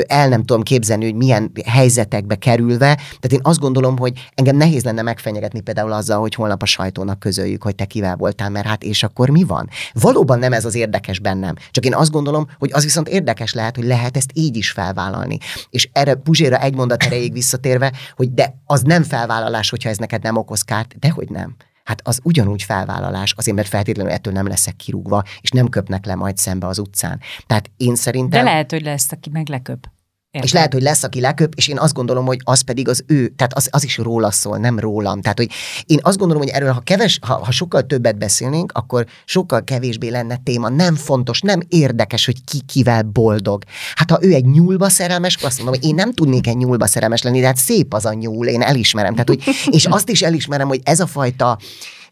el 0.07 0.29
nem 0.29 0.45
tudom 0.45 0.63
képzelni, 0.63 1.05
hogy 1.05 1.15
milyen 1.15 1.53
helyzetekbe 1.67 2.35
kerülve. 2.35 2.95
Tehát 2.95 3.33
én 3.33 3.41
azt 3.55 3.63
gondolom, 3.63 3.99
hogy 3.99 4.29
engem 4.35 4.57
nehéz 4.57 4.85
lenne 4.85 5.03
megfenyegetni 5.03 5.61
például 5.61 5.93
azzal, 5.93 6.21
hogy 6.21 6.35
holnap 6.35 6.63
a 6.63 6.67
sajtónak 6.67 7.19
közöljük, 7.19 7.63
hogy 7.63 7.75
te 7.75 7.85
kivel 7.85 8.17
voltál, 8.17 8.51
mert 8.51 8.67
hát 8.67 8.83
és 8.83 9.03
akkor 9.03 9.31
mi 9.31 9.45
van? 9.45 9.69
Valóban 9.93 10.39
nem 10.39 10.53
ez 10.53 10.65
az 10.65 10.75
érdekes 10.75 11.19
bennem. 11.19 11.55
Csak 11.71 11.85
én 11.85 11.95
azt 11.95 12.11
gondolom, 12.11 12.47
hogy 12.59 12.71
az 12.73 12.83
viszont 12.83 13.09
érdekes 13.09 13.53
lehet, 13.53 13.77
hogy 13.77 13.85
lehet 13.85 14.17
ezt 14.17 14.31
így 14.33 14.57
is 14.57 14.71
felvállalni. 14.71 15.39
És 15.71 15.89
erre 15.93 16.15
Puzséra 16.15 16.59
egy 16.59 16.75
mondat 16.75 17.03
erejéig 17.03 17.33
visszatérve, 17.33 17.93
hogy 18.17 18.33
de 18.33 18.55
az 18.67 18.83
nem 18.83 19.03
felvállalás, 19.03 19.71
hogyha 19.71 19.89
ez 19.89 19.99
neked 19.99 20.23
nem 20.23 20.37
okoz 20.37 20.63
kárt, 20.63 20.99
dehogy 20.99 21.31
nem 21.31 21.57
hát 21.85 22.01
az 22.05 22.21
ugyanúgy 22.23 22.63
felvállalás, 22.63 23.33
azért 23.37 23.57
mert 23.57 23.69
feltétlenül 23.69 24.13
ettől 24.13 24.33
nem 24.33 24.47
leszek 24.47 24.77
kirúgva, 24.77 25.23
és 25.41 25.51
nem 25.51 25.69
köpnek 25.69 26.07
le 26.07 26.15
majd 26.15 26.37
szembe 26.37 26.67
az 26.67 26.79
utcán. 26.79 27.21
Tehát 27.47 27.71
én 27.77 27.95
szerintem... 27.95 28.45
De 28.45 28.51
lehet, 28.51 28.71
hogy 28.71 28.83
lesz, 28.83 29.13
aki 29.13 29.31
meg 29.31 29.49
leköp. 29.49 29.87
Értem. 30.35 30.49
És 30.49 30.53
lehet, 30.53 30.73
hogy 30.73 30.83
lesz, 30.83 31.03
aki 31.03 31.21
leköp, 31.21 31.53
és 31.57 31.69
én 31.69 31.79
azt 31.79 31.95
gondolom, 31.95 32.27
hogy 32.27 32.39
az 32.45 32.61
pedig 32.61 32.89
az 32.89 33.05
ő, 33.07 33.29
tehát 33.29 33.55
az, 33.55 33.69
az 33.71 33.85
is 33.85 33.97
róla 33.99 34.31
szól, 34.31 34.59
nem 34.59 34.79
rólam. 34.79 35.21
Tehát, 35.21 35.39
hogy 35.39 35.51
én 35.87 35.99
azt 36.03 36.19
gondolom, 36.19 36.43
hogy 36.43 36.53
erről, 36.53 36.73
ha, 36.73 36.81
keves, 36.81 37.19
ha, 37.23 37.45
ha 37.45 37.51
sokkal 37.51 37.83
többet 37.83 38.19
beszélnénk, 38.19 38.73
akkor 38.73 39.07
sokkal 39.25 39.65
kevésbé 39.65 40.09
lenne 40.09 40.37
téma. 40.45 40.69
Nem 40.69 40.95
fontos, 40.95 41.41
nem 41.41 41.61
érdekes, 41.69 42.25
hogy 42.25 42.45
ki 42.45 42.61
kivel 42.67 43.03
boldog. 43.03 43.63
Hát 43.95 44.11
ha 44.11 44.19
ő 44.21 44.33
egy 44.33 44.47
nyúlba 44.47 44.89
szerelmes, 44.89 45.37
akkor 45.37 45.49
azt 45.49 45.59
mondom, 45.63 45.81
hogy 45.81 45.89
én 45.89 45.95
nem 45.95 46.13
tudnék 46.13 46.47
egy 46.47 46.57
nyúlba 46.57 46.87
szerelmes 46.87 47.23
lenni, 47.23 47.41
de 47.41 47.47
hát 47.47 47.57
szép 47.57 47.95
az 47.95 48.05
a 48.05 48.13
nyúl, 48.13 48.47
én 48.47 48.63
elismerem. 48.63 49.13
Tehát, 49.13 49.29
hogy, 49.29 49.43
és 49.71 49.87
azt 49.87 50.09
is 50.09 50.23
elismerem, 50.23 50.69
hogy 50.69 50.81
ez 50.85 51.01
a 51.01 51.07
fajta 51.07 51.59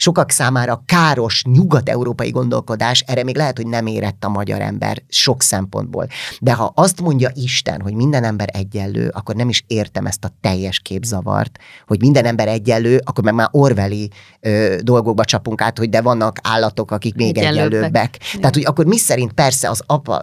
sokak 0.02 0.30
számára 0.30 0.82
káros 0.86 1.44
nyugat-európai 1.44 2.30
gondolkodás, 2.30 3.04
erre 3.06 3.24
még 3.24 3.36
lehet, 3.36 3.56
hogy 3.56 3.66
nem 3.66 3.86
érett 3.86 4.24
a 4.24 4.28
magyar 4.28 4.60
ember 4.60 5.02
sok 5.08 5.42
szempontból. 5.42 6.06
De 6.40 6.52
ha 6.52 6.72
azt 6.74 7.00
mondja 7.00 7.30
Isten, 7.34 7.80
hogy 7.80 7.94
minden 7.94 8.24
ember 8.24 8.48
egyenlő, 8.52 9.08
akkor 9.08 9.34
nem 9.34 9.48
is 9.48 9.64
értem 9.66 10.06
ezt 10.06 10.24
a 10.24 10.30
teljes 10.40 10.80
képzavart, 10.80 11.58
hogy 11.86 12.00
minden 12.00 12.24
ember 12.24 12.48
egyenlő, 12.48 13.00
akkor 13.04 13.24
meg 13.24 13.34
már 13.34 13.48
orveli 13.50 14.10
ö, 14.40 14.76
dolgokba 14.80 15.24
csapunk 15.24 15.60
át, 15.60 15.78
hogy 15.78 15.88
de 15.88 16.00
vannak 16.00 16.38
állatok, 16.42 16.90
akik 16.90 17.14
még 17.14 17.38
egyenlőbbek. 17.38 17.72
egyenlőbbek. 17.72 18.18
Tehát, 18.36 18.54
hogy 18.54 18.64
akkor 18.64 18.84
mi 18.84 18.98
szerint 18.98 19.32
persze 19.32 19.70
az 19.70 19.82
apa, 19.86 20.22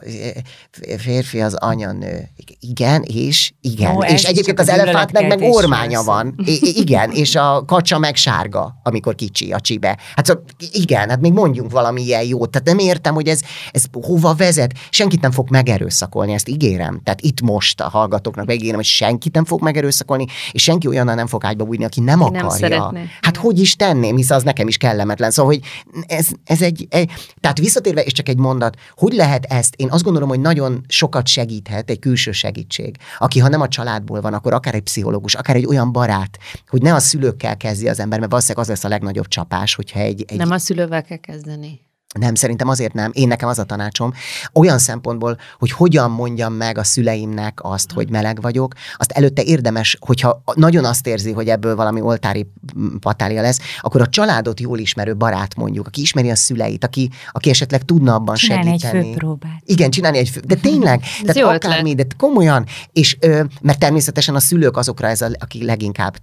férfi 0.97 1.41
az 1.41 1.53
anyanő. 1.53 2.29
Igen, 2.59 3.01
és 3.01 3.53
igen. 3.61 3.95
Ó, 3.95 4.03
és 4.03 4.23
egyébként 4.23 4.59
az 4.59 4.69
elefánt 4.69 5.11
meg, 5.11 5.27
meg 5.27 5.41
ormánya 5.41 6.03
van. 6.03 6.35
I- 6.45 6.79
igen, 6.79 7.11
és 7.11 7.35
a 7.35 7.63
kacsa 7.65 7.99
meg 7.99 8.15
sárga, 8.15 8.79
amikor 8.83 9.15
kicsi 9.15 9.51
a 9.51 9.59
kocsibe. 9.69 9.97
Hát 10.15 10.25
szóval 10.25 10.43
igen, 10.71 11.09
hát 11.09 11.21
még 11.21 11.33
mondjunk 11.33 11.71
valami 11.71 12.01
ilyen 12.01 12.23
jót. 12.23 12.49
Tehát 12.49 12.67
nem 12.67 12.77
értem, 12.77 13.13
hogy 13.13 13.27
ez, 13.27 13.41
ez 13.71 13.83
hova 13.91 14.33
vezet. 14.33 14.73
Senkit 14.89 15.21
nem 15.21 15.31
fog 15.31 15.49
megerőszakolni, 15.49 16.33
ezt 16.33 16.47
ígérem. 16.47 17.01
Tehát 17.03 17.21
itt 17.21 17.41
most 17.41 17.81
a 17.81 17.89
hallgatóknak 17.89 18.45
megígérem, 18.45 18.75
hogy 18.75 18.85
senkit 18.85 19.33
nem 19.33 19.45
fog 19.45 19.61
megerőszakolni, 19.61 20.25
és 20.51 20.63
senki 20.63 20.87
olyannal 20.87 21.15
nem 21.15 21.27
fog 21.27 21.45
ágyba 21.45 21.63
bújni, 21.63 21.83
aki 21.83 21.99
nem 21.99 22.21
akarja. 22.21 22.41
Nem 22.41 22.49
szeretné. 22.49 23.03
Hát 23.21 23.37
hogy 23.37 23.59
is 23.59 23.75
tenném, 23.75 24.15
hisz 24.15 24.29
az 24.29 24.43
nekem 24.43 24.67
is 24.67 24.77
kellemetlen. 24.77 25.31
Szóval, 25.31 25.51
hogy 25.53 25.63
ez, 26.07 26.27
ez 26.43 26.61
egy, 26.61 26.87
egy, 26.89 27.11
tehát 27.39 27.57
visszatérve, 27.57 28.01
és 28.01 28.11
csak 28.11 28.29
egy 28.29 28.37
mondat, 28.37 28.77
hogy 28.95 29.13
lehet 29.13 29.45
ezt? 29.45 29.73
Én 29.75 29.87
azt 29.91 30.03
gondolom, 30.03 30.29
hogy 30.29 30.39
nagyon 30.39 30.83
sokat 30.87 31.27
segíthet 31.27 31.89
egy 31.89 31.99
külső 31.99 32.31
segítség, 32.31 32.95
aki 33.17 33.39
ha 33.39 33.47
nem 33.47 33.61
a 33.61 33.67
családból 33.67 34.21
van, 34.21 34.33
akkor 34.33 34.53
akár 34.53 34.75
egy 34.75 34.81
pszichológus, 34.81 35.35
akár 35.35 35.55
egy 35.55 35.65
olyan 35.65 35.91
barát, 35.91 36.37
hogy 36.67 36.81
ne 36.81 36.93
a 36.93 36.99
szülőkkel 36.99 37.57
kezdi 37.57 37.87
az 37.87 37.99
ember, 37.99 38.19
mert 38.19 38.31
valószínűleg 38.31 38.63
az 38.63 38.69
lesz 38.69 38.83
a 38.83 38.87
legnagyobb 38.87 39.27
csapás 39.27 39.58
más, 39.59 39.75
hogyha 39.75 39.99
egy, 39.99 40.23
egy... 40.27 40.37
Nem 40.37 40.51
a 40.51 40.57
szülővel 40.57 41.03
kell 41.03 41.17
kezdeni. 41.17 41.81
Nem, 42.17 42.35
szerintem 42.35 42.67
azért 42.67 42.93
nem. 42.93 43.11
Én 43.13 43.27
nekem 43.27 43.49
az 43.49 43.59
a 43.59 43.63
tanácsom, 43.63 44.13
olyan 44.53 44.77
szempontból, 44.77 45.37
hogy 45.59 45.71
hogyan 45.71 46.11
mondjam 46.11 46.53
meg 46.53 46.77
a 46.77 46.83
szüleimnek 46.83 47.59
azt, 47.61 47.91
hogy 47.91 48.09
meleg 48.09 48.41
vagyok, 48.41 48.73
azt 48.97 49.11
előtte 49.11 49.43
érdemes, 49.43 49.97
hogyha 49.99 50.43
nagyon 50.53 50.85
azt 50.85 51.07
érzi, 51.07 51.31
hogy 51.31 51.47
ebből 51.47 51.75
valami 51.75 52.01
oltári 52.01 52.51
patália 52.99 53.41
lesz, 53.41 53.59
akkor 53.81 54.01
a 54.01 54.07
családot 54.07 54.59
jól 54.59 54.77
ismerő 54.77 55.15
barát 55.15 55.55
mondjuk, 55.55 55.87
aki 55.87 56.01
ismeri 56.01 56.29
a 56.29 56.35
szüleit, 56.35 56.83
aki, 56.83 57.09
aki 57.31 57.49
esetleg 57.49 57.83
tudna 57.83 58.13
abban 58.13 58.35
csinálni 58.35 58.69
segíteni. 58.69 58.97
egy 58.97 59.05
főpróbát. 59.05 59.61
Igen, 59.65 59.89
csinálni 59.89 60.17
egy 60.17 60.29
fő, 60.29 60.39
de 60.39 60.55
tényleg, 60.69 61.03
tehát 61.25 61.55
akármi, 61.55 61.95
de 61.95 62.05
komolyan, 62.17 62.65
és 62.91 63.17
mert 63.61 63.79
természetesen 63.79 64.35
a 64.35 64.39
szülők 64.39 64.77
azokra 64.77 65.07
ez, 65.07 65.21
a, 65.21 65.29
aki 65.39 65.65
leginkább, 65.65 66.17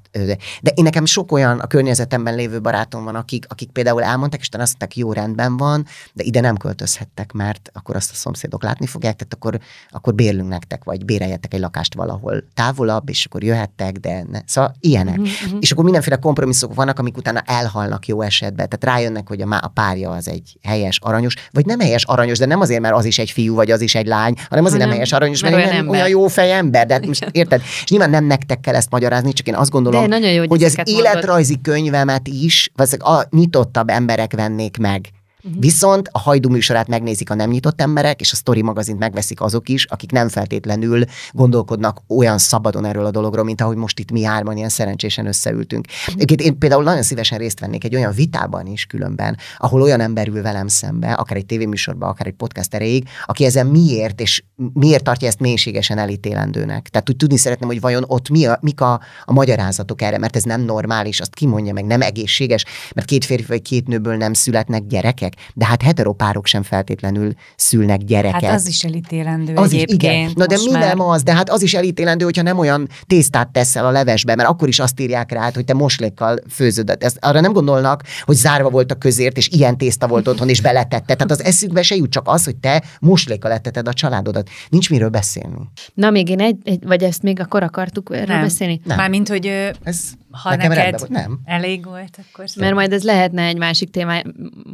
de 0.61 0.71
én 0.75 0.85
nekem 0.85 1.05
sok 1.05 1.33
olyan 1.33 1.59
a 1.59 1.67
környezetemben 1.67 2.35
lévő 2.35 2.61
barátom 2.61 3.05
van, 3.05 3.15
akik, 3.15 3.45
akik 3.49 3.71
például 3.71 4.03
elmondták, 4.03 4.41
és 4.41 4.49
azt 4.49 4.59
mondták, 4.59 4.97
jó 4.97 5.13
rendben 5.13 5.57
van, 5.57 5.75
van, 5.77 5.87
de 6.13 6.25
ide 6.25 6.41
nem 6.41 6.57
költözhettek, 6.57 7.33
mert 7.33 7.71
akkor 7.73 7.97
azt 7.97 8.11
a 8.11 8.15
szomszédok 8.15 8.63
látni 8.63 8.87
fogják, 8.87 9.17
tehát 9.17 9.35
akkor, 9.35 9.59
akkor 9.91 10.15
bérlünk 10.15 10.49
nektek, 10.49 10.85
vagy 10.85 11.05
béreljetek 11.05 11.55
egy 11.55 11.61
lakást 11.61 11.95
valahol 11.95 12.45
távolabb, 12.55 13.09
és 13.09 13.25
akkor 13.25 13.43
jöhettek, 13.43 13.97
de 13.97 14.25
ne. 14.31 14.41
Szóval 14.47 14.75
ilyenek. 14.81 15.19
Uh-huh. 15.19 15.59
És 15.61 15.71
akkor 15.71 15.85
mindenféle 15.85 16.17
kompromisszok 16.17 16.75
vannak, 16.75 16.99
amik 16.99 17.17
utána 17.17 17.41
elhalnak 17.41 18.07
jó 18.07 18.21
esetben. 18.21 18.69
Tehát 18.69 18.97
rájönnek, 18.97 19.29
hogy 19.29 19.41
a, 19.41 19.59
a 19.61 19.69
párja 19.69 20.11
az 20.11 20.29
egy 20.29 20.59
helyes, 20.63 20.99
aranyos, 20.99 21.35
vagy 21.51 21.67
nem 21.67 21.81
helyes, 21.81 22.05
aranyos, 22.05 22.39
de 22.39 22.47
nem 22.47 22.61
azért, 22.61 22.81
mert 22.81 22.95
az 22.95 23.05
is 23.05 23.19
egy 23.19 23.31
fiú, 23.31 23.55
vagy 23.55 23.71
az 23.71 23.81
is 23.81 23.95
egy 23.95 24.07
lány, 24.07 24.35
hanem 24.49 24.65
azért 24.65 24.83
hanem, 24.83 24.89
nem 24.89 24.91
helyes, 24.91 25.13
aranyos, 25.13 25.43
mert, 25.43 25.55
mert 25.55 25.67
olyan, 25.67 25.85
nem 25.85 25.89
olyan 25.89 26.09
jó 26.09 26.27
fej 26.27 26.53
ember. 26.53 26.87
De 26.87 27.01
most 27.07 27.29
érted? 27.31 27.61
És 27.85 27.91
nyilván 27.91 28.11
nem 28.11 28.25
nektek 28.25 28.61
kell 28.61 28.75
ezt 28.75 28.91
magyarázni, 28.91 29.33
csak 29.33 29.47
én 29.47 29.55
azt 29.55 29.71
gondolom, 29.71 30.11
de 30.11 30.33
jó, 30.33 30.39
hogy, 30.39 30.49
hogy 30.49 30.65
az 30.65 30.79
életrajzi 30.85 31.53
mondod. 31.53 31.75
könyvemet 31.75 32.29
is, 32.29 32.71
vagy 32.75 32.97
a 32.99 33.23
nyitottabb 33.31 33.89
emberek 33.89 34.33
vennék 34.33 34.77
meg. 34.77 35.11
Uh-huh. 35.47 35.61
Viszont 35.61 36.09
a 36.13 36.19
hajdú 36.19 36.49
műsorát 36.49 36.89
megnézik 36.89 37.31
a 37.31 37.35
nem 37.35 37.51
nyitott 37.51 37.81
emberek, 37.81 38.21
és 38.21 38.33
a 38.33 38.37
Story 38.37 38.63
magazint 38.63 38.99
megveszik 38.99 39.41
azok 39.41 39.69
is, 39.69 39.85
akik 39.85 40.11
nem 40.11 40.29
feltétlenül 40.29 41.05
gondolkodnak 41.33 42.03
olyan 42.09 42.39
szabadon 42.39 42.85
erről 42.85 43.05
a 43.05 43.11
dologról, 43.11 43.45
mint 43.45 43.61
ahogy 43.61 43.77
most 43.77 43.99
itt 43.99 44.11
mi 44.11 44.23
hárman 44.23 44.57
ilyen 44.57 44.69
szerencsésen 44.69 45.27
összeültünk. 45.27 45.87
Uh-huh. 46.09 46.47
Én 46.47 46.59
például 46.59 46.83
nagyon 46.83 47.03
szívesen 47.03 47.39
részt 47.39 47.61
vennék 47.61 47.85
egy 47.85 47.95
olyan 47.95 48.13
vitában 48.13 48.67
is 48.67 48.87
különben, 48.87 49.37
ahol 49.59 49.83
olyan 49.83 50.01
ember 50.01 50.29
ül 50.29 50.43
velem 50.43 50.69
szembe, 50.69 51.13
akár 51.13 51.37
egy 51.37 51.47
tévéműsorban, 51.47 52.09
akár 52.09 52.27
egy 52.27 52.35
podcast 52.35 52.75
erejéig, 52.75 53.09
aki 53.27 53.45
ezen 53.45 53.67
miért 53.67 54.21
és 54.21 54.43
miért 54.73 55.05
tartja 55.05 55.29
ezt 55.29 55.41
mélységesen 55.41 55.99
elítélendőnek. 55.99 56.89
Tehát 56.89 57.09
úgy 57.09 57.17
tudni 57.17 57.37
szeretném, 57.37 57.69
hogy 57.69 57.81
vajon 57.81 58.05
ott 58.07 58.29
mi 58.29 58.47
a, 58.47 58.59
mik 58.61 58.81
a, 58.81 59.01
a 59.25 59.33
magyarázatok 59.33 60.03
erre, 60.03 60.19
mert 60.19 60.37
ez 60.37 60.43
nem 60.43 60.61
normális, 60.61 61.21
azt 61.21 61.35
kimondja 61.35 61.73
meg, 61.73 61.85
nem 61.85 62.01
egészséges, 62.01 62.65
mert 62.95 63.07
két 63.07 63.25
férfi 63.25 63.47
vagy 63.47 63.63
két 63.63 63.87
nőből 63.87 64.17
nem 64.17 64.33
születnek 64.33 64.87
gyerekek 64.87 65.35
de 65.55 65.67
hát 65.67 65.83
heteropárok 65.83 66.47
sem 66.47 66.63
feltétlenül 66.63 67.33
szülnek 67.57 67.99
gyereket. 67.99 68.43
Hát 68.43 68.55
az 68.55 68.67
is 68.67 68.85
elítélendő 68.85 69.55
az 69.55 69.73
egyébként. 69.73 70.03
Is, 70.03 70.09
igen. 70.09 70.33
Na 70.35 70.47
de 70.47 70.57
mi 70.65 70.71
már... 70.71 70.83
nem 70.83 71.01
az, 71.01 71.23
de 71.23 71.35
hát 71.35 71.51
az 71.51 71.63
is 71.63 71.75
elítélendő, 71.75 72.25
hogyha 72.25 72.43
nem 72.43 72.59
olyan 72.59 72.89
tésztát 73.07 73.49
teszel 73.49 73.87
a 73.87 73.91
levesbe, 73.91 74.35
mert 74.35 74.49
akkor 74.49 74.69
is 74.69 74.79
azt 74.79 75.01
írják 75.01 75.33
rá, 75.33 75.51
hogy 75.55 75.65
te 75.65 75.75
moslékkal 75.75 76.39
főzöd. 76.51 76.97
Ezt, 76.99 77.19
arra 77.21 77.41
nem 77.41 77.53
gondolnak, 77.53 78.03
hogy 78.23 78.37
zárva 78.37 78.71
volt 78.71 78.93
a 78.93 78.95
közért, 78.95 79.37
és 79.37 79.49
ilyen 79.49 79.79
tészta 79.79 80.07
volt 80.07 80.29
otthon, 80.29 80.49
és 80.49 80.61
beletette. 80.61 81.15
Tehát 81.15 81.31
az 81.31 81.45
eszükbe 81.45 81.83
se 81.83 81.95
jut 81.95 82.11
csak 82.11 82.29
az, 82.29 82.45
hogy 82.45 82.57
te 82.57 82.83
moslékkal 83.01 83.51
letteted 83.51 83.89
a 83.89 83.93
családodat. 83.93 84.49
Nincs 84.69 84.91
miről 84.91 85.09
beszélni. 85.09 85.71
Na, 85.95 86.11
még 86.11 86.29
én 86.29 86.41
egy, 86.41 86.57
egy 86.65 86.87
vagy 86.87 87.03
ezt 87.03 87.23
még 87.23 87.41
akkor 87.41 87.63
akartuk 87.63 88.11
erről 88.13 88.27
nem. 88.27 88.41
beszélni? 88.41 88.81
Nem. 88.85 88.97
Mármint, 88.97 89.29
hogy 89.29 89.47
ez 89.83 89.99
ha 90.43 90.51
Nekem 90.51 90.69
neked. 90.69 91.09
Nem. 91.09 91.41
elég 91.45 91.85
volt, 91.85 92.19
akkor 92.29 92.45
Mert 92.57 92.75
majd 92.75 92.93
ez 92.93 93.03
lehetne 93.03 93.43
egy 93.43 93.57
másik 93.57 93.91
téma, 93.91 94.21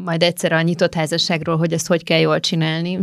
majd 0.05 0.23
egyszer 0.23 0.53
a 0.53 0.61
nyitott 0.61 0.95
házasságról, 0.95 1.57
hogy 1.57 1.73
ezt 1.73 1.87
hogy 1.87 2.05
kell 2.05 2.19
jól 2.19 2.41
csinálni. 2.41 2.99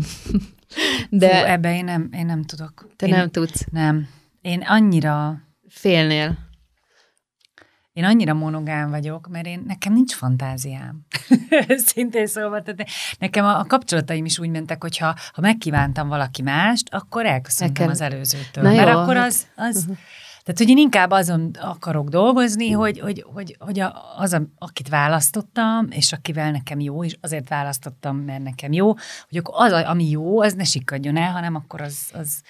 De 1.10 1.38
Fú, 1.38 1.45
ebbe 1.45 1.76
én 1.76 1.84
nem, 1.84 2.10
én 2.11 2.26
nem 2.26 2.44
tudok. 2.44 2.88
Te 2.95 3.07
én, 3.07 3.14
nem 3.14 3.30
tudsz? 3.30 3.65
Nem. 3.72 4.07
Én 4.41 4.61
annyira... 4.68 5.41
Félnél? 5.69 6.38
Én 7.94 8.03
annyira 8.03 8.34
monogám 8.34 8.90
vagyok, 8.90 9.27
mert 9.27 9.45
én, 9.45 9.64
nekem 9.68 9.94
nincs 9.94 10.14
fantáziám. 10.14 11.06
Szintén 11.86 12.27
szóval, 12.27 12.61
tehát 12.61 12.90
nekem 13.19 13.45
a, 13.45 13.60
a 13.60 13.65
kapcsolataim 13.65 14.26
is 14.26 14.40
úgy 14.40 14.49
mentek, 14.49 14.81
hogy 14.81 14.98
ha, 14.98 15.15
ha 15.34 15.41
megkívántam 15.41 16.07
valaki 16.07 16.41
mást, 16.41 16.94
akkor 16.94 17.26
elköszöntem 17.26 17.88
nekem. 17.88 17.90
az 17.90 18.02
előzőtől. 18.02 18.64
Na 18.64 18.76
mert 18.76 18.90
jó, 18.90 18.98
akkor 18.98 19.18
az, 19.18 19.48
az 19.56 19.77
uh-huh 19.77 19.98
tehát, 20.53 20.63
hogy 20.63 20.77
én 20.77 20.84
inkább 20.84 21.11
azon 21.11 21.51
akarok 21.61 22.09
dolgozni, 22.09 22.71
hogy, 22.71 22.99
hogy, 22.99 23.26
hogy, 23.34 23.55
hogy 23.59 23.84
az, 24.17 24.34
a, 24.34 24.41
akit 24.57 24.89
választottam, 24.89 25.88
és 25.89 26.11
akivel 26.11 26.51
nekem 26.51 26.80
jó, 26.80 27.03
és 27.03 27.17
azért 27.21 27.49
választottam, 27.49 28.17
mert 28.17 28.43
nekem 28.43 28.71
jó, 28.71 28.93
hogy 29.30 29.38
akkor 29.38 29.53
az, 29.57 29.71
ami 29.71 30.09
jó, 30.09 30.41
az 30.41 30.53
ne 30.53 30.63
sikadjon 30.63 31.17
el, 31.17 31.31
hanem 31.31 31.55
akkor 31.55 31.81
az, 31.81 31.97
az 32.13 32.41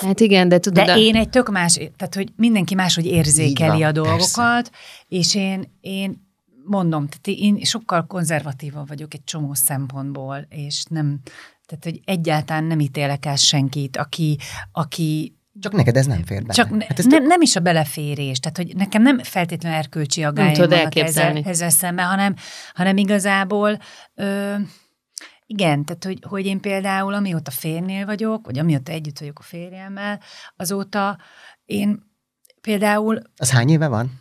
Hát 0.00 0.20
igen, 0.20 0.48
de 0.48 0.58
tudod... 0.58 0.84
De 0.84 0.92
a... 0.92 0.96
én 0.96 1.16
egy 1.16 1.28
tök 1.28 1.50
más, 1.50 1.72
tehát 1.72 2.14
hogy 2.14 2.32
mindenki 2.36 2.74
máshogy 2.74 3.06
érzékeli 3.06 3.80
van, 3.80 3.88
a 3.88 3.92
dolgokat, 3.92 4.70
persze. 4.70 4.70
és 5.08 5.34
én, 5.34 5.72
én 5.80 6.30
mondom, 6.64 7.08
tehát 7.08 7.40
én 7.40 7.64
sokkal 7.64 8.06
konzervatívabb 8.06 8.88
vagyok 8.88 9.14
egy 9.14 9.24
csomó 9.24 9.54
szempontból, 9.54 10.46
és 10.48 10.84
nem, 10.88 11.20
tehát 11.66 11.84
hogy 11.84 12.00
egyáltalán 12.04 12.64
nem 12.64 12.80
ítélek 12.80 13.26
el 13.26 13.36
senkit, 13.36 13.96
aki, 13.96 14.38
aki 14.72 15.36
csak 15.62 15.72
neked 15.72 15.96
ez 15.96 16.06
nem 16.06 16.24
fér 16.24 16.40
bele. 16.40 16.52
Csak 16.52 16.70
ne, 16.70 16.84
hát 16.84 16.96
nem, 16.96 17.08
tök... 17.08 17.26
nem 17.26 17.40
is 17.40 17.56
a 17.56 17.60
beleférés, 17.60 18.38
tehát 18.38 18.56
hogy 18.56 18.76
nekem 18.76 19.02
nem 19.02 19.18
feltétlenül 19.18 19.78
erkölcsi 19.78 20.24
aggályom 20.24 20.68
vannak 20.68 20.96
ezzel, 20.96 21.36
ezzel 21.36 21.70
szemben, 21.70 22.06
hanem, 22.06 22.34
hanem 22.74 22.96
igazából 22.96 23.78
ö, 24.14 24.54
Igen, 25.46 25.84
tehát 25.84 26.04
hogy, 26.04 26.18
hogy 26.28 26.46
én 26.46 26.60
például 26.60 27.14
amióta 27.14 27.50
férnél 27.50 28.06
vagyok, 28.06 28.46
vagy 28.46 28.58
amióta 28.58 28.92
együtt 28.92 29.18
vagyok 29.18 29.38
a 29.38 29.42
férjemmel, 29.42 30.20
azóta 30.56 31.18
én 31.64 32.10
például... 32.60 33.22
Az 33.36 33.50
hány 33.50 33.68
éve 33.68 33.88
van? 33.88 34.20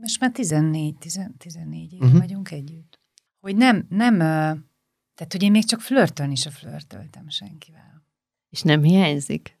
Most 0.00 0.20
már 0.20 0.30
14, 0.30 0.94
14 1.38 1.92
éve 1.92 2.04
uh-huh. 2.04 2.20
vagyunk 2.20 2.50
együtt. 2.50 3.00
Hogy 3.40 3.56
nem, 3.56 3.86
nem, 3.88 4.18
tehát 5.14 5.32
hogy 5.32 5.42
én 5.42 5.50
még 5.50 5.64
csak 5.64 5.80
flörtölni 5.80 6.34
se 6.34 6.50
flörtöltem 6.50 7.28
senkivel. 7.28 8.02
És 8.50 8.62
nem 8.62 8.82
hiányzik? 8.82 9.58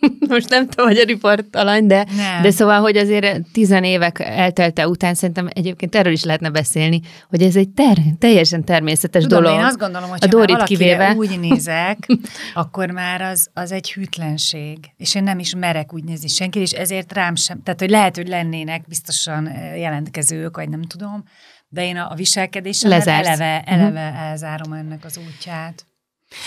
most 0.28 0.48
nem 0.48 0.68
tudom, 0.68 0.86
hogy 0.86 0.98
a 0.98 1.04
riportalany, 1.04 1.86
de, 1.86 2.06
nem. 2.16 2.42
de 2.42 2.50
szóval, 2.50 2.80
hogy 2.80 2.96
azért 2.96 3.46
tizen 3.52 3.84
évek 3.84 4.18
eltelte 4.18 4.88
után 4.88 5.14
szerintem 5.14 5.48
egyébként 5.52 5.94
erről 5.94 6.12
is 6.12 6.24
lehetne 6.24 6.50
beszélni, 6.50 7.00
hogy 7.28 7.42
ez 7.42 7.56
egy 7.56 7.68
ter- 7.68 8.18
teljesen 8.18 8.64
természetes 8.64 9.22
Tudom, 9.22 9.42
dolog. 9.42 9.58
én 9.58 9.64
azt 9.64 9.78
gondolom, 9.78 10.08
hogy 10.08 10.18
a 10.22 10.26
Dorit 10.26 10.62
kivéve 10.62 11.14
úgy 11.16 11.40
nézek, 11.40 11.98
akkor 12.54 12.90
már 12.90 13.20
az, 13.20 13.48
az 13.54 13.72
egy 13.72 13.92
hűtlenség, 13.92 14.78
és 14.96 15.14
én 15.14 15.22
nem 15.22 15.38
is 15.38 15.54
merek 15.54 15.94
úgy 15.94 16.04
nézni 16.04 16.28
senki, 16.28 16.58
és 16.58 16.70
ezért 16.70 17.12
rám 17.12 17.34
sem, 17.34 17.62
tehát 17.62 17.80
hogy 17.80 17.90
lehet, 17.90 18.16
hogy 18.16 18.28
lennének 18.28 18.86
biztosan 18.88 19.50
jelentkezők, 19.76 20.56
vagy 20.56 20.68
nem 20.68 20.82
tudom, 20.82 21.24
de 21.68 21.84
én 21.84 21.96
a, 21.96 22.10
a 22.10 22.14
viselkedésem 22.14 22.92
eleve, 22.92 23.60
eleve 23.60 24.08
uh-huh. 24.08 24.22
elzárom 24.22 24.72
ennek 24.72 25.04
az 25.04 25.18
útját. 25.26 25.87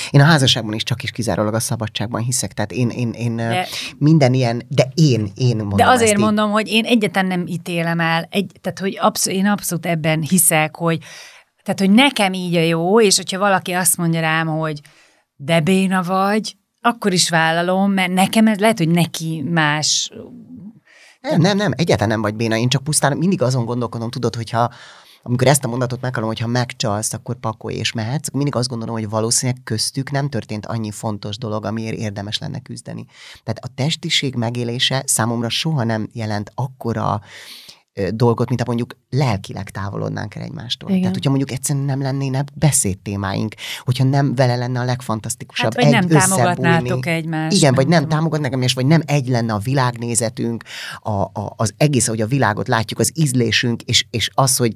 Én 0.09 0.21
a 0.21 0.23
házasságban 0.23 0.73
is 0.73 0.83
csak 0.83 1.03
is 1.03 1.11
kizárólag 1.11 1.53
a 1.53 1.59
szabadságban 1.59 2.21
hiszek, 2.21 2.53
tehát 2.53 2.71
én, 2.71 2.89
én, 2.89 3.11
én 3.11 3.35
de, 3.35 3.67
minden 3.97 4.33
ilyen, 4.33 4.61
de 4.67 4.91
én, 4.93 5.31
én 5.35 5.55
mondom 5.55 5.77
De 5.77 5.87
azért 5.87 6.11
ezt 6.11 6.21
mondom, 6.21 6.45
én. 6.45 6.51
hogy 6.51 6.67
én 6.67 6.85
egyetlen 6.85 7.25
nem 7.25 7.47
ítélem 7.47 7.99
el, 7.99 8.27
egy, 8.29 8.51
tehát 8.61 8.79
hogy 8.79 8.97
absz- 9.01 9.27
én 9.27 9.45
abszolút 9.45 9.85
ebben 9.85 10.21
hiszek, 10.21 10.75
hogy 10.75 10.99
tehát, 11.63 11.79
hogy 11.79 11.91
nekem 11.91 12.33
így 12.33 12.55
a 12.55 12.61
jó, 12.61 13.01
és 13.01 13.15
hogyha 13.15 13.39
valaki 13.39 13.71
azt 13.71 13.97
mondja 13.97 14.19
rám, 14.19 14.47
hogy 14.47 14.79
de 15.35 15.59
béna 15.59 16.03
vagy, 16.03 16.55
akkor 16.81 17.13
is 17.13 17.29
vállalom, 17.29 17.91
mert 17.91 18.11
nekem 18.11 18.47
ez 18.47 18.57
lehet, 18.57 18.77
hogy 18.77 18.89
neki 18.89 19.41
más 19.49 20.11
nem, 21.21 21.41
nem, 21.41 21.57
nem, 21.57 21.71
egyáltalán 21.75 22.09
nem 22.09 22.21
vagy 22.21 22.35
béna, 22.35 22.55
én 22.55 22.69
csak 22.69 22.83
pusztán 22.83 23.17
mindig 23.17 23.41
azon 23.41 23.65
gondolkodom, 23.65 24.09
tudod, 24.09 24.35
hogyha 24.35 24.71
amikor 25.23 25.47
ezt 25.47 25.63
a 25.63 25.67
mondatot 25.67 26.01
meghallom, 26.01 26.29
hogy 26.29 26.39
ha 26.39 26.47
megcsalsz, 26.47 27.13
akkor 27.13 27.35
pakolj 27.35 27.75
és 27.75 27.91
mehetsz, 27.91 28.27
akkor 28.27 28.41
mindig 28.41 28.55
azt 28.55 28.69
gondolom, 28.69 28.95
hogy 28.95 29.09
valószínűleg 29.09 29.61
köztük 29.63 30.11
nem 30.11 30.29
történt 30.29 30.65
annyi 30.65 30.91
fontos 30.91 31.37
dolog, 31.37 31.65
amiért 31.65 31.97
érdemes 31.97 32.37
lenne 32.37 32.59
küzdeni. 32.59 33.05
Tehát 33.43 33.63
a 33.63 33.67
testiség 33.75 34.35
megélése 34.35 35.03
számomra 35.05 35.49
soha 35.49 35.83
nem 35.83 36.09
jelent 36.13 36.51
akkora 36.55 37.21
dolgot, 38.09 38.47
mint 38.47 38.59
ha 38.59 38.65
mondjuk 38.67 38.97
lelkileg 39.09 39.69
távolodnánk 39.69 40.35
el 40.35 40.43
egymástól. 40.43 40.89
Igen. 40.89 41.01
Tehát, 41.01 41.15
hogyha 41.15 41.29
mondjuk 41.29 41.51
egyszerűen 41.51 41.85
nem 41.85 42.01
lennének 42.01 42.47
beszédtémáink, 42.53 43.53
hogyha 43.79 44.03
nem 44.03 44.35
vele 44.35 44.55
lenne 44.55 44.79
a 44.79 44.83
legfantasztikusabb 44.83 45.73
hát, 45.73 45.83
vagy 45.83 45.93
egy 45.93 46.09
nem 46.09 46.19
támogatnátok 46.19 47.05
egymást. 47.05 47.57
Igen, 47.57 47.73
vagy 47.73 47.87
nem 47.87 48.07
támogatnák 48.07 48.53
egymást, 48.53 48.75
vagy 48.75 48.85
nem 48.85 49.01
egy 49.05 49.27
lenne 49.27 49.53
a 49.53 49.57
világnézetünk, 49.57 50.63
a, 50.99 51.11
a, 51.21 51.53
az 51.55 51.73
egész, 51.77 52.07
hogy 52.07 52.21
a 52.21 52.27
világot 52.27 52.67
látjuk, 52.67 52.99
az 52.99 53.11
ízlésünk, 53.15 53.81
és, 53.81 54.05
és 54.09 54.29
az, 54.33 54.57
hogy 54.57 54.73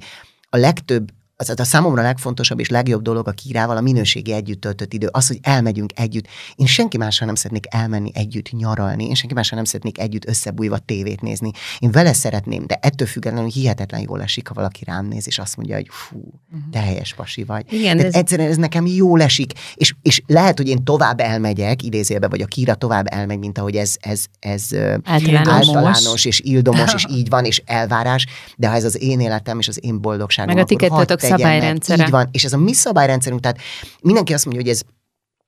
a 0.56 0.58
legtöbb 0.58 1.12
az 1.36 1.52
a 1.56 1.64
számomra 1.64 2.02
legfontosabb 2.02 2.60
és 2.60 2.68
legjobb 2.68 3.02
dolog 3.02 3.28
a 3.28 3.30
kírával 3.30 3.76
a 3.76 3.80
minőségi 3.80 4.32
együtt 4.32 4.60
töltött 4.60 4.92
idő, 4.92 5.08
az, 5.10 5.26
hogy 5.26 5.38
elmegyünk 5.42 5.90
együtt. 5.94 6.26
Én 6.54 6.66
senki 6.66 6.96
mással 6.96 7.26
nem 7.26 7.34
szeretnék 7.34 7.66
elmenni 7.68 8.10
együtt 8.14 8.50
nyaralni, 8.50 9.06
én 9.06 9.14
senki 9.14 9.34
mással 9.34 9.56
nem 9.56 9.64
szeretnék 9.64 9.98
együtt 9.98 10.28
összebújva 10.28 10.78
tévét 10.78 11.20
nézni. 11.20 11.50
Én 11.78 11.90
vele 11.90 12.12
szeretném, 12.12 12.66
de 12.66 12.78
ettől 12.82 13.06
függetlenül 13.08 13.48
hihetetlen 13.48 14.00
jól 14.00 14.22
esik, 14.22 14.48
ha 14.48 14.54
valaki 14.54 14.84
rám 14.84 15.06
néz, 15.06 15.26
és 15.26 15.38
azt 15.38 15.56
mondja, 15.56 15.74
hogy 15.74 15.88
fú, 15.90 16.16
mhm. 16.50 16.70
te 16.70 16.78
helyes 16.78 17.14
pasi 17.14 17.44
vagy. 17.44 17.72
Igen, 17.72 17.98
ez... 17.98 18.14
Egyszerűen 18.14 18.50
ez 18.50 18.56
nekem 18.56 18.86
jól 18.86 19.22
esik, 19.22 19.52
és, 19.74 19.94
és 20.02 20.22
lehet, 20.26 20.56
hogy 20.56 20.68
én 20.68 20.84
tovább 20.84 21.20
elmegyek, 21.20 21.82
idézőjelben, 21.82 22.30
vagy 22.30 22.40
a 22.40 22.46
kíra 22.46 22.74
tovább 22.74 23.06
elmegy, 23.10 23.38
mint 23.38 23.58
ahogy 23.58 23.76
ez, 23.76 23.96
ez, 24.00 24.24
ez 24.38 24.74
általános. 25.04 25.48
általános 25.48 26.24
és 26.24 26.40
ildomos, 26.54 26.94
és 26.94 27.06
így 27.10 27.28
van, 27.28 27.44
és 27.44 27.62
elvárás, 27.66 28.26
de 28.56 28.68
ha 28.68 28.74
ez 28.74 28.84
az 28.84 29.02
én 29.02 29.20
életem 29.20 29.58
és 29.58 29.68
az 29.68 29.78
én 29.84 30.00
boldogságom, 30.00 30.54
Meg 30.54 30.64
a 30.70 30.86
akkor 30.88 31.04
szabályrendszere. 31.28 32.04
Így 32.04 32.10
van, 32.10 32.28
és 32.30 32.44
ez 32.44 32.52
a 32.52 32.58
mi 32.58 32.72
szabályrendszerünk, 32.72 33.40
tehát 33.40 33.58
mindenki 34.00 34.34
azt 34.34 34.44
mondja, 34.44 34.62
hogy 34.62 34.72
ez, 34.72 34.82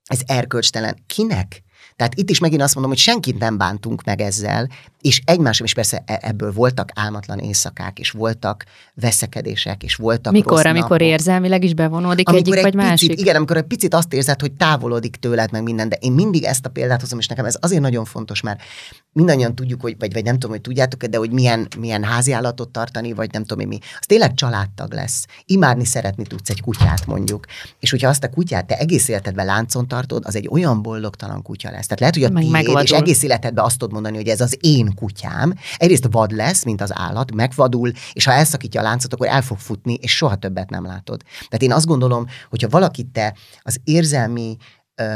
ez 0.05 0.21
erkölcstelen. 0.27 0.97
Kinek? 1.07 1.63
Tehát 1.99 2.15
itt 2.15 2.31
is 2.31 2.39
megint 2.39 2.63
azt 2.63 2.75
mondom, 2.75 2.93
hogy 2.93 3.03
senkit 3.03 3.39
nem 3.39 3.57
bántunk 3.57 4.05
meg 4.05 4.21
ezzel, 4.21 4.69
és 5.01 5.23
egymásra 5.25 5.65
is 5.65 5.75
persze 5.75 6.03
e- 6.07 6.19
ebből 6.23 6.53
voltak 6.53 6.91
álmatlan 6.95 7.39
éjszakák, 7.39 7.99
és 7.99 8.11
voltak 8.11 8.65
veszekedések, 8.95 9.83
és 9.83 9.95
voltak 9.95 10.33
Mikor, 10.33 10.53
rossz 10.53 10.65
amikor 10.65 10.99
napok. 10.99 11.07
érzelmileg 11.07 11.65
is 11.65 11.75
bevonódik 11.75 12.29
amikor 12.29 12.49
egyik 12.49 12.65
egy 12.65 12.73
vagy 12.73 12.73
picit, 12.73 13.09
másik? 13.09 13.21
Igen, 13.21 13.37
amikor 13.37 13.57
egy 13.57 13.63
picit 13.63 13.95
azt 13.95 14.13
érzed, 14.13 14.41
hogy 14.41 14.53
távolodik 14.53 15.17
tőled 15.17 15.53
meg 15.53 15.63
minden, 15.63 15.89
de 15.89 15.97
én 16.01 16.13
mindig 16.13 16.45
ezt 16.45 16.67
a 16.67 16.71
példát 16.71 17.01
hozom, 17.01 17.19
és 17.19 17.27
nekem 17.27 17.45
ez 17.45 17.57
azért 17.61 17.81
nagyon 17.81 18.05
fontos, 18.05 18.41
mert 18.41 18.63
mindannyian 19.13 19.55
tudjuk, 19.55 19.81
hogy, 19.81 19.97
vagy, 19.99 20.13
vagy 20.13 20.25
nem 20.25 20.35
tudom, 20.35 20.51
hogy 20.51 20.61
tudjátok 20.61 21.05
de 21.05 21.19
hogy 21.19 21.31
milyen, 21.31 21.69
milyen 21.79 22.05
háziállatot 22.05 22.69
tartani, 22.69 23.13
vagy 23.13 23.33
nem 23.33 23.45
tudom 23.45 23.69
mi. 23.69 23.79
Az 23.83 24.07
tényleg 24.07 24.35
családtag 24.35 24.93
lesz. 24.93 25.27
Imádni 25.45 25.85
szeretni 25.85 26.25
tudsz 26.25 26.51
egy 26.51 26.61
kutyát 26.61 27.07
mondjuk. 27.07 27.47
És 27.81 27.91
hogyha 27.91 28.09
azt 28.09 28.25
a 28.25 28.31
kutyát 28.31 28.67
te 28.67 28.79
egész 28.79 29.09
életedben 29.09 29.47
láncon 29.47 29.89
tartod, 29.89 30.23
az 30.27 30.37
egy 30.37 30.49
olyan 30.51 30.83
boldogtalan 30.83 31.43
kutya 31.43 31.71
lesz. 31.71 31.87
Tehát 31.89 32.01
lehet, 32.01 32.15
hogy 32.15 32.47
a 32.47 32.51
meg 32.51 32.65
tiéd, 32.65 32.83
és 32.83 32.91
egész 32.91 33.23
életedben 33.23 33.65
azt 33.65 33.79
tudod 33.79 33.93
mondani, 33.93 34.17
hogy 34.17 34.29
ez 34.29 34.41
az 34.41 34.57
én 34.61 34.95
kutyám. 34.95 35.55
Egyrészt 35.77 36.09
vad 36.11 36.31
lesz, 36.31 36.65
mint 36.65 36.81
az 36.81 36.91
állat, 36.95 37.35
megvadul, 37.35 37.93
és 38.13 38.25
ha 38.25 38.33
elszakítja 38.33 38.81
a 38.81 38.85
láncot, 38.85 39.13
akkor 39.13 39.27
el 39.27 39.43
fog 39.43 39.59
futni, 39.59 39.95
és 39.95 40.17
soha 40.17 40.37
többet 40.37 40.71
nem 40.71 40.85
látod. 40.85 41.23
Tehát 41.23 41.63
én 41.63 41.73
azt 41.73 41.87
gondolom, 41.87 42.27
hogyha 42.51 42.69
valakit 42.69 43.07
te 43.07 43.35
az 43.63 43.81
érzelmi 43.85 44.57
ö, 44.95 45.07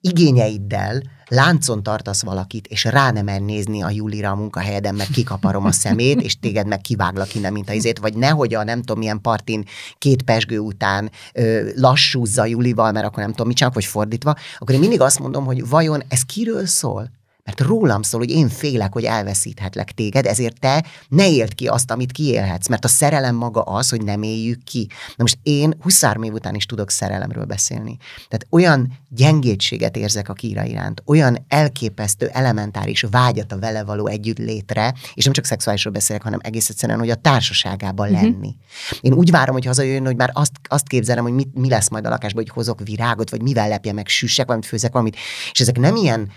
igényeiddel 0.00 1.02
láncon 1.32 1.82
tartasz 1.82 2.22
valakit, 2.22 2.66
és 2.66 2.84
rá 2.84 3.10
nem 3.10 3.44
nézni 3.44 3.82
a 3.82 3.90
Julira 3.90 4.30
a 4.30 4.34
munkahelyeden, 4.34 4.94
meg 4.94 5.06
kikaparom 5.06 5.64
a 5.64 5.72
szemét, 5.72 6.20
és 6.20 6.38
téged 6.38 6.66
meg 6.66 6.80
kiváglak 6.80 7.34
innen, 7.34 7.52
mint 7.52 7.68
a 7.68 7.72
izét, 7.72 7.98
vagy 7.98 8.14
nehogy 8.14 8.54
a 8.54 8.64
nem 8.64 8.78
tudom 8.78 8.98
milyen 8.98 9.20
partin 9.20 9.64
két 9.98 10.22
pesgő 10.22 10.58
után 10.58 11.10
ö, 11.32 11.70
lassúzza 11.74 12.46
Julival, 12.46 12.92
mert 12.92 13.06
akkor 13.06 13.22
nem 13.22 13.30
tudom 13.30 13.46
mit 13.46 13.56
csinálok, 13.56 13.76
vagy 13.76 13.88
fordítva, 13.88 14.34
akkor 14.58 14.74
én 14.74 14.80
mindig 14.80 15.00
azt 15.00 15.18
mondom, 15.18 15.44
hogy 15.44 15.68
vajon 15.68 16.02
ez 16.08 16.22
kiről 16.22 16.66
szól? 16.66 17.10
Mert 17.44 17.60
rólam 17.60 18.02
szól, 18.02 18.20
hogy 18.20 18.30
én 18.30 18.48
félek, 18.48 18.92
hogy 18.92 19.04
elveszíthetlek 19.04 19.92
téged, 19.92 20.26
ezért 20.26 20.60
te 20.60 20.84
ne 21.08 21.30
éld 21.30 21.54
ki 21.54 21.66
azt, 21.66 21.90
amit 21.90 22.12
kiélhetsz, 22.12 22.68
mert 22.68 22.84
a 22.84 22.88
szerelem 22.88 23.34
maga 23.34 23.62
az, 23.62 23.88
hogy 23.88 24.02
nem 24.02 24.22
éljük 24.22 24.64
ki. 24.64 24.86
Na 25.06 25.14
most 25.16 25.38
én 25.42 25.74
23 25.80 26.22
év 26.22 26.32
után 26.32 26.54
is 26.54 26.66
tudok 26.66 26.90
szerelemről 26.90 27.44
beszélni. 27.44 27.96
Tehát 28.28 28.46
olyan 28.50 28.98
gyengétséget 29.08 29.96
érzek 29.96 30.28
a 30.28 30.32
kíra 30.32 30.64
iránt, 30.64 31.02
olyan 31.06 31.44
elképesztő, 31.48 32.26
elementáris 32.32 33.04
vágyat 33.10 33.52
a 33.52 33.58
vele 33.58 33.84
való 33.84 34.06
együtt 34.06 34.38
létre, 34.38 34.94
és 35.14 35.24
nem 35.24 35.32
csak 35.32 35.44
szexuálisról 35.44 35.92
beszélek, 35.92 36.22
hanem 36.22 36.40
egész 36.42 36.68
egyszerűen, 36.68 36.98
hogy 36.98 37.10
a 37.10 37.14
társaságában 37.14 38.10
uh-huh. 38.10 38.22
lenni. 38.22 38.56
Én 39.00 39.12
úgy 39.12 39.30
várom, 39.30 39.54
hogy 39.54 39.64
hazajön, 39.64 40.04
hogy 40.04 40.16
már 40.16 40.30
azt, 40.32 40.52
azt 40.62 40.86
képzelem, 40.86 41.24
hogy 41.24 41.32
mit, 41.32 41.54
mi 41.54 41.68
lesz 41.68 41.88
majd 41.88 42.06
a 42.06 42.08
lakásban, 42.08 42.42
hogy 42.42 42.52
hozok 42.54 42.80
virágot, 42.84 43.30
vagy 43.30 43.42
mivel 43.42 43.68
lepje 43.68 43.92
meg, 43.92 44.08
süssek 44.08 44.46
valamit, 44.46 44.68
főzek 44.68 44.92
valamit. 44.92 45.16
És 45.52 45.60
ezek 45.60 45.78
nem 45.78 45.96
ilyen 45.96 46.30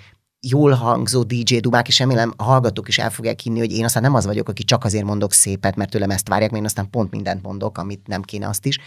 jól 0.49 0.71
hangzó 0.71 1.23
DJ 1.23 1.57
dumák, 1.57 1.87
és 1.87 1.99
remélem 1.99 2.33
a 2.35 2.43
hallgatók 2.43 2.87
is 2.87 2.97
el 2.97 3.09
fogják 3.09 3.39
hinni, 3.39 3.59
hogy 3.59 3.71
én 3.71 3.83
aztán 3.83 4.03
nem 4.03 4.13
az 4.13 4.25
vagyok, 4.25 4.49
aki 4.49 4.63
csak 4.63 4.83
azért 4.83 5.05
mondok 5.05 5.33
szépet, 5.33 5.75
mert 5.75 5.89
tőlem 5.89 6.09
ezt 6.09 6.27
várják, 6.27 6.49
mert 6.49 6.61
én 6.61 6.69
aztán 6.69 6.89
pont 6.89 7.11
mindent 7.11 7.41
mondok, 7.41 7.77
amit 7.77 8.07
nem 8.07 8.21
kéne 8.21 8.47
azt 8.47 8.65
is 8.65 8.79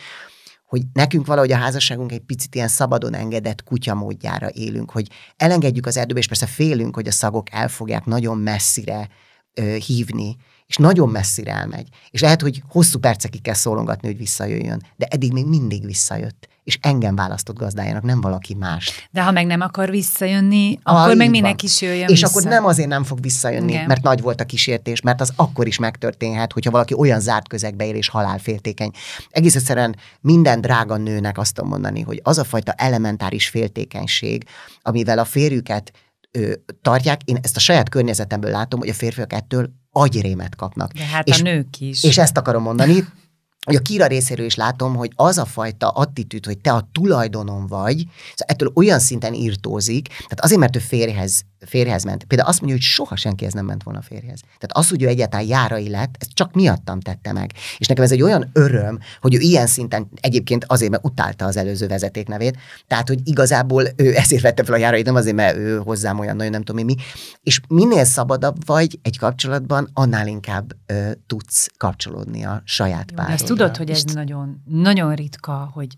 hogy 0.69 0.83
nekünk 0.93 1.27
valahogy 1.27 1.53
a 1.53 1.57
házasságunk 1.57 2.13
egy 2.13 2.21
picit 2.21 2.55
ilyen 2.55 2.69
szabadon 2.69 3.15
engedett 3.15 3.65
kutya 3.65 3.95
módjára 3.95 4.49
élünk, 4.53 4.91
hogy 4.91 5.09
elengedjük 5.37 5.87
az 5.87 5.97
erdőbe, 5.97 6.19
és 6.19 6.27
persze 6.27 6.47
félünk, 6.47 6.95
hogy 6.95 7.07
a 7.07 7.13
szagok 7.13 7.53
el 7.53 7.69
fogják 7.69 8.05
nagyon 8.05 8.39
messzire 8.39 9.09
hívni, 9.87 10.37
és 10.67 10.77
nagyon 10.77 11.09
messzire 11.09 11.53
elmegy. 11.53 11.89
És 12.11 12.21
lehet, 12.21 12.43
hogy 12.43 12.63
hosszú 12.69 12.99
percekig 12.99 13.43
kell 13.43 13.55
szólongatni, 13.55 14.09
hogy 14.09 14.17
visszajöjjön, 14.17 14.83
de 14.97 15.07
eddig 15.07 15.33
még 15.33 15.47
mindig 15.47 15.85
visszajött 15.85 16.49
és 16.69 16.79
engem 16.83 17.15
választott 17.15 17.59
gazdájának, 17.59 18.03
nem 18.03 18.21
valaki 18.21 18.55
más. 18.55 19.09
De 19.11 19.23
ha 19.23 19.31
meg 19.31 19.47
nem 19.47 19.61
akar 19.61 19.91
visszajönni, 19.91 20.79
ah, 20.83 21.03
akkor 21.03 21.17
meg 21.17 21.31
minek 21.31 21.63
is 21.63 21.81
jöjjön 21.81 22.09
És 22.09 22.21
vissza. 22.21 22.27
akkor 22.27 22.43
nem 22.43 22.65
azért 22.65 22.89
nem 22.89 23.05
fog 23.05 23.21
visszajönni, 23.21 23.73
Igen. 23.73 23.87
mert 23.87 24.03
nagy 24.03 24.21
volt 24.21 24.41
a 24.41 24.45
kísértés, 24.45 25.01
mert 25.01 25.21
az 25.21 25.33
akkor 25.37 25.67
is 25.67 25.79
megtörténhet, 25.79 26.53
hogyha 26.53 26.71
valaki 26.71 26.95
olyan 26.95 27.21
zárt 27.21 27.49
közegbe 27.49 27.87
él 27.87 27.95
és 27.95 28.09
halálféltékeny. 28.09 28.91
Egész 29.31 29.55
egyszerűen 29.55 29.97
minden 30.21 30.61
drága 30.61 30.97
nőnek 30.97 31.39
azt 31.39 31.55
tudom 31.55 31.71
mondani, 31.71 32.01
hogy 32.01 32.21
az 32.23 32.39
a 32.39 32.45
fajta 32.45 32.73
elementáris 32.73 33.49
féltékenység, 33.49 34.45
amivel 34.83 35.19
a 35.19 35.25
férjüket 35.25 35.93
ö, 36.31 36.53
tartják, 36.83 37.21
én 37.25 37.39
ezt 37.43 37.57
a 37.57 37.61
saját 37.61 37.89
környezetemből 37.89 38.51
látom, 38.51 38.81
hogy 38.81 38.89
a 38.89 38.95
férfiak 38.95 39.33
ettől 39.33 39.71
agyrémet 39.91 40.57
kapnak. 40.57 40.93
De 40.93 41.05
hát 41.05 41.29
és, 41.29 41.41
a 41.41 41.43
nők 41.43 41.81
is. 41.81 42.05
És 42.05 42.19
ezt 42.19 42.37
akarom 42.37 42.63
mondani, 42.63 43.05
hogy 43.65 43.77
a 43.77 43.81
Kira 43.81 44.07
részéről 44.07 44.47
is 44.47 44.55
látom, 44.55 44.95
hogy 44.95 45.13
az 45.15 45.39
a 45.39 45.45
fajta 45.45 45.89
attitűd, 45.89 46.45
hogy 46.45 46.59
te 46.59 46.73
a 46.73 46.89
tulajdonom 46.93 47.67
vagy, 47.67 47.97
szóval 47.97 48.47
ettől 48.47 48.73
olyan 48.75 48.99
szinten 48.99 49.35
írtózik, 49.35 50.09
tehát 50.09 50.41
azért, 50.41 50.61
mert 50.61 50.77
ő 50.77 50.79
férjhez 50.79 51.43
férjhez 51.67 52.05
ment. 52.05 52.25
Például 52.25 52.49
azt 52.49 52.61
mondja, 52.61 52.79
hogy 52.79 52.87
soha 52.87 53.17
senki 53.17 53.45
ez 53.45 53.53
nem 53.53 53.65
ment 53.65 53.83
volna 53.83 54.03
férjhez. 54.03 54.41
Tehát 54.41 54.71
az, 54.73 54.89
hogy 54.89 55.03
ő 55.03 55.07
egyáltalán 55.07 55.47
járai 55.47 55.89
lett, 55.89 56.17
ez 56.19 56.27
csak 56.33 56.55
miattam 56.55 57.01
tette 57.01 57.33
meg. 57.33 57.53
És 57.79 57.87
nekem 57.87 58.05
ez 58.05 58.13
egy 58.13 58.23
olyan 58.23 58.51
öröm, 58.53 58.99
hogy 59.21 59.35
ő 59.35 59.39
ilyen 59.39 59.67
szinten 59.67 60.09
egyébként 60.21 60.65
azért, 60.69 60.91
mert 60.91 61.05
utálta 61.05 61.45
az 61.45 61.57
előző 61.57 61.87
vezeték 61.87 62.29
nevét. 62.29 62.57
Tehát, 62.87 63.09
hogy 63.09 63.21
igazából 63.25 63.85
ő 63.97 64.15
ezért 64.15 64.43
vette 64.43 64.65
fel 64.65 64.75
a 64.75 64.79
járait, 64.79 65.05
nem 65.05 65.15
azért, 65.15 65.37
mert 65.37 65.57
ő 65.57 65.79
hozzám 65.79 66.19
olyan 66.19 66.37
nagyon 66.37 66.53
nem 66.53 66.63
tudom 66.63 66.85
mi. 66.85 66.95
És 67.43 67.61
minél 67.69 68.05
szabadabb 68.05 68.67
vagy 68.67 68.99
egy 69.03 69.19
kapcsolatban, 69.19 69.91
annál 69.93 70.27
inkább 70.27 70.73
ö, 70.87 71.11
tudsz 71.27 71.69
kapcsolódni 71.77 72.45
a 72.45 72.63
saját 72.65 73.11
párodra. 73.11 73.35
Ezt 73.35 73.45
tudod, 73.47 73.77
hogy 73.77 73.91
ez 73.91 74.05
nagyon, 74.05 74.63
nagyon 74.65 75.15
ritka, 75.15 75.71
hogy 75.73 75.97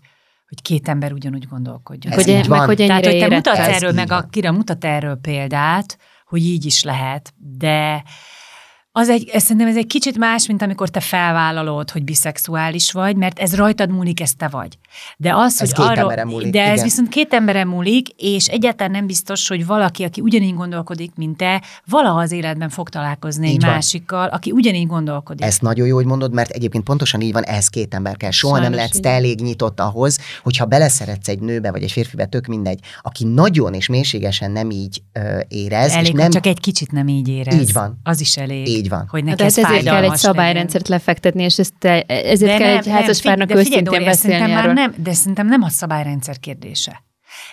hogy 0.51 0.61
két 0.61 0.87
ember 0.87 1.13
ugyanúgy 1.13 1.47
gondolkodjon. 1.47 2.13
Hogy, 2.13 2.45
meg, 2.49 2.59
hogy 2.59 2.77
Tehát, 2.77 3.05
hogy 3.05 3.19
te 3.19 3.27
mutatsz 3.27 3.57
erről, 3.57 3.91
meg 3.91 4.11
a, 4.11 4.27
kire 4.29 4.51
mutat 4.51 4.85
erről 4.85 5.15
példát, 5.15 5.97
hogy 6.25 6.45
így 6.45 6.65
is 6.65 6.83
lehet, 6.83 7.33
de 7.37 8.03
az 8.93 9.09
egy, 9.09 9.29
ez 9.33 9.41
szerintem 9.41 9.67
ez 9.67 9.75
egy 9.75 9.87
kicsit 9.87 10.17
más, 10.17 10.47
mint 10.47 10.61
amikor 10.61 10.89
te 10.89 10.99
felvállalod, 10.99 11.91
hogy 11.91 12.03
biszexuális 12.03 12.91
vagy, 12.91 13.15
mert 13.15 13.39
ez 13.39 13.55
rajtad 13.55 13.91
múlik, 13.91 14.21
ez 14.21 14.33
te 14.33 14.47
vagy. 14.47 14.77
De 15.17 15.35
az, 15.35 15.61
Ez 15.61 15.73
hogy 15.73 15.85
két 15.87 15.97
emberen 15.97 16.27
múlik, 16.27 16.51
de 16.51 16.61
ez 16.61 16.71
igen. 16.71 16.83
viszont 16.83 17.09
két 17.09 17.33
emberen 17.33 17.67
múlik, 17.67 18.07
és 18.17 18.47
egyáltalán 18.47 18.91
nem 18.91 19.07
biztos, 19.07 19.47
hogy 19.47 19.65
valaki, 19.65 20.03
aki 20.03 20.21
ugyanígy 20.21 20.53
gondolkodik, 20.53 21.11
mint 21.15 21.37
te, 21.37 21.61
valaha 21.85 22.19
az 22.19 22.31
életben 22.31 22.69
fog 22.69 22.89
találkozni 22.89 23.47
Így 23.47 23.53
egy 23.55 23.61
van. 23.61 23.71
másikkal, 23.71 24.27
aki 24.27 24.51
ugyanígy 24.51 24.87
gondolkodik. 24.87 25.45
Ezt 25.45 25.61
nagyon 25.61 25.87
jó, 25.87 25.95
hogy 25.95 26.05
mondod, 26.05 26.33
mert 26.33 26.49
egyébként 26.49 26.83
pontosan 26.83 27.21
így 27.21 27.33
van, 27.33 27.43
ehhez 27.43 27.67
két 27.67 27.93
ember 27.93 28.17
kell. 28.17 28.31
Soha 28.31 28.53
Sajnos 28.53 28.69
nem 28.69 28.77
lehetsz 28.77 28.95
így 28.95 29.01
te 29.01 29.09
elég 29.09 29.41
nyitott 29.41 29.79
ahhoz, 29.79 30.17
hogyha 30.43 30.65
beleszeretsz 30.65 31.27
egy 31.27 31.39
nőbe 31.39 31.71
vagy 31.71 31.83
egy 31.83 31.91
férfibe, 31.91 32.25
tök 32.25 32.45
mindegy, 32.45 32.79
aki 33.01 33.23
nagyon 33.23 33.73
és 33.73 33.87
mélységesen 33.87 34.51
nem 34.51 34.69
így 34.69 35.01
ö, 35.13 35.39
érez, 35.47 35.91
Elég, 35.91 36.05
és 36.05 36.11
nem... 36.11 36.21
nem 36.21 36.31
csak 36.31 36.45
egy 36.45 36.59
kicsit 36.59 36.91
nem 36.91 37.07
így 37.07 37.27
érez. 37.27 37.59
Így 37.61 37.73
van. 37.73 37.99
Az 38.03 38.21
is 38.21 38.37
elég. 38.37 38.67
Így 38.67 38.80
van. 38.89 39.07
Hogy 39.09 39.21
Hát 39.27 39.29
neki 39.29 39.43
ez 39.43 39.57
ez 39.57 39.65
ezért 39.65 39.83
kell 39.83 40.03
egy 40.03 40.15
szabályrendszert 40.15 40.87
lefektetni, 40.87 41.43
és 41.43 41.59
ezt, 41.59 41.73
te- 41.79 42.01
ezért 42.05 42.51
De 42.51 42.57
kell 42.57 42.67
nem, 42.67 42.77
egy 42.77 42.87
házaspárnak 42.87 43.55
őszintén 43.55 43.83
beszélni 43.83 44.13
szerintem 44.15 44.49
erről. 44.57 44.73
már 44.73 44.89
nem, 44.89 45.03
de 45.03 45.13
szerintem 45.13 45.47
nem 45.47 45.61
a 45.61 45.69
szabályrendszer 45.69 46.39
kérdése. 46.39 47.03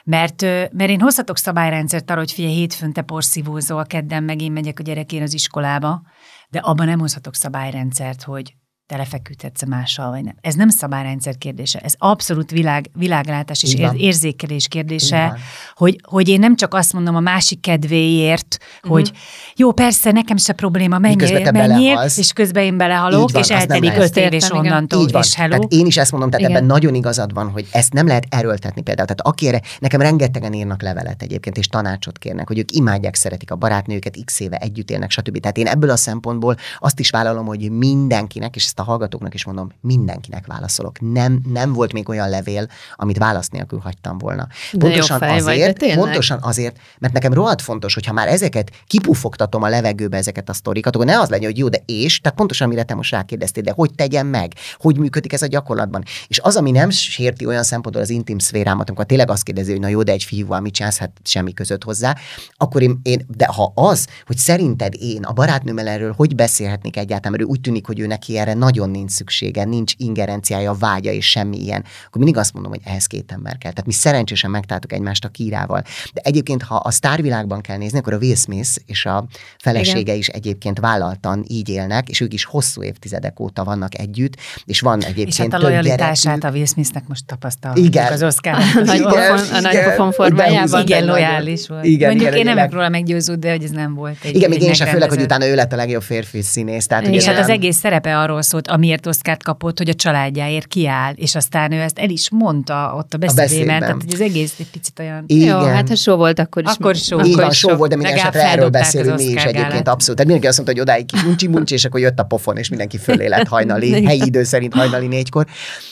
Mert, 0.04 0.42
mert 0.72 0.90
én 0.90 1.00
hozhatok 1.00 1.38
szabályrendszert 1.38 2.10
arra, 2.10 2.18
hogy 2.18 2.32
figyelj, 2.32 2.54
hétfőn 2.54 2.92
te 2.92 3.02
porszívózol, 3.02 3.86
kedden 3.86 4.22
meg 4.22 4.42
én 4.42 4.52
megyek 4.52 4.78
a 4.78 4.82
gyerekén 4.82 5.22
az 5.22 5.34
iskolába, 5.34 6.02
de 6.48 6.58
abban 6.58 6.86
nem 6.86 6.98
hozhatok 6.98 7.34
szabályrendszert, 7.34 8.22
hogy 8.22 8.54
te 8.88 8.96
lefeküdhetsz 8.96 9.64
mással, 9.66 10.10
vagy 10.10 10.22
nem. 10.24 10.34
Ez 10.40 10.54
nem 10.54 10.68
szabályrendszer 10.68 11.38
kérdése, 11.38 11.78
ez 11.78 11.92
abszolút 11.98 12.50
világ, 12.50 12.90
világlátás 12.94 13.62
és 13.62 13.74
ér- 13.74 13.94
érzékelés 13.96 14.68
kérdése, 14.68 15.36
hogy, 15.74 16.00
hogy 16.02 16.28
én 16.28 16.38
nem 16.38 16.56
csak 16.56 16.74
azt 16.74 16.92
mondom 16.92 17.16
a 17.16 17.20
másik 17.20 17.60
kedvéért, 17.60 18.58
Mhm. 18.82 18.92
hogy 18.92 19.12
jó, 19.56 19.72
persze, 19.72 20.10
nekem 20.12 20.36
se 20.36 20.52
probléma, 20.52 20.98
menjél, 20.98 21.50
menjél, 21.52 22.06
és 22.16 22.32
közben 22.32 22.62
én 22.64 22.76
belehalok, 22.76 23.30
van, 23.30 23.42
és 23.42 23.50
eltelik 23.50 23.96
öt 23.98 24.16
év, 24.16 24.32
és 24.32 24.50
onnantól, 24.50 25.02
Így 25.02 25.12
van. 25.12 25.22
és 25.22 25.34
hello. 25.34 25.54
Tehát 25.54 25.72
én 25.72 25.86
is 25.86 25.96
ezt 25.96 26.10
mondom, 26.10 26.30
tehát 26.30 26.46
Igen. 26.46 26.56
ebben 26.56 26.68
nagyon 26.68 26.94
igazad 26.94 27.32
van, 27.32 27.50
hogy 27.50 27.66
ezt 27.72 27.92
nem 27.92 28.06
lehet 28.06 28.26
erőltetni 28.28 28.82
például. 28.82 29.06
Tehát 29.08 29.20
aki 29.34 29.46
erre, 29.48 29.60
nekem 29.78 30.00
rengetegen 30.00 30.52
írnak 30.52 30.82
levelet 30.82 31.22
egyébként, 31.22 31.56
és 31.58 31.66
tanácsot 31.66 32.18
kérnek, 32.18 32.48
hogy 32.48 32.58
ők 32.58 32.72
imádják, 32.72 33.14
szeretik 33.14 33.50
a 33.50 33.56
barátnőket, 33.56 34.16
x 34.24 34.40
éve 34.40 34.56
együtt 34.56 34.90
élnek, 34.90 35.10
stb. 35.10 35.38
Tehát 35.40 35.56
én 35.58 35.66
ebből 35.66 35.90
a 35.90 35.96
szempontból 35.96 36.56
azt 36.78 37.00
is 37.00 37.10
vállalom, 37.10 37.46
hogy 37.46 37.70
mindenkinek, 37.70 38.56
és 38.56 38.64
ezt 38.64 38.76
a 38.78 38.82
hallgatóknak 38.82 39.34
is 39.34 39.44
mondom, 39.44 39.68
mindenkinek 39.80 40.46
válaszolok. 40.46 41.00
Nem, 41.00 41.40
nem 41.52 41.72
volt 41.72 41.92
még 41.92 42.08
olyan 42.08 42.28
levél, 42.28 42.66
amit 42.96 43.18
válasz 43.18 43.48
nélkül 43.48 43.78
hagytam 43.78 44.18
volna. 44.18 44.46
De 44.72 44.78
Pontosan 44.78 45.18
fej 45.18 45.40
vagy, 45.40 45.54
azért, 45.54 45.78
tényleg. 45.78 45.98
pontosan 45.98 46.38
azért, 46.42 46.76
mert 46.98 47.12
nekem 47.12 47.32
rohadt 47.32 47.62
fontos, 47.62 47.94
hogy 47.94 48.06
ha 48.06 48.12
már 48.12 48.28
ezeket 48.28 48.70
kipufogtatom 48.86 49.62
a 49.62 49.68
levegőbe 49.68 50.16
ezeket 50.16 50.48
a 50.48 50.52
sztorikat, 50.52 50.94
akkor 50.94 51.06
ne 51.06 51.20
az 51.20 51.28
legyen, 51.28 51.50
hogy 51.50 51.58
jó, 51.58 51.68
de 51.68 51.82
és, 51.86 52.20
tehát 52.20 52.38
pontosan 52.38 52.66
amire 52.66 52.82
te 52.82 52.94
most 52.94 53.10
rákérdeztél, 53.10 53.62
de 53.62 53.72
hogy 53.74 53.94
tegyem 53.94 54.26
meg, 54.26 54.52
hogy 54.76 54.98
működik 54.98 55.32
ez 55.32 55.42
a 55.42 55.46
gyakorlatban. 55.46 56.02
És 56.26 56.38
az, 56.38 56.56
ami 56.56 56.70
nem 56.70 56.90
sérti 56.90 57.46
olyan 57.46 57.62
szempontból 57.62 58.02
az 58.02 58.10
intim 58.10 58.38
szférámat, 58.38 58.88
amikor 58.88 59.06
tényleg 59.06 59.30
azt 59.30 59.42
kérdezi, 59.42 59.70
hogy 59.70 59.80
na 59.80 59.88
jó, 59.88 60.02
de 60.02 60.12
egy 60.12 60.24
fiúval 60.24 60.60
mit 60.60 60.74
csinálsz, 60.74 60.98
hát 60.98 61.10
semmi 61.24 61.52
között 61.52 61.84
hozzá, 61.84 62.16
akkor 62.56 62.82
én, 62.82 63.00
én, 63.02 63.26
de 63.36 63.46
ha 63.46 63.72
az, 63.74 64.06
hogy 64.26 64.36
szerinted 64.36 64.94
én 64.98 65.22
a 65.22 65.32
barátnőmmel 65.32 65.88
erről 65.88 66.12
hogy 66.16 66.34
beszélhetnék 66.34 66.96
egyáltalán, 66.96 67.32
mert 67.32 67.42
ő 67.42 67.52
úgy 67.52 67.60
tűnik, 67.60 67.86
hogy 67.86 68.00
ő 68.00 68.06
neki 68.06 68.38
erre 68.38 68.54
nagyon 68.68 68.90
nincs 68.90 69.10
szüksége, 69.10 69.64
nincs 69.64 69.92
ingerenciája, 69.96 70.72
vágya 70.72 71.10
és 71.10 71.30
semmi 71.30 71.56
ilyen, 71.56 71.84
akkor 72.06 72.22
mindig 72.22 72.36
azt 72.36 72.52
mondom, 72.52 72.72
hogy 72.72 72.80
ehhez 72.84 73.06
két 73.06 73.32
ember 73.32 73.58
kell. 73.58 73.72
Tehát 73.72 73.86
mi 73.86 73.92
szerencsésen 73.92 74.50
megtaláltuk 74.50 74.92
egymást 74.92 75.24
a 75.24 75.28
kírával. 75.28 75.82
De 76.12 76.20
egyébként, 76.24 76.62
ha 76.62 76.74
a 76.74 76.90
sztárvilágban 76.90 77.60
kell 77.60 77.76
nézni, 77.76 77.98
akkor 77.98 78.12
a 78.12 78.16
Will 78.16 78.34
Smith 78.34 78.70
és 78.86 79.06
a 79.06 79.26
felesége 79.58 80.00
Igen. 80.00 80.16
is 80.16 80.28
egyébként 80.28 80.78
vállaltan 80.78 81.44
így 81.48 81.68
élnek, 81.68 82.08
és 82.08 82.20
ők 82.20 82.32
is 82.32 82.44
hosszú 82.44 82.82
évtizedek 82.82 83.40
óta 83.40 83.64
vannak 83.64 83.98
együtt, 83.98 84.36
és 84.64 84.80
van 84.80 85.02
egyébként 85.02 85.28
És 85.28 85.36
hát 85.36 85.52
a 85.52 85.58
lojalitását 85.58 86.44
a 86.44 86.50
Will 86.50 86.66
Smithnek 86.66 87.08
most 87.08 87.26
tapasztalhatjuk 87.26 87.86
Igen. 87.86 88.12
az 88.12 88.22
Oscar. 88.22 88.54
A 88.78 88.80
nagy 88.84 88.98
Igen, 88.98 89.10
pofon- 89.10 89.50
a 89.52 89.60
nagy 89.60 89.78
pofon 89.82 90.12
formájában. 90.12 90.82
Igen, 90.82 91.04
lojális 91.04 91.68
volt. 91.68 91.84
Igen, 91.84 92.08
Mondjuk 92.08 92.28
igen, 92.28 92.38
én 92.38 92.44
nem 92.44 92.54
vagyok 92.54 92.72
róla 92.72 92.88
meggyőződve, 92.88 93.50
hogy 93.50 93.62
ez 93.62 93.70
nem 93.70 93.94
volt 93.94 94.16
egy 94.22 94.36
Igen, 94.36 94.50
még 94.50 94.62
én 94.62 94.74
sem, 94.74 94.88
főleg, 94.88 95.08
hogy 95.08 95.20
utána 95.20 95.46
ő 95.46 95.54
lett 95.54 95.72
a 95.72 95.76
legjobb 95.76 96.02
férfi 96.02 96.42
színész. 96.42 96.86
Tehát. 96.86 97.06
És 97.06 97.24
hát 97.24 97.38
az 97.38 97.48
egész 97.48 97.76
szerepe 97.76 98.18
arról 98.18 98.42
szólt, 98.58 98.78
amiért 98.78 99.06
Oszkárt 99.06 99.42
kapott, 99.42 99.78
hogy 99.78 99.88
a 99.88 99.94
családjáért 99.94 100.66
kiáll, 100.66 101.12
és 101.14 101.34
aztán 101.34 101.72
ő 101.72 101.80
ezt 101.80 101.98
el 101.98 102.10
is 102.10 102.30
mondta 102.30 102.94
ott 102.96 103.14
a 103.14 103.18
beszédében, 103.18 103.46
beszédben. 103.46 103.80
tehát 103.80 104.02
hogy 104.02 104.12
az 104.12 104.20
egész 104.20 104.54
egy 104.58 104.70
picit 104.70 104.98
olyan... 104.98 105.24
Igen. 105.26 105.60
Jó, 105.60 105.66
hát 105.66 105.88
ha 105.88 105.94
show 105.94 106.16
volt, 106.16 106.38
akkor 106.38 106.62
is. 106.62 106.70
Akkor 106.70 106.96
show. 106.96 107.24
Így 107.24 107.32
Akkor 107.32 107.42
van, 107.42 107.52
sok. 107.52 107.76
volt, 107.76 107.90
de 107.90 107.96
minden 107.96 108.14
esetre 108.14 108.50
erről 108.50 108.68
beszélünk 108.68 109.16
mi 109.16 109.22
is 109.24 109.34
egyébként 109.34 109.54
gálát. 109.54 109.88
abszolút. 109.88 110.16
Tehát 110.16 110.16
mindenki 110.16 110.46
azt 110.46 110.56
mondta, 110.56 110.74
hogy 110.74 110.80
odáig 110.80 111.06
kimuncsi 111.06 111.46
muncsi, 111.46 111.74
és 111.74 111.84
akkor 111.84 112.00
jött 112.00 112.18
a 112.18 112.22
pofon, 112.22 112.56
és 112.56 112.68
mindenki 112.68 112.98
fölé 112.98 113.26
lett 113.26 113.46
hajnali, 113.46 114.04
helyi 114.06 114.22
idő 114.24 114.42
szerint 114.42 114.74
hajnali 114.74 115.06
négykor. 115.06 115.46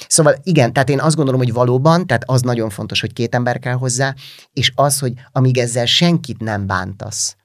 Szóval 0.09 0.35
igen, 0.43 0.73
tehát 0.73 0.91
én 0.91 1.01
azt 1.01 1.17
gondolom, 1.17 1.41
hogy 1.41 1.53
valóban, 1.53 2.07
tehát 2.07 2.23
az 2.27 2.43
nagyon 2.43 2.71
fontos, 2.71 3.01
hogy 3.01 3.13
két 3.13 3.35
ember 3.35 3.59
kell 3.59 3.75
hozzá, 3.75 4.15
és 4.53 4.73
az, 4.75 4.99
hogy 4.99 5.13
amíg 5.33 5.59
ezzel 5.59 5.87
senkit 5.87 6.41
nem 6.41 6.67
bántasz, 6.67 7.37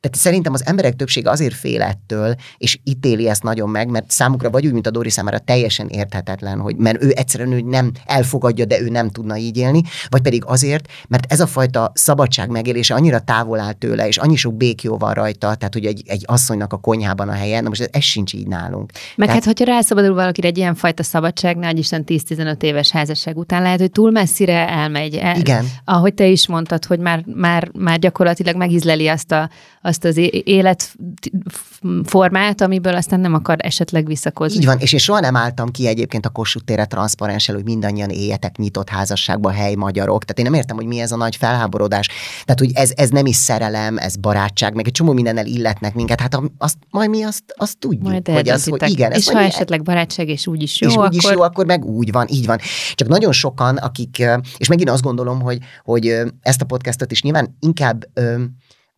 tehát 0.00 0.16
szerintem 0.16 0.52
az 0.52 0.66
emberek 0.66 0.96
többsége 0.96 1.30
azért 1.30 1.54
fél 1.54 1.82
ettől, 1.82 2.34
és 2.56 2.78
ítéli 2.84 3.28
ezt 3.28 3.42
nagyon 3.42 3.68
meg, 3.68 3.88
mert 3.88 4.10
számukra 4.10 4.50
vagy 4.50 4.66
úgy, 4.66 4.72
mint 4.72 4.86
a 4.86 4.90
Dori 4.90 5.10
számára 5.10 5.38
teljesen 5.38 5.88
érthetetlen, 5.88 6.58
hogy 6.60 6.76
mert 6.76 7.02
ő 7.02 7.12
egyszerűen 7.14 7.52
ő 7.52 7.60
nem 7.60 7.92
elfogadja, 8.04 8.64
de 8.64 8.80
ő 8.80 8.88
nem 8.88 9.10
tudna 9.10 9.36
így 9.36 9.56
élni, 9.56 9.82
vagy 10.08 10.20
pedig 10.20 10.42
azért, 10.46 10.88
mert 11.08 11.32
ez 11.32 11.40
a 11.40 11.46
fajta 11.46 11.92
szabadság 11.94 12.50
megélése 12.50 12.94
annyira 12.94 13.18
távol 13.20 13.60
áll 13.60 13.72
tőle, 13.72 14.06
és 14.06 14.16
annyi 14.16 14.36
sok 14.36 14.54
békjó 14.54 14.96
van 14.96 15.14
rajta, 15.14 15.54
tehát 15.54 15.74
hogy 15.74 15.84
egy, 15.84 16.02
egy 16.06 16.22
asszonynak 16.26 16.72
a 16.72 16.76
konyhában 16.76 17.28
a 17.28 17.32
helye, 17.32 17.60
na 17.60 17.68
most 17.68 17.80
ez, 17.80 17.88
ez 17.90 18.02
sincs 18.02 18.32
így 18.32 18.46
nálunk. 18.46 18.92
Meg 19.16 19.26
Tehát- 19.26 19.44
hát, 19.44 19.58
hogyha 19.58 19.74
rászabadul 19.74 20.14
valakire 20.14 20.48
egy 20.48 20.58
ilyen 20.58 20.74
fajta 20.74 21.02
szabadságnál, 21.02 21.76
Isten 21.76 22.04
10-15 22.06 22.62
éves 22.62 22.90
házasság 22.90 23.36
után 23.36 23.62
lehet, 23.62 23.80
hogy 23.80 23.90
túl 23.90 24.10
messzire 24.10 24.68
elmegy. 24.68 25.14
El, 25.14 25.36
Igen. 25.36 25.66
Ahogy 25.84 26.14
te 26.14 26.26
is 26.26 26.48
mondtad, 26.48 26.84
hogy 26.84 26.98
már, 26.98 27.24
már, 27.34 27.70
már 27.78 27.98
gyakorlatilag 27.98 28.56
megizleli 28.56 29.08
azt, 29.08 29.32
a, 29.32 29.50
azt 29.90 30.04
az 30.04 30.20
életformát, 30.44 32.60
amiből 32.60 32.94
aztán 32.94 33.20
nem 33.20 33.34
akar 33.34 33.56
esetleg 33.58 34.06
visszakozni. 34.06 34.58
Így 34.58 34.66
van, 34.66 34.78
és 34.78 34.92
én 34.92 34.98
soha 34.98 35.20
nem 35.20 35.36
álltam 35.36 35.70
ki 35.70 35.86
egyébként 35.86 36.26
a 36.26 36.28
Kossuth 36.28 36.64
térre 36.64 36.84
transzparenssel, 36.84 37.54
hogy 37.54 37.64
mindannyian 37.64 38.10
éljetek 38.10 38.56
nyitott 38.56 38.88
házasságba, 38.88 39.50
hely 39.50 39.74
magyarok. 39.74 40.24
Tehát 40.24 40.38
én 40.38 40.44
nem 40.44 40.54
értem, 40.54 40.76
hogy 40.76 40.86
mi 40.86 41.00
ez 41.00 41.12
a 41.12 41.16
nagy 41.16 41.36
felháborodás. 41.36 42.08
Tehát, 42.44 42.58
hogy 42.58 42.70
ez, 42.74 42.92
ez 42.94 43.08
nem 43.08 43.26
is 43.26 43.36
szerelem, 43.36 43.98
ez 43.98 44.16
barátság, 44.16 44.74
meg 44.74 44.86
egy 44.86 44.92
csomó 44.92 45.12
mindennel 45.12 45.46
illetnek 45.46 45.94
minket. 45.94 46.20
Hát 46.20 46.40
azt, 46.58 46.76
majd 46.90 47.10
mi 47.10 47.22
azt, 47.22 47.42
azt 47.56 47.78
tudjuk, 47.78 48.02
Majd 48.02 48.28
hogy 48.28 48.48
az, 48.48 48.64
hogy 48.64 48.90
igen. 48.90 49.10
ez 49.10 49.18
és 49.18 49.28
ha 49.28 49.38
mi- 49.38 49.44
esetleg 49.44 49.82
barátság, 49.82 50.28
és 50.28 50.46
úgy 50.46 50.62
is 50.62 50.80
jó, 50.80 50.88
és 50.88 50.96
úgy 50.96 51.14
is 51.14 51.24
akkor... 51.24 51.36
jó, 51.36 51.42
akkor 51.42 51.66
meg 51.66 51.84
úgy 51.84 52.12
van, 52.12 52.26
így 52.30 52.46
van. 52.46 52.58
Csak 52.94 53.08
nagyon 53.08 53.32
sokan, 53.32 53.76
akik, 53.76 54.22
és 54.56 54.68
megint 54.68 54.90
azt 54.90 55.02
gondolom, 55.02 55.40
hogy, 55.40 55.58
hogy 55.84 56.22
ezt 56.40 56.60
a 56.60 56.64
podcastot 56.64 57.12
is 57.12 57.22
nyilván 57.22 57.56
inkább 57.60 58.04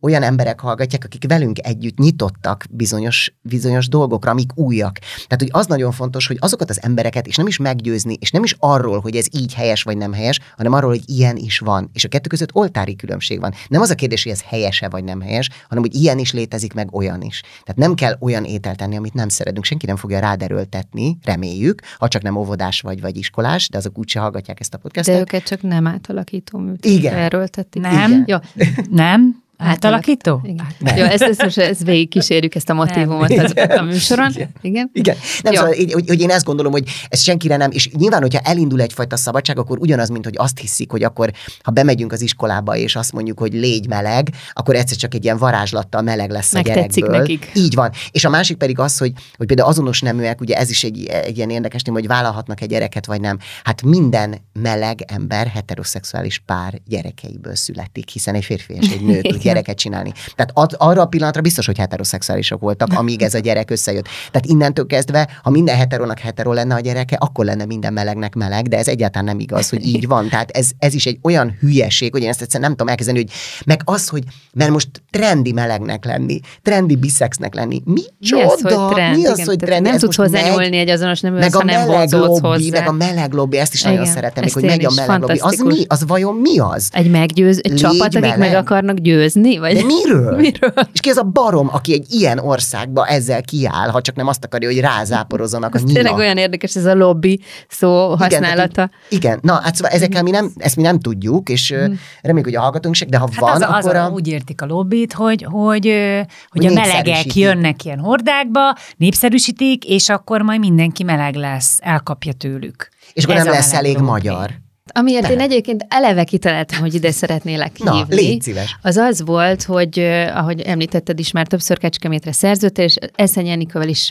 olyan 0.03 0.23
emberek 0.23 0.59
hallgatják, 0.59 1.03
akik 1.05 1.27
velünk 1.27 1.57
együtt 1.65 1.97
nyitottak 1.97 2.65
bizonyos, 2.69 3.33
bizonyos 3.41 3.87
dolgokra, 3.87 4.31
amik 4.31 4.51
újak. 4.55 4.99
Tehát, 4.99 5.37
hogy 5.37 5.49
az 5.51 5.65
nagyon 5.65 5.91
fontos, 5.91 6.27
hogy 6.27 6.37
azokat 6.39 6.69
az 6.69 6.81
embereket, 6.81 7.27
és 7.27 7.35
nem 7.35 7.47
is 7.47 7.57
meggyőzni, 7.57 8.17
és 8.19 8.31
nem 8.31 8.43
is 8.43 8.55
arról, 8.59 8.99
hogy 8.99 9.15
ez 9.15 9.25
így 9.31 9.53
helyes 9.53 9.83
vagy 9.83 9.97
nem 9.97 10.13
helyes, 10.13 10.39
hanem 10.57 10.73
arról, 10.73 10.89
hogy 10.89 11.03
ilyen 11.05 11.37
is 11.37 11.59
van. 11.59 11.89
És 11.93 12.03
a 12.03 12.07
kettő 12.07 12.27
között 12.27 12.55
oltári 12.55 12.95
különbség 12.95 13.39
van. 13.39 13.53
Nem 13.67 13.81
az 13.81 13.89
a 13.89 13.95
kérdés, 13.95 14.23
hogy 14.23 14.31
ez 14.31 14.41
helyese 14.41 14.89
vagy 14.89 15.03
nem 15.03 15.21
helyes, 15.21 15.49
hanem 15.67 15.83
hogy 15.83 15.95
ilyen 15.95 16.19
is 16.19 16.33
létezik, 16.33 16.73
meg 16.73 16.95
olyan 16.95 17.21
is. 17.21 17.41
Tehát 17.41 17.75
nem 17.75 17.93
kell 17.93 18.17
olyan 18.19 18.43
ételt 18.43 18.77
tenni, 18.77 18.95
amit 18.95 19.13
nem 19.13 19.29
szeretünk. 19.29 19.65
Senki 19.65 19.85
nem 19.85 19.95
fogja 19.95 20.19
rád 20.19 20.41
erőltetni, 20.41 21.17
reméljük, 21.23 21.81
ha 21.97 22.07
csak 22.07 22.21
nem 22.21 22.35
óvodás 22.35 22.81
vagy, 22.81 23.01
vagy 23.01 23.17
iskolás, 23.17 23.69
de 23.69 23.77
azok 23.77 23.97
úgyse 23.97 24.19
hallgatják 24.19 24.59
ezt 24.59 24.73
a 24.73 24.77
podcastot. 24.77 25.13
De 25.13 25.19
őket 25.19 25.43
csak 25.43 25.61
nem 25.61 25.87
átalakító 25.87 26.59
műtét 26.59 26.91
Igen. 26.91 27.13
erőltetik. 27.13 27.81
Nem. 27.81 28.11
Igen. 28.11 28.23
Jó, 28.27 28.37
Nem, 29.03 29.42
Átalakító? 29.63 30.41
Igen. 30.43 30.97
Jó, 30.97 31.03
ezt, 31.03 31.21
ezt 31.21 31.57
ezt 31.57 31.83
végig 31.83 32.09
kísérjük, 32.09 32.55
ezt 32.55 32.69
a 32.69 32.73
motivumot 32.73 33.31
az, 33.31 33.53
a 33.77 33.81
műsoron. 33.81 34.33
Igen? 34.61 34.89
Igen. 34.93 35.15
Nem, 35.41 35.53
szóval, 35.53 35.73
hogy, 35.75 36.03
hogy, 36.07 36.21
én 36.21 36.29
ezt 36.29 36.45
gondolom, 36.45 36.71
hogy 36.71 36.83
ez 37.09 37.21
senkire 37.21 37.57
nem, 37.57 37.71
és 37.71 37.89
nyilván, 37.91 38.21
hogyha 38.21 38.39
elindul 38.43 38.81
egyfajta 38.81 39.15
szabadság, 39.15 39.57
akkor 39.57 39.77
ugyanaz, 39.79 40.09
mint 40.09 40.25
hogy 40.25 40.35
azt 40.37 40.59
hiszik, 40.59 40.91
hogy 40.91 41.03
akkor, 41.03 41.31
ha 41.63 41.71
bemegyünk 41.71 42.11
az 42.11 42.21
iskolába, 42.21 42.75
és 42.77 42.95
azt 42.95 43.11
mondjuk, 43.11 43.39
hogy 43.39 43.53
légy 43.53 43.87
meleg, 43.87 44.29
akkor 44.53 44.75
egyszer 44.75 44.97
csak 44.97 45.13
egy 45.13 45.23
ilyen 45.23 45.37
varázslattal 45.37 46.01
meleg 46.01 46.29
lesz 46.29 46.53
a 46.53 46.55
Megtetszik 46.55 47.03
gyerekből. 47.03 47.19
nekik. 47.19 47.51
Így 47.55 47.75
van. 47.75 47.91
És 48.11 48.25
a 48.25 48.29
másik 48.29 48.57
pedig 48.57 48.79
az, 48.79 48.97
hogy, 48.97 49.11
hogy 49.37 49.47
például 49.47 49.69
azonos 49.69 50.01
neműek, 50.01 50.41
ugye 50.41 50.55
ez 50.55 50.69
is 50.69 50.83
egy, 50.83 51.05
egy 51.05 51.37
ilyen 51.37 51.49
érdekes 51.49 51.81
téma, 51.81 51.97
hogy 51.97 52.07
vállalhatnak 52.07 52.61
egy 52.61 52.69
gyereket, 52.69 53.05
vagy 53.05 53.21
nem. 53.21 53.37
Hát 53.63 53.81
minden 53.81 54.35
meleg 54.53 54.99
ember 55.07 55.47
heteroszexuális 55.47 56.39
pár 56.45 56.79
gyerekeiből 56.87 57.55
születik, 57.55 58.09
hiszen 58.09 58.35
egy 58.35 58.45
férfi 58.45 58.73
és 58.73 58.89
egy 58.89 59.01
nő 59.01 59.21
tud 59.21 59.41
gyereket 59.53 59.77
csinálni. 59.77 60.11
Tehát 60.35 60.51
ad, 60.53 60.75
arra 60.77 61.01
a 61.01 61.05
pillanatra 61.05 61.41
biztos, 61.41 61.65
hogy 61.65 61.77
heteroszexuálisok 61.77 62.61
voltak, 62.61 62.93
amíg 62.93 63.21
ez 63.21 63.33
a 63.33 63.39
gyerek 63.39 63.71
összejött. 63.71 64.03
Tehát 64.31 64.45
innentől 64.45 64.85
kezdve, 64.85 65.29
ha 65.43 65.49
minden 65.49 65.75
heterónak 65.75 66.19
hetero 66.19 66.53
lenne 66.53 66.75
a 66.75 66.79
gyereke, 66.79 67.15
akkor 67.19 67.45
lenne 67.45 67.65
minden 67.65 67.93
melegnek 67.93 68.35
meleg, 68.35 68.67
de 68.67 68.77
ez 68.77 68.87
egyáltalán 68.87 69.25
nem 69.25 69.39
igaz, 69.39 69.69
hogy 69.69 69.85
így 69.85 70.07
van. 70.07 70.29
Tehát 70.29 70.51
ez, 70.51 70.69
ez 70.79 70.93
is 70.93 71.05
egy 71.05 71.19
olyan 71.23 71.57
hülyeség, 71.59 72.11
hogy 72.11 72.21
én 72.21 72.29
ezt 72.29 72.41
egyszerűen 72.41 72.69
nem 72.69 72.71
tudom 72.77 72.87
elkezdeni, 72.91 73.17
hogy 73.17 73.31
meg 73.65 73.81
az, 73.85 74.07
hogy 74.07 74.23
mert 74.53 74.71
most 74.71 74.89
trendi 75.11 75.51
melegnek 75.51 76.05
lenni, 76.05 76.39
trendi 76.61 76.95
biszexnek 76.95 77.53
lenni. 77.53 77.81
Mi, 77.85 78.01
Mi 78.19 78.41
az, 78.41 78.61
hogy 78.61 78.71
csoda? 78.71 78.89
trend? 78.93 79.15
Mi 79.17 79.25
az, 79.25 79.33
Igen, 79.37 79.47
hogy 79.47 79.57
trendi? 79.57 79.83
Nem 79.83 79.93
Ez 79.93 80.01
tudsz 80.01 80.15
hozzányúlni 80.15 80.77
egy 80.77 80.89
azonos 80.89 81.19
nemű, 81.19 81.37
meg 81.37 81.55
a 81.55 81.63
nem 81.63 81.87
meleg 81.87 82.11
lobby, 82.11 82.47
hozzá. 82.47 82.79
meg 82.79 82.87
a 82.87 82.91
meleg 82.91 83.31
lobby, 83.33 83.57
ezt 83.57 83.73
is 83.73 83.81
nagyon 83.81 84.01
Igen, 84.01 84.13
szeretem, 84.13 84.43
ezt 84.43 84.55
még, 84.55 84.63
hogy 84.63 84.77
megy 84.77 84.85
a 84.85 84.91
meleg 84.95 85.19
lobby. 85.19 85.37
Az 85.39 85.59
mi? 85.59 85.85
Az 85.87 86.03
vajon 86.07 86.35
mi 86.35 86.59
az? 86.59 86.89
Egy 86.91 87.09
meggyőz, 87.09 87.57
egy 87.63 87.71
Légy 87.71 87.79
csapat, 87.79 88.01
akik 88.07 88.19
meleg. 88.19 88.37
meg 88.37 88.53
akarnak 88.55 88.97
győzni? 88.97 89.32
Vagy 89.33 89.73
De 89.75 89.83
miről? 89.83 90.35
Miről? 90.45 90.73
És 90.93 90.99
ki 90.99 91.09
az 91.09 91.17
a 91.17 91.23
barom, 91.23 91.69
aki 91.71 91.93
egy 91.93 92.05
ilyen 92.09 92.39
országba 92.39 93.05
ezzel 93.07 93.41
kiáll, 93.41 93.89
ha 93.89 94.01
csak 94.01 94.15
nem 94.15 94.27
azt 94.27 94.43
akarja, 94.45 94.67
hogy 94.69 94.79
rázáporozzanak 94.79 95.75
a 95.75 95.77
Ez 95.77 95.83
tényleg 95.93 96.13
olyan 96.15 96.37
érdekes 96.37 96.75
ez 96.75 96.85
a 96.85 96.95
lobby 96.95 97.39
szó 97.69 98.15
használata. 98.15 98.89
így- 99.09 99.17
igen, 99.19 99.39
na, 99.41 99.53
hát 99.63 99.75
szóval 99.75 99.91
ezekkel 99.91 100.23
mi 100.23 100.29
nem, 100.29 100.51
ezt 100.57 100.75
mi 100.75 100.81
nem 100.81 100.99
tudjuk, 100.99 101.49
és 101.49 101.73
mm. 101.73 101.93
reméljük, 102.21 102.45
hogy 102.45 102.55
a 102.55 102.61
hallgatónk 102.61 102.95
se, 102.95 103.05
de 103.05 103.17
ha 103.17 103.27
Hát 103.31 103.39
van, 103.39 103.51
az, 103.51 103.61
a- 103.61 103.75
az 103.75 103.85
akkor 103.85 103.95
a, 103.97 104.09
úgy 104.09 104.27
értik 104.27 104.61
a 104.61 104.65
lobbit, 104.65 105.13
hogy, 105.13 105.45
hogy, 105.49 105.87
ö, 105.87 106.19
hogy 106.49 106.65
a 106.65 106.73
melegek 106.73 107.35
jönnek 107.35 107.85
ilyen 107.85 107.99
hordákba, 107.99 108.75
népszerűsítik, 108.97 109.85
és 109.85 110.09
akkor 110.09 110.41
majd 110.41 110.59
mindenki 110.59 111.03
meleg 111.03 111.35
lesz, 111.35 111.77
elkapja 111.81 112.33
tőlük. 112.33 112.89
És 113.13 113.23
akkor 113.23 113.35
Ez 113.35 113.43
nem 113.43 113.53
lesz 113.53 113.73
elég 113.73 113.93
lobby. 113.95 114.09
magyar. 114.09 114.49
Amiért 114.91 115.29
én 115.29 115.39
egyébként 115.39 115.85
eleve 115.89 116.23
kitaláltam, 116.23 116.79
hogy 116.79 116.93
ide 116.93 117.11
szeretnélek 117.11 117.77
Na, 117.79 117.95
hívni. 117.95 118.15
légy 118.15 118.41
szíves. 118.41 118.77
Az 118.81 118.97
az 118.97 119.21
volt, 119.25 119.63
hogy 119.63 119.99
ahogy 120.33 120.61
említetted 120.61 121.19
is, 121.19 121.31
már 121.31 121.47
többször 121.47 121.77
Kecskemétre 121.77 122.31
szerződte, 122.31 122.83
és 122.83 122.95
Eszenyi 123.15 123.49
Enikővel 123.49 123.87
is 123.87 124.09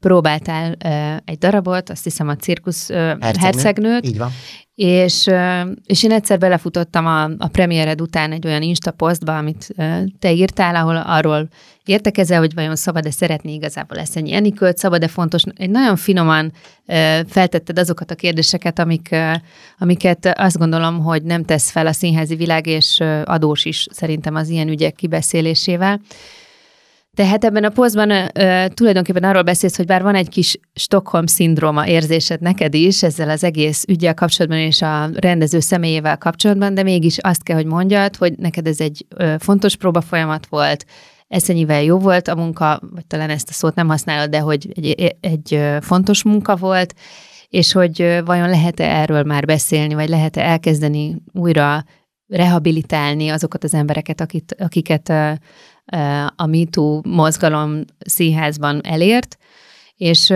próbáltál 0.00 0.72
egy 1.24 1.38
darabot, 1.38 1.90
azt 1.90 2.04
hiszem 2.04 2.28
a 2.28 2.36
cirkusz 2.36 2.90
eh, 2.90 2.98
Hercegnő. 3.20 3.38
hercegnőt, 3.40 4.06
Így 4.06 4.18
van. 4.18 4.30
és, 4.74 5.26
és 5.84 6.02
én 6.02 6.12
egyszer 6.12 6.38
belefutottam 6.38 7.06
a, 7.06 7.24
a 7.24 7.48
premiered 7.52 8.00
után 8.00 8.32
egy 8.32 8.46
olyan 8.46 8.62
Insta 8.62 8.90
posztba, 8.90 9.36
amit 9.36 9.68
te 10.18 10.32
írtál, 10.32 10.74
ahol 10.76 10.96
arról 10.96 11.48
értekezel, 11.84 12.38
hogy 12.38 12.54
vajon 12.54 12.76
szabad-e 12.76 13.10
szeretni 13.10 13.52
igazából 13.52 13.98
Eszenyi 13.98 14.32
Enikőt, 14.32 14.78
szabad-e 14.78 15.08
fontos, 15.08 15.42
egy 15.54 15.70
nagyon 15.70 15.96
finoman 15.96 16.52
feltetted 17.26 17.78
azokat 17.78 18.10
a 18.10 18.14
kérdéseket, 18.14 18.78
amik, 18.78 19.16
amiket 19.78 20.32
azt 20.38 20.58
gondolom, 20.58 20.98
hogy 20.98 21.22
nem 21.22 21.44
tesz 21.44 21.70
fel 21.70 21.86
a 21.86 21.92
színházi 21.92 22.34
világ, 22.34 22.66
és 22.66 23.02
adós 23.24 23.64
is 23.64 23.86
szerintem 23.90 24.34
az 24.34 24.48
ilyen 24.48 24.68
ügyek 24.68 24.94
kibeszélésével. 24.94 26.00
Tehát 27.14 27.44
ebben 27.44 27.64
a 27.64 27.68
posztban 27.68 28.10
ö, 28.10 28.66
tulajdonképpen 28.74 29.24
arról 29.24 29.42
beszélsz, 29.42 29.76
hogy 29.76 29.86
bár 29.86 30.02
van 30.02 30.14
egy 30.14 30.28
kis 30.28 30.58
Stockholm-szindróma 30.74 31.86
érzésed 31.86 32.40
neked 32.40 32.74
is 32.74 33.02
ezzel 33.02 33.30
az 33.30 33.44
egész 33.44 33.84
ügyel 33.88 34.14
kapcsolatban 34.14 34.60
és 34.60 34.82
a 34.82 35.10
rendező 35.14 35.60
személyével 35.60 36.18
kapcsolatban, 36.18 36.74
de 36.74 36.82
mégis 36.82 37.18
azt 37.18 37.42
kell, 37.42 37.56
hogy 37.56 37.66
mondjad, 37.66 38.16
hogy 38.16 38.32
neked 38.36 38.66
ez 38.66 38.80
egy 38.80 39.06
ö, 39.16 39.34
fontos 39.38 39.76
próbafolyamat 39.76 40.46
volt, 40.46 40.84
eszenyivel 41.34 41.82
jó 41.82 41.98
volt 41.98 42.28
a 42.28 42.34
munka, 42.34 42.80
vagy 42.90 43.06
talán 43.06 43.30
ezt 43.30 43.48
a 43.48 43.52
szót 43.52 43.74
nem 43.74 43.88
használod, 43.88 44.30
de 44.30 44.38
hogy 44.38 44.72
egy, 44.74 45.16
egy 45.20 45.60
fontos 45.80 46.22
munka 46.22 46.56
volt, 46.56 46.94
és 47.48 47.72
hogy 47.72 48.20
vajon 48.24 48.48
lehet-e 48.48 48.96
erről 48.96 49.22
már 49.22 49.44
beszélni, 49.44 49.94
vagy 49.94 50.08
lehet-e 50.08 50.40
elkezdeni 50.40 51.16
újra 51.32 51.84
rehabilitálni 52.26 53.28
azokat 53.28 53.64
az 53.64 53.74
embereket, 53.74 54.20
akit, 54.20 54.56
akiket 54.58 55.08
a 56.36 56.46
MeToo 56.46 57.00
mozgalom 57.04 57.80
színházban 57.98 58.80
elért, 58.84 59.36
és, 59.96 60.32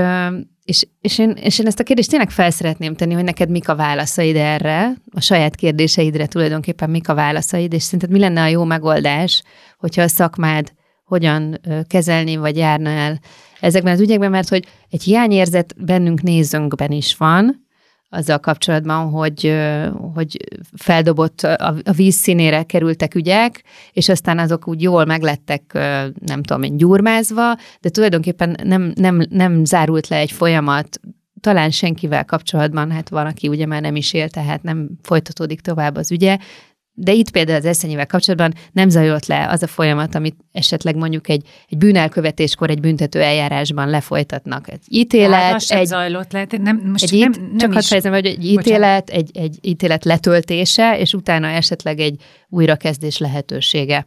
és, 0.64 0.86
és, 1.00 1.18
én, 1.18 1.30
és 1.30 1.58
én 1.58 1.66
ezt 1.66 1.80
a 1.80 1.82
kérdést 1.82 2.10
tényleg 2.10 2.30
fel 2.30 2.50
szeretném 2.50 2.94
tenni, 2.94 3.14
hogy 3.14 3.24
neked 3.24 3.50
mik 3.50 3.68
a 3.68 3.76
válaszaid 3.76 4.36
erre, 4.36 4.92
a 5.10 5.20
saját 5.20 5.54
kérdéseidre 5.54 6.26
tulajdonképpen 6.26 6.90
mik 6.90 7.08
a 7.08 7.14
válaszaid, 7.14 7.72
és 7.72 7.82
szerinted 7.82 8.10
mi 8.10 8.18
lenne 8.18 8.42
a 8.42 8.46
jó 8.46 8.64
megoldás, 8.64 9.42
hogyha 9.78 10.02
a 10.02 10.08
szakmád 10.08 10.72
hogyan 11.08 11.60
kezelni, 11.86 12.36
vagy 12.36 12.56
járna 12.56 12.90
el 12.90 13.20
ezekben 13.60 13.92
az 13.92 14.00
ügyekben, 14.00 14.30
mert 14.30 14.48
hogy 14.48 14.66
egy 14.90 15.02
hiányérzet 15.02 15.74
bennünk 15.84 16.22
nézőnkben 16.22 16.90
is 16.90 17.16
van, 17.16 17.66
azzal 18.10 18.38
kapcsolatban, 18.38 19.10
hogy, 19.10 19.56
hogy 20.14 20.36
feldobott 20.76 21.42
a, 21.42 21.74
vízszínére 21.96 22.62
kerültek 22.62 23.14
ügyek, 23.14 23.62
és 23.92 24.08
aztán 24.08 24.38
azok 24.38 24.68
úgy 24.68 24.82
jól 24.82 25.04
meglettek, 25.04 25.62
nem 26.26 26.42
tudom 26.42 26.62
én, 26.62 26.76
gyurmázva, 26.76 27.56
de 27.80 27.88
tulajdonképpen 27.88 28.56
nem, 28.62 28.92
nem, 28.94 29.22
nem 29.30 29.64
zárult 29.64 30.08
le 30.08 30.16
egy 30.16 30.32
folyamat, 30.32 31.00
talán 31.40 31.70
senkivel 31.70 32.24
kapcsolatban, 32.24 32.90
hát 32.90 33.08
van, 33.08 33.26
aki 33.26 33.48
ugye 33.48 33.66
már 33.66 33.80
nem 33.80 33.96
is 33.96 34.12
él, 34.12 34.28
tehát 34.28 34.62
nem 34.62 34.88
folytatódik 35.02 35.60
tovább 35.60 35.96
az 35.96 36.12
ügye, 36.12 36.38
de 37.00 37.12
itt 37.12 37.30
például 37.30 37.58
az 37.58 37.64
eszenyivel 37.64 38.06
kapcsolatban 38.06 38.54
nem 38.72 38.88
zajlott 38.88 39.26
le 39.26 39.48
az 39.48 39.62
a 39.62 39.66
folyamat, 39.66 40.14
amit 40.14 40.36
esetleg 40.52 40.96
mondjuk 40.96 41.28
egy, 41.28 41.46
egy 41.68 41.78
bűnelkövetéskor 41.78 42.70
egy 42.70 42.80
büntető 42.80 43.20
eljárásban 43.20 43.88
lefolytatnak. 43.88 44.70
Egy 44.70 44.80
ítélet, 44.88 45.40
Hát 45.40 45.62
egy, 45.68 45.86
zajlott 45.86 46.32
le, 46.32 46.46
nem, 46.62 46.82
most 46.84 47.12
egy 47.12 47.18
nem, 47.18 47.30
nem 47.30 47.56
csak 47.58 47.72
hadd 47.72 47.80
is, 47.80 47.88
fejezem, 47.88 48.12
hogy 48.12 48.26
egy 48.26 48.36
Bocsánat. 48.36 48.66
ítélet, 48.66 49.10
egy, 49.10 49.30
egy 49.34 49.58
ítélet 49.60 50.04
letöltése, 50.04 50.98
és 50.98 51.14
utána 51.14 51.46
esetleg 51.46 51.98
egy 52.00 52.22
újrakezdés 52.48 53.18
lehetősége. 53.18 54.06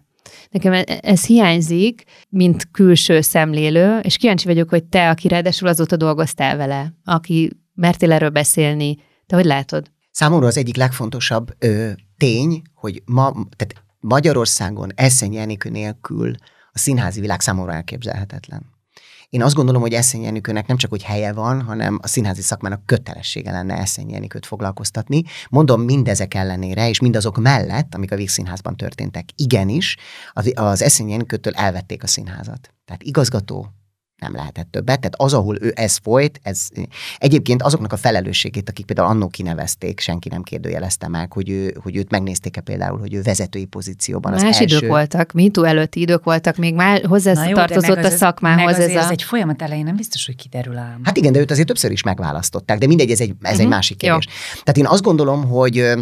Nekem 0.50 0.74
e- 0.74 1.00
ez 1.02 1.26
hiányzik, 1.26 2.04
mint 2.30 2.72
külső 2.72 3.22
szemlélő, 3.22 4.00
és 4.00 4.18
kíváncsi 4.18 4.48
vagyok, 4.48 4.70
hogy 4.70 4.84
te, 4.84 5.10
aki 5.10 5.28
ráadásul 5.28 5.68
azóta 5.68 5.96
dolgoztál 5.96 6.58
vele, 6.58 6.94
aki 7.06 7.52
mertél 7.74 8.12
erről 8.12 8.30
beszélni, 8.30 8.98
te 9.28 9.36
hogy 9.36 9.46
látod? 9.46 9.92
Számomra 10.12 10.48
az 10.48 10.58
egyik 10.58 10.76
legfontosabb 10.76 11.52
ö, 11.60 11.90
tény, 12.22 12.62
hogy 12.74 13.04
ma, 13.06 13.32
tehát 13.32 13.84
Magyarországon 14.00 14.92
Eszenyi 14.96 15.38
Enikő 15.38 15.70
nélkül 15.70 16.36
a 16.72 16.78
színházi 16.78 17.20
világ 17.20 17.42
számomra 17.42 17.74
elképzelhetetlen. 17.74 18.66
Én 19.30 19.44
azt 19.44 19.56
gondolom, 19.56 19.82
hogy 19.82 19.94
Eszenyi 19.94 20.26
Enikőnek 20.26 20.68
nem 20.68 20.78
csak 20.78 20.90
hogy 20.90 21.04
helye 21.04 21.34
van, 21.34 21.62
hanem 21.62 22.00
a 22.02 22.08
színházi 22.08 22.42
szakmának 22.42 22.86
kötelessége 22.86 23.52
lenne 23.52 23.78
Eszenyi 23.78 24.16
Enikőt 24.16 24.46
foglalkoztatni. 24.46 25.24
Mondom 25.50 25.82
mindezek 25.82 26.34
ellenére, 26.34 26.90
és 26.90 27.00
mindazok 27.00 27.38
mellett, 27.38 27.96
amik 27.96 28.12
a 28.12 28.16
Vígszínházban 28.16 28.76
történtek. 28.76 29.30
Igenis, 29.36 29.98
az, 30.54 30.82
Eszenyi 30.82 31.14
Enikőtől 31.14 31.54
elvették 31.54 32.04
a 32.04 32.08
színházat. 32.08 32.74
Tehát 32.86 33.04
igazgató, 33.04 33.68
nem 34.22 34.36
lehetett 34.36 34.68
többet. 34.72 35.00
Tehát 35.00 35.16
az, 35.18 35.34
ahol 35.34 35.58
ő 35.62 35.72
ez 35.76 35.98
folyt, 35.98 36.40
ez 36.44 36.68
egyébként 37.18 37.62
azoknak 37.62 37.94
a 37.94 37.98
felelősségét, 37.98 38.70
akik 38.70 38.86
például 38.86 39.08
annó 39.08 39.28
kinevezték, 39.28 40.00
senki 40.00 40.30
nem 40.30 40.44
kérdőjelezte 40.44 41.08
meg, 41.08 41.32
hogy, 41.34 41.50
ő, 41.50 41.78
hogy 41.84 41.96
őt 41.96 42.12
megnézték-e 42.12 42.62
például, 42.62 43.00
hogy 43.00 43.14
ő 43.14 43.22
vezetői 43.22 43.66
pozícióban 43.66 44.34
az 44.34 44.42
Más 44.42 44.60
első. 44.60 44.76
idők 44.78 44.90
voltak, 44.90 45.32
MeToo 45.32 45.64
előtti 45.64 46.00
idők 46.02 46.24
voltak, 46.24 46.56
még 46.56 46.74
már 46.76 47.06
hozzá 47.06 47.34
Na 47.34 47.48
jó, 47.48 47.54
tartozott 47.56 47.98
a 47.98 48.06
az- 48.06 48.18
szakmához 48.18 48.78
meg 48.78 48.90
ez 48.90 48.96
a... 48.96 49.00
ez 49.00 49.10
egy 49.10 49.24
folyamat 49.24 49.62
elején 49.62 49.84
nem 49.86 49.96
biztos, 49.96 50.26
hogy 50.26 50.36
kiderül 50.36 50.78
ám. 50.78 51.02
Hát 51.04 51.18
igen, 51.18 51.32
de 51.32 51.40
őt 51.40 51.52
azért 51.52 51.68
többször 51.68 51.92
is 51.92 52.04
megválasztották, 52.04 52.78
de 52.78 52.88
mindegy, 52.88 53.12
ez 53.12 53.20
egy, 53.20 53.30
ez 53.30 53.36
uh-huh. 53.42 53.54
egy 53.60 53.66
Mhm, 53.66 53.70
másik 53.70 54.04
jó. 54.04 54.10
kérdés. 54.10 54.34
Tehát 54.50 54.78
én 54.78 54.86
azt 54.86 55.02
gondolom, 55.04 55.46
hogy 55.48 55.94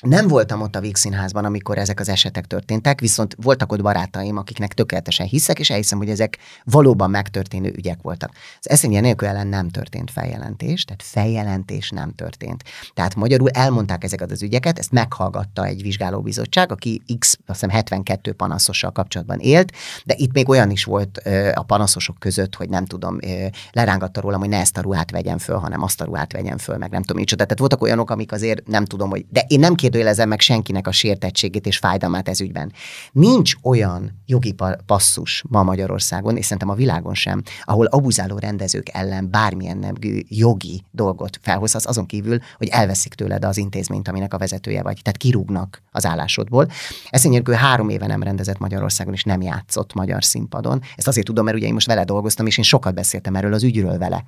nem 0.00 0.28
voltam 0.28 0.60
ott 0.60 0.76
a 0.76 0.80
Vígszínházban, 0.80 1.44
amikor 1.44 1.78
ezek 1.78 2.00
az 2.00 2.08
esetek 2.08 2.46
történtek, 2.46 3.00
viszont 3.00 3.36
voltak 3.42 3.72
ott 3.72 3.82
barátaim, 3.82 4.36
akiknek 4.36 4.74
tökéletesen 4.74 5.26
hiszek, 5.26 5.58
és 5.58 5.70
elhiszem, 5.70 5.98
hogy 5.98 6.10
ezek 6.10 6.38
valóban 6.64 7.10
megtörténő 7.10 7.72
ügyek 7.76 7.98
voltak. 8.02 8.30
Az 8.60 8.70
eszenye 8.70 9.00
nélkül 9.00 9.28
ellen 9.28 9.46
nem 9.46 9.68
történt 9.68 10.10
feljelentés, 10.10 10.84
tehát 10.84 11.02
feljelentés 11.02 11.90
nem 11.90 12.12
történt. 12.12 12.64
Tehát 12.94 13.14
magyarul 13.14 13.48
elmondták 13.50 14.04
ezeket 14.04 14.30
az 14.30 14.42
ügyeket, 14.42 14.78
ezt 14.78 14.92
meghallgatta 14.92 15.64
egy 15.64 15.82
vizsgálóbizottság, 15.82 16.72
aki 16.72 17.02
X, 17.18 17.38
azt 17.46 17.60
hiszem 17.60 17.70
72 17.70 18.32
panaszossal 18.32 18.90
kapcsolatban 18.90 19.38
élt, 19.38 19.72
de 20.04 20.14
itt 20.16 20.32
még 20.32 20.48
olyan 20.48 20.70
is 20.70 20.84
volt 20.84 21.20
ö, 21.24 21.50
a 21.54 21.62
panaszosok 21.62 22.18
között, 22.18 22.54
hogy 22.54 22.68
nem 22.68 22.84
tudom, 22.84 23.18
ö, 23.22 23.46
lerángatta 23.72 24.20
rólam, 24.20 24.40
hogy 24.40 24.48
ne 24.48 24.58
ezt 24.58 24.76
a 24.76 24.80
ruhát 24.80 25.10
vegyem 25.10 25.38
föl, 25.38 25.56
hanem 25.56 25.82
azt 25.82 26.00
a 26.00 26.04
ruhát 26.04 26.32
vegyem 26.32 26.58
föl, 26.58 26.76
meg 26.76 26.90
nem 26.90 27.02
tudom 27.02 27.20
micsoda. 27.20 27.42
Tehát 27.42 27.58
voltak 27.58 27.82
olyanok, 27.82 28.10
amik 28.10 28.32
azért 28.32 28.66
nem 28.66 28.84
tudom, 28.84 29.10
hogy, 29.10 29.26
de 29.28 29.44
én 29.48 29.58
nem 29.58 29.74
kérdőjelezem 29.90 30.28
meg 30.28 30.40
senkinek 30.40 30.86
a 30.86 30.92
sértettségét 30.92 31.66
és 31.66 31.78
fájdalmát 31.78 32.28
ez 32.28 32.40
ügyben. 32.40 32.72
Nincs 33.12 33.54
olyan 33.62 34.22
jogi 34.26 34.54
passzus 34.86 35.44
ma 35.48 35.62
Magyarországon, 35.62 36.36
és 36.36 36.44
szerintem 36.44 36.68
a 36.68 36.74
világon 36.74 37.14
sem, 37.14 37.42
ahol 37.62 37.86
abuzáló 37.86 38.38
rendezők 38.38 38.88
ellen 38.92 39.30
bármilyen 39.30 39.78
nemű 39.78 40.20
jogi 40.28 40.82
dolgot 40.90 41.38
felhozhatsz, 41.42 41.86
azon 41.86 42.06
kívül, 42.06 42.38
hogy 42.56 42.68
elveszik 42.68 43.14
tőled 43.14 43.44
az 43.44 43.56
intézményt, 43.56 44.08
aminek 44.08 44.34
a 44.34 44.38
vezetője 44.38 44.82
vagy. 44.82 44.98
Tehát 45.02 45.18
kirúgnak 45.18 45.82
az 45.90 46.06
állásodból. 46.06 46.70
Ezt 47.08 47.28
nélkül 47.28 47.54
három 47.54 47.88
éve 47.88 48.06
nem 48.06 48.22
rendezett 48.22 48.58
Magyarországon, 48.58 49.12
és 49.12 49.24
nem 49.24 49.42
játszott 49.42 49.94
magyar 49.94 50.24
színpadon. 50.24 50.80
Ezt 50.96 51.08
azért 51.08 51.26
tudom, 51.26 51.44
mert 51.44 51.56
ugye 51.56 51.66
én 51.66 51.72
most 51.72 51.86
vele 51.86 52.04
dolgoztam, 52.04 52.46
és 52.46 52.58
én 52.58 52.64
sokat 52.64 52.94
beszéltem 52.94 53.36
erről 53.36 53.52
az 53.52 53.62
ügyről 53.62 53.98
vele. 53.98 54.24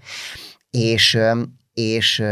És 0.71 1.19
és 1.75 2.23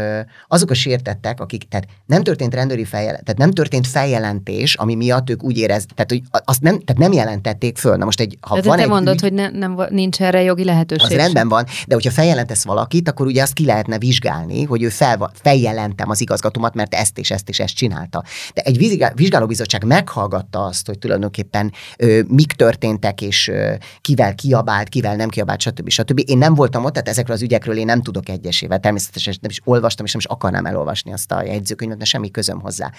azok 0.47 0.69
a 0.69 0.73
sértettek, 0.73 1.39
akik, 1.39 1.63
tehát 1.63 1.87
nem 2.05 2.23
történt 2.23 2.53
rendőri 2.53 2.83
feljelentés, 2.83 3.23
tehát 3.25 3.39
nem 3.39 3.51
történt 3.51 3.87
feljelentés, 3.87 4.75
ami 4.75 4.95
miatt 4.95 5.29
ők 5.29 5.43
úgy 5.43 5.57
érez, 5.57 5.85
tehát, 5.95 6.09
hogy 6.09 6.21
azt 6.45 6.61
nem, 6.61 6.79
tehát 6.79 7.01
nem 7.01 7.11
jelentették 7.11 7.77
föl. 7.77 7.95
Na 7.95 8.05
most 8.05 8.19
egy, 8.19 8.37
ha 8.41 8.55
de 8.55 8.67
van 8.67 8.77
te 8.77 8.83
egy 8.83 8.89
mondod, 8.89 9.13
ügy, 9.13 9.21
hogy 9.21 9.33
ne, 9.33 9.49
nem, 9.49 9.85
nincs 9.89 10.21
erre 10.21 10.41
jogi 10.41 10.63
lehetőség. 10.63 11.11
Az 11.11 11.15
rendben 11.15 11.47
van, 11.47 11.65
de 11.87 11.93
hogyha 11.93 12.11
feljelentesz 12.11 12.63
valakit, 12.63 13.09
akkor 13.09 13.25
ugye 13.25 13.41
azt 13.41 13.53
ki 13.53 13.65
lehetne 13.65 13.97
vizsgálni, 13.97 14.63
hogy 14.63 14.83
ő 14.83 14.89
fel, 14.89 15.31
feljelentem 15.33 16.09
az 16.09 16.21
igazgatómat, 16.21 16.73
mert 16.73 16.93
ezt 16.93 17.17
és 17.17 17.31
ezt 17.31 17.49
és 17.49 17.59
ezt 17.59 17.75
csinálta. 17.75 18.23
De 18.53 18.61
egy 18.61 18.77
vizsgálóbizottság 19.15 19.85
meghallgatta 19.85 20.65
azt, 20.65 20.87
hogy 20.87 20.99
tulajdonképpen 20.99 21.71
ö, 21.97 22.21
mik 22.27 22.51
történtek, 22.51 23.21
és 23.21 23.47
ö, 23.47 23.73
kivel 24.01 24.35
kiabált, 24.35 24.89
kivel 24.89 25.15
nem 25.15 25.29
kiabált, 25.29 25.61
stb. 25.61 25.89
stb. 25.89 26.21
Én 26.25 26.37
nem 26.37 26.53
voltam 26.53 26.85
ott, 26.85 26.93
tehát 26.93 27.09
ezekről 27.09 27.35
az 27.35 27.41
ügyekről 27.41 27.77
én 27.77 27.85
nem 27.85 28.01
tudok 28.01 28.29
egyesével. 28.29 28.79
Természetesen 28.79 29.30
és 29.31 29.39
nem 29.39 29.51
is 29.51 29.61
olvastam, 29.63 30.05
és 30.05 30.11
nem 30.11 30.21
is 30.25 30.27
akarnám 30.27 30.65
elolvasni 30.65 31.13
azt 31.13 31.31
a 31.31 31.43
jegyzőkönyvet, 31.43 31.97
mert 31.97 32.09
semmi 32.09 32.31
közöm 32.31 32.59
hozzá. 32.59 32.91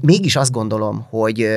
Mégis 0.00 0.36
azt 0.36 0.52
gondolom, 0.52 1.06
hogy 1.10 1.48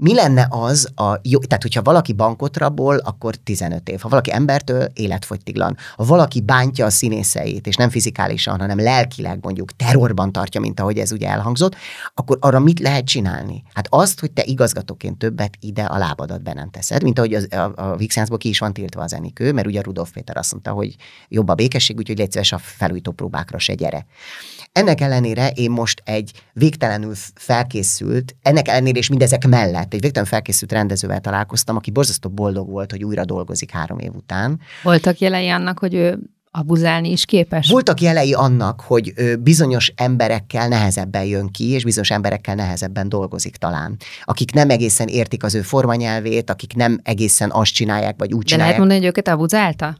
mi 0.00 0.14
lenne 0.14 0.46
az 0.50 0.88
a 0.94 1.18
jó, 1.22 1.38
tehát 1.38 1.62
hogyha 1.62 1.82
valaki 1.82 2.12
bankot 2.12 2.56
rabol, 2.56 2.96
akkor 2.96 3.34
15 3.34 3.88
év. 3.88 4.00
Ha 4.00 4.08
valaki 4.08 4.32
embertől, 4.32 4.88
életfogytiglan. 4.94 5.76
Ha 5.96 6.04
valaki 6.04 6.40
bántja 6.40 6.84
a 6.86 6.90
színészeit, 6.90 7.66
és 7.66 7.76
nem 7.76 7.90
fizikálisan, 7.90 8.60
hanem 8.60 8.78
lelkileg 8.78 9.38
mondjuk 9.42 9.76
terrorban 9.76 10.32
tartja, 10.32 10.60
mint 10.60 10.80
ahogy 10.80 10.98
ez 10.98 11.12
ugye 11.12 11.28
elhangzott, 11.28 11.76
akkor 12.14 12.38
arra 12.40 12.58
mit 12.58 12.80
lehet 12.80 13.04
csinálni? 13.04 13.62
Hát 13.74 13.86
azt, 13.90 14.20
hogy 14.20 14.30
te 14.30 14.42
igazgatóként 14.44 15.18
többet 15.18 15.56
ide 15.60 15.82
a 15.82 15.98
lábadat 15.98 16.42
be 16.42 16.52
nem 16.52 16.70
teszed, 16.70 17.02
mint 17.02 17.18
ahogy 17.18 17.34
az, 17.34 17.48
a, 17.50 17.72
a 17.76 17.96
Vixensból 17.96 18.38
ki 18.38 18.48
is 18.48 18.58
van 18.58 18.72
tiltva 18.72 19.02
az 19.02 19.14
enikő, 19.14 19.52
mert 19.52 19.66
ugye 19.66 19.80
Rudolf 19.80 20.12
Péter 20.12 20.36
azt 20.36 20.52
mondta, 20.52 20.70
hogy 20.70 20.96
jobb 21.28 21.48
a 21.48 21.54
békesség, 21.54 21.96
úgyhogy 21.96 22.18
légy 22.18 22.38
a 22.50 22.58
felújító 22.58 23.12
próbákra 23.12 23.58
se 23.58 23.74
gyere. 23.74 24.06
Ennek 24.72 25.00
ellenére 25.00 25.50
én 25.50 25.70
most 25.70 26.02
egy 26.04 26.32
végtelenül 26.52 27.14
felkészült, 27.34 28.36
ennek 28.42 28.68
ellenére 28.68 28.98
és 28.98 29.08
mindezek 29.08 29.46
mellett 29.46 29.87
egy 29.94 30.00
végtelenül 30.00 30.32
felkészült 30.32 30.72
rendezővel 30.72 31.20
találkoztam, 31.20 31.76
aki 31.76 31.90
borzasztó 31.90 32.28
boldog 32.30 32.70
volt, 32.70 32.90
hogy 32.90 33.04
újra 33.04 33.24
dolgozik 33.24 33.70
három 33.70 33.98
év 33.98 34.14
után. 34.14 34.60
Voltak 34.82 35.18
jelei 35.18 35.48
annak, 35.48 35.78
hogy 35.78 35.94
ő 35.94 36.18
abuzálni 36.50 37.10
is 37.10 37.24
képes? 37.24 37.68
Voltak 37.68 38.00
jelei 38.00 38.32
annak, 38.32 38.80
hogy 38.80 39.12
bizonyos 39.40 39.92
emberekkel 39.96 40.68
nehezebben 40.68 41.24
jön 41.24 41.50
ki, 41.50 41.64
és 41.70 41.84
bizonyos 41.84 42.10
emberekkel 42.10 42.54
nehezebben 42.54 43.08
dolgozik 43.08 43.56
talán. 43.56 43.96
Akik 44.24 44.52
nem 44.52 44.70
egészen 44.70 45.08
értik 45.08 45.44
az 45.44 45.54
ő 45.54 45.62
formanyelvét, 45.62 46.50
akik 46.50 46.74
nem 46.74 47.00
egészen 47.02 47.50
azt 47.50 47.72
csinálják, 47.72 48.14
vagy 48.18 48.32
úgy 48.32 48.42
De 48.42 48.48
csinálják. 48.48 48.76
lehet 48.76 48.78
mondani, 48.78 49.00
hogy 49.00 49.08
őket 49.08 49.34
abuzálta? 49.34 49.96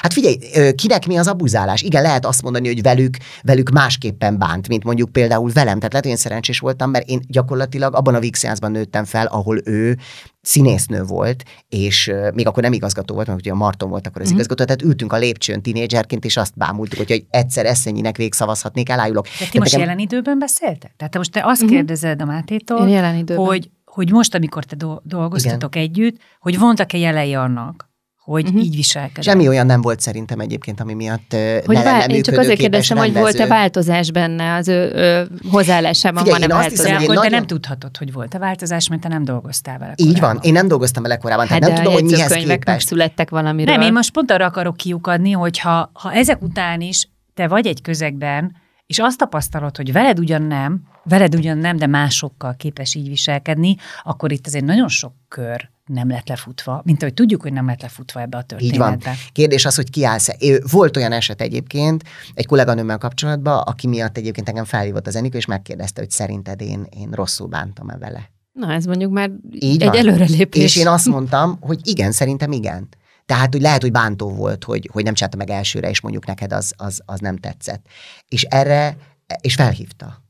Hát 0.00 0.12
figyelj, 0.12 0.38
kinek 0.74 1.06
mi 1.06 1.16
az 1.16 1.26
abuzálás? 1.26 1.82
Igen, 1.82 2.02
lehet 2.02 2.26
azt 2.26 2.42
mondani, 2.42 2.66
hogy 2.66 2.82
velük, 2.82 3.16
velük 3.42 3.70
másképpen 3.70 4.38
bánt, 4.38 4.68
mint 4.68 4.84
mondjuk 4.84 5.12
például 5.12 5.50
velem. 5.52 5.76
Tehát 5.76 5.92
lehet, 5.92 6.04
hogy 6.04 6.14
én 6.14 6.16
szerencsés 6.16 6.58
voltam, 6.58 6.90
mert 6.90 7.08
én 7.08 7.20
gyakorlatilag 7.28 7.94
abban 7.94 8.14
a 8.14 8.20
Vixenszban 8.20 8.70
nőttem 8.70 9.04
fel, 9.04 9.26
ahol 9.26 9.60
ő 9.64 9.98
színésznő 10.42 11.02
volt, 11.02 11.44
és 11.68 12.12
még 12.34 12.46
akkor 12.46 12.62
nem 12.62 12.72
igazgató 12.72 13.14
volt, 13.14 13.26
mert 13.26 13.38
ugye 13.38 13.52
a 13.52 13.54
Marton 13.54 13.90
volt 13.90 14.06
akkor 14.06 14.22
az 14.22 14.30
mm. 14.30 14.34
igazgató, 14.34 14.64
tehát 14.64 14.82
ültünk 14.82 15.12
a 15.12 15.16
lépcsőn 15.16 15.62
tinédzserként, 15.62 16.24
és 16.24 16.36
azt 16.36 16.52
bámultuk, 16.56 16.98
hogy, 16.98 17.10
hogy 17.10 17.24
egyszer 17.30 17.66
eszennyinek 17.66 18.16
végszavazhatnék, 18.16 18.88
elájulok. 18.88 19.24
De 19.24 19.46
ti 19.50 19.58
most 19.58 19.70
nekem... 19.70 19.80
jelen 19.80 19.98
időben 19.98 20.38
beszéltek? 20.38 20.94
Tehát 20.96 21.16
most 21.16 21.32
te 21.32 21.42
azt 21.44 21.64
mm. 21.64 21.66
kérdezed 21.66 22.22
a 22.22 22.24
Mátétól, 22.24 23.04
hogy, 23.36 23.70
hogy 23.84 24.10
most, 24.10 24.34
amikor 24.34 24.64
te 24.64 24.76
dolgoztatok 25.02 25.74
Igen. 25.74 25.88
együtt, 25.88 26.16
hogy 26.40 26.58
vontak-e 26.58 26.98
jelei 26.98 27.34
annak, 27.34 27.90
hogy 28.24 28.44
uh-huh. 28.44 28.62
így 28.62 28.76
viselkedett. 28.76 29.22
Semmi 29.22 29.48
olyan 29.48 29.66
nem 29.66 29.80
volt 29.80 30.00
szerintem 30.00 30.40
egyébként, 30.40 30.80
ami 30.80 30.94
miatt 30.94 31.36
hogy 31.66 31.76
ne 31.76 31.82
vál- 31.82 32.10
Én 32.10 32.22
csak 32.22 32.38
azért 32.38 32.58
kérdeztem, 32.58 32.96
rendező. 32.96 33.20
hogy 33.20 33.32
volt-e 33.32 33.46
változás 33.46 34.10
benne 34.10 34.54
az 34.54 34.68
ő, 34.68 34.92
ő 34.94 35.28
hozzáállásában, 35.50 36.24
van-e 36.24 36.46
változás? 36.46 36.86
Hiszem, 36.86 36.94
akkor 36.94 37.14
nagyon... 37.14 37.30
te 37.30 37.36
nem 37.36 37.46
tudhatod, 37.46 37.96
hogy 37.96 38.12
volt-e 38.12 38.38
változás, 38.38 38.88
mert 38.88 39.02
te 39.02 39.08
nem 39.08 39.24
dolgoztál 39.24 39.78
vele 39.78 39.94
korábban. 39.96 40.14
Így 40.14 40.20
van, 40.20 40.38
én 40.42 40.52
nem 40.52 40.68
dolgoztam 40.68 41.02
vele 41.02 41.16
korábban, 41.16 41.46
hát 41.46 41.60
tehát 41.60 41.74
nem 41.74 41.84
tudom, 41.84 42.00
hogy 42.00 42.10
mihez 42.10 42.32
képest. 42.32 42.86
születtek 42.86 43.30
valamiről. 43.30 43.74
Nem, 43.74 43.82
én 43.86 43.92
most 43.92 44.12
pont 44.12 44.30
arra 44.30 44.44
akarok 44.44 44.76
kiukadni, 44.76 45.30
hogy 45.30 45.58
ha, 45.58 45.90
ha 45.92 46.12
ezek 46.12 46.42
után 46.42 46.80
is 46.80 47.08
te 47.34 47.48
vagy 47.48 47.66
egy 47.66 47.82
közegben, 47.82 48.56
és 48.86 48.98
azt 48.98 49.18
tapasztalod, 49.18 49.76
hogy 49.76 49.92
veled 49.92 50.18
ugyan 50.18 50.42
nem, 50.42 50.82
veled 51.04 51.34
ugyan 51.34 51.58
nem, 51.58 51.76
de 51.76 51.86
másokkal 51.86 52.54
képes 52.56 52.94
így 52.94 53.08
viselkedni, 53.08 53.76
akkor 54.02 54.32
itt 54.32 54.46
azért 54.46 54.64
nagyon 54.64 54.88
sok 54.88 55.14
kör 55.28 55.70
nem 55.86 56.08
lett 56.08 56.28
lefutva, 56.28 56.82
mint 56.84 57.02
ahogy 57.02 57.14
tudjuk, 57.14 57.42
hogy 57.42 57.52
nem 57.52 57.66
lett 57.66 57.82
lefutva 57.82 58.20
ebbe 58.20 58.36
a 58.36 58.42
történetbe. 58.42 58.90
Így 58.90 59.04
van. 59.04 59.14
Kérdés 59.32 59.64
az, 59.64 59.74
hogy 59.74 59.90
kiállsz-e. 59.90 60.36
Volt 60.70 60.96
olyan 60.96 61.12
eset 61.12 61.40
egyébként 61.40 62.02
egy 62.34 62.46
kolléganőmmel 62.46 62.98
kapcsolatban, 62.98 63.58
aki 63.58 63.86
miatt 63.86 64.16
egyébként 64.16 64.48
engem 64.48 64.64
felhívott 64.64 65.06
az 65.06 65.16
Enikő, 65.16 65.38
és 65.38 65.46
megkérdezte, 65.46 66.00
hogy 66.00 66.10
szerinted 66.10 66.60
én, 66.60 66.86
én 66.96 67.10
rosszul 67.10 67.46
bántam-e 67.46 67.98
vele. 67.98 68.30
Na, 68.52 68.72
ez 68.72 68.84
mondjuk 68.84 69.12
már 69.12 69.30
Így 69.50 69.82
egy 69.82 69.88
van. 69.88 69.96
előrelépés. 69.96 70.62
És 70.62 70.76
én 70.76 70.88
azt 70.88 71.06
mondtam, 71.06 71.58
hogy 71.60 71.80
igen, 71.82 72.12
szerintem 72.12 72.52
igen. 72.52 72.88
Tehát, 73.26 73.52
hogy 73.52 73.62
lehet, 73.62 73.82
hogy 73.82 73.92
bántó 73.92 74.34
volt, 74.34 74.64
hogy, 74.64 74.88
hogy 74.92 75.04
nem 75.04 75.14
csinálta 75.14 75.36
meg 75.36 75.50
elsőre, 75.50 75.88
és 75.90 76.00
mondjuk 76.00 76.26
neked 76.26 76.52
az, 76.52 76.72
az, 76.76 77.00
az 77.04 77.20
nem 77.20 77.36
tetszett. 77.36 77.86
És 78.28 78.42
erre, 78.42 78.96
és 79.40 79.54
felhívta. 79.54 80.21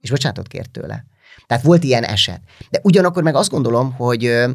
És 0.00 0.10
bocsánatot 0.10 0.48
kért 0.48 0.70
tőle. 0.70 1.04
Tehát 1.46 1.64
volt 1.64 1.84
ilyen 1.84 2.04
eset. 2.04 2.40
De 2.70 2.80
ugyanakkor 2.82 3.22
meg 3.22 3.34
azt 3.34 3.50
gondolom, 3.50 3.92
hogy 3.92 4.46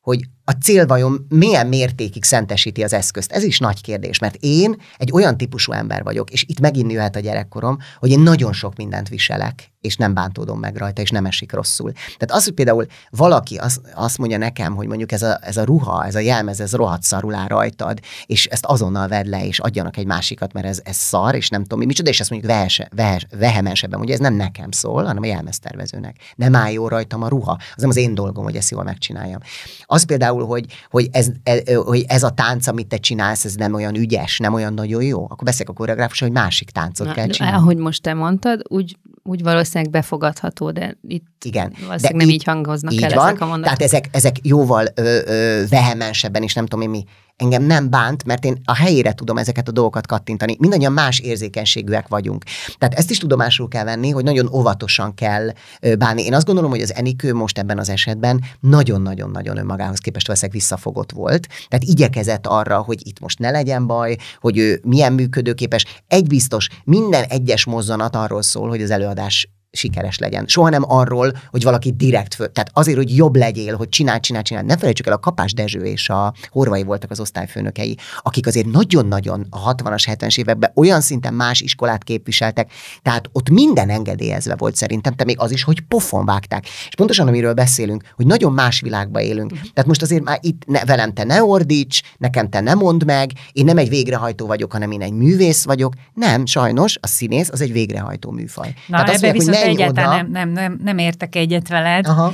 hogy 0.00 0.24
a 0.52 0.56
cél 0.62 0.86
vajon 0.86 1.26
milyen 1.28 1.66
mértékig 1.66 2.24
szentesíti 2.24 2.82
az 2.82 2.92
eszközt? 2.92 3.32
Ez 3.32 3.42
is 3.42 3.58
nagy 3.58 3.80
kérdés, 3.80 4.18
mert 4.18 4.36
én 4.40 4.76
egy 4.96 5.12
olyan 5.12 5.36
típusú 5.36 5.72
ember 5.72 6.02
vagyok, 6.02 6.30
és 6.30 6.44
itt 6.48 6.60
megint 6.60 6.92
jöhet 6.92 7.16
a 7.16 7.20
gyerekkorom, 7.20 7.78
hogy 7.98 8.10
én 8.10 8.20
nagyon 8.20 8.52
sok 8.52 8.76
mindent 8.76 9.08
viselek, 9.08 9.72
és 9.82 9.96
nem 9.96 10.14
bántódom 10.14 10.58
meg 10.58 10.76
rajta, 10.76 11.02
és 11.02 11.10
nem 11.10 11.26
esik 11.26 11.52
rosszul. 11.52 11.92
Tehát 11.92 12.30
az, 12.30 12.44
hogy 12.44 12.54
például 12.54 12.86
valaki 13.10 13.56
az, 13.56 13.80
azt 13.94 14.18
mondja 14.18 14.38
nekem, 14.38 14.74
hogy 14.74 14.86
mondjuk 14.86 15.12
ez 15.12 15.22
a, 15.22 15.38
ez 15.42 15.56
a 15.56 15.64
ruha, 15.64 16.06
ez 16.06 16.14
a 16.14 16.18
jelmez, 16.18 16.60
ez 16.60 16.72
rohadt 16.72 17.02
szarul 17.02 17.34
áll 17.34 17.46
rajtad, 17.46 18.00
és 18.26 18.46
ezt 18.46 18.64
azonnal 18.64 19.08
vedd 19.08 19.28
le, 19.28 19.46
és 19.46 19.58
adjanak 19.58 19.96
egy 19.96 20.06
másikat, 20.06 20.52
mert 20.52 20.66
ez, 20.66 20.80
ez 20.84 20.96
szar, 20.96 21.34
és 21.34 21.48
nem 21.48 21.62
tudom 21.62 21.78
mi, 21.78 21.84
micsoda, 21.84 22.10
és 22.10 22.20
ezt 22.20 22.30
mondjuk 22.30 22.52
vehese, 22.52 22.88
vehes, 22.94 23.26
vehemensebben, 23.38 24.00
ugye 24.00 24.12
ez 24.12 24.20
nem 24.20 24.34
nekem 24.34 24.70
szól, 24.70 25.04
hanem 25.04 25.22
a 25.22 25.26
jelmeztervezőnek. 25.26 26.16
Nem 26.36 26.54
áll 26.54 26.70
jó 26.70 26.88
rajtam 26.88 27.22
a 27.22 27.28
ruha, 27.28 27.58
az 27.74 27.80
nem 27.80 27.90
az 27.90 27.96
én 27.96 28.14
dolgom, 28.14 28.44
hogy 28.44 28.56
ezt 28.56 28.70
jól 28.70 28.82
megcsináljam. 28.82 29.40
Az 29.84 30.04
például, 30.04 30.41
hogy, 30.44 30.66
hogy, 30.90 31.08
ez, 31.12 31.28
e, 31.42 31.74
hogy 31.74 32.04
ez 32.08 32.22
a 32.22 32.30
tánc, 32.30 32.66
amit 32.66 32.86
te 32.86 32.96
csinálsz, 32.96 33.44
ez 33.44 33.54
nem 33.54 33.74
olyan 33.74 33.94
ügyes, 33.94 34.38
nem 34.38 34.54
olyan 34.54 34.74
nagyon 34.74 35.02
jó, 35.02 35.22
akkor 35.24 35.44
beszélek 35.44 35.68
a 35.68 35.72
koreográfusra, 35.72 36.26
hogy 36.26 36.34
másik 36.34 36.70
táncot 36.70 37.06
Na, 37.06 37.12
kell 37.12 37.26
csinálni. 37.26 37.56
Ahogy 37.56 37.76
most 37.76 38.02
te 38.02 38.14
mondtad, 38.14 38.62
úgy 38.68 38.96
úgy 39.24 39.42
valószínűleg 39.42 39.92
befogadható, 39.92 40.70
de 40.70 40.96
itt 41.08 41.44
Igen, 41.44 41.72
valószínűleg 41.72 42.12
de 42.12 42.16
nem 42.16 42.28
így 42.28 42.44
hangoznak 42.44 42.92
így 42.92 43.02
el 43.02 43.14
van, 43.14 43.26
ezek 43.26 43.40
a 43.40 43.46
mondatok. 43.46 43.64
Tehát 43.64 43.82
ezek, 43.82 44.08
ezek 44.10 44.36
jóval 44.42 44.86
ö, 44.94 45.18
ö, 45.26 45.62
vehemensebben, 45.68 46.42
és 46.42 46.54
nem 46.54 46.66
tudom 46.66 46.80
én 46.80 46.90
mi, 46.90 47.04
engem 47.36 47.62
nem 47.62 47.90
bánt, 47.90 48.24
mert 48.24 48.44
én 48.44 48.60
a 48.64 48.74
helyére 48.74 49.12
tudom 49.12 49.38
ezeket 49.38 49.68
a 49.68 49.72
dolgokat 49.72 50.06
kattintani. 50.06 50.56
Mindannyian 50.58 50.92
más 50.92 51.18
érzékenységűek 51.18 52.08
vagyunk. 52.08 52.44
Tehát 52.78 52.94
ezt 52.94 53.10
is 53.10 53.18
tudomásul 53.18 53.68
kell 53.68 53.84
venni, 53.84 54.10
hogy 54.10 54.24
nagyon 54.24 54.48
óvatosan 54.52 55.14
kell 55.14 55.52
bánni. 55.98 56.24
Én 56.24 56.34
azt 56.34 56.46
gondolom, 56.46 56.70
hogy 56.70 56.80
az 56.80 56.94
Enikő 56.94 57.34
most 57.34 57.58
ebben 57.58 57.78
az 57.78 57.88
esetben 57.88 58.40
nagyon-nagyon-nagyon 58.60 59.56
önmagához 59.56 59.98
képest 59.98 60.26
veszek 60.26 60.52
visszafogott 60.52 61.12
volt. 61.12 61.46
Tehát 61.68 61.84
igyekezett 61.84 62.46
arra, 62.46 62.78
hogy 62.78 63.06
itt 63.06 63.20
most 63.20 63.38
ne 63.38 63.50
legyen 63.50 63.86
baj, 63.86 64.16
hogy 64.40 64.58
ő 64.58 64.80
milyen 64.84 65.12
működőképes. 65.12 65.84
Egy 66.08 66.26
biztos, 66.26 66.68
minden 66.84 67.24
egyes 67.24 67.64
mozzanat 67.64 68.16
arról 68.16 68.42
szól, 68.42 68.68
hogy 68.68 68.82
az 68.82 68.90
előadás 69.12 69.46
sikeres 69.72 70.18
legyen. 70.18 70.44
Soha 70.46 70.68
nem 70.68 70.90
arról, 70.90 71.32
hogy 71.50 71.62
valaki 71.62 71.92
direkt 71.92 72.34
föl, 72.34 72.52
tehát 72.52 72.70
azért, 72.72 72.96
hogy 72.96 73.16
jobb 73.16 73.36
legyél, 73.36 73.76
hogy 73.76 73.88
csinál, 73.88 74.20
csinál, 74.20 74.42
csinál. 74.42 74.62
Ne 74.62 74.76
felejtsük 74.76 75.06
el, 75.06 75.12
a 75.12 75.18
Kapás 75.18 75.52
Dezső 75.52 75.84
és 75.84 76.08
a 76.08 76.34
Horvai 76.50 76.82
voltak 76.82 77.10
az 77.10 77.20
osztályfőnökei, 77.20 77.96
akik 78.22 78.46
azért 78.46 78.66
nagyon-nagyon 78.66 79.46
a 79.50 79.74
60-as, 79.74 80.04
70-es 80.06 80.38
években 80.38 80.72
olyan 80.74 81.00
szinten 81.00 81.34
más 81.34 81.60
iskolát 81.60 82.04
képviseltek, 82.04 82.72
tehát 83.02 83.28
ott 83.32 83.50
minden 83.50 83.90
engedélyezve 83.90 84.54
volt 84.56 84.76
szerintem, 84.76 85.14
te 85.14 85.24
még 85.24 85.38
az 85.38 85.50
is, 85.50 85.62
hogy 85.62 85.80
pofon 85.80 86.24
vágták. 86.24 86.64
És 86.88 86.94
pontosan 86.96 87.28
amiről 87.28 87.54
beszélünk, 87.54 88.02
hogy 88.16 88.26
nagyon 88.26 88.52
más 88.52 88.80
világban 88.80 89.22
élünk. 89.22 89.50
Uh-huh. 89.50 89.68
Tehát 89.74 89.88
most 89.88 90.02
azért 90.02 90.22
már 90.22 90.38
itt 90.42 90.62
ne, 90.66 90.84
velem 90.84 91.12
te 91.12 91.24
ne 91.24 91.44
ordíts, 91.44 92.00
nekem 92.18 92.48
te 92.48 92.60
ne 92.60 92.74
mondd 92.74 93.04
meg, 93.04 93.30
én 93.52 93.64
nem 93.64 93.78
egy 93.78 93.88
végrehajtó 93.88 94.46
vagyok, 94.46 94.72
hanem 94.72 94.90
én 94.90 95.02
egy 95.02 95.12
művész 95.12 95.64
vagyok. 95.64 95.92
Nem, 96.14 96.46
sajnos 96.46 96.98
a 97.00 97.06
színész 97.06 97.48
az 97.52 97.60
egy 97.60 97.72
végrehajtó 97.72 98.30
műfaj. 98.30 98.74
Na, 98.86 98.96
Tehát 98.96 99.10
azt 99.10 99.22
mondják, 99.22 99.36
hogy 99.36 99.54
menj 99.64 99.74
egyáltalán 99.74 100.20
oda. 100.24 100.28
nem, 100.28 100.48
nem, 100.48 100.48
nem, 100.48 100.80
nem 100.84 100.98
értek 100.98 101.34
egyet 101.36 101.68
veled. 101.68 102.06
Aha. 102.06 102.32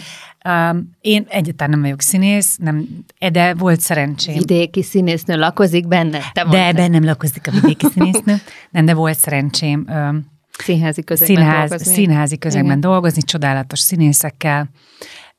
Um, 0.49 0.91
én 1.01 1.27
egyáltalán 1.29 1.71
nem 1.71 1.81
vagyok 1.81 2.01
színész, 2.01 2.57
nem, 2.57 2.89
de 3.33 3.55
volt 3.55 3.81
szerencsém. 3.81 4.35
Vidéki 4.35 4.83
színésznő 4.83 5.37
lakozik 5.37 5.89
benne. 5.89 6.19
Te 6.33 6.45
De 6.45 6.45
mondtad. 6.45 6.75
bennem 6.75 7.05
lakozik 7.05 7.47
a 7.47 7.51
vidéki 7.51 7.87
színésznő. 7.93 8.37
Nem, 8.71 8.85
de 8.85 8.95
volt 8.95 9.19
szerencsém 9.19 9.85
um, 9.89 10.27
Színházi 10.59 11.03
közegben 11.05 11.37
színház, 11.37 11.69
dolgozni. 11.69 11.93
színházi 11.95 12.39
közegben 12.39 12.79
Igen. 12.79 12.81
dolgozni, 12.81 13.23
csodálatos 13.23 13.79
színészekkel. 13.79 14.71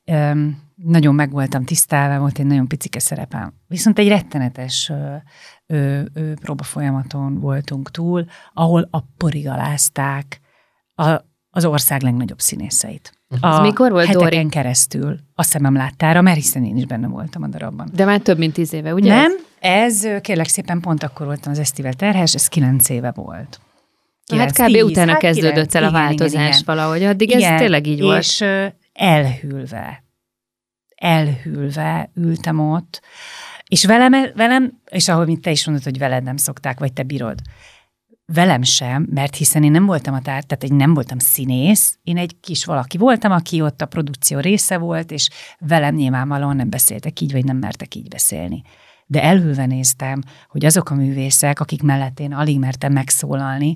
Um, 0.06 0.68
nagyon 0.76 1.16
meg 1.16 1.32
voltam 1.32 1.64
tisztelve, 1.66 2.18
volt 2.18 2.40
egy 2.40 2.46
nagyon 2.46 2.68
picike 2.68 3.00
szerepem. 3.00 3.54
Viszont 3.68 4.00
egy 4.00 4.08
rettenetes 4.08 4.90
ö, 4.90 5.16
ö, 5.68 6.02
ö, 6.14 6.34
próba 6.34 6.64
folyamaton 6.64 7.40
voltunk 7.40 7.92
túl, 7.92 8.26
ahol 8.54 8.88
a 8.92 9.00
porigalázták 9.18 10.40
a, 10.96 11.10
az 11.60 11.66
ország 11.66 12.02
legnagyobb 12.02 12.40
színészeit. 12.40 13.14
A 13.40 13.54
Ez 13.54 13.60
mikor 13.60 13.92
volt, 13.92 14.06
heteken 14.06 14.30
Dori? 14.30 14.50
keresztül 14.50 15.20
a 15.36 15.44
szemem 15.44 15.76
láttára, 15.76 16.22
mert 16.22 16.38
hiszen 16.38 16.66
én 16.66 16.78
is 16.78 16.86
benne 16.86 17.08
voltam 17.08 17.44
a 17.44 17.48
darabban. 17.48 17.90
De 17.94 18.06
már 18.06 18.20
több 18.20 18.38
mint 18.38 18.54
tíz 18.54 18.74
éve, 18.74 18.94
ugye? 18.94 19.16
Nem, 19.16 19.32
ez 19.60 20.08
kérlek 20.22 20.48
szépen 20.48 20.80
pont 20.80 21.04
akkor 21.04 21.26
voltam 21.26 21.52
az 21.52 21.60
Esztivel 21.60 21.94
terhes, 21.94 22.36
ez 22.36 22.48
kilenc 22.48 22.90
éve 22.90 23.12
volt. 23.16 23.60
Hát 23.60 24.52
Kilenc, 24.52 24.52
kb. 24.52 24.66
tíz, 24.66 24.84
utána 24.84 25.12
hát 25.12 25.20
kezdődött 25.20 25.54
kilenc, 25.54 25.76
el 25.76 25.84
a 25.84 25.88
igen, 25.88 26.02
igen, 26.02 26.18
változás 26.18 26.48
igen. 26.48 26.62
valahogy. 26.66 27.04
Addig 27.04 27.30
Igen, 27.30 27.54
ez 27.54 27.60
tényleg 27.60 27.88
így 27.88 28.02
volt. 28.02 28.20
És 28.20 28.46
elhűlve, 28.94 30.04
elhűlve 30.96 32.12
ültem 32.16 32.60
ott, 32.60 33.02
és 33.68 33.86
velem, 33.86 34.14
velem, 34.36 34.82
és 34.90 35.08
ahogy 35.08 35.28
mint 35.28 35.42
te 35.42 35.52
is 35.52 35.66
mondod, 35.66 35.84
hogy 35.84 35.98
veled 35.98 36.24
nem 36.24 36.38
szokták, 36.38 36.80
vagy 36.80 36.94
te 36.94 37.04
bírod, 37.04 37.40
velem 38.34 38.62
sem, 38.62 39.08
mert 39.10 39.36
hiszen 39.36 39.64
én 39.64 39.72
nem 39.72 39.86
voltam 39.86 40.14
a 40.14 40.22
tár, 40.22 40.44
tehát 40.44 40.64
én 40.64 40.76
nem 40.76 40.94
voltam 40.94 41.20
színész, 41.20 41.98
én 42.04 42.18
egy 42.18 42.40
kis 42.40 42.66
valaki 42.66 42.98
voltam, 42.98 43.32
aki 43.32 43.62
ott 43.62 43.82
a 43.82 43.86
produkció 43.86 44.40
része 44.40 44.78
volt, 44.78 45.12
és 45.12 45.30
velem 45.60 45.96
nyilvánvalóan 45.96 46.56
nem 46.56 46.70
beszéltek 46.70 47.20
így, 47.20 47.32
vagy 47.32 47.44
nem 47.44 47.58
mertek 47.58 47.96
így 47.96 48.08
beszélni. 48.08 48.62
De 49.06 49.24
elhűlve 49.24 49.66
néztem, 49.66 50.22
hogy 50.48 50.66
azok 50.66 50.90
a 50.90 50.96
művészek, 50.96 51.60
akik 51.60 51.82
mellett 51.82 52.20
én 52.20 52.34
alig 52.34 52.60
mertem 52.60 52.94
megszólalni, 52.94 53.76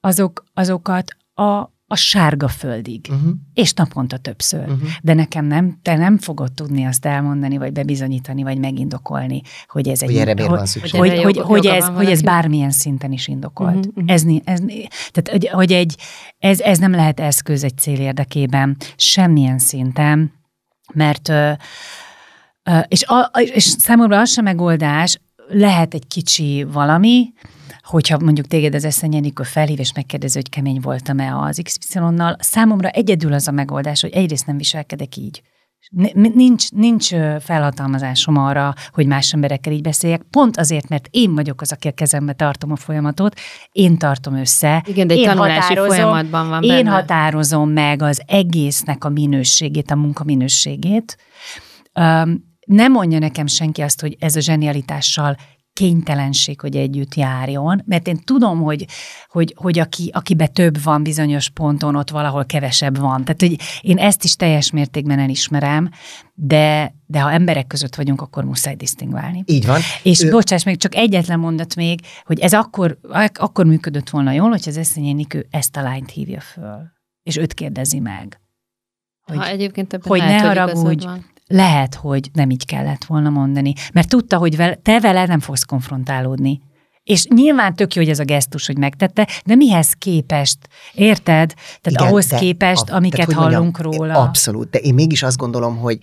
azok, 0.00 0.44
azokat 0.54 1.16
a, 1.34 1.70
a 1.92 1.96
sárga 1.96 2.48
földig, 2.48 3.08
Uh-huh. 3.10 3.30
és 3.54 3.72
naponta 3.72 4.16
többször. 4.16 4.60
Uh-huh. 4.60 4.88
De 5.02 5.14
nekem 5.14 5.44
nem, 5.44 5.78
te 5.82 5.96
nem 5.96 6.18
fogod 6.18 6.52
tudni 6.52 6.84
azt 6.84 7.06
elmondani, 7.06 7.56
vagy 7.58 7.72
bebizonyítani, 7.72 8.42
vagy 8.42 8.58
megindokolni, 8.58 9.40
hogy 9.68 9.88
ez 9.88 10.02
egy... 10.02 10.08
Hogy 10.08 10.16
erre 10.16 10.42
hogy, 10.42 10.50
van 10.50 10.66
szükség. 10.66 11.00
Hogy 11.00 11.22
hogy, 11.22 11.38
hogy, 11.38 11.66
ez, 11.66 11.84
van 11.84 11.94
hogy 11.94 12.10
ez 12.10 12.22
bármilyen 12.22 12.70
szinten 12.70 13.12
is 13.12 13.28
indokolt. 13.28 13.76
Uh-huh, 13.86 13.94
mhm. 13.94 14.08
ez, 14.08 14.24
ez, 14.44 14.60
tehát, 15.10 15.28
hogy, 15.30 15.48
hogy 15.48 15.72
egy, 15.72 15.96
ez, 16.38 16.60
ez 16.60 16.78
nem 16.78 16.92
lehet 16.92 17.20
eszköz 17.20 17.64
egy 17.64 17.78
cél 17.78 18.00
érdekében, 18.00 18.76
semmilyen 18.96 19.58
szinten, 19.58 20.32
mert 20.94 21.28
ö, 21.28 21.52
és, 22.88 23.04
a, 23.04 23.30
és 23.38 23.64
számomra 23.64 24.20
az 24.20 24.30
sem 24.30 24.44
megoldás, 24.44 25.20
lehet 25.52 25.94
egy 25.94 26.06
kicsi 26.06 26.66
valami, 26.72 27.32
hogyha 27.82 28.18
mondjuk 28.18 28.46
téged 28.46 28.74
az 28.74 28.84
eszenyenikő 28.84 29.42
felhív, 29.42 29.78
és 29.80 29.92
megkérdezi, 29.94 30.34
hogy 30.34 30.48
kemény 30.48 30.80
voltam-e 30.80 31.36
az 31.36 31.60
XY-nal, 31.62 32.36
számomra 32.38 32.88
egyedül 32.88 33.32
az 33.32 33.48
a 33.48 33.50
megoldás, 33.50 34.00
hogy 34.00 34.12
egyrészt 34.12 34.46
nem 34.46 34.56
viselkedek 34.56 35.16
így. 35.16 35.42
Nincs, 36.34 36.70
nincs 36.70 37.08
felhatalmazásom 37.40 38.36
arra, 38.36 38.74
hogy 38.92 39.06
más 39.06 39.32
emberekkel 39.32 39.72
így 39.72 39.80
beszéljek, 39.82 40.22
pont 40.30 40.56
azért, 40.56 40.88
mert 40.88 41.08
én 41.10 41.34
vagyok 41.34 41.60
az, 41.60 41.72
aki 41.72 41.88
a 41.88 41.92
kezembe 41.92 42.32
tartom 42.32 42.72
a 42.72 42.76
folyamatot, 42.76 43.40
én 43.72 43.98
tartom 43.98 44.34
össze. 44.34 44.84
Igen, 44.86 45.06
de 45.06 45.14
egy 45.14 45.20
én 45.20 45.26
tanulási 45.26 45.60
határozom- 45.60 45.92
folyamatban 45.92 46.48
van 46.48 46.62
Én 46.62 46.68
benne. 46.68 46.90
határozom 46.90 47.70
meg 47.70 48.02
az 48.02 48.22
egésznek 48.26 49.04
a 49.04 49.08
minőségét, 49.08 49.90
a 49.90 49.96
munka 49.96 50.24
minőségét. 50.24 51.16
Nem 52.70 52.92
mondja 52.92 53.18
nekem 53.18 53.46
senki 53.46 53.82
azt, 53.82 54.00
hogy 54.00 54.16
ez 54.18 54.36
a 54.36 54.40
zsenialitással 54.40 55.36
kénytelenség, 55.72 56.60
hogy 56.60 56.76
együtt 56.76 57.14
járjon, 57.14 57.82
mert 57.86 58.08
én 58.08 58.18
tudom, 58.24 58.60
hogy, 58.60 58.86
hogy, 59.28 59.54
hogy 59.56 59.78
aki, 59.78 60.10
akibe 60.12 60.46
több 60.46 60.82
van 60.82 61.02
bizonyos 61.02 61.48
ponton, 61.48 61.96
ott 61.96 62.10
valahol 62.10 62.44
kevesebb 62.44 62.98
van. 62.98 63.24
Tehát, 63.24 63.40
hogy 63.40 63.56
én 63.80 63.98
ezt 63.98 64.24
is 64.24 64.36
teljes 64.36 64.70
mértékben 64.70 65.18
elismerem, 65.18 65.90
de, 66.34 66.94
de 67.06 67.20
ha 67.20 67.32
emberek 67.32 67.66
között 67.66 67.94
vagyunk, 67.94 68.20
akkor 68.20 68.44
muszáj 68.44 68.74
disztingválni. 68.74 69.42
Így 69.46 69.66
van. 69.66 69.80
És 70.02 70.22
Ő- 70.22 70.30
bocsáss 70.30 70.64
meg, 70.64 70.76
csak 70.76 70.94
egyetlen 70.94 71.38
mondat 71.38 71.74
még, 71.74 72.00
hogy 72.24 72.38
ez 72.38 72.52
akkor, 72.52 72.98
ak- 73.02 73.38
akkor 73.38 73.66
működött 73.66 74.10
volna 74.10 74.32
jól, 74.32 74.48
hogyha 74.48 74.70
az 74.70 74.76
Eszényi 74.76 75.12
Nikő 75.12 75.46
ezt 75.50 75.76
a 75.76 75.82
lányt 75.82 76.10
hívja 76.10 76.40
föl, 76.40 76.82
és 77.22 77.36
őt 77.36 77.54
kérdezi 77.54 77.98
meg. 77.98 78.40
Hogy, 79.22 79.36
Ha 79.36 79.46
egyébként 79.46 79.92
ebben 79.92 80.08
hogy 80.08 80.18
lehet, 80.18 80.42
ne 80.42 80.48
hogy 80.48 80.58
haragudj. 80.58 81.06
Lehet, 81.50 81.94
hogy 81.94 82.30
nem 82.32 82.50
így 82.50 82.64
kellett 82.64 83.04
volna 83.04 83.30
mondani, 83.30 83.72
mert 83.92 84.08
tudta, 84.08 84.36
hogy 84.36 84.56
te 84.82 85.00
vele 85.00 85.26
nem 85.26 85.40
fogsz 85.40 85.62
konfrontálódni. 85.62 86.60
És 87.04 87.26
nyilván 87.26 87.74
tök 87.74 87.94
jó, 87.94 88.02
hogy 88.02 88.10
ez 88.10 88.18
a 88.18 88.24
gesztus, 88.24 88.66
hogy 88.66 88.78
megtette, 88.78 89.28
de 89.44 89.54
mihez 89.54 89.92
képest, 89.92 90.58
érted? 90.92 91.54
Tehát 91.54 92.00
Igen, 92.00 92.06
ahhoz 92.06 92.26
képest, 92.26 92.90
a- 92.90 92.94
amiket 92.94 93.26
tehát, 93.26 93.42
hallunk 93.42 93.82
mondjam, 93.82 94.06
róla. 94.06 94.22
Abszolút, 94.22 94.70
de 94.70 94.78
én 94.78 94.94
mégis 94.94 95.22
azt 95.22 95.36
gondolom, 95.36 95.76
hogy 95.76 95.98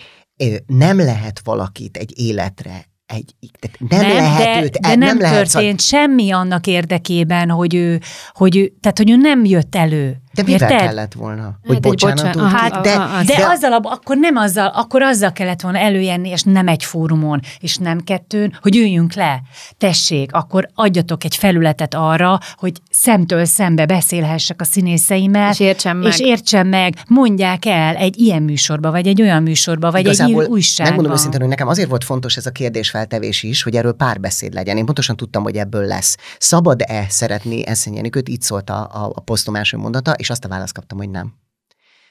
nem 0.66 0.98
lehet 0.98 1.42
valakit 1.44 1.98
egy 1.98 2.20
életre, 2.20 2.86
egy, 3.06 3.34
tehát 3.60 3.80
nem, 3.80 4.08
nem, 4.08 4.24
lehet 4.24 4.56
de, 4.56 4.64
őt, 4.64 4.72
de 4.80 4.88
nem, 4.88 5.00
nem 5.00 5.20
lehet 5.20 5.52
történt 5.52 5.82
semmi 5.82 6.32
annak 6.32 6.68
érdekében, 6.68 7.50
hogy 7.50 7.76
ő, 7.76 8.02
hogy 8.32 8.58
ő, 8.58 8.74
tehát 8.80 8.98
hogy 8.98 9.10
ő 9.10 9.16
nem 9.16 9.46
jött 9.46 9.76
elő. 9.76 10.22
De 10.38 10.44
mivel 10.44 10.72
Érted? 10.72 10.88
kellett 10.88 11.14
volna? 11.14 11.42
Hát 11.42 11.54
Hogy 11.68 11.80
bocsánatot? 11.80 12.34
bocsán- 12.34 12.50
Hát, 12.50 12.82
de, 12.82 12.94
aha, 12.94 13.24
De, 13.24 13.36
de, 13.38 13.46
azzal, 13.48 13.74
a, 13.74 13.80
akkor 13.84 14.18
nem 14.18 14.36
azzal, 14.36 14.68
akkor 14.68 15.02
azzal 15.02 15.32
kellett 15.32 15.62
volna 15.62 15.78
előjönni, 15.78 16.30
és 16.30 16.42
nem 16.44 16.68
egy 16.68 16.84
fórumon, 16.84 17.40
és 17.60 17.78
nem 17.78 18.00
kettőn, 18.00 18.58
hogy 18.62 18.76
üljünk 18.76 19.14
le. 19.14 19.42
Tessék, 19.78 20.34
akkor 20.34 20.68
adjatok 20.74 21.24
egy 21.24 21.36
felületet 21.36 21.94
arra, 21.94 22.40
hogy 22.56 22.82
szemtől 22.92 23.46
szembe 23.46 23.86
beszélhessek 23.86 24.62
a 24.62 24.64
színészeimmel, 24.64 25.52
És 25.52 25.60
értsem 25.60 25.98
meg. 25.98 26.08
és 26.08 26.20
értsem 26.20 26.68
meg, 26.68 26.94
mondják 27.08 27.66
el 27.66 27.96
egy 27.96 28.20
ilyen 28.20 28.42
műsorba, 28.44 28.92
vagy 28.92 29.08
egy 29.08 29.22
olyan 29.22 29.44
műsorba, 29.44 29.92
vagy 29.92 30.00
Igazából 30.02 30.44
egy 30.44 30.50
újságban. 30.50 30.86
Megmondom 30.88 31.14
őszintén, 31.14 31.40
hogy 31.40 31.50
nekem 31.50 31.68
azért 31.68 31.90
volt 31.90 32.04
fontos 32.04 32.38
ez 32.38 32.46
a 32.46 32.52
kérdésfeltevés 32.52 33.44
is, 33.44 33.64
hogy 33.64 33.76
erről 33.76 33.94
párbeszéd 33.94 34.54
legyen. 34.54 34.78
Én 34.78 34.86
pontosan 34.86 35.16
tudtam, 35.16 35.44
hogy 35.44 35.56
ebből 35.56 35.86
lesz. 35.86 36.18
Szabad-e 36.40 37.06
szeretni 37.10 37.68
Eszeny 37.68 37.98
Enikőt? 37.98 38.30
Így 38.30 38.42
szólt 38.42 38.70
a, 38.70 38.80
a, 38.80 39.12
a 39.16 39.20
posztom 39.20 39.56
első 39.56 39.78
mondata, 39.78 40.12
és 40.12 40.27
azt 40.30 40.46
a 40.46 40.48
választ 40.48 40.74
kaptam, 40.74 40.98
hogy 40.98 41.10
nem. 41.10 41.34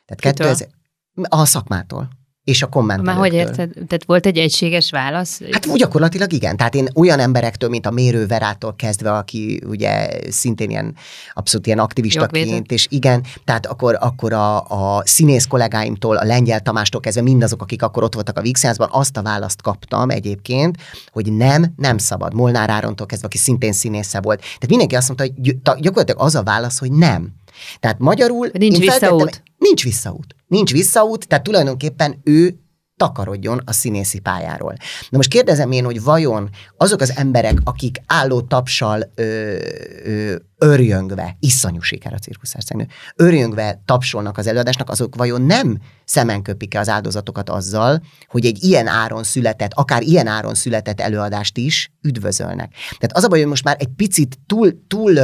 Tehát 0.04 0.36
Kitől? 0.36 0.54
2000, 0.54 0.68
a 1.28 1.44
szakmától. 1.44 2.08
És 2.46 2.62
a 2.62 2.66
kommentelőktől. 2.66 3.20
Már 3.20 3.30
hogy 3.30 3.38
érted? 3.38 3.72
Tehát 3.72 4.04
volt 4.04 4.26
egy 4.26 4.38
egységes 4.38 4.90
válasz? 4.90 5.40
Hát 5.52 5.66
úgy 5.66 5.78
gyakorlatilag 5.78 6.32
igen. 6.32 6.56
Tehát 6.56 6.74
én 6.74 6.88
olyan 6.94 7.18
emberektől, 7.18 7.68
mint 7.68 7.86
a 7.86 7.90
Mérő 7.90 8.26
Verától 8.26 8.74
kezdve, 8.76 9.12
aki 9.12 9.62
ugye 9.66 10.08
szintén 10.30 10.70
ilyen 10.70 10.94
abszolút 11.32 11.66
ilyen 11.66 11.78
aktivistaként, 11.78 12.46
Jogvédő. 12.46 12.74
és 12.74 12.86
igen, 12.90 13.24
tehát 13.44 13.66
akkor, 13.66 13.96
akkor 14.00 14.32
a, 14.32 14.56
a 14.68 15.02
színész 15.04 15.46
kollégáimtól, 15.46 16.16
a 16.16 16.24
Lengyel 16.24 16.60
Tamástól 16.60 17.00
kezdve 17.00 17.22
mindazok, 17.22 17.62
akik 17.62 17.82
akkor 17.82 18.02
ott 18.02 18.14
voltak 18.14 18.38
a 18.38 18.42
Vixjászban, 18.42 18.88
azt 18.92 19.16
a 19.16 19.22
választ 19.22 19.62
kaptam 19.62 20.10
egyébként, 20.10 20.76
hogy 21.12 21.32
nem, 21.32 21.72
nem 21.76 21.98
szabad. 21.98 22.34
Molnár 22.34 22.70
Árontól 22.70 23.06
kezdve, 23.06 23.26
aki 23.26 23.38
szintén 23.38 23.72
színésze 23.72 24.20
volt. 24.20 24.40
Tehát 24.40 24.68
mindenki 24.68 24.94
azt 24.94 25.08
mondta, 25.08 25.40
hogy 25.42 25.60
gyakorlatilag 25.80 26.20
az 26.20 26.34
a 26.34 26.42
válasz, 26.42 26.78
hogy 26.78 26.92
nem. 26.92 27.34
Tehát 27.80 27.98
magyarul... 27.98 28.50
Nincs 28.52 28.78
visszaút. 28.78 29.42
Nincs 29.58 29.82
visszaút. 29.82 30.34
Nincs 30.46 30.72
visszaút, 30.72 31.28
tehát 31.28 31.44
tulajdonképpen 31.44 32.20
ő 32.24 32.60
takarodjon 32.96 33.62
a 33.64 33.72
színészi 33.72 34.18
pályáról. 34.18 34.74
Na 35.08 35.16
most 35.16 35.28
kérdezem 35.28 35.72
én, 35.72 35.84
hogy 35.84 36.02
vajon 36.02 36.50
azok 36.76 37.00
az 37.00 37.12
emberek, 37.16 37.58
akik 37.64 38.02
álló 38.06 38.40
tapsal 38.40 39.12
ö, 39.14 39.56
ö, 40.04 40.34
örjöngve, 40.58 41.36
iszonyú 41.40 41.80
siker 41.80 42.12
a 42.12 42.18
cirkuszárszegnő, 42.18 42.86
örjöngve 43.16 43.82
tapsolnak 43.84 44.38
az 44.38 44.46
előadásnak, 44.46 44.90
azok 44.90 45.14
vajon 45.14 45.42
nem 45.42 45.78
szemen 46.04 46.42
köpik-e 46.42 46.78
az 46.78 46.88
áldozatokat 46.88 47.50
azzal, 47.50 48.02
hogy 48.28 48.46
egy 48.46 48.64
ilyen 48.64 48.86
áron 48.86 49.22
született, 49.22 49.72
akár 49.74 50.02
ilyen 50.02 50.26
áron 50.26 50.54
született 50.54 51.00
előadást 51.00 51.58
is 51.58 51.92
üdvözölnek. 52.02 52.72
Tehát 52.98 53.16
az 53.16 53.24
a 53.24 53.28
baj, 53.28 53.38
hogy 53.38 53.48
most 53.48 53.64
már 53.64 53.76
egy 53.78 53.90
picit 53.96 54.38
túl, 54.46 54.86
túl 54.86 55.18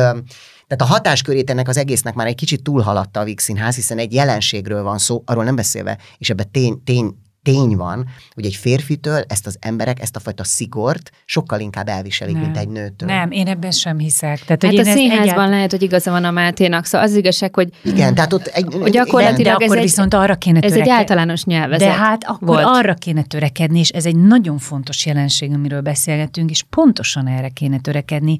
tehát 0.76 0.92
a 0.92 0.94
hatáskörét 0.94 1.50
ennek 1.50 1.68
az 1.68 1.76
egésznek 1.76 2.14
már 2.14 2.26
egy 2.26 2.34
kicsit 2.34 2.62
túlhaladta 2.62 3.20
a 3.20 3.24
Víg 3.24 3.40
Színház, 3.40 3.74
hiszen 3.74 3.98
egy 3.98 4.12
jelenségről 4.12 4.82
van 4.82 4.98
szó, 4.98 5.22
arról 5.26 5.44
nem 5.44 5.54
beszélve, 5.56 5.98
és 6.18 6.30
ebben 6.30 6.50
tény, 6.50 6.82
tény, 6.84 7.14
tény 7.42 7.76
van, 7.76 8.06
hogy 8.34 8.44
egy 8.44 8.54
férfitől 8.54 9.24
ezt 9.28 9.46
az 9.46 9.56
emberek, 9.60 10.00
ezt 10.00 10.16
a 10.16 10.20
fajta 10.20 10.44
szigort 10.44 11.10
sokkal 11.24 11.60
inkább 11.60 11.88
elviselik, 11.88 12.34
Nem. 12.34 12.42
mint 12.42 12.56
egy 12.56 12.68
nőtől. 12.68 13.08
Nem, 13.08 13.30
én 13.30 13.46
ebben 13.46 13.70
sem 13.70 13.98
hiszek. 13.98 14.40
Tehát, 14.44 14.62
Hát 14.62 14.64
hogy 14.64 14.78
a 14.78 14.84
színházban 14.84 15.22
egyáltalán- 15.22 15.50
lehet, 15.50 15.70
hogy 15.70 15.82
igaza 15.82 16.10
van 16.10 16.24
a 16.24 16.30
Máténak, 16.30 16.84
szóval 16.84 17.06
az 17.06 17.14
igazság, 17.14 17.54
hogy 17.54 17.68
Igen, 17.84 18.14
tehát 18.14 18.32
ott 18.32 18.46
egy... 18.46 18.66
Hogy 18.80 18.90
gyakorlatilag 18.90 19.42
de 19.44 19.50
ez 19.50 19.62
akkor 19.64 19.76
egy- 19.76 19.82
viszont 19.82 20.14
arra 20.14 20.34
kéne 20.34 20.56
ez 20.58 20.64
egy 20.64 20.70
törekedni. 20.70 20.98
általános 20.98 21.44
nyelvezet 21.44 21.88
De 21.88 21.94
hát 21.94 22.24
akkor 22.24 22.48
volt. 22.48 22.64
arra 22.66 22.94
kéne 22.94 23.22
törekedni, 23.22 23.78
és 23.78 23.88
ez 23.88 24.06
egy 24.06 24.16
nagyon 24.16 24.58
fontos 24.58 25.06
jelenség, 25.06 25.52
amiről 25.54 25.80
beszélgetünk, 25.80 26.50
és 26.50 26.62
pontosan 26.70 27.26
erre 27.26 27.48
kéne 27.48 27.78
törekedni, 27.80 28.36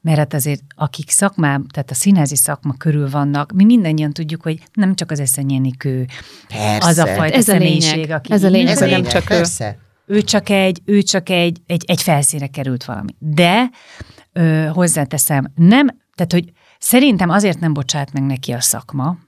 mert 0.00 0.18
hát 0.18 0.34
azért 0.34 0.62
akik 0.74 1.10
szakmá, 1.10 1.60
tehát 1.72 1.90
a 1.90 1.94
színházi 1.94 2.36
szakma 2.36 2.74
körül 2.78 3.10
vannak, 3.10 3.52
mi 3.52 3.64
mindannyian 3.64 4.12
tudjuk, 4.12 4.42
hogy 4.42 4.62
nem 4.72 4.94
csak 4.94 5.10
az 5.10 5.20
Eszenyénikő 5.20 6.06
Persze. 6.48 6.88
az 6.88 6.98
a 6.98 7.06
fajta 7.06 7.36
Ez 7.36 7.48
a 7.48 7.52
személyiség, 7.52 7.94
lényeg. 7.94 8.10
aki 8.10 8.32
Ez 8.32 8.44
a 8.44 8.48
lényeg, 8.48 8.68
Ez 8.72 8.76
a 8.76 8.80
hogy 8.80 8.90
nem 8.90 9.00
lényeg, 9.00 9.12
csak 9.12 9.30
ő. 9.30 9.34
persze. 9.34 9.78
ő 10.06 10.22
csak 10.22 10.48
egy, 10.48 10.80
ő 10.84 11.02
csak 11.02 11.28
egy, 11.28 11.58
egy, 11.66 11.84
egy 11.86 12.02
felszínre 12.02 12.46
került 12.46 12.84
valami. 12.84 13.14
De 13.18 13.70
ö, 14.32 14.66
hozzáteszem, 14.72 15.52
nem, 15.54 15.86
tehát 16.14 16.32
hogy 16.32 16.52
szerintem 16.78 17.30
azért 17.30 17.60
nem 17.60 17.72
bocsát 17.72 18.12
meg 18.12 18.22
neki 18.22 18.52
a 18.52 18.60
szakma, 18.60 19.18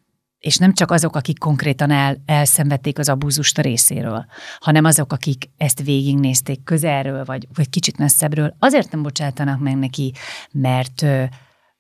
és 0.41 0.57
nem 0.57 0.75
csak 0.75 0.91
azok, 0.91 1.17
akik 1.17 1.39
konkrétan 1.39 1.91
el, 1.91 2.23
elszenvedték 2.27 2.99
az 2.99 3.09
abúzust 3.09 3.59
a 3.59 3.63
részéről, 3.63 4.27
hanem 4.59 4.85
azok, 4.85 5.13
akik 5.13 5.51
ezt 5.57 5.83
végignézték 5.83 6.65
közelről, 6.65 7.25
vagy, 7.25 7.49
vagy 7.55 7.71
kicsit 7.71 7.99
messzebbről, 7.99 8.55
azért 8.59 8.93
nem 8.93 9.03
bocsátanak 9.03 9.61
meg 9.61 9.77
neki, 9.79 10.13
mert 10.53 11.05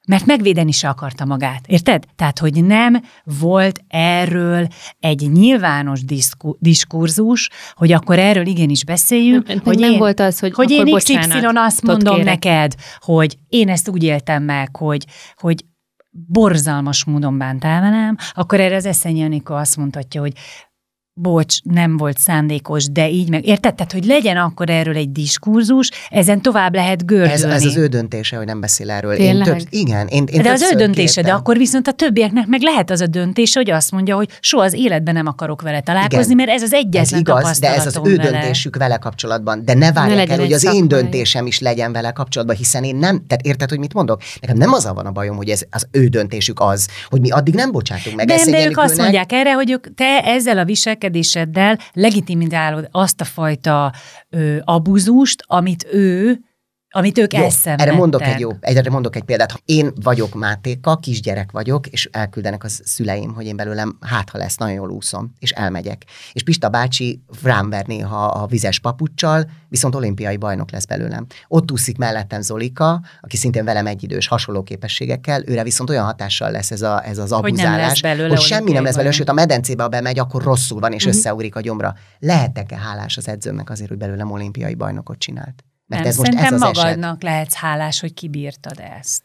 mert 0.07 0.27
megvédeni 0.27 0.73
se 0.73 0.89
akarta 0.89 1.24
magát, 1.24 1.66
érted? 1.66 2.05
Tehát, 2.16 2.39
hogy 2.39 2.65
nem 2.65 3.03
volt 3.41 3.81
erről 3.89 4.66
egy 5.01 5.31
nyilvános 5.32 6.05
diszku, 6.05 6.55
diskurzus, 6.59 7.51
hogy 7.74 7.93
akkor 7.93 8.19
erről 8.19 8.47
igenis 8.47 8.85
beszéljünk, 8.85 9.47
Nem, 9.47 9.61
hogy 9.65 9.78
nem 9.78 9.93
én, 9.93 9.99
volt 9.99 10.20
az, 10.20 10.39
hogy 10.39 10.53
hogy 10.55 10.70
én 10.70 10.85
XY 10.97 11.12
bocsánatot 11.12 11.57
azt 11.57 11.82
mondom 11.82 12.15
kérek. 12.15 12.32
neked, 12.32 12.74
hogy 12.99 13.37
én 13.49 13.69
ezt 13.69 13.89
úgy 13.89 14.03
éltem 14.03 14.43
meg, 14.43 14.77
hogy, 14.77 15.05
hogy 15.37 15.65
borzalmas 16.11 17.05
módon 17.05 17.39
bántál 17.39 17.81
velem, 17.81 18.16
akkor 18.32 18.61
erre 18.61 18.77
az 18.77 18.87
Eszenyi 18.87 19.23
Anikó 19.23 19.55
azt 19.55 19.77
mondhatja, 19.77 20.20
hogy 20.20 20.32
bocs, 21.21 21.63
nem 21.63 21.97
volt 21.97 22.19
szándékos, 22.19 22.91
de 22.91 23.09
így 23.11 23.29
meg, 23.31 23.47
érted? 23.47 23.75
Tehát, 23.75 23.93
hogy 23.93 24.05
legyen 24.05 24.37
akkor 24.37 24.71
erről 24.71 24.97
egy 24.97 25.13
diskurzus, 25.13 25.91
ezen 26.11 26.43
tovább 26.43 26.75
lehet 26.75 27.07
gördülni. 27.07 27.33
Ez, 27.33 27.43
ez 27.43 27.65
az 27.65 27.77
ő 27.77 27.87
döntése, 27.87 28.37
hogy 28.37 28.47
nem 28.47 28.61
beszél 28.61 28.91
erről. 28.91 29.13
Én 29.13 29.19
Tényleg? 29.19 29.47
több, 29.47 29.67
igen, 29.71 30.07
én, 30.07 30.25
én 30.31 30.43
de 30.43 30.51
az 30.51 30.63
ő 30.73 30.77
döntése, 30.77 31.15
de 31.15 31.21
kértem. 31.21 31.37
akkor 31.37 31.57
viszont 31.57 31.87
a 31.89 31.93
többieknek 31.93 32.47
meg 32.47 32.61
lehet 32.63 32.91
az 32.91 33.01
a 33.01 33.07
döntése, 33.07 33.59
hogy 33.59 33.71
azt 33.71 33.91
mondja, 33.91 34.17
hogy 34.17 34.29
soha 34.41 34.65
az 34.65 34.73
életben 34.73 35.15
nem 35.15 35.27
akarok 35.27 35.63
vele 35.63 35.81
találkozni, 35.81 36.33
Igen. 36.33 36.37
mert 36.37 36.51
ez 36.51 36.63
az 36.63 36.73
Ez 36.73 36.79
egyetlen 36.79 37.21
igaz, 37.21 37.59
de 37.59 37.75
ez 37.75 37.87
az 37.87 38.01
ő 38.05 38.17
vele. 38.17 38.31
döntésük 38.31 38.77
vele 38.77 38.97
kapcsolatban. 38.97 39.65
De 39.65 39.75
ne 39.75 39.93
várják 39.93 40.17
legyen 40.17 40.39
el, 40.39 40.45
hogy 40.45 40.53
az 40.53 40.65
én 40.65 40.71
szakmai. 40.71 40.89
döntésem 40.89 41.47
is 41.47 41.61
legyen 41.61 41.93
vele 41.93 42.11
kapcsolatban, 42.11 42.57
hiszen 42.57 42.85
én 42.85 42.97
nem, 42.97 43.25
tehát 43.27 43.47
érted, 43.47 43.69
hogy 43.69 43.79
mit 43.79 43.95
mondok? 43.95 44.21
Nekem 44.41 44.57
nem 44.57 44.73
az 44.73 44.85
a 44.85 44.95
van 44.95 45.07
a 45.07 45.11
bajom, 45.11 45.37
hogy 45.37 45.49
ez 45.49 45.63
az 45.71 45.87
ő 45.91 46.07
döntésük 46.07 46.61
az, 46.61 46.89
hogy 47.09 47.21
mi 47.21 47.31
addig 47.31 47.55
nem 47.55 47.71
bocsátunk 47.73 48.17
meg. 48.17 48.27
De, 48.27 48.35
Ezt 48.35 48.51
de 48.51 48.67
ők 48.67 48.79
azt 48.79 48.97
mondják 48.97 49.33
erre, 49.33 49.53
hogy 49.53 49.71
ők, 49.71 49.95
te 49.95 50.21
ezzel 50.25 50.59
a 50.59 50.65
viselkedéseddel 51.11 51.78
legitimizálod 51.93 52.89
azt 52.91 53.20
a 53.20 53.24
fajta 53.24 53.93
ö, 54.31 54.57
abuzust, 54.65 55.45
amit 55.47 55.87
ő, 55.93 56.41
amit 56.93 57.19
ők 57.19 57.33
Jó, 57.33 57.43
elszenvedtek. 57.43 57.89
erre 57.89 57.97
mondok 57.97 58.23
egy 58.23 58.41
jó, 58.41 58.51
erre 58.61 58.91
mondok 58.91 59.17
egy 59.17 59.23
példát. 59.23 59.62
Én 59.65 59.93
vagyok 60.03 60.35
Mátéka, 60.35 60.97
kisgyerek 60.97 61.51
vagyok, 61.53 61.87
és 61.87 62.09
elküldenek 62.12 62.65
az 62.65 62.81
szüleim, 62.85 63.35
hogy 63.35 63.47
én 63.47 63.57
belőlem, 63.57 63.97
hát 64.01 64.31
ha 64.31 64.39
lesz, 64.39 64.57
nagyon 64.57 64.75
jól 64.75 64.91
úszom, 64.91 65.33
és 65.39 65.51
elmegyek. 65.51 66.05
És 66.33 66.43
Pista 66.43 66.69
bácsi 66.69 67.23
rám 67.43 67.71
ver 67.71 67.87
néha 67.87 68.25
a 68.27 68.47
vizes 68.47 68.79
papucsal, 68.79 69.51
viszont 69.69 69.95
olimpiai 69.95 70.37
bajnok 70.37 70.71
lesz 70.71 70.85
belőlem. 70.85 71.27
Ott 71.49 71.73
úszik 71.73 71.99
mellettem 71.99 72.41
Zolika, 72.41 73.01
aki 73.21 73.37
szintén 73.37 73.65
velem 73.65 73.87
egyidős 73.87 74.27
hasonló 74.29 74.62
képességekkel, 74.62 75.43
őre 75.47 75.62
viszont 75.62 75.91
olyan 75.91 76.05
hatással 76.05 76.51
lesz 76.51 76.71
ez, 76.71 76.83
a, 76.83 77.07
ez 77.07 77.19
az 77.19 77.31
Hogy 77.31 77.43
nem 77.43 77.67
abuzálás, 77.67 77.87
lesz 77.87 78.01
belőle 78.01 78.29
hogy 78.29 78.41
semmi 78.41 78.73
nem 78.73 78.85
lesz 78.85 78.95
belőle, 78.95 79.15
sőt 79.15 79.29
a 79.29 79.33
medencébe, 79.33 79.83
ha 79.83 79.89
bemegy, 79.89 80.19
akkor 80.19 80.43
rosszul 80.43 80.81
van, 80.81 80.93
és 80.93 81.05
Mhm. 81.05 81.15
összeugrik 81.15 81.57
a 81.57 81.61
gyomra. 81.61 81.95
Lehetek-e 82.19 82.77
hálás 82.77 83.17
az 83.17 83.29
edzőmnek 83.29 83.71
azért, 83.71 83.89
hogy 83.89 83.99
belőlem 83.99 84.31
olimpiai 84.31 84.75
bajnokot 84.75 85.19
csinált? 85.19 85.65
Mert 85.91 86.03
nem, 86.03 86.11
ez 86.11 86.17
most 86.17 86.29
ez 86.29 86.35
szerintem 86.35 86.55
az 86.55 86.62
eset. 86.62 86.85
magadnak 86.85 87.23
lehetsz 87.23 87.55
hálás, 87.55 88.01
hogy 88.01 88.15
kibírtad 88.15 88.79
ezt. 89.01 89.23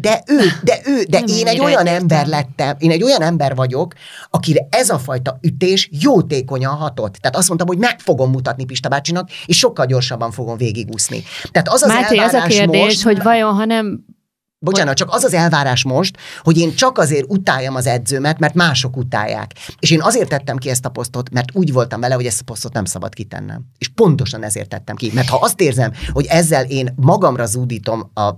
De 0.00 0.22
ő, 0.26 0.38
de 0.62 0.78
ő, 0.84 1.02
de 1.02 1.18
Nem 1.18 1.28
én 1.28 1.46
egy 1.46 1.60
olyan 1.60 1.86
egyértelmű. 1.86 2.00
ember 2.00 2.26
lettem, 2.26 2.76
én 2.78 2.90
egy 2.90 3.02
olyan 3.02 3.22
ember 3.22 3.54
vagyok, 3.54 3.94
akire 4.30 4.66
ez 4.70 4.90
a 4.90 4.98
fajta 4.98 5.38
ütés 5.42 5.88
jótékonyan 5.92 6.74
hatott. 6.74 7.14
Tehát 7.14 7.36
azt 7.36 7.48
mondtam, 7.48 7.68
hogy 7.68 7.78
meg 7.78 8.00
fogom 8.00 8.30
mutatni 8.30 8.64
Pista 8.64 8.88
bácsinak, 8.88 9.30
és 9.46 9.58
sokkal 9.58 9.86
gyorsabban 9.86 10.30
fogom 10.30 10.56
végigúszni. 10.56 11.22
Tehát 11.50 11.68
az 11.68 11.82
az 11.82 11.88
Máté, 11.88 12.16
az 12.16 12.32
a 12.32 12.42
kérdés, 12.42 12.84
most, 12.84 13.02
hogy 13.02 13.22
vajon, 13.22 13.54
ha 13.54 13.64
nem 13.64 14.04
Bocsánat, 14.60 14.96
csak 14.96 15.08
az 15.10 15.24
az 15.24 15.34
elvárás 15.34 15.84
most, 15.84 16.16
hogy 16.42 16.58
én 16.58 16.74
csak 16.74 16.98
azért 16.98 17.24
utáljam 17.28 17.74
az 17.74 17.86
edzőmet, 17.86 18.38
mert 18.38 18.54
mások 18.54 18.96
utálják. 18.96 19.52
És 19.78 19.90
én 19.90 20.02
azért 20.02 20.28
tettem 20.28 20.56
ki 20.56 20.68
ezt 20.70 20.84
a 20.84 20.88
posztot, 20.88 21.30
mert 21.30 21.48
úgy 21.52 21.72
voltam 21.72 22.00
vele, 22.00 22.14
hogy 22.14 22.26
ezt 22.26 22.40
a 22.40 22.44
posztot 22.44 22.72
nem 22.72 22.84
szabad 22.84 23.14
kitennem. 23.14 23.64
És 23.78 23.88
pontosan 23.88 24.42
ezért 24.42 24.68
tettem 24.68 24.96
ki. 24.96 25.10
Mert 25.14 25.28
ha 25.28 25.36
azt 25.36 25.60
érzem, 25.60 25.92
hogy 26.12 26.26
ezzel 26.26 26.64
én 26.64 26.92
magamra 26.96 27.46
zúdítom 27.46 28.10
a 28.14 28.30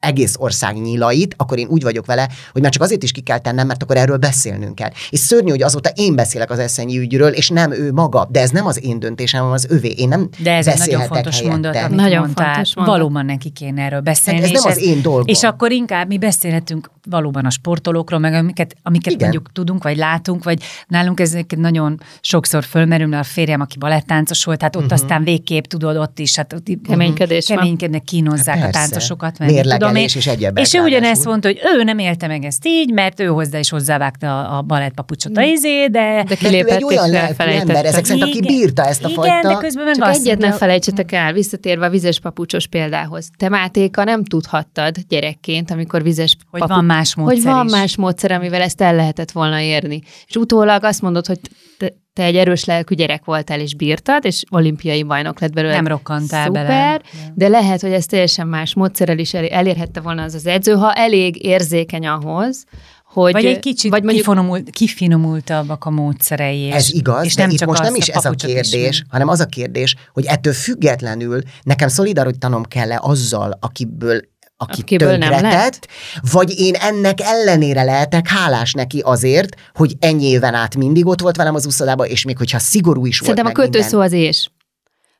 egész 0.00 0.34
ország 0.38 0.76
nyílait, 0.76 1.34
akkor 1.38 1.58
én 1.58 1.66
úgy 1.68 1.82
vagyok 1.82 2.06
vele, 2.06 2.28
hogy 2.52 2.62
már 2.62 2.70
csak 2.70 2.82
azért 2.82 3.02
is 3.02 3.12
ki 3.12 3.20
kell 3.20 3.38
tennem, 3.38 3.66
mert 3.66 3.82
akkor 3.82 3.96
erről 3.96 4.16
beszélnünk 4.16 4.74
kell. 4.74 4.90
És 5.10 5.18
szörnyű, 5.18 5.50
hogy 5.50 5.62
azóta 5.62 5.90
én 5.94 6.14
beszélek 6.14 6.50
az 6.50 6.58
eszenyi 6.58 6.98
ügyről, 6.98 7.32
és 7.32 7.48
nem 7.48 7.72
ő 7.72 7.92
maga. 7.92 8.28
De 8.30 8.40
ez 8.40 8.50
nem 8.50 8.66
az 8.66 8.84
én 8.84 8.98
döntésem, 8.98 9.40
hanem 9.40 9.54
az 9.54 9.66
övé. 9.68 9.88
Én 9.88 10.08
nem 10.08 10.28
De 10.38 10.56
ez 10.56 10.66
egy 10.66 10.78
nagyon 10.78 11.06
fontos 11.06 11.34
helyette. 11.34 11.52
mondat, 11.52 11.76
amit 11.76 11.96
Nagyon 11.96 12.18
mondtál. 12.18 12.54
fontos 12.54 12.74
mondat. 12.74 12.94
Valóban 12.94 13.24
neki 13.24 13.50
kéne 13.50 13.82
erről 13.82 14.00
beszélni. 14.00 14.40
Hát 14.40 14.50
ez 14.50 14.62
nem 14.62 14.72
az 14.72 14.82
én 14.82 15.02
dolgom. 15.02 15.26
És 15.26 15.42
akkor 15.42 15.72
inkább 15.72 16.08
mi 16.08 16.18
beszélhetünk 16.18 16.90
valóban 17.10 17.44
a 17.44 17.50
sportolókról, 17.50 18.18
meg 18.18 18.34
amiket, 18.34 18.76
amiket 18.82 19.12
Igen. 19.12 19.28
mondjuk 19.28 19.52
tudunk, 19.52 19.82
vagy 19.82 19.96
látunk, 19.96 20.44
vagy 20.44 20.62
nálunk 20.86 21.20
ez 21.20 21.36
nagyon 21.56 22.00
sokszor 22.20 22.64
fölmerül, 22.64 23.06
mert 23.06 23.24
a 23.24 23.28
férjem, 23.28 23.60
aki 23.60 23.78
balettáncos 23.78 24.44
volt, 24.44 24.62
hát 24.62 24.76
ott 24.76 24.82
uh-huh. 24.82 24.98
aztán 25.00 25.24
végképp 25.24 25.64
tudod 25.64 25.96
ott 25.96 26.18
is, 26.18 26.36
hát 26.36 26.52
ott 26.52 26.66
Keménykedés 26.88 27.46
keménykednek, 27.46 28.02
kínozzák 28.02 28.58
Hát 28.58 28.68
a 28.68 28.70
táncosokat, 28.70 29.38
meg 29.38 29.52
mit 29.52 29.66
tudom 29.88 30.02
én. 30.02 30.08
És 30.14 30.26
egyebek 30.26 30.64
És 30.64 30.74
ő 30.74 30.80
ugyanezt 30.80 31.24
mondta, 31.24 31.48
hogy 31.48 31.60
ő 31.78 31.82
nem 31.82 31.98
élte 31.98 32.26
meg 32.26 32.44
ezt 32.44 32.66
így, 32.66 32.92
mert 32.92 33.20
ő 33.20 33.26
hozzá 33.26 33.58
is 33.58 33.70
hozzávágta 33.70 34.40
a, 34.40 34.56
a 34.56 34.62
balettpapucsot 34.62 35.36
a 35.36 35.42
izé, 35.42 35.86
de... 35.86 36.24
De 36.28 36.34
kilépett 36.34 36.76
egy 36.76 36.84
olyan 36.84 37.14
ember, 37.36 37.84
ezek 37.84 38.04
szerint, 38.04 38.24
aki 38.24 38.40
bírta 38.40 38.84
ezt 38.84 39.04
a 39.04 39.08
Igen, 39.08 39.22
fajta... 39.22 39.48
de 39.48 39.54
közben 39.54 39.84
meg 39.84 39.94
Csak 39.94 40.08
egyet 40.08 40.38
ne 40.38 40.40
mondja, 40.40 40.58
felejtsetek 40.58 41.12
el, 41.12 41.32
visszatérve 41.32 41.86
a 41.86 41.90
vizes 41.90 42.20
papucsos 42.20 42.66
példához. 42.66 43.30
Te 43.36 43.48
Mátéka 43.48 44.04
nem 44.04 44.24
tudhattad 44.24 44.96
gyerekként, 45.08 45.70
amikor 45.70 46.02
vizes 46.02 46.36
hogy 46.50 46.62
van 46.66 46.84
más 46.84 47.14
módszer 47.14 47.36
hogy 47.36 47.44
van 47.44 47.66
is. 47.66 47.72
más 47.72 47.96
módszer, 47.96 48.32
amivel 48.32 48.62
ezt 48.62 48.80
el 48.80 48.94
lehetett 48.94 49.30
volna 49.30 49.60
érni. 49.60 50.00
És 50.26 50.36
utólag 50.36 50.84
azt 50.84 51.02
mondod, 51.02 51.26
hogy 51.26 51.40
te, 51.78 51.92
te 52.18 52.24
egy 52.24 52.36
erős 52.36 52.64
lelkű 52.64 52.94
gyerek 52.94 53.24
voltál, 53.24 53.60
és 53.60 53.74
bírtad, 53.74 54.24
és 54.24 54.42
olimpiai 54.50 55.02
bajnok 55.02 55.40
lett 55.40 55.52
belőle. 55.52 55.74
Nem 55.74 55.86
rokkantál 55.86 56.46
Szuper, 56.46 56.66
bele. 56.66 57.00
de 57.34 57.48
lehet, 57.48 57.80
hogy 57.80 57.92
ez 57.92 58.06
teljesen 58.06 58.46
más 58.46 58.74
módszerrel 58.74 59.18
is 59.18 59.34
el- 59.34 59.46
elérhette 59.46 60.00
volna 60.00 60.22
az 60.22 60.34
az 60.34 60.46
edző, 60.46 60.72
ha 60.72 60.92
elég 60.92 61.44
érzékeny 61.44 62.06
ahhoz, 62.06 62.64
hogy... 63.04 63.32
Vagy 63.32 63.44
egy 63.44 63.58
kicsit 63.58 63.90
vagy 63.90 64.02
mondjuk, 64.02 64.24
kifinomult, 64.24 64.70
kifinomultabbak 64.70 65.84
a 65.84 65.90
módszerei. 65.90 66.58
És, 66.58 66.74
Ez 66.74 66.92
igaz, 66.92 67.24
és 67.24 67.34
de 67.34 67.42
nem 67.42 67.50
itt 67.50 67.58
csak 67.58 67.68
most 67.68 67.80
azt 67.80 67.90
nem 67.90 67.98
is 67.98 68.08
ez 68.08 68.24
a 68.24 68.30
kérdés, 68.30 68.72
ismeri. 68.72 68.96
hanem 69.08 69.28
az 69.28 69.40
a 69.40 69.46
kérdés, 69.46 69.94
hogy 70.12 70.24
ettől 70.24 70.52
függetlenül 70.52 71.40
nekem 71.62 71.88
szolidarítanom 71.88 72.62
kell-e 72.64 72.98
azzal, 73.02 73.58
akiből 73.60 74.20
aki 74.60 74.80
Akiből 74.80 75.16
nem 75.16 75.30
tönkretett, 75.30 75.88
vagy 76.32 76.58
én 76.58 76.74
ennek 76.74 77.20
ellenére 77.20 77.82
lehetek 77.82 78.28
hálás 78.28 78.72
neki 78.72 79.00
azért, 79.04 79.56
hogy 79.74 79.96
ennyi 80.00 80.24
éven 80.24 80.54
át 80.54 80.76
mindig 80.76 81.06
ott 81.06 81.20
volt 81.20 81.36
velem 81.36 81.54
az 81.54 81.66
úszodában, 81.66 82.06
és 82.06 82.24
még 82.24 82.36
hogyha 82.38 82.58
szigorú 82.58 83.06
is 83.06 83.16
Szerintem 83.16 83.46
a 83.46 83.48
volt 83.48 83.56
meg 83.56 83.66
minden. 83.66 83.80
kötőszó 83.80 84.02
az 84.04 84.12
és. 84.12 84.48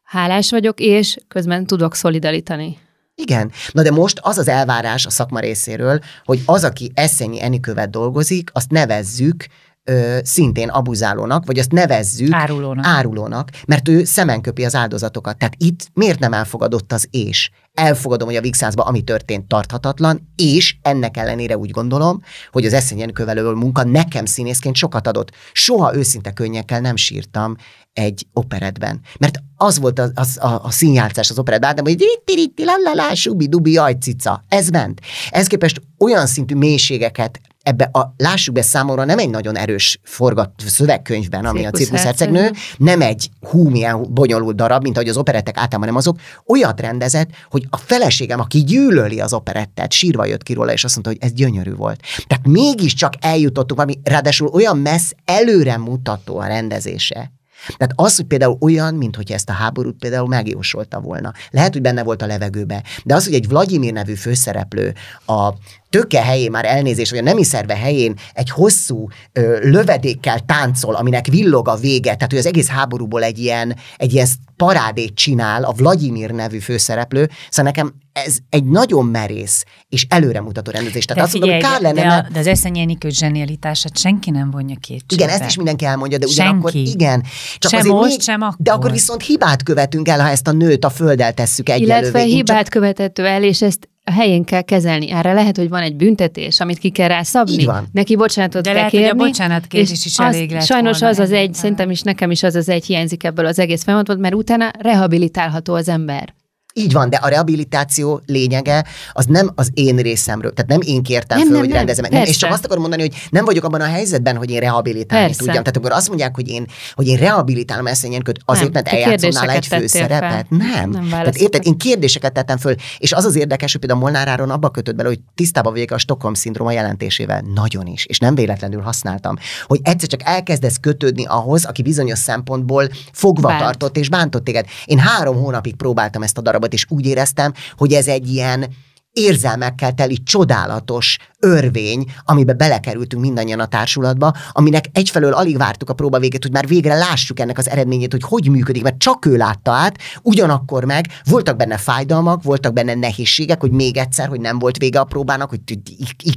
Hálás 0.02 0.50
vagyok, 0.50 0.80
és 0.80 1.16
közben 1.28 1.66
tudok 1.66 1.94
szolidarítani. 1.94 2.78
Igen. 3.14 3.52
Na 3.72 3.82
de 3.82 3.90
most 3.90 4.18
az 4.22 4.38
az 4.38 4.48
elvárás 4.48 5.06
a 5.06 5.10
szakma 5.10 5.40
részéről, 5.40 6.00
hogy 6.24 6.42
az, 6.46 6.64
aki 6.64 6.90
Eszenyi 6.94 7.42
Enikővet 7.42 7.90
dolgozik, 7.90 8.50
azt 8.52 8.70
nevezzük 8.70 9.46
ö, 9.84 10.18
szintén 10.22 10.68
abuzálónak, 10.68 11.46
vagy 11.46 11.58
azt 11.58 11.72
nevezzük 11.72 12.32
Árulónak. 12.34 12.86
árulónak, 12.86 13.50
mert 13.66 13.88
ő 13.88 14.04
szemen 14.04 14.40
köpi 14.40 14.64
az 14.64 14.74
áldozatokat. 14.74 15.38
Tehát 15.38 15.54
itt 15.58 15.86
miért 15.94 16.18
nem 16.18 16.32
elfogadott 16.32 16.92
az 16.92 17.08
és? 17.10 17.50
Elfogadom, 17.78 18.28
hogy 18.28 18.36
a 18.36 18.40
Vixászban 18.40 18.86
ami 18.86 19.02
történt 19.02 19.48
tarthatatlan, 19.48 20.32
és 20.36 20.76
ennek 20.82 21.16
ellenére 21.16 21.56
úgy 21.56 21.70
gondolom, 21.70 22.22
hogy 22.50 22.66
az 22.66 22.72
Eszenyen 22.72 23.12
kövelő 23.12 23.52
munka 23.52 23.84
nekem 23.84 24.24
színészként 24.24 24.76
sokat 24.76 25.06
adott. 25.06 25.30
Soha 25.52 25.96
őszinte 25.96 26.32
könnyekkel 26.32 26.80
nem 26.80 26.96
sírtam 26.96 27.56
egy 27.92 28.26
operetben. 28.32 29.00
Mert 29.18 29.38
az 29.56 29.78
volt 29.78 29.98
az, 29.98 30.12
az, 30.14 30.38
a, 30.40 30.64
a 30.64 30.70
színjátszás 30.70 31.30
az 31.30 31.38
operetben, 31.38 31.74
de 31.74 31.82
hogy 31.82 31.98
ritti, 31.98 32.34
ritti, 32.34 32.64
lalala, 32.64 33.14
subi, 33.14 33.48
dubi, 33.48 33.72
jaj, 33.72 33.96
cica. 34.00 34.44
Ez 34.48 34.68
ment. 34.68 35.00
Ez 35.30 35.46
képest 35.46 35.80
olyan 35.98 36.26
szintű 36.26 36.54
mélységeket 36.54 37.40
ebbe 37.62 37.88
a, 37.92 38.14
lássuk 38.16 38.54
be 38.54 38.62
számomra 38.62 39.04
nem 39.04 39.18
egy 39.18 39.30
nagyon 39.30 39.56
erős 39.56 40.00
forgat 40.02 40.50
szövegkönyvben, 40.66 41.44
ami 41.44 41.66
a 41.66 41.70
Cirkuszhercegnő. 41.70 42.50
nem 42.78 43.00
egy 43.00 43.30
hú, 43.40 43.68
milyen 43.68 44.06
bonyolult 44.14 44.56
darab, 44.56 44.82
mint 44.82 44.96
ahogy 44.96 45.08
az 45.08 45.16
operettek 45.16 45.56
általában 45.56 45.88
nem 45.88 45.96
azok, 45.96 46.20
olyat 46.46 46.80
rendezett, 46.80 47.28
hogy 47.50 47.66
a 47.70 47.76
feleségem, 47.76 48.40
aki 48.40 48.64
gyűlöli 48.64 49.20
az 49.20 49.32
operettet, 49.32 49.92
sírva 49.92 50.24
jött 50.24 50.42
ki 50.42 50.52
róla, 50.52 50.72
és 50.72 50.84
azt 50.84 50.94
mondta, 50.94 51.12
hogy 51.12 51.30
ez 51.30 51.36
gyönyörű 51.36 51.74
volt. 51.74 52.00
Tehát 52.26 52.46
mégiscsak 52.46 53.12
eljutottunk 53.20 53.80
valami, 53.80 54.00
ráadásul 54.04 54.48
olyan 54.48 54.78
messz 54.78 55.12
előre 55.24 55.76
mutató 55.76 56.38
a 56.38 56.46
rendezése, 56.46 57.32
Tehát 57.76 57.92
az, 57.96 58.16
hogy 58.16 58.24
például 58.24 58.56
olyan, 58.60 58.94
mint 58.94 59.16
hogy 59.16 59.32
ezt 59.32 59.48
a 59.48 59.52
háborút 59.52 59.98
például 59.98 60.28
megjósolta 60.28 61.00
volna. 61.00 61.32
Lehet, 61.50 61.72
hogy 61.72 61.82
benne 61.82 62.02
volt 62.02 62.22
a 62.22 62.26
levegőbe, 62.26 62.82
de 63.04 63.14
az, 63.14 63.24
hogy 63.24 63.34
egy 63.34 63.48
Vladimir 63.48 63.92
nevű 63.92 64.14
főszereplő 64.14 64.94
a 65.26 65.52
töke 65.90 66.22
helyén, 66.22 66.50
már 66.50 66.64
elnézés, 66.64 67.10
vagy 67.10 67.18
a 67.18 67.22
nemi 67.22 67.44
szerve 67.44 67.76
helyén 67.76 68.14
egy 68.32 68.50
hosszú 68.50 69.08
ö, 69.32 69.58
lövedékkel 69.70 70.40
táncol, 70.40 70.94
aminek 70.94 71.26
villog 71.26 71.68
a 71.68 71.76
vége, 71.76 72.14
tehát 72.14 72.30
hogy 72.30 72.38
az 72.38 72.46
egész 72.46 72.68
háborúból 72.68 73.22
egy 73.22 73.38
ilyen, 73.38 73.76
egy 73.96 74.12
ilyen 74.12 74.26
parádét 74.56 75.14
csinál 75.14 75.64
a 75.64 75.72
Vladimir 75.72 76.30
nevű 76.30 76.58
főszereplő, 76.58 77.30
szóval 77.50 77.72
nekem 77.72 77.94
ez 78.12 78.36
egy 78.50 78.64
nagyon 78.64 79.06
merész 79.06 79.64
és 79.88 80.06
előremutató 80.08 80.70
rendezés. 80.70 81.04
Tehát 81.04 81.22
de 81.22 81.28
azt 81.28 81.38
mondom, 81.38 81.60
hogy 81.60 81.70
kár 81.70 81.80
lenne, 81.80 82.02
de, 82.02 82.14
a, 82.14 82.26
de 82.32 82.38
az 82.38 82.46
Eszenyénikő 82.46 83.08
zsenialitását 83.08 83.98
senki 83.98 84.30
nem 84.30 84.50
vonja 84.50 84.76
kétségbe. 84.80 85.14
Igen, 85.14 85.28
ezt 85.28 85.44
is 85.44 85.56
mindenki 85.56 85.84
elmondja, 85.84 86.18
de 86.18 86.26
ugyanakkor 86.26 86.70
senki. 86.70 86.90
igen. 86.90 87.24
Csak 87.58 87.70
sem 87.70 87.86
most, 87.86 88.08
még, 88.08 88.20
sem 88.20 88.42
akkor. 88.42 88.56
De 88.58 88.72
akkor 88.72 88.90
viszont 88.90 89.22
hibát 89.22 89.62
követünk 89.62 90.08
el, 90.08 90.20
ha 90.20 90.28
ezt 90.28 90.48
a 90.48 90.52
nőt 90.52 90.84
a 90.84 90.90
földdel 90.90 91.32
tesszük 91.32 91.68
egyelővé. 91.68 91.98
Illetve 91.98 92.20
hibát 92.22 92.62
csak... 92.62 92.68
követett 92.68 93.18
el, 93.18 93.42
és 93.42 93.62
ezt 93.62 93.88
a 94.08 94.12
helyén 94.12 94.44
kell 94.44 94.62
kezelni. 94.62 95.10
Erre 95.10 95.32
lehet, 95.32 95.56
hogy 95.56 95.68
van 95.68 95.82
egy 95.82 95.96
büntetés, 95.96 96.60
amit 96.60 96.78
ki 96.78 96.90
kell 96.90 97.08
rá 97.08 97.22
szabni. 97.22 97.52
Így 97.52 97.64
van. 97.64 97.86
Neki 97.92 98.16
bocsánatot 98.16 98.62
De 98.62 98.68
kell 98.68 98.74
lehet, 98.74 98.90
kérni. 98.90 99.08
hogy 99.08 99.20
a 99.20 99.24
bocsánatkérés 99.24 100.04
is 100.04 100.18
elég 100.18 100.50
lett 100.50 100.64
Sajnos 100.64 100.98
volna 100.98 101.14
az 101.14 101.20
az 101.20 101.32
egy, 101.32 101.54
szerintem 101.54 101.90
is 101.90 102.02
nekem 102.02 102.30
is 102.30 102.42
az 102.42 102.54
az 102.54 102.68
egy 102.68 102.84
hiányzik 102.86 103.24
ebből 103.24 103.46
az 103.46 103.58
egész 103.58 103.82
folyamatból, 103.82 104.16
mert 104.16 104.34
utána 104.34 104.70
rehabilitálható 104.78 105.74
az 105.74 105.88
ember. 105.88 106.34
Így 106.78 106.92
van, 106.92 107.10
de 107.10 107.16
a 107.16 107.28
rehabilitáció 107.28 108.20
lényege 108.26 108.84
az 109.12 109.26
nem 109.26 109.50
az 109.54 109.70
én 109.74 109.96
részemről, 109.96 110.52
tehát 110.52 110.70
nem 110.70 110.80
én 110.80 111.02
kértem 111.02 111.38
Nem, 111.38 111.46
föl, 111.46 111.56
nem, 111.56 111.64
hogy 111.64 111.74
rendezem. 111.74 112.04
Nem, 112.10 112.24
és 112.24 112.36
csak 112.36 112.52
azt 112.52 112.64
akarom 112.64 112.80
mondani, 112.82 113.02
hogy 113.02 113.14
nem 113.30 113.44
vagyok 113.44 113.64
abban 113.64 113.80
a 113.80 113.84
helyzetben, 113.84 114.36
hogy 114.36 114.50
én 114.50 114.60
rehabilitálni 114.60 115.24
Persze. 115.24 115.38
tudjam. 115.38 115.62
Tehát 115.62 115.76
amikor 115.76 115.92
azt 115.92 116.08
mondják, 116.08 116.34
hogy 116.34 116.48
én, 116.48 116.66
hogy 116.94 117.06
én 117.06 117.16
rehabilitálom 117.16 117.86
ezt 117.86 118.06
köt, 118.22 118.38
azért, 118.44 118.72
Nem, 118.72 118.82
mert 119.08 119.32
nála 119.32 119.52
egy 119.52 119.66
főszerepet. 119.66 120.20
fel. 120.20 120.46
Nem. 120.48 120.90
Nem 120.90 121.08
Tehát 121.08 121.36
érted, 121.36 121.66
én 121.66 121.76
kérdéseket 121.78 122.32
tettem 122.32 122.56
föl, 122.56 122.74
és 122.98 123.12
az 123.12 123.24
az 123.24 123.36
érdekes, 123.36 123.72
hogy 123.72 123.80
például 123.80 124.00
Molnár 124.00 124.28
Áron 124.28 124.50
abba 124.50 124.70
kötött 124.70 124.94
bele, 124.94 125.08
hogy 125.08 125.20
tisztában 125.34 125.72
vagyok 125.72 125.90
a 125.90 125.98
Stockholm 125.98 126.34
szindróma 126.34 126.72
jelentésével. 126.72 127.44
Nagyon 127.54 127.86
is, 127.86 128.04
és 128.04 128.18
nem 128.18 128.34
véletlenül 128.34 128.80
használtam. 128.80 129.36
Hogy 129.66 129.80
egyszer 129.82 130.08
csak 130.08 130.20
elkezdesz 130.24 130.76
kötődni 130.80 131.24
ahhoz, 131.24 131.64
aki 131.64 131.82
bizonyos 131.82 132.18
szempontból 132.18 132.88
fogva 133.12 133.48
Bánt. 133.48 133.62
tartott 133.62 133.96
és 133.96 134.08
bántott 134.08 134.44
téged. 134.44 134.66
Én 134.84 134.98
három 134.98 135.36
hónapig 135.36 135.76
próbáltam 135.76 136.22
ezt 136.22 136.38
a 136.38 136.40
darabot, 136.40 136.67
és 136.72 136.86
úgy 136.88 137.06
éreztem, 137.06 137.52
hogy 137.76 137.92
ez 137.92 138.06
egy 138.06 138.28
ilyen 138.28 138.66
érzelmekkel 139.12 139.92
teli 139.92 140.22
csodálatos 140.22 141.16
örvény, 141.40 142.04
amiben 142.24 142.56
belekerültünk 142.56 143.22
mindannyian 143.22 143.60
a 143.60 143.66
társulatba, 143.66 144.32
aminek 144.52 144.84
egyfelől 144.92 145.32
alig 145.32 145.56
vártuk 145.56 145.90
a 145.90 145.94
próba 145.94 146.18
végét, 146.18 146.42
hogy 146.42 146.52
már 146.52 146.66
végre 146.66 146.94
lássuk 146.94 147.40
ennek 147.40 147.58
az 147.58 147.68
eredményét, 147.68 148.12
hogy 148.12 148.22
hogy 148.22 148.48
működik, 148.48 148.82
mert 148.82 148.98
csak 148.98 149.26
ő 149.26 149.36
látta 149.36 149.70
át, 149.70 149.98
ugyanakkor 150.22 150.84
meg 150.84 151.06
voltak 151.24 151.56
benne 151.56 151.76
fájdalmak, 151.76 152.42
voltak 152.42 152.72
benne 152.72 152.94
nehézségek, 152.94 153.60
hogy 153.60 153.70
még 153.70 153.96
egyszer, 153.96 154.28
hogy 154.28 154.40
nem 154.40 154.58
volt 154.58 154.76
vége 154.76 155.00
a 155.00 155.04
próbának, 155.04 155.48
hogy 155.48 155.60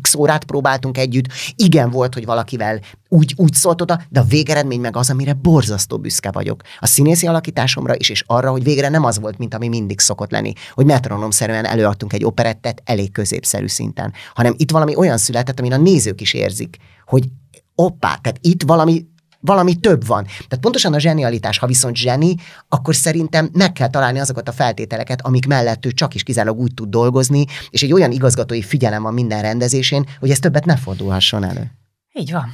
x 0.01 0.15
órát 0.15 0.43
próbáltunk 0.43 0.97
együtt, 0.97 1.25
igen 1.55 1.89
volt, 1.89 2.13
hogy 2.13 2.25
valakivel 2.25 2.79
úgy, 3.13 3.33
úgy 3.37 3.53
szólt 3.53 3.81
oda, 3.81 4.01
de 4.09 4.19
a 4.19 4.23
végeredmény 4.23 4.79
meg 4.79 4.95
az, 4.95 5.09
amire 5.09 5.33
borzasztó 5.33 5.97
büszke 5.97 6.31
vagyok. 6.31 6.61
A 6.79 6.87
színészi 6.87 7.27
alakításomra 7.27 7.95
is, 7.95 8.09
és 8.09 8.23
arra, 8.27 8.51
hogy 8.51 8.63
végre 8.63 8.89
nem 8.89 9.05
az 9.05 9.19
volt, 9.19 9.37
mint 9.37 9.53
ami 9.53 9.67
mindig 9.67 9.99
szokott 9.99 10.31
lenni, 10.31 10.53
hogy 10.73 10.85
metronomszerűen 10.85 11.65
előadtunk 11.65 12.13
egy 12.13 12.23
operettet 12.23 12.81
elég 12.85 13.11
középszerű 13.11 13.67
szinten, 13.67 14.13
hanem 14.33 14.53
itt 14.57 14.71
valami 14.91 15.07
olyan 15.07 15.17
született, 15.17 15.59
amin 15.59 15.73
a 15.73 15.77
nézők 15.77 16.21
is 16.21 16.33
érzik, 16.33 16.77
hogy 17.05 17.27
oppá, 17.75 18.15
tehát 18.15 18.37
itt 18.41 18.63
valami 18.63 19.09
valami 19.43 19.75
több 19.75 20.05
van. 20.05 20.23
Tehát 20.23 20.59
pontosan 20.61 20.93
a 20.93 20.99
zsenialitás, 20.99 21.57
ha 21.57 21.67
viszont 21.67 21.95
zseni, 21.95 22.35
akkor 22.69 22.95
szerintem 22.95 23.49
meg 23.53 23.71
kell 23.71 23.89
találni 23.89 24.19
azokat 24.19 24.47
a 24.47 24.51
feltételeket, 24.51 25.21
amik 25.21 25.47
mellett 25.47 25.85
ő 25.85 25.91
csak 25.91 26.13
is 26.13 26.23
kizárólag 26.23 26.59
úgy 26.59 26.73
tud 26.73 26.89
dolgozni, 26.89 27.45
és 27.69 27.83
egy 27.83 27.93
olyan 27.93 28.11
igazgatói 28.11 28.61
figyelem 28.61 29.03
van 29.03 29.13
minden 29.13 29.41
rendezésén, 29.41 30.05
hogy 30.19 30.29
ez 30.29 30.39
többet 30.39 30.65
ne 30.65 30.77
fordulhasson 30.77 31.43
elő. 31.43 31.71
Így 32.13 32.31
van. 32.31 32.51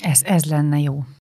Ez, 0.00 0.20
ez 0.22 0.44
lenne 0.44 0.78
jó. 0.78 1.04